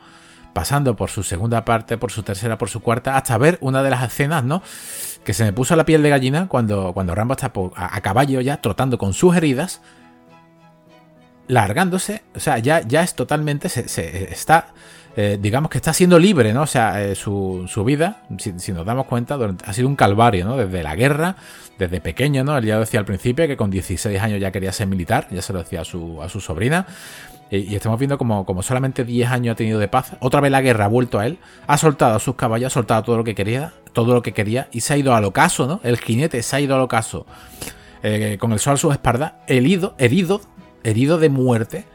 pasando 0.53 0.95
por 0.95 1.09
su 1.09 1.23
segunda 1.23 1.65
parte, 1.65 1.97
por 1.97 2.11
su 2.11 2.23
tercera, 2.23 2.57
por 2.57 2.69
su 2.69 2.81
cuarta, 2.81 3.17
hasta 3.17 3.37
ver 3.37 3.57
una 3.61 3.83
de 3.83 3.89
las 3.89 4.03
escenas, 4.03 4.43
¿no? 4.43 4.61
Que 5.23 5.33
se 5.33 5.43
me 5.43 5.53
puso 5.53 5.75
la 5.75 5.85
piel 5.85 6.03
de 6.03 6.09
gallina 6.09 6.47
cuando, 6.47 6.93
cuando 6.93 7.15
Rambo 7.15 7.33
está 7.33 7.51
a, 7.75 7.95
a 7.95 8.01
caballo 8.01 8.41
ya, 8.41 8.61
trotando 8.61 8.97
con 8.97 9.13
sus 9.13 9.35
heridas, 9.35 9.81
largándose, 11.47 12.23
o 12.35 12.39
sea, 12.39 12.57
ya, 12.59 12.81
ya 12.81 13.03
es 13.03 13.15
totalmente, 13.15 13.69
se, 13.69 13.87
se 13.87 14.31
está 14.31 14.73
eh, 15.17 15.37
digamos 15.39 15.69
que 15.69 15.77
está 15.77 15.93
siendo 15.93 16.19
libre, 16.19 16.53
¿no? 16.53 16.63
O 16.63 16.67
sea, 16.67 17.01
eh, 17.01 17.15
su, 17.15 17.65
su, 17.69 17.85
vida, 17.85 18.23
si, 18.37 18.73
nos 18.73 18.85
damos 18.85 19.05
cuenta, 19.05 19.37
ha 19.63 19.73
sido 19.73 19.87
un 19.87 19.95
calvario, 19.95 20.43
¿no? 20.43 20.57
Desde 20.57 20.83
la 20.83 20.93
guerra, 20.95 21.37
desde 21.79 22.01
pequeño, 22.01 22.43
¿no? 22.43 22.57
Él 22.57 22.65
ya 22.65 22.77
decía 22.77 22.99
al 22.99 23.05
principio 23.05 23.47
que 23.47 23.55
con 23.55 23.71
16 23.71 24.21
años 24.21 24.41
ya 24.41 24.51
quería 24.51 24.73
ser 24.73 24.87
militar, 24.87 25.27
ya 25.31 25.41
se 25.41 25.53
lo 25.53 25.59
decía 25.59 25.81
a 25.81 25.85
su, 25.85 26.21
a 26.21 26.27
su 26.27 26.41
sobrina. 26.41 26.85
Y, 27.49 27.75
estamos 27.75 27.97
viendo 27.97 28.17
como, 28.17 28.45
como 28.45 28.61
solamente 28.61 29.05
10 29.05 29.29
años 29.29 29.53
ha 29.53 29.55
tenido 29.55 29.79
de 29.79 29.87
paz. 29.87 30.17
Otra 30.19 30.41
vez 30.41 30.51
la 30.51 30.61
guerra 30.61 30.85
ha 30.85 30.89
vuelto 30.89 31.17
a 31.17 31.25
él, 31.27 31.37
ha 31.65 31.77
soltado 31.77 32.15
a 32.15 32.19
sus 32.19 32.35
caballos, 32.35 32.67
ha 32.67 32.73
soltado 32.73 33.03
todo 33.03 33.15
lo 33.15 33.23
que 33.23 33.35
quería, 33.35 33.71
todo 33.93 34.15
lo 34.15 34.21
que 34.21 34.33
quería, 34.33 34.67
y 34.73 34.81
se 34.81 34.95
ha 34.95 34.97
ido 34.97 35.15
al 35.15 35.23
ocaso, 35.23 35.65
¿no? 35.65 35.79
El 35.83 35.97
jinete 35.97 36.43
se 36.43 36.55
ha 36.57 36.59
ido 36.59 36.75
al 36.75 36.81
ocaso. 36.81 37.25
Eh, 38.03 38.37
con 38.37 38.51
el 38.51 38.59
sol 38.59 38.73
a 38.73 38.77
su 38.77 38.91
espalda, 38.91 39.39
herido, 39.47 39.95
herido, 39.97 40.41
herido 40.83 41.17
de 41.17 41.29
muerte 41.29 41.85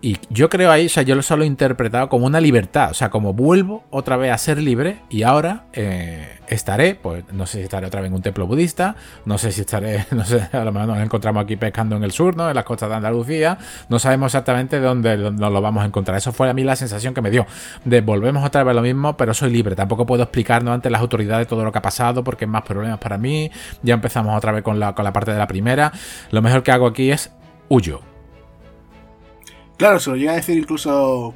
y 0.00 0.16
yo 0.30 0.48
creo 0.48 0.70
ahí, 0.70 0.86
o 0.86 0.88
sea, 0.88 1.02
yo 1.02 1.16
lo 1.16 1.22
solo 1.22 1.42
he 1.42 1.46
interpretado 1.46 2.08
como 2.08 2.26
una 2.26 2.40
libertad, 2.40 2.90
o 2.90 2.94
sea, 2.94 3.10
como 3.10 3.32
vuelvo 3.32 3.82
otra 3.90 4.16
vez 4.16 4.30
a 4.30 4.38
ser 4.38 4.58
libre 4.58 5.00
y 5.10 5.24
ahora 5.24 5.64
eh, 5.72 6.38
estaré, 6.46 6.94
pues 6.94 7.24
no 7.32 7.46
sé 7.46 7.58
si 7.58 7.64
estaré 7.64 7.88
otra 7.88 8.00
vez 8.00 8.08
en 8.08 8.14
un 8.14 8.22
templo 8.22 8.46
budista, 8.46 8.94
no 9.24 9.38
sé 9.38 9.50
si 9.50 9.62
estaré, 9.62 10.06
no 10.12 10.24
sé, 10.24 10.48
a 10.52 10.64
lo 10.64 10.70
mejor 10.70 10.88
nos 10.88 10.98
encontramos 10.98 11.42
aquí 11.42 11.56
pescando 11.56 11.96
en 11.96 12.04
el 12.04 12.12
sur, 12.12 12.36
¿no? 12.36 12.48
En 12.48 12.54
las 12.54 12.64
costas 12.64 12.88
de 12.90 12.94
Andalucía, 12.94 13.58
no 13.88 13.98
sabemos 13.98 14.26
exactamente 14.26 14.78
dónde 14.78 15.16
nos 15.16 15.52
lo 15.52 15.60
vamos 15.60 15.82
a 15.82 15.86
encontrar. 15.86 16.16
Eso 16.16 16.32
fue 16.32 16.48
a 16.48 16.54
mí 16.54 16.62
la 16.62 16.76
sensación 16.76 17.12
que 17.12 17.20
me 17.20 17.30
dio, 17.30 17.46
de 17.84 18.00
volvemos 18.00 18.44
otra 18.44 18.62
vez 18.62 18.76
lo 18.76 18.82
mismo, 18.82 19.16
pero 19.16 19.34
soy 19.34 19.50
libre, 19.50 19.74
tampoco 19.74 20.06
puedo 20.06 20.22
explicarnos 20.22 20.74
ante 20.74 20.90
las 20.90 21.00
autoridades 21.00 21.48
todo 21.48 21.64
lo 21.64 21.72
que 21.72 21.78
ha 21.78 21.82
pasado 21.82 22.22
porque 22.22 22.44
es 22.44 22.50
más 22.50 22.62
problemas 22.62 22.98
para 22.98 23.18
mí, 23.18 23.50
ya 23.82 23.94
empezamos 23.94 24.36
otra 24.36 24.52
vez 24.52 24.62
con 24.62 24.78
la, 24.78 24.94
con 24.94 25.04
la 25.04 25.12
parte 25.12 25.32
de 25.32 25.38
la 25.38 25.48
primera, 25.48 25.92
lo 26.30 26.40
mejor 26.40 26.62
que 26.62 26.70
hago 26.70 26.86
aquí 26.86 27.10
es 27.10 27.32
huyo 27.68 28.00
Claro, 29.78 30.00
se 30.00 30.10
lo 30.10 30.16
llega 30.16 30.32
a 30.32 30.36
decir 30.36 30.58
incluso 30.58 31.34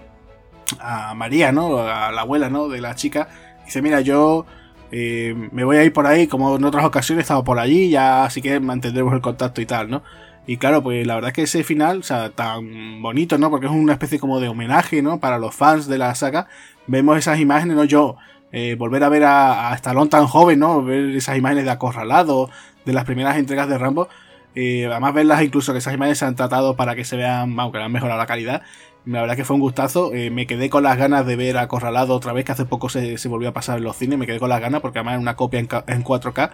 a 0.81 1.15
María, 1.15 1.53
¿no? 1.53 1.79
A 1.79 2.11
la 2.11 2.23
abuela, 2.23 2.51
¿no? 2.51 2.69
De 2.69 2.81
la 2.81 2.97
chica. 2.97 3.29
Dice, 3.65 3.81
mira, 3.81 4.01
yo 4.01 4.47
eh, 4.91 5.35
me 5.53 5.63
voy 5.63 5.77
a 5.77 5.85
ir 5.85 5.93
por 5.93 6.07
ahí, 6.07 6.27
como 6.27 6.57
en 6.57 6.65
otras 6.65 6.85
ocasiones 6.85 7.23
he 7.23 7.23
estado 7.23 7.45
por 7.45 7.61
allí, 7.61 7.89
ya 7.89 8.25
así 8.25 8.43
que 8.43 8.59
mantendremos 8.59 9.15
el 9.15 9.21
contacto 9.21 9.61
y 9.61 9.67
tal, 9.67 9.89
¿no? 9.91 10.03
Y 10.45 10.57
claro, 10.57 10.83
pues 10.83 11.07
la 11.07 11.15
verdad 11.15 11.29
es 11.29 11.35
que 11.35 11.43
ese 11.43 11.63
final, 11.63 12.01
o 12.01 12.03
sea, 12.03 12.31
tan 12.31 13.01
bonito, 13.01 13.39
¿no? 13.39 13.49
Porque 13.49 13.67
es 13.67 13.73
una 13.73 13.93
especie 13.93 14.19
como 14.19 14.41
de 14.41 14.49
homenaje, 14.49 15.03
¿no? 15.03 15.21
Para 15.21 15.39
los 15.39 15.55
fans 15.55 15.87
de 15.87 15.99
la 15.99 16.13
saga. 16.17 16.49
Vemos 16.89 17.17
esas 17.19 17.39
imágenes, 17.39 17.77
¿no? 17.77 17.85
Yo, 17.85 18.17
eh, 18.51 18.75
volver 18.77 19.05
a 19.05 19.09
ver 19.09 19.23
a, 19.23 19.71
a 19.71 19.75
Stallone 19.77 20.11
tan 20.11 20.27
joven, 20.27 20.59
¿no? 20.59 20.83
Ver 20.83 21.15
esas 21.17 21.39
imágenes 21.39 21.65
de 21.65 21.71
acorralado, 21.71 22.51
de 22.85 22.93
las 22.93 23.05
primeras 23.05 23.37
entregas 23.37 23.69
de 23.69 23.79
Rambo. 23.79 24.09
Eh, 24.55 24.87
además 24.87 25.15
verlas 25.15 25.43
incluso 25.43 25.73
que 25.73 25.79
esas 25.79 25.95
imágenes 25.95 26.19
se 26.19 26.27
han 26.27 26.37
tratado 26.37 26.77
para 26.77 26.95
que 26.95 27.05
se 27.05 27.17
vean, 27.17 27.59
aunque 27.59 27.79
han 27.79 27.93
mejorado 27.93 28.19
la 28.19 28.27
calidad. 28.27 28.63
La 29.05 29.21
verdad 29.21 29.35
que 29.35 29.45
fue 29.45 29.55
un 29.55 29.61
gustazo. 29.61 30.13
Eh, 30.15 30.31
me 30.31 30.47
quedé 30.47 30.71
con 30.71 30.85
las 30.85 30.97
ganas 30.97 31.27
de 31.27 31.35
ver 31.35 31.59
Acorralado 31.59 32.15
otra 32.15 32.33
vez, 32.33 32.45
que 32.45 32.53
hace 32.53 32.65
poco 32.65 32.89
se, 32.89 33.19
se, 33.19 33.29
volvió 33.29 33.49
a 33.49 33.53
pasar 33.53 33.79
en 33.79 33.85
los 33.85 33.97
cines. 33.97 34.19
Me 34.19 34.27
quedé 34.27 34.39
con 34.39 34.49
las 34.49 34.61
ganas 34.61 34.81
porque 34.81 34.99
además 35.01 35.15
es 35.15 35.21
una 35.21 35.35
copia 35.35 35.59
en, 35.59 35.69
en, 35.89 36.05
4K. 36.05 36.51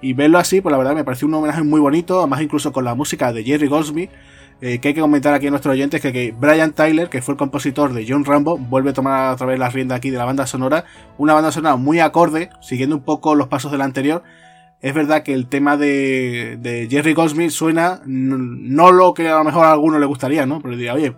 Y 0.00 0.14
verlo 0.14 0.38
así, 0.38 0.60
pues 0.60 0.72
la 0.72 0.78
verdad 0.78 0.94
me 0.94 1.04
pareció 1.04 1.28
un 1.28 1.34
homenaje 1.34 1.62
muy 1.62 1.80
bonito. 1.80 2.18
Además 2.18 2.42
incluso 2.42 2.72
con 2.72 2.84
la 2.84 2.94
música 2.94 3.32
de 3.32 3.44
Jerry 3.44 3.68
Goldsmith. 3.68 4.10
eh, 4.60 4.78
que 4.78 4.88
hay 4.88 4.94
que 4.94 5.00
comentar 5.00 5.34
aquí 5.34 5.46
a 5.46 5.50
nuestros 5.50 5.72
oyentes 5.72 6.00
que, 6.00 6.12
que 6.12 6.32
Brian 6.36 6.72
Tyler, 6.72 7.08
que 7.08 7.22
fue 7.22 7.34
el 7.34 7.38
compositor 7.38 7.92
de 7.92 8.04
John 8.08 8.24
Rambo, 8.24 8.58
vuelve 8.58 8.90
a 8.90 8.92
tomar 8.92 9.34
otra 9.34 9.46
vez 9.46 9.58
la 9.58 9.68
rienda 9.70 9.96
aquí 9.96 10.10
de 10.10 10.18
la 10.18 10.24
banda 10.24 10.46
sonora. 10.46 10.84
Una 11.18 11.34
banda 11.34 11.52
sonora 11.52 11.76
muy 11.76 12.00
acorde, 12.00 12.50
siguiendo 12.60 12.96
un 12.96 13.02
poco 13.02 13.34
los 13.36 13.48
pasos 13.48 13.70
de 13.70 13.78
la 13.78 13.84
anterior. 13.84 14.22
Es 14.82 14.94
verdad 14.94 15.22
que 15.22 15.32
el 15.32 15.46
tema 15.46 15.76
de, 15.76 16.58
de 16.60 16.88
Jerry 16.90 17.14
Goldsmith 17.14 17.50
suena 17.50 18.02
no 18.04 18.90
lo 18.90 19.14
que 19.14 19.28
a 19.28 19.36
lo 19.36 19.44
mejor 19.44 19.64
a 19.64 19.72
alguno 19.72 20.00
le 20.00 20.06
gustaría, 20.06 20.44
¿no? 20.44 20.60
Pero 20.60 20.76
diría, 20.76 20.94
oye, 20.94 21.14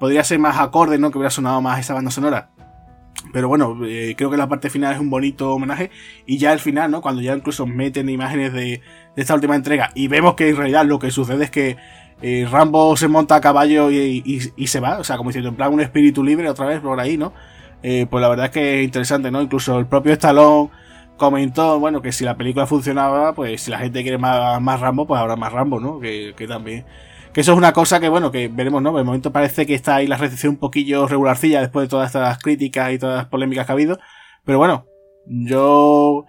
podría 0.00 0.24
ser 0.24 0.38
más 0.38 0.58
acorde, 0.58 0.98
¿no? 0.98 1.10
Que 1.10 1.18
hubiera 1.18 1.30
sonado 1.30 1.60
más 1.60 1.78
esa 1.78 1.92
banda 1.92 2.10
sonora. 2.10 2.48
Pero 3.32 3.48
bueno, 3.48 3.78
eh, 3.84 4.14
creo 4.16 4.30
que 4.30 4.36
la 4.36 4.48
parte 4.48 4.70
final 4.70 4.94
es 4.94 5.00
un 5.00 5.10
bonito 5.10 5.52
homenaje. 5.52 5.90
Y 6.26 6.38
ya 6.38 6.52
al 6.52 6.58
final, 6.58 6.90
¿no? 6.90 7.02
Cuando 7.02 7.20
ya 7.20 7.34
incluso 7.34 7.66
meten 7.66 8.08
imágenes 8.08 8.52
de, 8.52 8.80
esta 9.16 9.34
última 9.34 9.56
entrega 9.56 9.90
y 9.94 10.08
vemos 10.08 10.34
que 10.34 10.48
en 10.48 10.56
realidad 10.56 10.86
lo 10.86 10.98
que 10.98 11.10
sucede 11.10 11.44
es 11.44 11.50
que 11.50 11.76
eh, 12.22 12.46
Rambo 12.50 12.96
se 12.96 13.08
monta 13.08 13.36
a 13.36 13.40
caballo 13.40 13.90
y, 13.90 14.40
se 14.66 14.80
va, 14.80 14.98
o 14.98 15.04
sea, 15.04 15.18
como 15.18 15.30
diciendo, 15.30 15.50
en 15.50 15.56
plan 15.56 15.72
un 15.72 15.80
espíritu 15.80 16.24
libre 16.24 16.48
otra 16.48 16.66
vez 16.66 16.80
por 16.80 16.98
ahí, 16.98 17.16
¿no? 17.16 17.32
Eh, 17.82 18.06
pues 18.10 18.22
la 18.22 18.28
verdad 18.28 18.46
es 18.46 18.52
que 18.52 18.78
es 18.80 18.84
interesante, 18.84 19.30
¿no? 19.30 19.42
Incluso 19.42 19.78
el 19.78 19.86
propio 19.86 20.12
Stallone 20.14 20.70
comentó, 21.16 21.78
bueno, 21.80 22.02
que 22.02 22.12
si 22.12 22.24
la 22.24 22.36
película 22.36 22.66
funcionaba, 22.66 23.34
pues 23.34 23.62
si 23.62 23.70
la 23.70 23.78
gente 23.78 24.02
quiere 24.02 24.18
más, 24.18 24.60
más 24.60 24.80
Rambo, 24.80 25.06
pues 25.06 25.20
habrá 25.20 25.36
más 25.36 25.52
Rambo, 25.52 25.80
¿no? 25.80 26.00
Que, 26.00 26.34
que 26.36 26.46
también... 26.46 26.84
Que 27.32 27.42
eso 27.42 27.52
es 27.52 27.58
una 27.58 27.74
cosa 27.74 28.00
que, 28.00 28.08
bueno, 28.08 28.30
que 28.32 28.48
veremos, 28.48 28.80
¿no? 28.80 28.96
De 28.96 29.04
momento 29.04 29.30
parece 29.30 29.66
que 29.66 29.74
está 29.74 29.96
ahí 29.96 30.06
la 30.06 30.16
recepción 30.16 30.54
un 30.54 30.58
poquillo 30.58 31.06
regularcilla 31.06 31.60
después 31.60 31.84
de 31.84 31.90
todas 31.90 32.06
estas 32.06 32.38
críticas 32.38 32.92
y 32.92 32.98
todas 32.98 33.16
las 33.18 33.26
polémicas 33.26 33.66
que 33.66 33.72
ha 33.72 33.74
habido. 33.74 33.98
Pero 34.44 34.56
bueno, 34.56 34.86
yo 35.26 36.24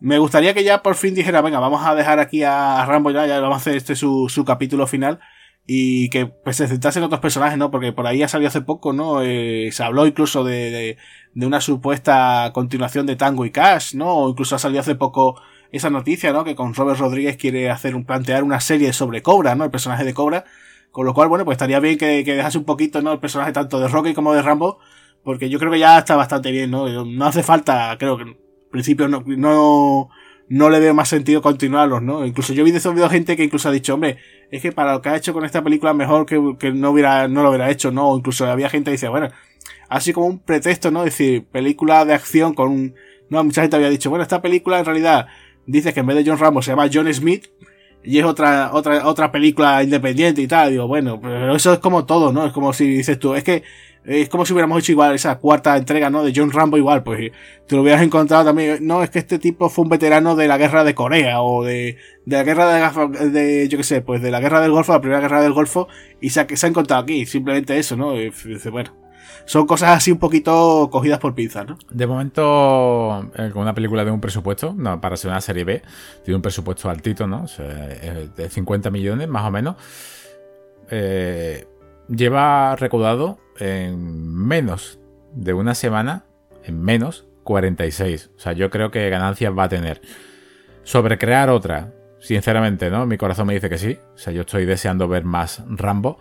me 0.00 0.18
gustaría 0.18 0.52
que 0.52 0.64
ya 0.64 0.82
por 0.82 0.96
fin 0.96 1.14
dijera, 1.14 1.42
venga, 1.42 1.60
vamos 1.60 1.86
a 1.86 1.94
dejar 1.94 2.18
aquí 2.18 2.42
a 2.42 2.84
Rambo 2.86 3.12
ya, 3.12 3.24
ya 3.26 3.38
vamos 3.38 3.58
a 3.58 3.60
hacer 3.60 3.76
este 3.76 3.94
su, 3.94 4.28
su 4.28 4.44
capítulo 4.44 4.88
final 4.88 5.20
y 5.66 6.10
que 6.10 6.26
pues 6.26 6.56
se 6.56 6.66
centrase 6.68 6.98
en 6.98 7.04
otros 7.04 7.20
personajes, 7.20 7.58
¿no? 7.58 7.70
Porque 7.70 7.92
por 7.92 8.06
ahí 8.06 8.22
ha 8.22 8.28
salido 8.28 8.48
hace 8.48 8.62
poco, 8.62 8.92
¿no? 8.92 9.22
Eh, 9.22 9.70
se 9.72 9.84
habló 9.84 10.06
incluso 10.06 10.44
de, 10.44 10.98
de, 11.34 11.46
una 11.46 11.60
supuesta 11.60 12.50
continuación 12.52 13.06
de 13.06 13.16
Tango 13.16 13.44
y 13.44 13.50
Cash, 13.50 13.94
¿no? 13.94 14.14
O 14.14 14.30
incluso 14.30 14.56
ha 14.56 14.58
salido 14.58 14.80
hace 14.80 14.94
poco 14.94 15.40
esa 15.70 15.90
noticia, 15.90 16.32
¿no? 16.32 16.44
Que 16.44 16.54
con 16.54 16.74
Robert 16.74 16.98
Rodríguez 16.98 17.36
quiere 17.36 17.70
hacer 17.70 17.94
un, 17.94 18.04
plantear 18.04 18.44
una 18.44 18.60
serie 18.60 18.92
sobre 18.92 19.22
Cobra, 19.22 19.54
¿no? 19.54 19.64
El 19.64 19.70
personaje 19.70 20.04
de 20.04 20.14
Cobra. 20.14 20.44
Con 20.90 21.06
lo 21.06 21.14
cual, 21.14 21.28
bueno, 21.28 21.44
pues 21.44 21.54
estaría 21.56 21.80
bien 21.80 21.96
que, 21.96 22.22
que 22.24 22.34
dejase 22.36 22.58
un 22.58 22.64
poquito, 22.64 23.00
¿no? 23.00 23.12
El 23.12 23.20
personaje 23.20 23.52
tanto 23.52 23.80
de 23.80 23.88
Rocky 23.88 24.14
como 24.14 24.34
de 24.34 24.42
Rambo. 24.42 24.78
Porque 25.24 25.48
yo 25.48 25.58
creo 25.58 25.70
que 25.70 25.78
ya 25.78 25.98
está 25.98 26.16
bastante 26.16 26.50
bien, 26.50 26.70
¿no? 26.70 27.04
No 27.04 27.26
hace 27.26 27.42
falta, 27.42 27.96
creo 27.98 28.18
que 28.18 28.36
principio 28.72 29.06
no, 29.06 29.22
no, 29.24 30.08
no 30.52 30.68
le 30.68 30.80
veo 30.80 30.92
más 30.92 31.08
sentido 31.08 31.40
continuarlos, 31.40 32.02
¿no? 32.02 32.26
Incluso 32.26 32.52
yo 32.52 32.60
he 32.60 32.70
visto 32.70 33.08
gente 33.08 33.38
que 33.38 33.44
incluso 33.44 33.70
ha 33.70 33.72
dicho, 33.72 33.94
hombre, 33.94 34.18
es 34.50 34.60
que 34.60 34.70
para 34.70 34.92
lo 34.92 35.00
que 35.00 35.08
ha 35.08 35.16
hecho 35.16 35.32
con 35.32 35.46
esta 35.46 35.64
película 35.64 35.94
mejor 35.94 36.26
que, 36.26 36.38
que 36.58 36.72
no 36.72 36.90
hubiera, 36.90 37.26
no 37.26 37.42
lo 37.42 37.48
hubiera 37.48 37.70
hecho, 37.70 37.90
¿no? 37.90 38.10
O 38.10 38.18
incluso 38.18 38.44
había 38.44 38.68
gente 38.68 38.90
que 38.90 38.96
dice, 38.96 39.08
bueno, 39.08 39.30
así 39.88 40.12
como 40.12 40.26
un 40.26 40.40
pretexto, 40.40 40.90
¿no? 40.90 41.04
Es 41.04 41.16
decir, 41.16 41.46
película 41.46 42.04
de 42.04 42.12
acción 42.12 42.52
con 42.52 42.70
un, 42.70 42.94
no, 43.30 43.42
mucha 43.42 43.62
gente 43.62 43.76
había 43.76 43.88
dicho, 43.88 44.10
bueno, 44.10 44.24
esta 44.24 44.42
película 44.42 44.78
en 44.78 44.84
realidad 44.84 45.26
dice 45.64 45.94
que 45.94 46.00
en 46.00 46.06
vez 46.06 46.16
de 46.18 46.30
John 46.30 46.38
Ramos 46.38 46.66
se 46.66 46.72
llama 46.72 46.90
John 46.92 47.10
Smith, 47.14 47.46
y 48.04 48.18
es 48.18 48.24
otra, 48.24 48.70
otra, 48.72 49.06
otra 49.06 49.30
película 49.30 49.82
independiente 49.82 50.42
y 50.42 50.46
tal. 50.46 50.70
Digo, 50.70 50.86
bueno, 50.86 51.20
pero 51.20 51.54
eso 51.54 51.72
es 51.72 51.78
como 51.78 52.04
todo, 52.04 52.32
¿no? 52.32 52.46
Es 52.46 52.52
como 52.52 52.72
si 52.72 52.86
dices 52.86 53.18
tú, 53.18 53.34
es 53.34 53.44
que 53.44 53.62
es 54.04 54.28
como 54.28 54.44
si 54.44 54.52
hubiéramos 54.52 54.80
hecho 54.80 54.92
igual 54.92 55.14
esa 55.14 55.38
cuarta 55.38 55.76
entrega, 55.76 56.10
¿no? 56.10 56.24
De 56.24 56.32
John 56.34 56.50
Rambo 56.50 56.76
igual, 56.76 57.04
pues 57.04 57.30
te 57.66 57.76
lo 57.76 57.82
hubieras 57.82 58.02
encontrado 58.02 58.44
también. 58.44 58.84
No, 58.84 59.02
es 59.02 59.10
que 59.10 59.20
este 59.20 59.38
tipo 59.38 59.68
fue 59.68 59.84
un 59.84 59.90
veterano 59.90 60.34
de 60.34 60.48
la 60.48 60.58
guerra 60.58 60.82
de 60.82 60.94
Corea 60.94 61.40
o 61.42 61.64
de, 61.64 61.96
de 62.26 62.36
la 62.36 62.42
guerra 62.42 62.66
de, 62.68 63.30
de, 63.30 63.68
yo 63.68 63.78
qué 63.78 63.84
sé, 63.84 64.00
pues 64.00 64.20
de 64.20 64.30
la 64.30 64.40
guerra 64.40 64.60
del 64.60 64.72
Golfo, 64.72 64.92
la 64.92 65.00
primera 65.00 65.20
guerra 65.20 65.40
del 65.40 65.52
Golfo, 65.52 65.86
y 66.20 66.30
se 66.30 66.40
ha, 66.40 66.46
se 66.48 66.66
ha 66.66 66.68
encontrado 66.68 67.02
aquí, 67.02 67.26
simplemente 67.26 67.78
eso, 67.78 67.96
¿no? 67.96 68.20
Y 68.20 68.32
bueno, 68.70 68.92
son 69.44 69.66
cosas 69.66 69.96
así 69.96 70.12
un 70.12 70.18
poquito 70.18 70.88
cogidas 70.90 71.18
por 71.18 71.34
pinzas, 71.34 71.66
¿no? 71.66 71.78
De 71.90 72.06
momento, 72.06 73.30
eh, 73.36 73.50
con 73.52 73.62
una 73.62 73.74
película 73.74 74.04
de 74.04 74.10
un 74.10 74.20
presupuesto, 74.20 74.74
no, 74.76 75.00
para 75.00 75.16
ser 75.16 75.30
una 75.30 75.40
serie 75.40 75.64
B, 75.64 75.82
tiene 76.24 76.36
un 76.36 76.42
presupuesto 76.42 76.88
altito, 76.88 77.26
¿no? 77.26 77.46
De 78.36 78.48
50 78.48 78.90
millones 78.90 79.28
más 79.28 79.44
o 79.44 79.50
menos. 79.50 79.76
Eh, 80.90 81.66
lleva 82.08 82.76
recaudado 82.76 83.38
en 83.58 84.34
menos 84.34 84.98
de 85.34 85.54
una 85.54 85.74
semana, 85.74 86.24
en 86.64 86.80
menos 86.82 87.26
46. 87.44 88.30
O 88.36 88.38
sea, 88.38 88.52
yo 88.52 88.70
creo 88.70 88.90
que 88.90 89.08
ganancias 89.08 89.52
va 89.56 89.64
a 89.64 89.68
tener. 89.68 90.00
Sobre 90.84 91.16
crear 91.16 91.48
otra, 91.48 91.92
sinceramente, 92.20 92.90
¿no? 92.90 93.06
Mi 93.06 93.16
corazón 93.16 93.46
me 93.46 93.54
dice 93.54 93.68
que 93.68 93.78
sí. 93.78 93.98
O 94.14 94.18
sea, 94.18 94.32
yo 94.32 94.42
estoy 94.42 94.66
deseando 94.66 95.08
ver 95.08 95.24
más 95.24 95.62
Rambo. 95.66 96.18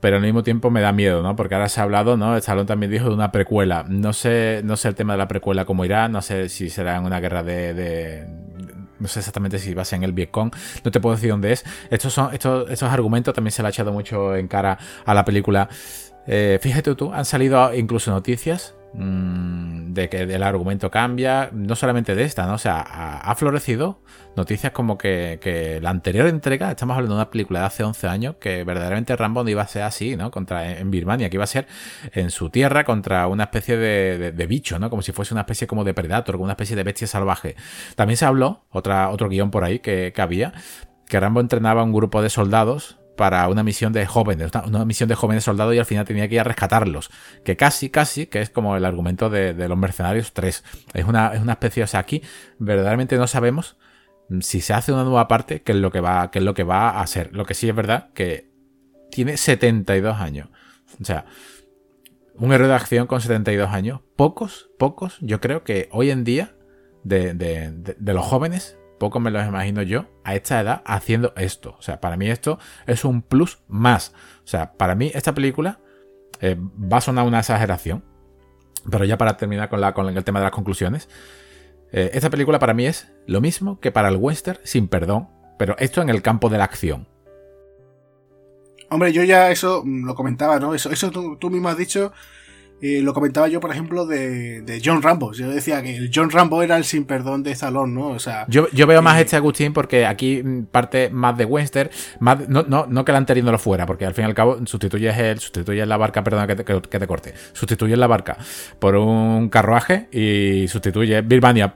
Pero 0.00 0.16
al 0.16 0.22
mismo 0.22 0.42
tiempo 0.42 0.70
me 0.70 0.80
da 0.80 0.92
miedo, 0.92 1.22
¿no? 1.22 1.34
Porque 1.34 1.54
ahora 1.54 1.68
se 1.68 1.80
ha 1.80 1.82
hablado, 1.82 2.16
¿no? 2.16 2.36
Stallone 2.36 2.66
también 2.66 2.92
dijo 2.92 3.08
de 3.08 3.14
una 3.14 3.32
precuela. 3.32 3.84
No 3.88 4.12
sé, 4.12 4.60
no 4.64 4.76
sé 4.76 4.88
el 4.88 4.94
tema 4.94 5.14
de 5.14 5.18
la 5.18 5.28
precuela 5.28 5.64
cómo 5.64 5.84
irá, 5.84 6.08
no 6.08 6.22
sé 6.22 6.48
si 6.48 6.70
será 6.70 6.96
en 6.96 7.04
una 7.04 7.18
guerra 7.18 7.42
de, 7.42 8.26
no 8.98 9.08
sé 9.08 9.20
exactamente 9.20 9.58
si 9.58 9.74
va 9.74 9.82
a 9.82 9.84
ser 9.84 9.98
en 9.98 10.04
el 10.04 10.12
Vietcong, 10.12 10.52
no 10.84 10.90
te 10.90 11.00
puedo 11.00 11.16
decir 11.16 11.30
dónde 11.30 11.52
es. 11.52 11.64
Estos 11.90 12.12
son 12.12 12.32
estos, 12.32 12.70
estos 12.70 12.90
argumentos 12.90 13.34
también 13.34 13.52
se 13.52 13.62
le 13.62 13.68
ha 13.68 13.70
echado 13.70 13.92
mucho 13.92 14.36
en 14.36 14.48
cara 14.48 14.78
a 15.04 15.14
la 15.14 15.24
película. 15.24 15.68
Eh, 16.26 16.58
fíjate 16.60 16.94
tú, 16.94 17.12
han 17.12 17.24
salido 17.24 17.74
incluso 17.74 18.10
noticias 18.10 18.74
de 18.94 20.08
que 20.08 20.22
el 20.22 20.42
argumento 20.42 20.90
cambia, 20.90 21.50
no 21.52 21.76
solamente 21.76 22.14
de 22.14 22.24
esta, 22.24 22.46
¿no? 22.46 22.54
O 22.54 22.58
sea, 22.58 22.80
ha, 22.80 23.34
florecido 23.34 24.02
noticias 24.36 24.72
como 24.72 24.96
que, 24.96 25.78
la 25.82 25.90
anterior 25.90 26.26
entrega, 26.26 26.70
estamos 26.70 26.94
hablando 26.94 27.16
de 27.16 27.22
una 27.22 27.30
película 27.30 27.60
de 27.60 27.66
hace 27.66 27.84
11 27.84 28.08
años, 28.08 28.36
que 28.40 28.64
verdaderamente 28.64 29.14
Rambo 29.16 29.44
no 29.44 29.50
iba 29.50 29.62
a 29.62 29.66
ser 29.66 29.82
así, 29.82 30.16
¿no? 30.16 30.30
Contra, 30.30 30.78
en 30.78 30.90
Birmania, 30.90 31.28
que 31.28 31.36
iba 31.36 31.44
a 31.44 31.48
ser 31.48 31.66
en 32.12 32.30
su 32.30 32.50
tierra 32.50 32.84
contra 32.84 33.26
una 33.26 33.44
especie 33.44 33.76
de, 33.76 34.46
bicho, 34.46 34.78
¿no? 34.78 34.88
Como 34.90 35.02
si 35.02 35.12
fuese 35.12 35.34
una 35.34 35.42
especie 35.42 35.66
como 35.66 35.84
de 35.84 35.92
predator, 35.94 36.36
como 36.36 36.44
una 36.44 36.54
especie 36.54 36.76
de 36.76 36.84
bestia 36.84 37.06
salvaje. 37.06 37.56
También 37.94 38.16
se 38.16 38.24
habló, 38.24 38.64
otra, 38.70 39.10
otro 39.10 39.28
guion 39.28 39.50
por 39.50 39.64
ahí 39.64 39.80
que, 39.80 40.12
que 40.14 40.22
había, 40.22 40.54
que 41.06 41.20
Rambo 41.20 41.40
entrenaba 41.40 41.82
a 41.82 41.84
un 41.84 41.92
grupo 41.92 42.22
de 42.22 42.30
soldados 42.30 42.98
para 43.18 43.48
una 43.48 43.64
misión 43.64 43.92
de 43.92 44.06
jóvenes, 44.06 44.52
una, 44.64 44.84
misión 44.84 45.08
de 45.08 45.16
jóvenes 45.16 45.42
soldados 45.42 45.74
y 45.74 45.78
al 45.78 45.84
final 45.84 46.06
tenía 46.06 46.28
que 46.28 46.36
ir 46.36 46.40
a 46.40 46.44
rescatarlos. 46.44 47.10
Que 47.44 47.56
casi, 47.56 47.90
casi, 47.90 48.26
que 48.26 48.40
es 48.40 48.48
como 48.48 48.76
el 48.76 48.84
argumento 48.84 49.28
de, 49.28 49.52
los 49.68 49.76
mercenarios 49.76 50.32
3. 50.32 50.64
Es 50.94 51.04
una, 51.04 51.34
es 51.34 51.42
una 51.42 51.52
especie, 51.52 51.82
o 51.82 51.86
sea, 51.88 52.00
aquí 52.00 52.22
verdaderamente 52.58 53.16
no 53.16 53.26
sabemos 53.26 53.76
si 54.40 54.60
se 54.60 54.72
hace 54.72 54.92
una 54.92 55.04
nueva 55.04 55.26
parte, 55.26 55.62
qué 55.62 55.72
es 55.72 55.78
lo 55.78 55.90
que 55.90 56.00
va, 56.00 56.30
qué 56.30 56.38
es 56.38 56.44
lo 56.44 56.54
que 56.54 56.62
va 56.62 57.00
a 57.00 57.06
ser. 57.08 57.34
Lo 57.34 57.44
que 57.44 57.54
sí 57.54 57.68
es 57.68 57.74
verdad 57.74 58.10
que 58.14 58.50
tiene 59.10 59.36
72 59.36 60.18
años. 60.18 60.48
O 61.00 61.04
sea, 61.04 61.26
un 62.34 62.52
héroe 62.52 62.68
de 62.68 62.74
acción 62.74 63.08
con 63.08 63.20
72 63.20 63.68
años. 63.70 64.00
Pocos, 64.16 64.70
pocos, 64.78 65.18
yo 65.20 65.40
creo 65.40 65.64
que 65.64 65.88
hoy 65.90 66.10
en 66.10 66.22
día, 66.22 66.54
de, 67.02 67.34
de 67.34 68.14
los 68.14 68.24
jóvenes, 68.24 68.78
poco 68.98 69.20
me 69.20 69.30
lo 69.30 69.42
imagino 69.42 69.82
yo 69.82 70.06
a 70.24 70.34
esta 70.34 70.60
edad 70.60 70.82
haciendo 70.84 71.32
esto. 71.36 71.76
O 71.78 71.82
sea, 71.82 72.00
para 72.00 72.16
mí 72.16 72.28
esto 72.28 72.58
es 72.86 73.04
un 73.04 73.22
plus 73.22 73.58
más. 73.68 74.12
O 74.44 74.46
sea, 74.46 74.72
para 74.72 74.94
mí 74.94 75.10
esta 75.14 75.34
película 75.34 75.80
eh, 76.40 76.56
va 76.58 76.98
a 76.98 77.00
sonar 77.00 77.26
una 77.26 77.38
exageración. 77.38 78.04
Pero 78.90 79.04
ya 79.04 79.18
para 79.18 79.36
terminar 79.36 79.68
con, 79.68 79.80
la, 79.80 79.94
con 79.94 80.08
el 80.14 80.24
tema 80.24 80.40
de 80.40 80.44
las 80.44 80.52
conclusiones. 80.52 81.08
Eh, 81.92 82.10
esta 82.12 82.30
película 82.30 82.58
para 82.58 82.74
mí 82.74 82.86
es 82.86 83.10
lo 83.26 83.40
mismo 83.40 83.80
que 83.80 83.90
para 83.90 84.08
el 84.08 84.16
western 84.16 84.58
sin 84.64 84.88
perdón. 84.88 85.28
Pero 85.58 85.76
esto 85.78 86.02
en 86.02 86.08
el 86.08 86.22
campo 86.22 86.48
de 86.48 86.58
la 86.58 86.64
acción. 86.64 87.08
Hombre, 88.90 89.12
yo 89.12 89.22
ya 89.22 89.50
eso 89.50 89.82
mm, 89.84 90.06
lo 90.06 90.14
comentaba, 90.14 90.58
¿no? 90.58 90.74
Eso, 90.74 90.90
eso 90.90 91.10
tú 91.10 91.50
mismo 91.50 91.68
has 91.68 91.76
dicho 91.76 92.12
eh, 92.80 93.00
lo 93.02 93.12
comentaba 93.12 93.48
yo, 93.48 93.60
por 93.60 93.70
ejemplo, 93.70 94.06
de, 94.06 94.80
John 94.84 95.02
Rambo. 95.02 95.32
Yo 95.32 95.50
decía 95.50 95.82
que 95.82 95.96
el 95.96 96.10
John 96.14 96.30
Rambo 96.30 96.62
era 96.62 96.76
el 96.76 96.84
sin 96.84 97.04
perdón 97.04 97.42
de 97.42 97.52
Stallone, 97.52 97.92
¿no? 97.92 98.08
O 98.08 98.18
sea. 98.18 98.46
Yo, 98.48 98.68
veo 98.86 99.02
más 99.02 99.18
eh, 99.18 99.22
este 99.22 99.36
Agustín 99.36 99.72
porque 99.72 100.06
aquí 100.06 100.42
parte 100.70 101.10
más 101.10 101.36
de 101.36 101.44
western, 101.44 101.90
más, 102.20 102.48
no, 102.48 102.62
no, 102.62 102.86
no 102.86 103.04
que 103.04 103.12
el 103.12 103.16
anterior 103.16 103.46
lo 103.46 103.58
fuera, 103.58 103.86
porque 103.86 104.06
al 104.06 104.14
fin 104.14 104.24
y 104.24 104.26
al 104.26 104.34
cabo 104.34 104.58
sustituyes 104.66 105.16
el, 105.18 105.38
sustituyes 105.38 105.86
la 105.86 105.96
barca, 105.96 106.22
perdona 106.22 106.46
que 106.46 106.56
te, 106.56 106.64
que 106.64 106.98
te 106.98 107.06
corte, 107.06 107.34
sustituyes 107.52 107.98
la 107.98 108.06
barca 108.06 108.36
por 108.78 108.96
un 108.96 109.48
carruaje 109.48 110.08
y 110.12 110.68
sustituyes 110.68 111.26
Birmania 111.26 111.74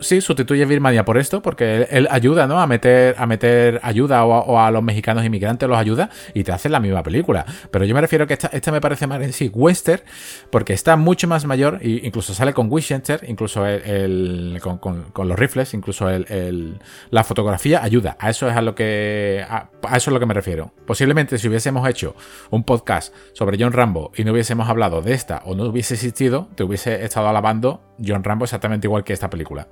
sí, 0.00 0.20
sustituye 0.20 0.64
Birmania 0.64 1.04
por 1.04 1.18
esto, 1.18 1.42
porque 1.42 1.86
él, 1.90 2.08
ayuda, 2.10 2.46
¿no? 2.46 2.60
A 2.60 2.66
meter, 2.66 3.14
a 3.18 3.26
meter 3.26 3.80
ayuda 3.82 4.24
o 4.24 4.58
a, 4.58 4.70
los 4.70 4.82
mexicanos 4.82 5.24
inmigrantes 5.24 5.68
los 5.68 5.78
ayuda 5.78 6.10
y 6.34 6.44
te 6.44 6.52
hace 6.52 6.68
la 6.68 6.80
misma 6.80 7.02
película. 7.02 7.44
Pero 7.70 7.84
yo 7.84 7.94
me 7.94 8.00
refiero 8.00 8.26
que 8.26 8.34
esta, 8.34 8.48
esta 8.48 8.72
me 8.72 8.80
parece 8.80 9.06
más 9.06 9.22
en 9.22 9.32
sí 9.32 9.50
western, 9.52 10.02
porque 10.50 10.72
está 10.72 10.96
mucho 10.96 11.28
más 11.28 11.44
mayor, 11.46 11.78
e 11.82 12.00
incluso 12.04 12.34
sale 12.34 12.52
con 12.52 12.70
Winchester, 12.70 13.20
incluso 13.26 13.66
el, 13.66 14.58
con, 14.62 15.28
los 15.28 15.38
rifles, 15.38 15.74
incluso 15.74 16.08
el, 16.08 16.78
la 17.10 17.24
fotografía 17.24 17.82
ayuda. 17.82 18.16
A 18.18 18.30
eso 18.30 18.48
es 18.48 18.56
a 18.56 18.62
lo 18.62 18.74
que 18.74 19.44
a, 19.48 19.70
eso 19.96 20.10
es 20.10 20.14
lo 20.14 20.20
que 20.20 20.26
me 20.26 20.34
refiero. 20.34 20.72
Posiblemente 20.86 21.38
si 21.38 21.48
hubiésemos 21.48 21.88
hecho 21.88 22.14
un 22.50 22.64
podcast 22.64 23.14
sobre 23.32 23.56
John 23.58 23.72
Rambo 23.72 24.12
y 24.16 24.24
no 24.24 24.32
hubiésemos 24.32 24.68
hablado 24.68 25.02
de 25.02 25.14
esta 25.14 25.42
o 25.44 25.54
no 25.54 25.64
hubiese 25.64 25.94
existido, 25.94 26.48
te 26.54 26.64
hubiese 26.64 27.04
estado 27.04 27.28
alabando 27.28 27.87
John 28.04 28.24
Rambo 28.24 28.44
exactamente 28.44 28.86
igual 28.86 29.04
que 29.04 29.12
esta 29.12 29.30
película. 29.30 29.68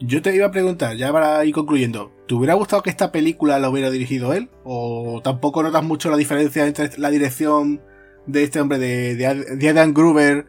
Yo 0.00 0.20
te 0.20 0.34
iba 0.34 0.46
a 0.46 0.50
preguntar, 0.50 0.96
ya 0.96 1.12
para 1.12 1.44
ir 1.44 1.54
concluyendo, 1.54 2.12
¿te 2.26 2.34
hubiera 2.34 2.54
gustado 2.54 2.82
que 2.82 2.90
esta 2.90 3.12
película 3.12 3.60
la 3.60 3.70
hubiera 3.70 3.90
dirigido 3.90 4.32
él? 4.32 4.48
¿O 4.64 5.20
tampoco 5.22 5.62
notas 5.62 5.84
mucho 5.84 6.10
la 6.10 6.16
diferencia 6.16 6.66
entre 6.66 6.90
la 6.98 7.10
dirección 7.10 7.80
de 8.26 8.42
este 8.42 8.60
hombre, 8.60 8.78
de, 8.78 9.14
de, 9.14 9.68
Adam 9.68 9.94
Gruber, 9.94 10.46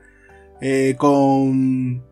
eh, 0.60 0.95
con, 0.98 2.03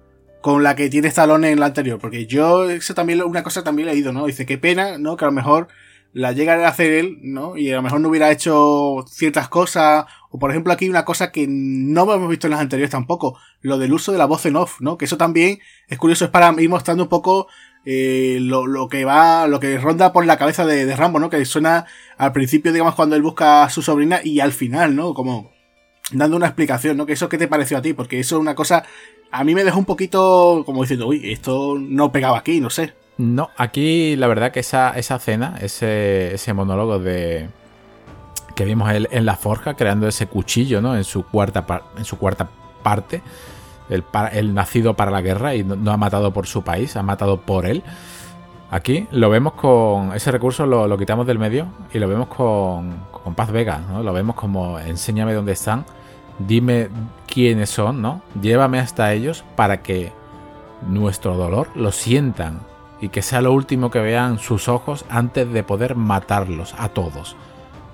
con 0.42 0.62
la 0.62 0.76
que 0.76 0.90
tiene 0.90 1.08
Stallone 1.08 1.50
en 1.50 1.60
la 1.60 1.68
anterior? 1.68 1.98
Porque 2.00 2.28
yo, 2.28 2.70
eso 2.70 2.94
también, 2.94 3.24
una 3.24 3.42
cosa 3.42 3.64
también 3.64 3.88
he 3.88 3.94
leído, 3.94 4.14
¿no? 4.14 4.28
Dice, 4.28 4.46
qué 4.46 4.60
pena, 4.60 5.00
¿no? 5.00 5.18
Que 5.18 5.26
a 5.26 5.30
lo 5.30 5.34
mejor 5.34 5.68
la 6.14 6.34
llega 6.34 6.54
a 6.64 6.70
hacer 6.70 6.92
él, 6.92 7.20
¿no? 7.22 7.58
Y 7.58 7.72
a 7.72 7.76
lo 7.76 7.82
mejor 7.82 8.02
no 8.02 8.10
hubiera 8.10 8.32
hecho 8.32 9.04
ciertas 9.08 9.48
cosas, 9.48 10.06
o 10.32 10.40
por 10.40 10.50
ejemplo 10.50 10.72
aquí 10.72 10.90
una 10.90 11.06
cosa 11.06 11.32
que 11.32 11.46
no 11.48 12.12
hemos 12.14 12.30
visto 12.30 12.48
en 12.48 12.52
las 12.52 12.62
anteriores 12.62 12.90
tampoco, 12.90 13.38
lo 13.62 13.78
del 13.78 13.94
uso 13.94 14.12
de 14.12 14.18
la 14.18 14.26
voz 14.26 14.46
en 14.46 14.56
off, 14.56 14.80
¿no? 14.80 14.98
Que 14.98 15.06
eso 15.06 15.18
también 15.18 15.60
es 15.88 15.98
curioso, 15.98 16.26
es 16.26 16.32
para 16.32 16.54
ir 16.62 16.70
mostrando 16.70 17.04
un 17.04 17.10
poco 17.10 17.48
eh, 17.84 18.38
lo, 18.40 18.66
lo, 18.66 18.88
que 18.88 19.04
va, 19.04 19.48
lo 19.48 19.60
que 19.60 19.78
ronda 19.78 20.14
por 20.14 20.26
la 20.26 20.38
cabeza 20.38 20.66
de, 20.66 20.96
Rambo, 20.96 21.20
¿no? 21.20 21.30
Que 21.30 21.44
suena 21.46 21.86
al 22.18 22.32
principio, 22.32 22.72
digamos, 22.72 22.96
cuando 22.96 23.16
él 23.18 23.22
busca 23.22 23.64
a 23.64 23.70
su 23.70 23.82
sobrina 23.82 24.22
y 24.24 24.40
al 24.40 24.54
final, 24.54 24.96
¿no? 24.96 25.14
Como 25.14 25.52
dando 26.12 26.38
una 26.38 26.48
explicación, 26.48 26.96
¿no? 26.96 27.06
Que 27.06 27.14
eso 27.14 27.28
qué 27.28 27.38
te 27.38 27.50
pareció 27.50 27.78
a 27.78 27.82
ti, 27.82 27.94
porque 27.94 28.20
eso 28.20 28.38
es 28.38 28.42
una 28.42 28.56
cosa, 28.56 28.86
a 29.32 29.44
mí 29.44 29.54
me 29.54 29.66
dejó 29.66 29.80
un 29.80 29.86
poquito 29.86 30.64
como 30.66 30.82
diciendo, 30.82 31.08
uy, 31.08 31.32
esto 31.32 31.78
no 31.78 32.12
pegaba 32.12 32.38
aquí, 32.38 32.62
no 32.62 32.70
sé. 32.70 32.94
No, 33.18 33.50
aquí 33.58 34.16
la 34.16 34.28
verdad 34.28 34.52
que 34.52 34.62
esa, 34.62 34.92
esa 34.92 35.20
cena, 35.20 35.58
ese, 35.62 36.34
ese 36.34 36.54
monólogo 36.54 37.00
de 37.00 37.50
que 38.62 38.66
vimos 38.66 38.92
él 38.92 39.08
en 39.10 39.26
la 39.26 39.38
forja 39.38 39.74
creando 39.74 40.08
ese 40.08 40.28
cuchillo, 40.28 40.82
¿no? 40.82 40.96
En 40.96 41.04
su 41.04 41.24
cuarta, 41.24 41.66
en 41.98 42.06
su 42.06 42.20
cuarta 42.20 42.48
parte, 42.84 43.24
el, 43.90 44.54
nacido 44.54 44.94
para 44.94 45.10
la 45.10 45.22
guerra 45.22 45.56
y 45.56 45.64
no, 45.64 45.92
ha 45.92 45.98
matado 45.98 46.32
por 46.32 46.46
su 46.46 46.62
país, 46.62 46.96
ha 46.96 47.02
matado 47.02 47.42
por 47.42 47.66
él. 47.66 47.82
Aquí 48.70 49.08
lo 49.10 49.32
vemos 49.32 49.54
con 49.54 50.14
ese 50.14 50.30
recurso, 50.30 50.68
lo, 50.68 50.96
quitamos 50.96 51.26
del 51.26 51.40
medio 51.40 51.70
y 51.92 51.98
lo 51.98 52.08
vemos 52.08 52.28
con, 52.28 52.98
con 53.12 53.34
Paz 53.34 53.50
Vega, 53.52 53.80
¿no? 53.80 54.04
Lo 54.04 54.14
vemos 54.14 54.36
como 54.36 54.78
enséñame 54.78 55.34
dónde 55.34 55.54
están, 55.54 55.84
dime 56.38 56.90
quiénes 57.26 57.72
son, 57.72 58.00
¿no? 58.00 58.22
Llévame 58.40 58.78
hasta 58.78 59.12
ellos 59.12 59.44
para 59.56 59.82
que 59.82 60.14
nuestro 60.88 61.36
dolor 61.36 61.70
lo 61.74 61.92
sientan 61.92 62.60
y 63.02 63.10
que 63.10 63.24
sea 63.24 63.42
lo 63.42 63.54
último 63.54 63.90
que 63.90 64.02
vean 64.02 64.38
sus 64.38 64.68
ojos 64.68 65.04
antes 65.10 65.52
de 65.52 65.64
poder 65.64 65.96
matarlos 65.96 66.76
a 66.78 66.90
todos. 66.90 67.36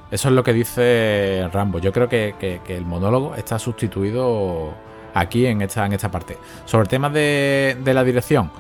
Eso 0.09 0.29
es 0.29 0.33
lo 0.33 0.43
que 0.43 0.53
dice 0.53 1.49
Rambo. 1.51 1.79
Yo 1.79 1.91
creo 1.91 2.07
que, 2.07 2.61
el 2.67 2.85
monólogo 2.85 3.35
está 3.35 3.59
sustituido 3.59 4.73
aquí 5.13 5.45
en 5.45 5.61
esta, 5.61 6.11
parte. 6.11 6.37
Sobre 6.65 6.83
el 6.83 6.87
tema 6.87 7.09
de, 7.09 7.77
la 7.85 8.03
dirección. 8.03 8.51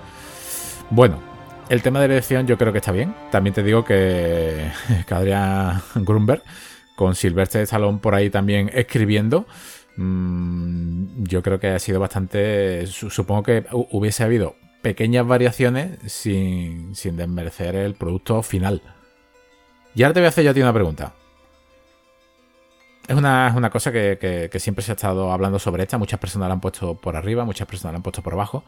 Bueno, 0.89 1.19
el 1.69 1.81
tema 1.81 2.01
de 2.01 2.09
dirección 2.09 2.47
yo 2.47 2.57
creo 2.57 2.73
que 2.73 2.79
está 2.79 2.91
bien. 2.91 3.15
También 3.31 3.53
te 3.53 3.63
digo 3.63 3.85
que, 3.85 4.71
que 5.07 5.13
Adrián 5.13 5.81
Grunberg, 5.95 6.43
con 6.95 7.15
Silvestre 7.15 7.65
Salón 7.65 7.99
por 7.99 8.13
ahí 8.13 8.29
también 8.29 8.69
escribiendo, 8.73 9.45
mm, 9.95 11.23
yo 11.23 11.41
creo 11.41 11.59
que 11.59 11.69
ha 11.69 11.79
sido 11.79 11.99
bastante... 11.99 12.87
Supongo 12.87 13.43
que 13.43 13.65
hubiese 13.71 14.23
habido 14.23 14.55
pequeñas 14.81 15.25
variaciones 15.25 15.99
sin, 16.11 16.93
sin 16.93 17.15
desmerecer 17.15 17.75
el 17.75 17.93
producto 17.95 18.43
final. 18.43 18.81
Y 19.95 20.03
ahora 20.03 20.13
te 20.13 20.19
voy 20.19 20.25
a 20.25 20.29
hacer 20.29 20.43
yo 20.43 20.51
a 20.51 20.53
ti 20.53 20.61
una 20.61 20.73
pregunta. 20.73 21.13
Es 23.07 23.15
una, 23.15 23.53
una 23.55 23.69
cosa 23.69 23.91
que, 23.91 24.49
siempre 24.59 24.83
se 24.83 24.91
ha 24.91 24.95
estado 24.95 25.31
hablando 25.31 25.59
sobre 25.59 25.83
esta. 25.83 25.97
Muchas 25.97 26.19
personas 26.19 26.49
la 26.49 26.53
han 26.53 26.59
puesto 26.59 26.95
por 26.95 27.15
arriba, 27.15 27.45
muchas 27.45 27.67
personas 27.67 27.93
la 27.93 27.97
han 27.97 28.03
puesto 28.03 28.21
por 28.21 28.33
abajo. 28.33 28.63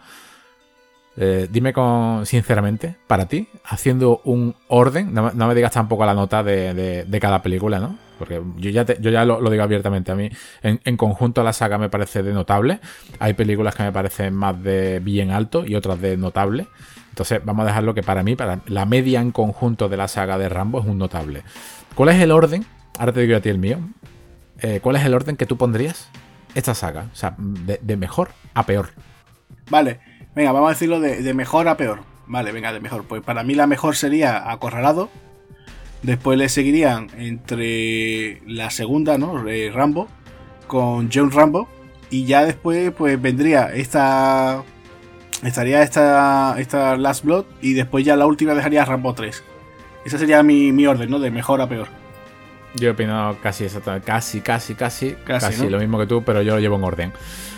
Eh, 1.17 1.49
dime 1.51 1.73
con, 1.73 2.25
sinceramente, 2.25 2.95
para 3.07 3.27
ti, 3.27 3.49
haciendo 3.65 4.21
un 4.23 4.55
orden, 4.69 5.13
no, 5.13 5.31
me 5.33 5.55
digas 5.55 5.73
tampoco 5.73 6.05
la 6.05 6.13
nota 6.13 6.43
de, 6.43 7.05
de, 7.05 7.19
cada 7.19 7.41
película, 7.41 7.79
¿no? 7.79 7.97
Porque 8.17 8.41
yo 8.57 8.69
ya, 8.69 8.85
yo 8.85 9.11
ya 9.11 9.25
lo, 9.25 9.49
digo 9.49 9.63
abiertamente. 9.63 10.13
A 10.13 10.15
mí, 10.15 10.29
en, 10.61 10.95
conjunto, 10.95 11.43
la 11.43 11.51
saga 11.51 11.77
me 11.77 11.89
parece 11.89 12.23
de 12.23 12.31
notable. 12.31 12.79
Hay 13.19 13.33
películas 13.33 13.75
que 13.75 13.83
me 13.83 13.91
parecen 13.91 14.33
más 14.33 14.61
de 14.63 15.01
bien 15.01 15.31
alto 15.31 15.65
y 15.65 15.75
otras 15.75 15.99
de 15.99 16.15
notable. 16.15 16.67
Entonces, 17.09 17.41
vamos 17.43 17.63
a 17.63 17.67
dejarlo 17.67 17.93
que 17.93 18.03
para 18.03 18.23
mí, 18.23 18.37
para 18.37 18.61
la 18.67 18.85
media 18.85 19.19
en 19.19 19.31
conjunto 19.31 19.89
de 19.89 19.97
la 19.97 20.07
saga 20.07 20.37
de 20.37 20.47
Rambo 20.47 20.79
es 20.79 20.85
un 20.85 20.97
notable. 20.97 21.43
¿Cuál 21.95 22.09
es 22.09 22.21
el 22.21 22.31
orden? 22.31 22.65
Ahora 22.97 23.11
te 23.11 23.21
digo 23.21 23.35
a 23.35 23.41
ti 23.41 23.49
el 23.49 23.57
mío. 23.57 23.79
Eh, 24.61 24.79
¿Cuál 24.81 24.95
es 24.97 25.05
el 25.05 25.13
orden 25.13 25.37
que 25.37 25.45
tú 25.45 25.57
pondrías 25.57 26.09
esta 26.55 26.73
saga? 26.73 27.09
O 27.13 27.15
sea, 27.15 27.35
de 27.37 27.97
mejor 27.97 28.29
a 28.53 28.65
peor. 28.65 28.89
Vale. 29.69 29.99
Venga, 30.35 30.51
vamos 30.51 30.67
a 30.67 30.73
decirlo 30.73 30.99
de, 30.99 31.33
mejor 31.33 31.67
a 31.67 31.77
peor. 31.77 32.01
Vale, 32.27 32.51
venga, 32.51 32.71
de 32.71 32.79
mejor. 32.79 33.05
Pues 33.05 33.21
para 33.21 33.43
mí 33.43 33.55
la 33.55 33.67
mejor 33.67 33.95
sería 33.95 34.51
Acorralado. 34.51 35.09
Después 36.03 36.37
le 36.37 36.49
seguirían 36.49 37.09
entre 37.17 38.41
la 38.47 38.69
segunda, 38.69 39.17
¿no? 39.17 39.43
Rambo. 39.73 40.07
Con 40.67 41.09
John 41.13 41.31
Rambo. 41.31 41.67
Y 42.09 42.25
ya 42.25 42.45
después, 42.45 42.91
pues 42.91 43.21
vendría 43.21 43.73
esta. 43.73 44.63
Estaría 45.43 45.81
esta, 45.83 46.55
esta 46.59 46.95
Last 46.97 47.25
Blood. 47.25 47.45
Y 47.61 47.73
después 47.73 48.05
ya 48.05 48.15
la 48.15 48.27
última 48.27 48.53
dejaría 48.53 48.85
Rambo 48.85 49.13
3. 49.13 49.43
Esa 50.05 50.17
sería 50.17 50.43
mi, 50.43 50.71
mi 50.71 50.85
orden, 50.85 51.09
¿no? 51.09 51.19
De 51.19 51.31
mejor 51.31 51.61
a 51.61 51.67
peor. 51.67 51.98
Yo 52.75 52.91
opino 52.91 53.35
casi 53.41 53.65
exactamente, 53.65 54.05
casi, 54.05 54.41
casi, 54.41 54.75
casi, 54.75 55.15
casi, 55.25 55.69
lo 55.69 55.79
mismo 55.79 55.97
que 55.97 56.05
tú, 56.05 56.23
pero 56.23 56.43
yo 56.43 56.53
lo 56.53 56.59
llevo 56.59 56.75
en 56.75 56.83
orden. 56.83 57.13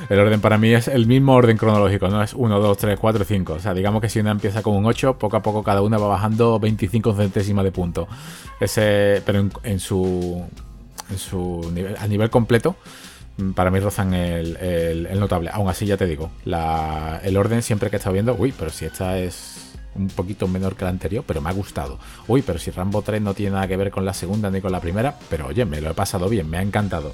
El 0.10 0.20
orden 0.20 0.40
para 0.40 0.58
mí 0.58 0.74
es 0.74 0.88
el 0.88 1.06
mismo 1.06 1.34
orden 1.34 1.58
cronológico, 1.58 2.08
no 2.08 2.24
es 2.24 2.34
1, 2.34 2.60
2, 2.60 2.78
3, 2.78 3.00
4, 3.00 3.26
5. 3.26 3.54
O 3.54 3.60
sea, 3.60 3.74
digamos 3.74 4.02
que 4.02 4.10
si 4.10 4.20
una 4.20 4.32
empieza 4.32 4.62
con 4.62 4.76
un 4.76 4.86
8, 4.86 5.18
poco 5.18 5.38
a 5.38 5.42
poco 5.42 5.64
cada 5.64 5.82
una 5.82 5.98
va 5.98 6.08
bajando 6.08 6.60
25 6.60 7.14
centésimas 7.14 7.66
de 7.66 7.72
punto. 7.72 8.08
Ese, 8.60 9.22
pero 9.26 9.46
en, 9.64 9.80
su, 9.80 10.46
en 11.10 11.18
su 11.18 11.70
nivel, 11.74 11.98
a 12.00 12.08
nivel 12.08 12.30
completo, 12.30 12.78
mm, 13.38 13.52
para 13.52 13.70
mí 13.70 13.80
rozan 13.80 14.14
el, 14.14 14.56
el, 14.58 15.20
notable. 15.20 15.50
Aún 15.52 15.70
así, 15.70 15.86
ya 15.86 15.98
te 15.98 16.06
digo, 16.06 16.32
la, 16.46 17.20
el 17.24 17.36
orden 17.36 17.62
siempre 17.62 17.90
que 17.90 17.98
he 17.98 18.00
estado 18.00 18.14
viendo, 18.14 18.34
uy, 18.36 18.54
pero 18.58 18.72
si 18.72 18.86
esta 18.86 19.18
es 19.18 19.71
un 19.96 20.08
poquito 20.08 20.48
menor 20.48 20.76
que 20.76 20.86
la 20.86 20.92
anterior, 20.92 21.24
pero 21.26 21.42
me 21.42 21.50
ha 21.50 21.54
gustado. 21.54 22.00
Uy, 22.28 22.42
pero 22.42 22.60
si 22.60 22.72
Rambo 22.72 23.02
3 23.02 23.22
no 23.22 23.34
tiene 23.34 23.54
nada 23.54 23.68
que 23.68 23.78
ver 23.78 23.92
con 23.92 24.06
la 24.06 24.14
segunda 24.14 24.50
ni 24.50 24.62
con 24.62 24.72
la 24.72 24.80
primera, 24.80 25.18
pero 25.30 25.48
oye, 25.48 25.66
me 25.66 25.82
lo 25.82 25.92
he 25.92 25.94
pasado 25.94 26.30
bien, 26.30 26.50
me 26.50 26.58
ha 26.58 26.62
encantado. 26.62 27.14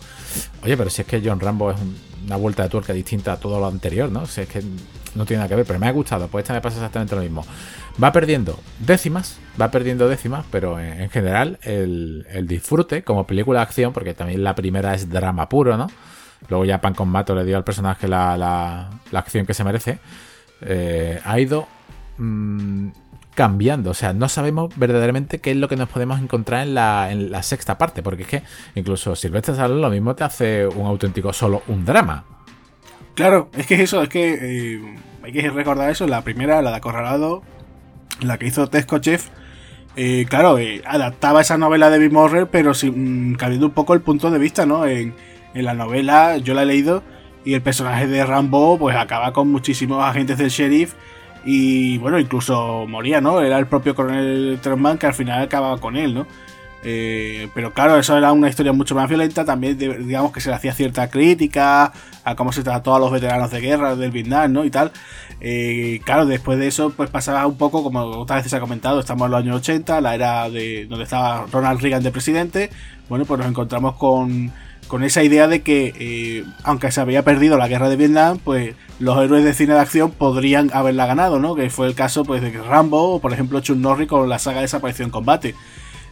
Oye, 0.64 0.78
pero 0.78 0.90
si 0.90 1.02
es 1.02 1.08
que 1.08 1.22
John 1.24 1.40
Rambo 1.40 1.72
es 1.72 1.78
una 2.26 2.36
vuelta 2.36 2.64
de 2.64 2.70
tuerca 2.70 2.94
distinta 2.94 3.34
a 3.34 3.38
todo 3.38 3.60
lo 3.60 3.68
anterior, 3.68 4.12
¿no? 4.12 4.26
Si 4.26 4.42
es 4.42 4.48
que 4.48 4.62
no 5.16 5.26
tiene 5.26 5.40
nada 5.40 5.50
que 5.50 5.56
ver, 5.56 5.66
pero 5.66 5.80
me 5.80 5.88
ha 5.88 5.92
gustado, 5.92 6.28
pues 6.28 6.44
esta 6.44 6.54
me 6.54 6.62
pasa 6.62 6.78
exactamente 6.78 7.16
lo 7.16 7.22
mismo. 7.22 7.46
Va 8.02 8.12
perdiendo 8.12 8.60
décimas, 8.80 9.40
va 9.60 9.72
perdiendo 9.72 10.08
décimas, 10.08 10.46
pero 10.52 10.80
en, 10.80 11.10
general 11.10 11.58
el, 11.64 12.26
disfrute 12.48 13.04
como 13.04 13.26
película 13.26 13.60
de 13.60 13.64
acción, 13.64 13.94
porque 13.94 14.14
también 14.14 14.44
la 14.44 14.54
primera 14.54 14.94
es 14.94 15.10
drama 15.10 15.50
puro, 15.50 15.78
¿no? 15.78 15.88
Luego 16.50 16.66
ya 16.66 16.80
Pan 16.80 16.94
con 16.94 17.10
Mato 17.10 17.34
le 17.34 17.44
dio 17.44 17.58
al 17.58 17.64
personaje 17.64 18.08
la, 18.08 18.90
acción 19.12 19.48
que 19.48 19.56
se 19.56 19.64
merece. 19.64 20.00
Eh, 20.62 21.20
ha 21.24 21.40
ido 21.40 21.68
Mm, 22.18 22.90
cambiando. 23.38 23.92
O 23.92 23.94
sea, 23.94 24.14
no 24.14 24.28
sabemos 24.30 24.76
verdaderamente 24.76 25.40
qué 25.40 25.52
es 25.52 25.58
lo 25.58 25.68
que 25.68 25.76
nos 25.76 25.90
podemos 25.90 26.20
encontrar 26.20 26.66
en 26.66 26.74
la, 26.74 27.12
en 27.12 27.32
la 27.32 27.44
sexta 27.44 27.78
parte. 27.78 28.02
Porque 28.02 28.24
es 28.24 28.28
que 28.28 28.44
incluso 28.76 29.16
Silvestre 29.16 29.54
Stallone 29.54 29.80
lo 29.80 29.90
mismo 29.92 30.16
te 30.16 30.24
hace 30.24 30.66
un 30.66 30.88
auténtico 30.88 31.32
solo 31.32 31.62
un 31.68 31.86
drama. 31.86 32.26
Claro, 33.14 33.50
es 33.56 33.68
que 33.68 33.76
es 33.76 33.82
eso, 33.82 34.02
es 34.02 34.10
que 34.10 34.38
eh, 34.42 34.96
hay 35.24 35.32
que 35.32 35.50
recordar 35.52 35.90
eso. 35.90 36.08
La 36.08 36.24
primera, 36.24 36.62
la 36.64 36.72
de 36.72 36.78
Acorralado, 36.78 37.44
la 38.22 38.38
que 38.40 38.48
hizo 38.48 38.68
Tesco 38.68 38.98
Chef. 38.98 39.30
Eh, 39.96 40.26
claro, 40.28 40.58
eh, 40.58 40.82
adaptaba 40.86 41.42
esa 41.42 41.58
novela 41.58 41.90
de 41.90 42.00
Bill 42.00 42.48
pero 42.52 42.74
sin, 42.74 43.32
mm, 43.32 43.36
cambiando 43.36 43.68
un 43.68 43.74
poco 43.74 43.94
el 43.94 44.02
punto 44.02 44.30
de 44.32 44.40
vista, 44.40 44.66
¿no? 44.66 44.86
En, 44.86 45.16
en 45.54 45.66
la 45.66 45.74
novela, 45.74 46.38
yo 46.38 46.54
la 46.54 46.64
he 46.64 46.66
leído, 46.68 47.04
y 47.44 47.56
el 47.56 47.62
personaje 47.62 48.06
de 48.08 48.24
Rambo, 48.26 48.78
pues 48.78 48.96
acaba 48.96 49.34
con 49.34 49.50
muchísimos 49.52 50.04
agentes 50.04 50.38
del 50.38 50.50
sheriff 50.50 50.94
y 51.46 51.98
bueno, 51.98 52.20
incluso 52.20 52.86
moría, 52.88 53.22
¿no? 53.22 53.42
Era 53.42 53.58
el 53.58 53.68
propio 53.68 53.96
coronel 53.96 54.60
Trump 54.62 55.00
que 55.00 55.08
al 55.08 55.14
final 55.14 55.44
acababa 55.44 55.78
con 55.80 55.96
él, 55.96 56.14
¿no? 56.14 56.28
Eh, 56.84 57.50
pero 57.54 57.74
claro, 57.74 57.98
eso 57.98 58.18
era 58.18 58.32
una 58.32 58.50
historia 58.50 58.72
mucho 58.72 58.96
más 58.96 59.10
violenta. 59.10 59.44
También, 59.46 59.78
digamos 59.78 60.32
que 60.32 60.42
se 60.42 60.50
le 60.50 60.56
hacía 60.56 60.74
cierta 60.74 61.10
crítica 61.10 61.92
a 62.24 62.36
cómo 62.36 62.52
se 62.52 62.64
trató 62.64 62.96
a 62.96 63.00
los 63.00 63.12
veteranos 63.12 63.52
de 63.52 63.62
guerra 63.62 63.96
del 63.96 64.12
Vietnam, 64.12 64.54
¿no? 64.54 64.66
Y 64.66 64.70
tal. 64.70 64.92
Eh, 65.42 66.00
claro, 66.06 66.26
después 66.26 66.58
de 66.60 66.68
eso, 66.68 66.92
pues 66.96 67.10
pasaba 67.10 67.46
un 67.48 67.58
poco, 67.58 67.84
como 67.84 68.00
otras 68.02 68.40
veces 68.40 68.52
se 68.52 68.58
ha 68.58 68.60
comentado, 68.60 69.00
estamos 69.00 69.26
en 69.26 69.32
los 69.32 69.40
años 69.42 69.58
80, 69.58 70.02
la 70.02 70.16
era 70.16 70.50
de 70.50 70.86
donde 70.88 71.04
estaba 71.04 71.46
Ronald 71.52 71.82
Reagan 71.82 72.04
de 72.04 72.12
presidente. 72.12 72.70
Bueno, 73.10 73.26
pues 73.26 73.40
nos 73.40 73.50
encontramos 73.50 73.96
con 73.96 74.52
con 74.88 75.04
esa 75.04 75.24
idea 75.24 75.48
de 75.48 75.62
que, 75.62 75.94
eh, 76.00 76.46
aunque 76.64 76.92
se 76.92 77.02
había 77.02 77.24
perdido 77.24 77.58
la 77.58 77.68
guerra 77.68 77.90
de 77.90 77.96
Vietnam, 77.96 78.40
pues 78.44 78.76
los 79.00 79.22
héroes 79.22 79.44
de 79.44 79.54
cine 79.54 79.74
de 79.74 79.80
acción 79.80 80.12
podrían 80.12 80.72
haberla 80.74 81.06
ganado, 81.06 81.40
¿no? 81.40 81.56
Que 81.56 81.70
fue 81.70 81.88
el 81.88 81.96
caso 81.96 82.24
pues 82.24 82.42
de 82.42 82.52
Rambo 82.52 83.16
o 83.16 83.22
por 83.22 83.34
ejemplo 83.34 83.60
Chuck 83.60 83.78
Norris 83.78 84.08
con 84.08 84.28
la 84.30 84.40
saga 84.40 84.62
Desaparición 84.62 85.08
en 85.08 85.12
Combate. 85.12 85.56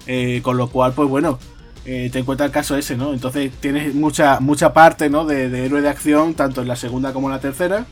Eh, 0.07 0.41
con 0.43 0.57
lo 0.57 0.69
cual, 0.69 0.93
pues 0.93 1.09
bueno, 1.09 1.39
eh, 1.85 2.09
te 2.11 2.19
encuentra 2.19 2.45
el 2.45 2.51
caso 2.51 2.75
ese, 2.75 2.95
¿no? 2.97 3.13
Entonces 3.13 3.51
tienes 3.59 3.95
mucha, 3.95 4.39
mucha 4.39 4.73
parte, 4.73 5.09
¿no? 5.09 5.25
De, 5.25 5.49
de 5.49 5.65
héroe 5.65 5.81
de 5.81 5.89
acción, 5.89 6.33
tanto 6.35 6.61
en 6.61 6.67
la 6.67 6.75
segunda 6.75 7.13
como 7.13 7.27
en 7.27 7.33
la 7.33 7.39
tercera. 7.39 7.85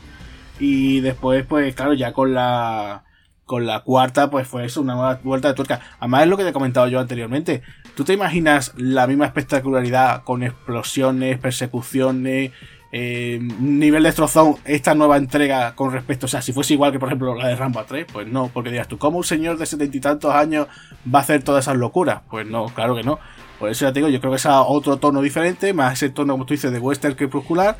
Y 0.59 0.99
después, 1.01 1.45
pues 1.45 1.73
claro, 1.75 1.93
ya 1.93 2.13
con 2.13 2.33
la 2.33 3.03
con 3.45 3.65
la 3.65 3.81
cuarta, 3.81 4.29
pues 4.29 4.47
fue 4.47 4.65
eso, 4.65 4.81
una 4.81 4.95
nueva 4.95 5.19
vuelta 5.23 5.49
de 5.49 5.53
tuerca. 5.53 5.81
Además 5.99 6.23
es 6.23 6.29
lo 6.29 6.37
que 6.37 6.43
te 6.43 6.49
he 6.49 6.53
comentado 6.53 6.87
yo 6.87 6.99
anteriormente. 6.99 7.61
¿Tú 7.95 8.03
te 8.03 8.13
imaginas 8.13 8.73
la 8.75 9.07
misma 9.07 9.25
espectacularidad 9.25 10.23
con 10.23 10.43
explosiones, 10.43 11.37
persecuciones, 11.37 12.51
eh, 12.95 13.39
nivel 13.59 14.03
de 14.03 14.09
destrozón 14.09 14.57
esta 14.65 14.93
nueva 14.93 15.17
entrega 15.17 15.73
con 15.73 15.91
respecto, 15.91 16.27
o 16.27 16.29
sea, 16.29 16.43
si 16.43 16.53
fuese 16.53 16.73
igual 16.73 16.91
que 16.91 16.99
por 16.99 17.09
ejemplo 17.09 17.35
la 17.35 17.47
de 17.47 17.55
Rambo 17.55 17.83
3, 17.83 18.05
pues 18.13 18.27
no, 18.27 18.51
porque 18.53 18.69
dirás 18.69 18.87
tú, 18.87 18.99
¿cómo 18.99 19.17
un 19.17 19.23
señor 19.23 19.57
de 19.57 19.65
setenta 19.65 19.97
y 19.97 19.99
tantos 19.99 20.33
años 20.33 20.67
va 21.13 21.19
a 21.19 21.21
hacer 21.23 21.43
todas 21.43 21.65
esas 21.65 21.75
locuras? 21.75 22.21
Pues 22.29 22.45
no, 22.45 22.67
claro 22.67 22.95
que 22.95 23.01
no. 23.01 23.17
Por 23.57 23.71
eso 23.71 23.85
ya 23.85 23.93
te 23.93 23.99
digo, 23.99 24.09
yo 24.09 24.19
creo 24.19 24.31
que 24.31 24.37
es 24.37 24.45
otro 24.45 24.97
tono 24.97 25.21
diferente, 25.23 25.73
más 25.73 25.93
ese 25.93 26.09
tono, 26.09 26.33
como 26.33 26.45
tú 26.45 26.53
dices, 26.53 26.71
de 26.71 26.77
western 26.77 27.15
crepuscular, 27.15 27.77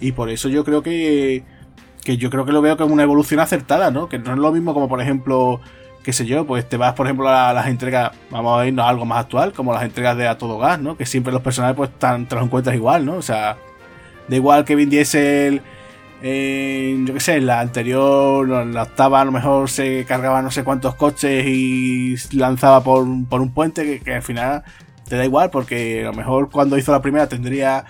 y 0.00 0.12
por 0.12 0.30
eso 0.30 0.48
yo 0.48 0.64
creo 0.64 0.82
que 0.82 1.42
que 2.04 2.16
yo 2.16 2.30
creo 2.30 2.44
que 2.44 2.52
lo 2.52 2.62
veo 2.62 2.76
como 2.76 2.92
una 2.92 3.04
evolución 3.04 3.40
acertada, 3.40 3.90
¿no? 3.90 4.08
Que 4.08 4.18
no 4.18 4.32
es 4.32 4.38
lo 4.38 4.52
mismo 4.52 4.74
como, 4.74 4.88
por 4.88 5.00
ejemplo, 5.00 5.60
qué 6.02 6.12
sé 6.12 6.26
yo, 6.26 6.46
pues 6.46 6.68
te 6.68 6.76
vas, 6.76 6.94
por 6.94 7.06
ejemplo, 7.06 7.28
a 7.28 7.52
las 7.52 7.66
entregas, 7.66 8.12
vamos 8.30 8.60
a 8.60 8.66
irnos 8.66 8.84
a 8.84 8.88
algo 8.88 9.04
más 9.04 9.20
actual, 9.20 9.52
como 9.52 9.72
las 9.72 9.84
entregas 9.84 10.16
de 10.16 10.28
A 10.28 10.38
Todo 10.38 10.58
Gas, 10.58 10.80
¿no? 10.80 10.96
Que 10.96 11.06
siempre 11.06 11.32
los 11.32 11.42
personajes, 11.42 11.76
pues, 11.76 11.90
están, 11.90 12.26
te 12.26 12.34
los 12.34 12.44
encuentras 12.44 12.74
igual, 12.74 13.04
¿no? 13.06 13.14
O 13.14 13.22
sea, 13.22 13.56
da 14.28 14.36
igual 14.36 14.64
que 14.64 14.74
Vin 14.74 14.90
Diesel, 14.90 15.62
eh, 16.22 16.96
yo 17.04 17.14
qué 17.14 17.20
sé, 17.20 17.40
la 17.40 17.60
anterior, 17.60 18.46
la 18.48 18.82
octava, 18.82 19.20
a 19.20 19.24
lo 19.24 19.32
mejor 19.32 19.68
se 19.68 20.04
cargaba 20.04 20.40
no 20.42 20.50
sé 20.50 20.64
cuántos 20.64 20.94
coches 20.94 21.44
y 21.46 22.16
lanzaba 22.32 22.82
por, 22.82 23.06
por 23.28 23.40
un 23.40 23.52
puente, 23.52 24.00
que, 24.00 24.14
al 24.14 24.22
final 24.22 24.62
te 25.08 25.16
da 25.16 25.24
igual, 25.24 25.50
porque 25.50 26.02
a 26.02 26.06
lo 26.06 26.12
mejor 26.12 26.50
cuando 26.50 26.78
hizo 26.78 26.92
la 26.92 27.02
primera 27.02 27.28
tendría 27.28 27.84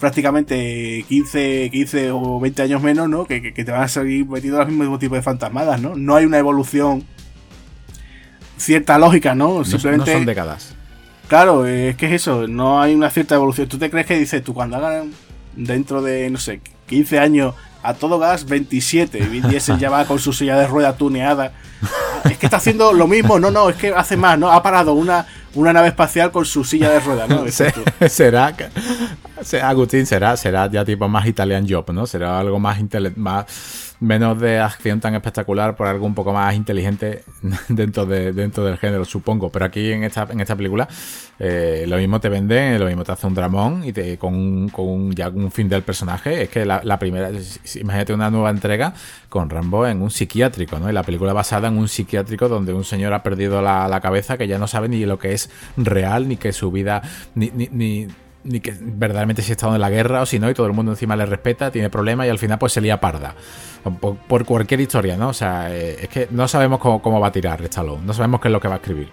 prácticamente 0.00 1.04
15, 1.08 1.70
15 1.70 2.10
o 2.12 2.40
20 2.40 2.62
años 2.62 2.82
menos, 2.82 3.08
¿no? 3.08 3.26
Que, 3.26 3.40
te 3.40 3.70
van 3.70 3.82
a 3.82 3.88
seguir 3.88 4.26
metiendo 4.26 4.58
los 4.58 4.68
mismos 4.68 4.98
tipos 4.98 5.18
de 5.18 5.22
fantasmadas, 5.22 5.80
¿no? 5.80 5.94
No 5.96 6.16
hay 6.16 6.26
una 6.26 6.38
evolución 6.38 7.04
cierta 8.56 8.98
lógica, 8.98 9.34
¿no? 9.34 9.64
Simplemente. 9.64 10.12
No 10.12 10.18
son 10.18 10.26
décadas. 10.26 10.74
Claro, 11.28 11.66
es 11.66 11.96
que 11.96 12.06
es 12.06 12.12
eso, 12.12 12.46
no 12.46 12.80
hay 12.80 12.94
una 12.94 13.10
cierta 13.10 13.34
evolución. 13.34 13.68
¿Tú 13.68 13.78
te 13.78 13.90
crees 13.90 14.06
que 14.06 14.18
dices 14.18 14.44
tú 14.44 14.52
cuando 14.52 14.76
hagan 14.76 15.12
dentro 15.56 16.02
de, 16.02 16.28
no 16.30 16.38
sé, 16.38 16.60
15 16.86 17.18
años 17.18 17.54
a 17.82 17.94
todo 17.94 18.18
gas 18.18 18.46
27 18.46 19.18
y 19.18 19.22
Vin 19.22 19.48
Diesel 19.48 19.78
ya 19.78 19.90
va 19.90 20.04
con 20.04 20.18
su 20.18 20.32
silla 20.32 20.56
de 20.56 20.66
rueda 20.66 20.96
tuneada? 20.96 21.52
Es 22.24 22.38
que 22.38 22.46
está 22.46 22.58
haciendo 22.58 22.92
lo 22.92 23.06
mismo, 23.06 23.38
no, 23.38 23.50
no, 23.50 23.68
es 23.68 23.76
que 23.76 23.88
hace 23.88 24.16
más, 24.16 24.38
¿no? 24.38 24.50
Ha 24.50 24.62
parado 24.62 24.94
una, 24.94 25.26
una 25.54 25.72
nave 25.72 25.88
espacial 25.88 26.30
con 26.30 26.44
su 26.44 26.64
silla 26.64 26.90
de 26.90 27.00
ruedas, 27.00 27.28
¿no? 27.28 27.44
será, 28.08 28.54
Agustín, 29.62 30.06
será, 30.06 30.36
será 30.36 30.70
ya 30.70 30.84
tipo 30.84 31.08
más 31.08 31.26
Italian 31.26 31.66
Job, 31.68 31.90
¿no? 31.92 32.06
Será 32.06 32.38
algo 32.38 32.58
más, 32.58 32.78
más 33.16 33.46
menos 34.04 34.38
de 34.40 34.58
acción 34.58 35.00
tan 35.00 35.14
espectacular 35.14 35.74
por 35.76 35.86
algo 35.86 36.06
un 36.06 36.14
poco 36.14 36.32
más 36.32 36.54
inteligente 36.54 37.24
dentro, 37.68 38.06
de, 38.06 38.32
dentro 38.32 38.64
del 38.64 38.78
género, 38.78 39.04
supongo. 39.04 39.50
Pero 39.50 39.64
aquí 39.64 39.92
en 39.92 40.04
esta, 40.04 40.28
en 40.30 40.40
esta 40.40 40.54
película 40.56 40.88
eh, 41.38 41.84
lo 41.88 41.96
mismo 41.96 42.20
te 42.20 42.28
vende, 42.28 42.78
lo 42.78 42.86
mismo 42.86 43.04
te 43.04 43.12
hace 43.12 43.26
un 43.26 43.34
dramón 43.34 43.84
y 43.84 43.92
te, 43.92 44.16
con, 44.18 44.34
un, 44.34 44.68
con 44.68 45.12
ya 45.12 45.28
un 45.28 45.50
fin 45.50 45.68
del 45.68 45.82
personaje. 45.82 46.42
Es 46.42 46.48
que 46.48 46.64
la, 46.64 46.98
primera, 46.98 47.30
imagínate 47.74 48.12
una 48.12 48.30
nueva 48.30 48.50
entrega 48.50 48.94
con 49.28 49.50
Rambo 49.50 49.86
en 49.86 50.00
un 50.00 50.10
psiquiátrico, 50.10 50.78
¿no? 50.78 50.88
Y 50.88 50.92
la 50.92 51.02
película 51.02 51.32
basada 51.32 51.68
en 51.68 51.78
un 51.78 51.88
psiquiátrico 51.88 52.48
donde 52.48 52.72
un 52.72 52.84
señor 52.84 53.12
ha 53.14 53.22
perdido 53.22 53.60
la, 53.60 53.88
la 53.88 54.00
cabeza 54.00 54.38
que 54.38 54.46
ya 54.46 54.58
no 54.58 54.68
sabe 54.68 54.88
ni 54.88 55.04
lo 55.04 55.18
que 55.18 55.32
es 55.32 55.50
real, 55.76 56.28
ni 56.28 56.36
que 56.36 56.52
su 56.52 56.70
vida, 56.70 57.02
ni, 57.34 57.50
ni 57.50 57.68
ni 57.74 58.08
que 58.44 58.74
verdaderamente 58.78 59.42
si 59.42 59.52
ha 59.52 59.54
estado 59.54 59.74
en 59.74 59.80
la 59.80 59.90
guerra 59.90 60.22
o 60.22 60.26
si 60.26 60.38
no, 60.38 60.50
y 60.50 60.54
todo 60.54 60.66
el 60.66 60.72
mundo 60.72 60.92
encima 60.92 61.16
le 61.16 61.26
respeta, 61.26 61.70
tiene 61.70 61.90
problemas 61.90 62.26
y 62.26 62.30
al 62.30 62.38
final 62.38 62.58
pues 62.58 62.72
se 62.72 62.80
lía 62.80 63.00
parda. 63.00 63.34
Por, 64.00 64.44
cualquier 64.44 64.80
historia, 64.80 65.16
¿no? 65.16 65.28
O 65.28 65.34
sea, 65.34 65.74
eh, 65.74 65.98
es 66.02 66.08
que 66.08 66.28
no 66.30 66.48
sabemos 66.48 66.78
cómo, 66.78 67.20
va 67.20 67.28
a 67.28 67.32
tirar 67.32 67.62
Stallone, 67.62 68.04
no 68.04 68.12
sabemos 68.12 68.40
qué 68.40 68.48
es 68.48 68.52
lo 68.52 68.60
que 68.60 68.68
va 68.68 68.74
a 68.74 68.78
escribir. 68.78 69.08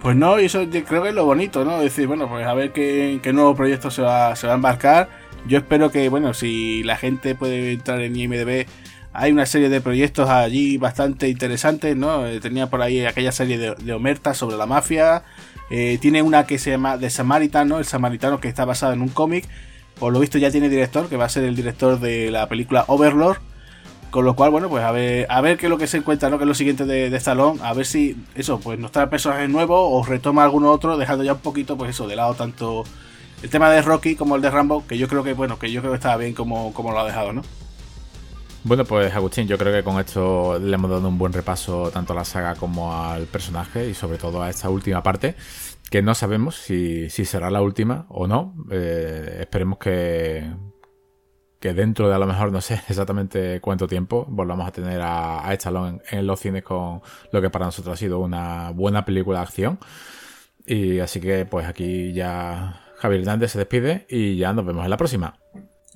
Pues 0.00 0.16
no, 0.16 0.40
y 0.40 0.46
eso 0.46 0.64
creo 0.86 1.02
que 1.02 1.10
es 1.10 1.14
lo 1.14 1.24
bonito, 1.24 1.64
¿no? 1.64 1.80
Decir, 1.80 2.08
bueno, 2.08 2.28
pues 2.28 2.44
a 2.44 2.54
ver 2.54 2.72
qué, 2.72 3.20
qué 3.22 3.32
nuevo 3.32 3.54
proyecto 3.54 3.90
se 3.90 4.02
va, 4.02 4.34
se 4.34 4.46
va 4.48 4.54
a 4.54 4.56
embarcar. 4.56 5.08
Yo 5.46 5.58
espero 5.58 5.90
que, 5.90 6.08
bueno, 6.08 6.34
si 6.34 6.82
la 6.82 6.96
gente 6.96 7.34
puede 7.34 7.72
entrar 7.72 8.00
en 8.00 8.16
IMDB, 8.16 8.66
hay 9.12 9.30
una 9.30 9.46
serie 9.46 9.68
de 9.68 9.80
proyectos 9.80 10.28
allí 10.28 10.78
bastante 10.78 11.28
interesantes, 11.28 11.96
¿no? 11.96 12.26
Eh, 12.26 12.40
tenía 12.40 12.68
por 12.68 12.82
ahí 12.82 13.04
aquella 13.04 13.32
serie 13.32 13.58
de, 13.58 13.74
de 13.74 13.92
Omerta 13.92 14.34
sobre 14.34 14.56
la 14.56 14.66
mafia, 14.66 15.22
eh, 15.74 15.96
tiene 16.02 16.20
una 16.20 16.44
que 16.44 16.58
se 16.58 16.70
llama 16.70 16.98
The 16.98 17.08
Samaritan, 17.08 17.72
El 17.72 17.86
Samaritano 17.86 18.40
que 18.40 18.48
está 18.48 18.66
basado 18.66 18.92
en 18.92 19.00
un 19.00 19.08
cómic. 19.08 19.48
Por 19.98 20.12
lo 20.12 20.20
visto 20.20 20.36
ya 20.36 20.50
tiene 20.50 20.68
director, 20.68 21.08
que 21.08 21.16
va 21.16 21.24
a 21.24 21.30
ser 21.30 21.44
el 21.44 21.56
director 21.56 21.98
de 21.98 22.30
la 22.30 22.46
película 22.46 22.84
Overlord. 22.88 23.38
Con 24.10 24.26
lo 24.26 24.36
cual, 24.36 24.50
bueno, 24.50 24.68
pues 24.68 24.84
a 24.84 24.92
ver, 24.92 25.26
a 25.30 25.40
ver 25.40 25.56
qué 25.56 25.64
es 25.64 25.70
lo 25.70 25.78
que 25.78 25.86
se 25.86 25.96
encuentra, 25.96 26.28
¿no? 26.28 26.36
Que 26.36 26.44
es 26.44 26.48
lo 26.48 26.54
siguiente 26.54 26.84
de, 26.84 27.08
de 27.08 27.16
Stallone. 27.16 27.58
A 27.62 27.72
ver 27.72 27.86
si 27.86 28.22
eso, 28.34 28.60
pues 28.60 28.78
nos 28.78 28.92
trae 28.92 29.06
personajes 29.06 29.48
nuevos 29.48 29.78
o 29.80 30.04
retoma 30.04 30.44
alguno 30.44 30.70
otro, 30.70 30.98
dejando 30.98 31.24
ya 31.24 31.32
un 31.32 31.38
poquito, 31.38 31.78
pues 31.78 31.88
eso, 31.88 32.06
de 32.06 32.16
lado 32.16 32.34
tanto 32.34 32.84
el 33.42 33.48
tema 33.48 33.70
de 33.70 33.80
Rocky 33.80 34.14
como 34.14 34.36
el 34.36 34.42
de 34.42 34.50
Rambo, 34.50 34.86
que 34.86 34.98
yo 34.98 35.08
creo 35.08 35.24
que, 35.24 35.32
bueno, 35.32 35.58
que 35.58 35.72
yo 35.72 35.80
creo 35.80 35.92
que 35.92 35.96
estaba 35.96 36.18
bien 36.18 36.34
como, 36.34 36.74
como 36.74 36.92
lo 36.92 37.00
ha 37.00 37.06
dejado, 37.06 37.32
¿no? 37.32 37.40
Bueno, 38.64 38.84
pues 38.84 39.12
Agustín, 39.12 39.48
yo 39.48 39.58
creo 39.58 39.72
que 39.72 39.82
con 39.82 39.98
esto 39.98 40.56
le 40.58 40.74
hemos 40.74 40.88
dado 40.88 41.08
un 41.08 41.18
buen 41.18 41.32
repaso 41.32 41.90
tanto 41.90 42.12
a 42.12 42.16
la 42.16 42.24
saga 42.24 42.54
como 42.54 42.94
al 42.94 43.26
personaje 43.26 43.88
y 43.88 43.94
sobre 43.94 44.18
todo 44.18 44.40
a 44.40 44.50
esta 44.50 44.70
última 44.70 45.02
parte, 45.02 45.34
que 45.90 46.00
no 46.00 46.14
sabemos 46.14 46.54
si, 46.54 47.10
será 47.10 47.50
la 47.50 47.60
última 47.60 48.06
o 48.08 48.28
no. 48.28 48.54
Eh, 48.70 49.38
esperemos 49.40 49.78
que, 49.78 50.48
que 51.58 51.74
dentro 51.74 52.08
de 52.08 52.14
a 52.14 52.18
lo 52.18 52.26
mejor 52.26 52.52
no 52.52 52.60
sé 52.60 52.74
exactamente 52.88 53.60
cuánto 53.60 53.88
tiempo 53.88 54.26
volvamos 54.28 54.68
a 54.68 54.70
tener 54.70 55.00
a, 55.00 55.44
a 55.44 55.52
Stallone 55.54 56.00
en, 56.10 56.26
los 56.26 56.38
cines 56.38 56.62
con 56.62 57.02
lo 57.32 57.42
que 57.42 57.50
para 57.50 57.66
nosotros 57.66 57.94
ha 57.94 57.96
sido 57.96 58.20
una 58.20 58.70
buena 58.70 59.04
película 59.04 59.38
de 59.38 59.44
acción. 59.44 59.80
Y 60.64 61.00
así 61.00 61.20
que 61.20 61.46
pues 61.46 61.66
aquí 61.66 62.12
ya 62.12 62.80
Javier 62.98 63.22
Hernández 63.22 63.50
se 63.50 63.58
despide 63.58 64.06
y 64.08 64.36
ya 64.36 64.52
nos 64.52 64.64
vemos 64.64 64.84
en 64.84 64.90
la 64.90 64.96
próxima. 64.96 65.34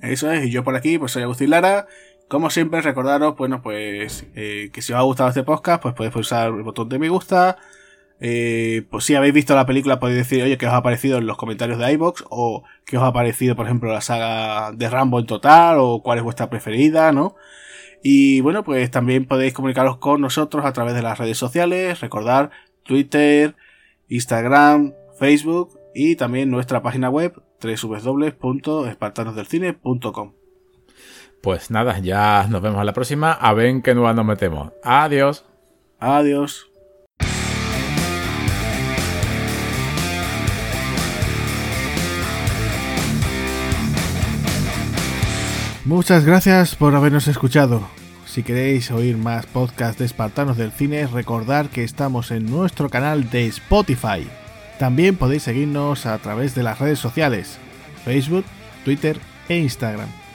Eso 0.01 0.31
es, 0.31 0.45
y 0.45 0.51
yo 0.51 0.63
por 0.63 0.75
aquí 0.75 0.99
pues 0.99 1.13
soy 1.13 1.23
Agustín 1.23 1.49
Lara 1.49 1.87
como 2.27 2.49
siempre, 2.49 2.81
recordaros, 2.81 3.35
bueno, 3.37 3.61
pues 3.61 4.25
eh, 4.35 4.69
que 4.73 4.81
si 4.81 4.93
os 4.93 4.99
ha 4.99 5.03
gustado 5.03 5.29
este 5.29 5.43
podcast, 5.43 5.81
pues 5.81 5.93
podéis 5.93 6.13
pulsar 6.13 6.49
el 6.49 6.63
botón 6.63 6.89
de 6.89 6.99
me 6.99 7.09
gusta. 7.09 7.57
Eh, 8.19 8.83
pues 8.89 9.05
si 9.05 9.15
habéis 9.15 9.33
visto 9.33 9.55
la 9.55 9.65
película, 9.65 9.99
podéis 9.99 10.17
decir, 10.17 10.43
oye, 10.43 10.57
qué 10.57 10.67
os 10.67 10.73
ha 10.73 10.83
parecido 10.83 11.17
en 11.19 11.27
los 11.27 11.37
comentarios 11.37 11.79
de 11.79 11.91
iBox, 11.93 12.25
o 12.29 12.63
qué 12.85 12.97
os 12.97 13.03
ha 13.03 13.13
parecido, 13.13 13.55
por 13.55 13.65
ejemplo, 13.65 13.91
la 13.91 14.01
saga 14.01 14.71
de 14.73 14.89
Rambo 14.89 15.19
en 15.19 15.27
total, 15.27 15.77
o 15.79 16.01
cuál 16.03 16.17
es 16.17 16.23
vuestra 16.23 16.49
preferida, 16.49 17.11
¿no? 17.11 17.35
Y 18.03 18.41
bueno, 18.41 18.63
pues 18.63 18.91
también 18.91 19.25
podéis 19.25 19.53
comunicaros 19.53 19.97
con 19.97 20.21
nosotros 20.21 20.65
a 20.65 20.73
través 20.73 20.93
de 20.95 21.01
las 21.01 21.17
redes 21.17 21.37
sociales, 21.37 21.99
recordar 22.01 22.51
Twitter, 22.83 23.55
Instagram, 24.07 24.93
Facebook 25.19 25.79
y 25.93 26.15
también 26.15 26.49
nuestra 26.51 26.81
página 26.81 27.09
web 27.09 27.33
www.espartanosdelcine.com. 27.61 30.46
Pues 31.41 31.71
nada, 31.71 31.99
ya 31.99 32.45
nos 32.49 32.61
vemos 32.61 32.79
a 32.79 32.83
la 32.83 32.93
próxima. 32.93 33.31
A 33.31 33.53
ver 33.53 33.67
en 33.67 33.81
qué 33.81 33.93
nueva 33.93 34.13
nos 34.13 34.25
metemos. 34.25 34.71
Adiós. 34.83 35.45
Adiós. 35.99 36.67
Muchas 45.87 46.25
gracias 46.25 46.75
por 46.75 46.93
habernos 46.95 47.29
escuchado. 47.29 47.87
Si 48.25 48.43
queréis 48.43 48.91
oír 48.91 49.17
más 49.17 49.45
podcasts 49.45 49.97
de 49.97 50.05
Espartanos 50.05 50.57
del 50.57 50.73
Cine, 50.73 51.07
recordad 51.07 51.67
que 51.67 51.85
estamos 51.85 52.29
en 52.31 52.45
nuestro 52.45 52.89
canal 52.89 53.29
de 53.29 53.47
Spotify. 53.47 54.27
También 54.79 55.15
podéis 55.15 55.43
seguirnos 55.43 56.05
a 56.05 56.17
través 56.17 56.53
de 56.53 56.63
las 56.63 56.79
redes 56.79 56.99
sociales, 56.99 57.57
Facebook, 58.03 58.43
Twitter 58.83 59.17
e 59.47 59.57
Instagram. 59.59 60.26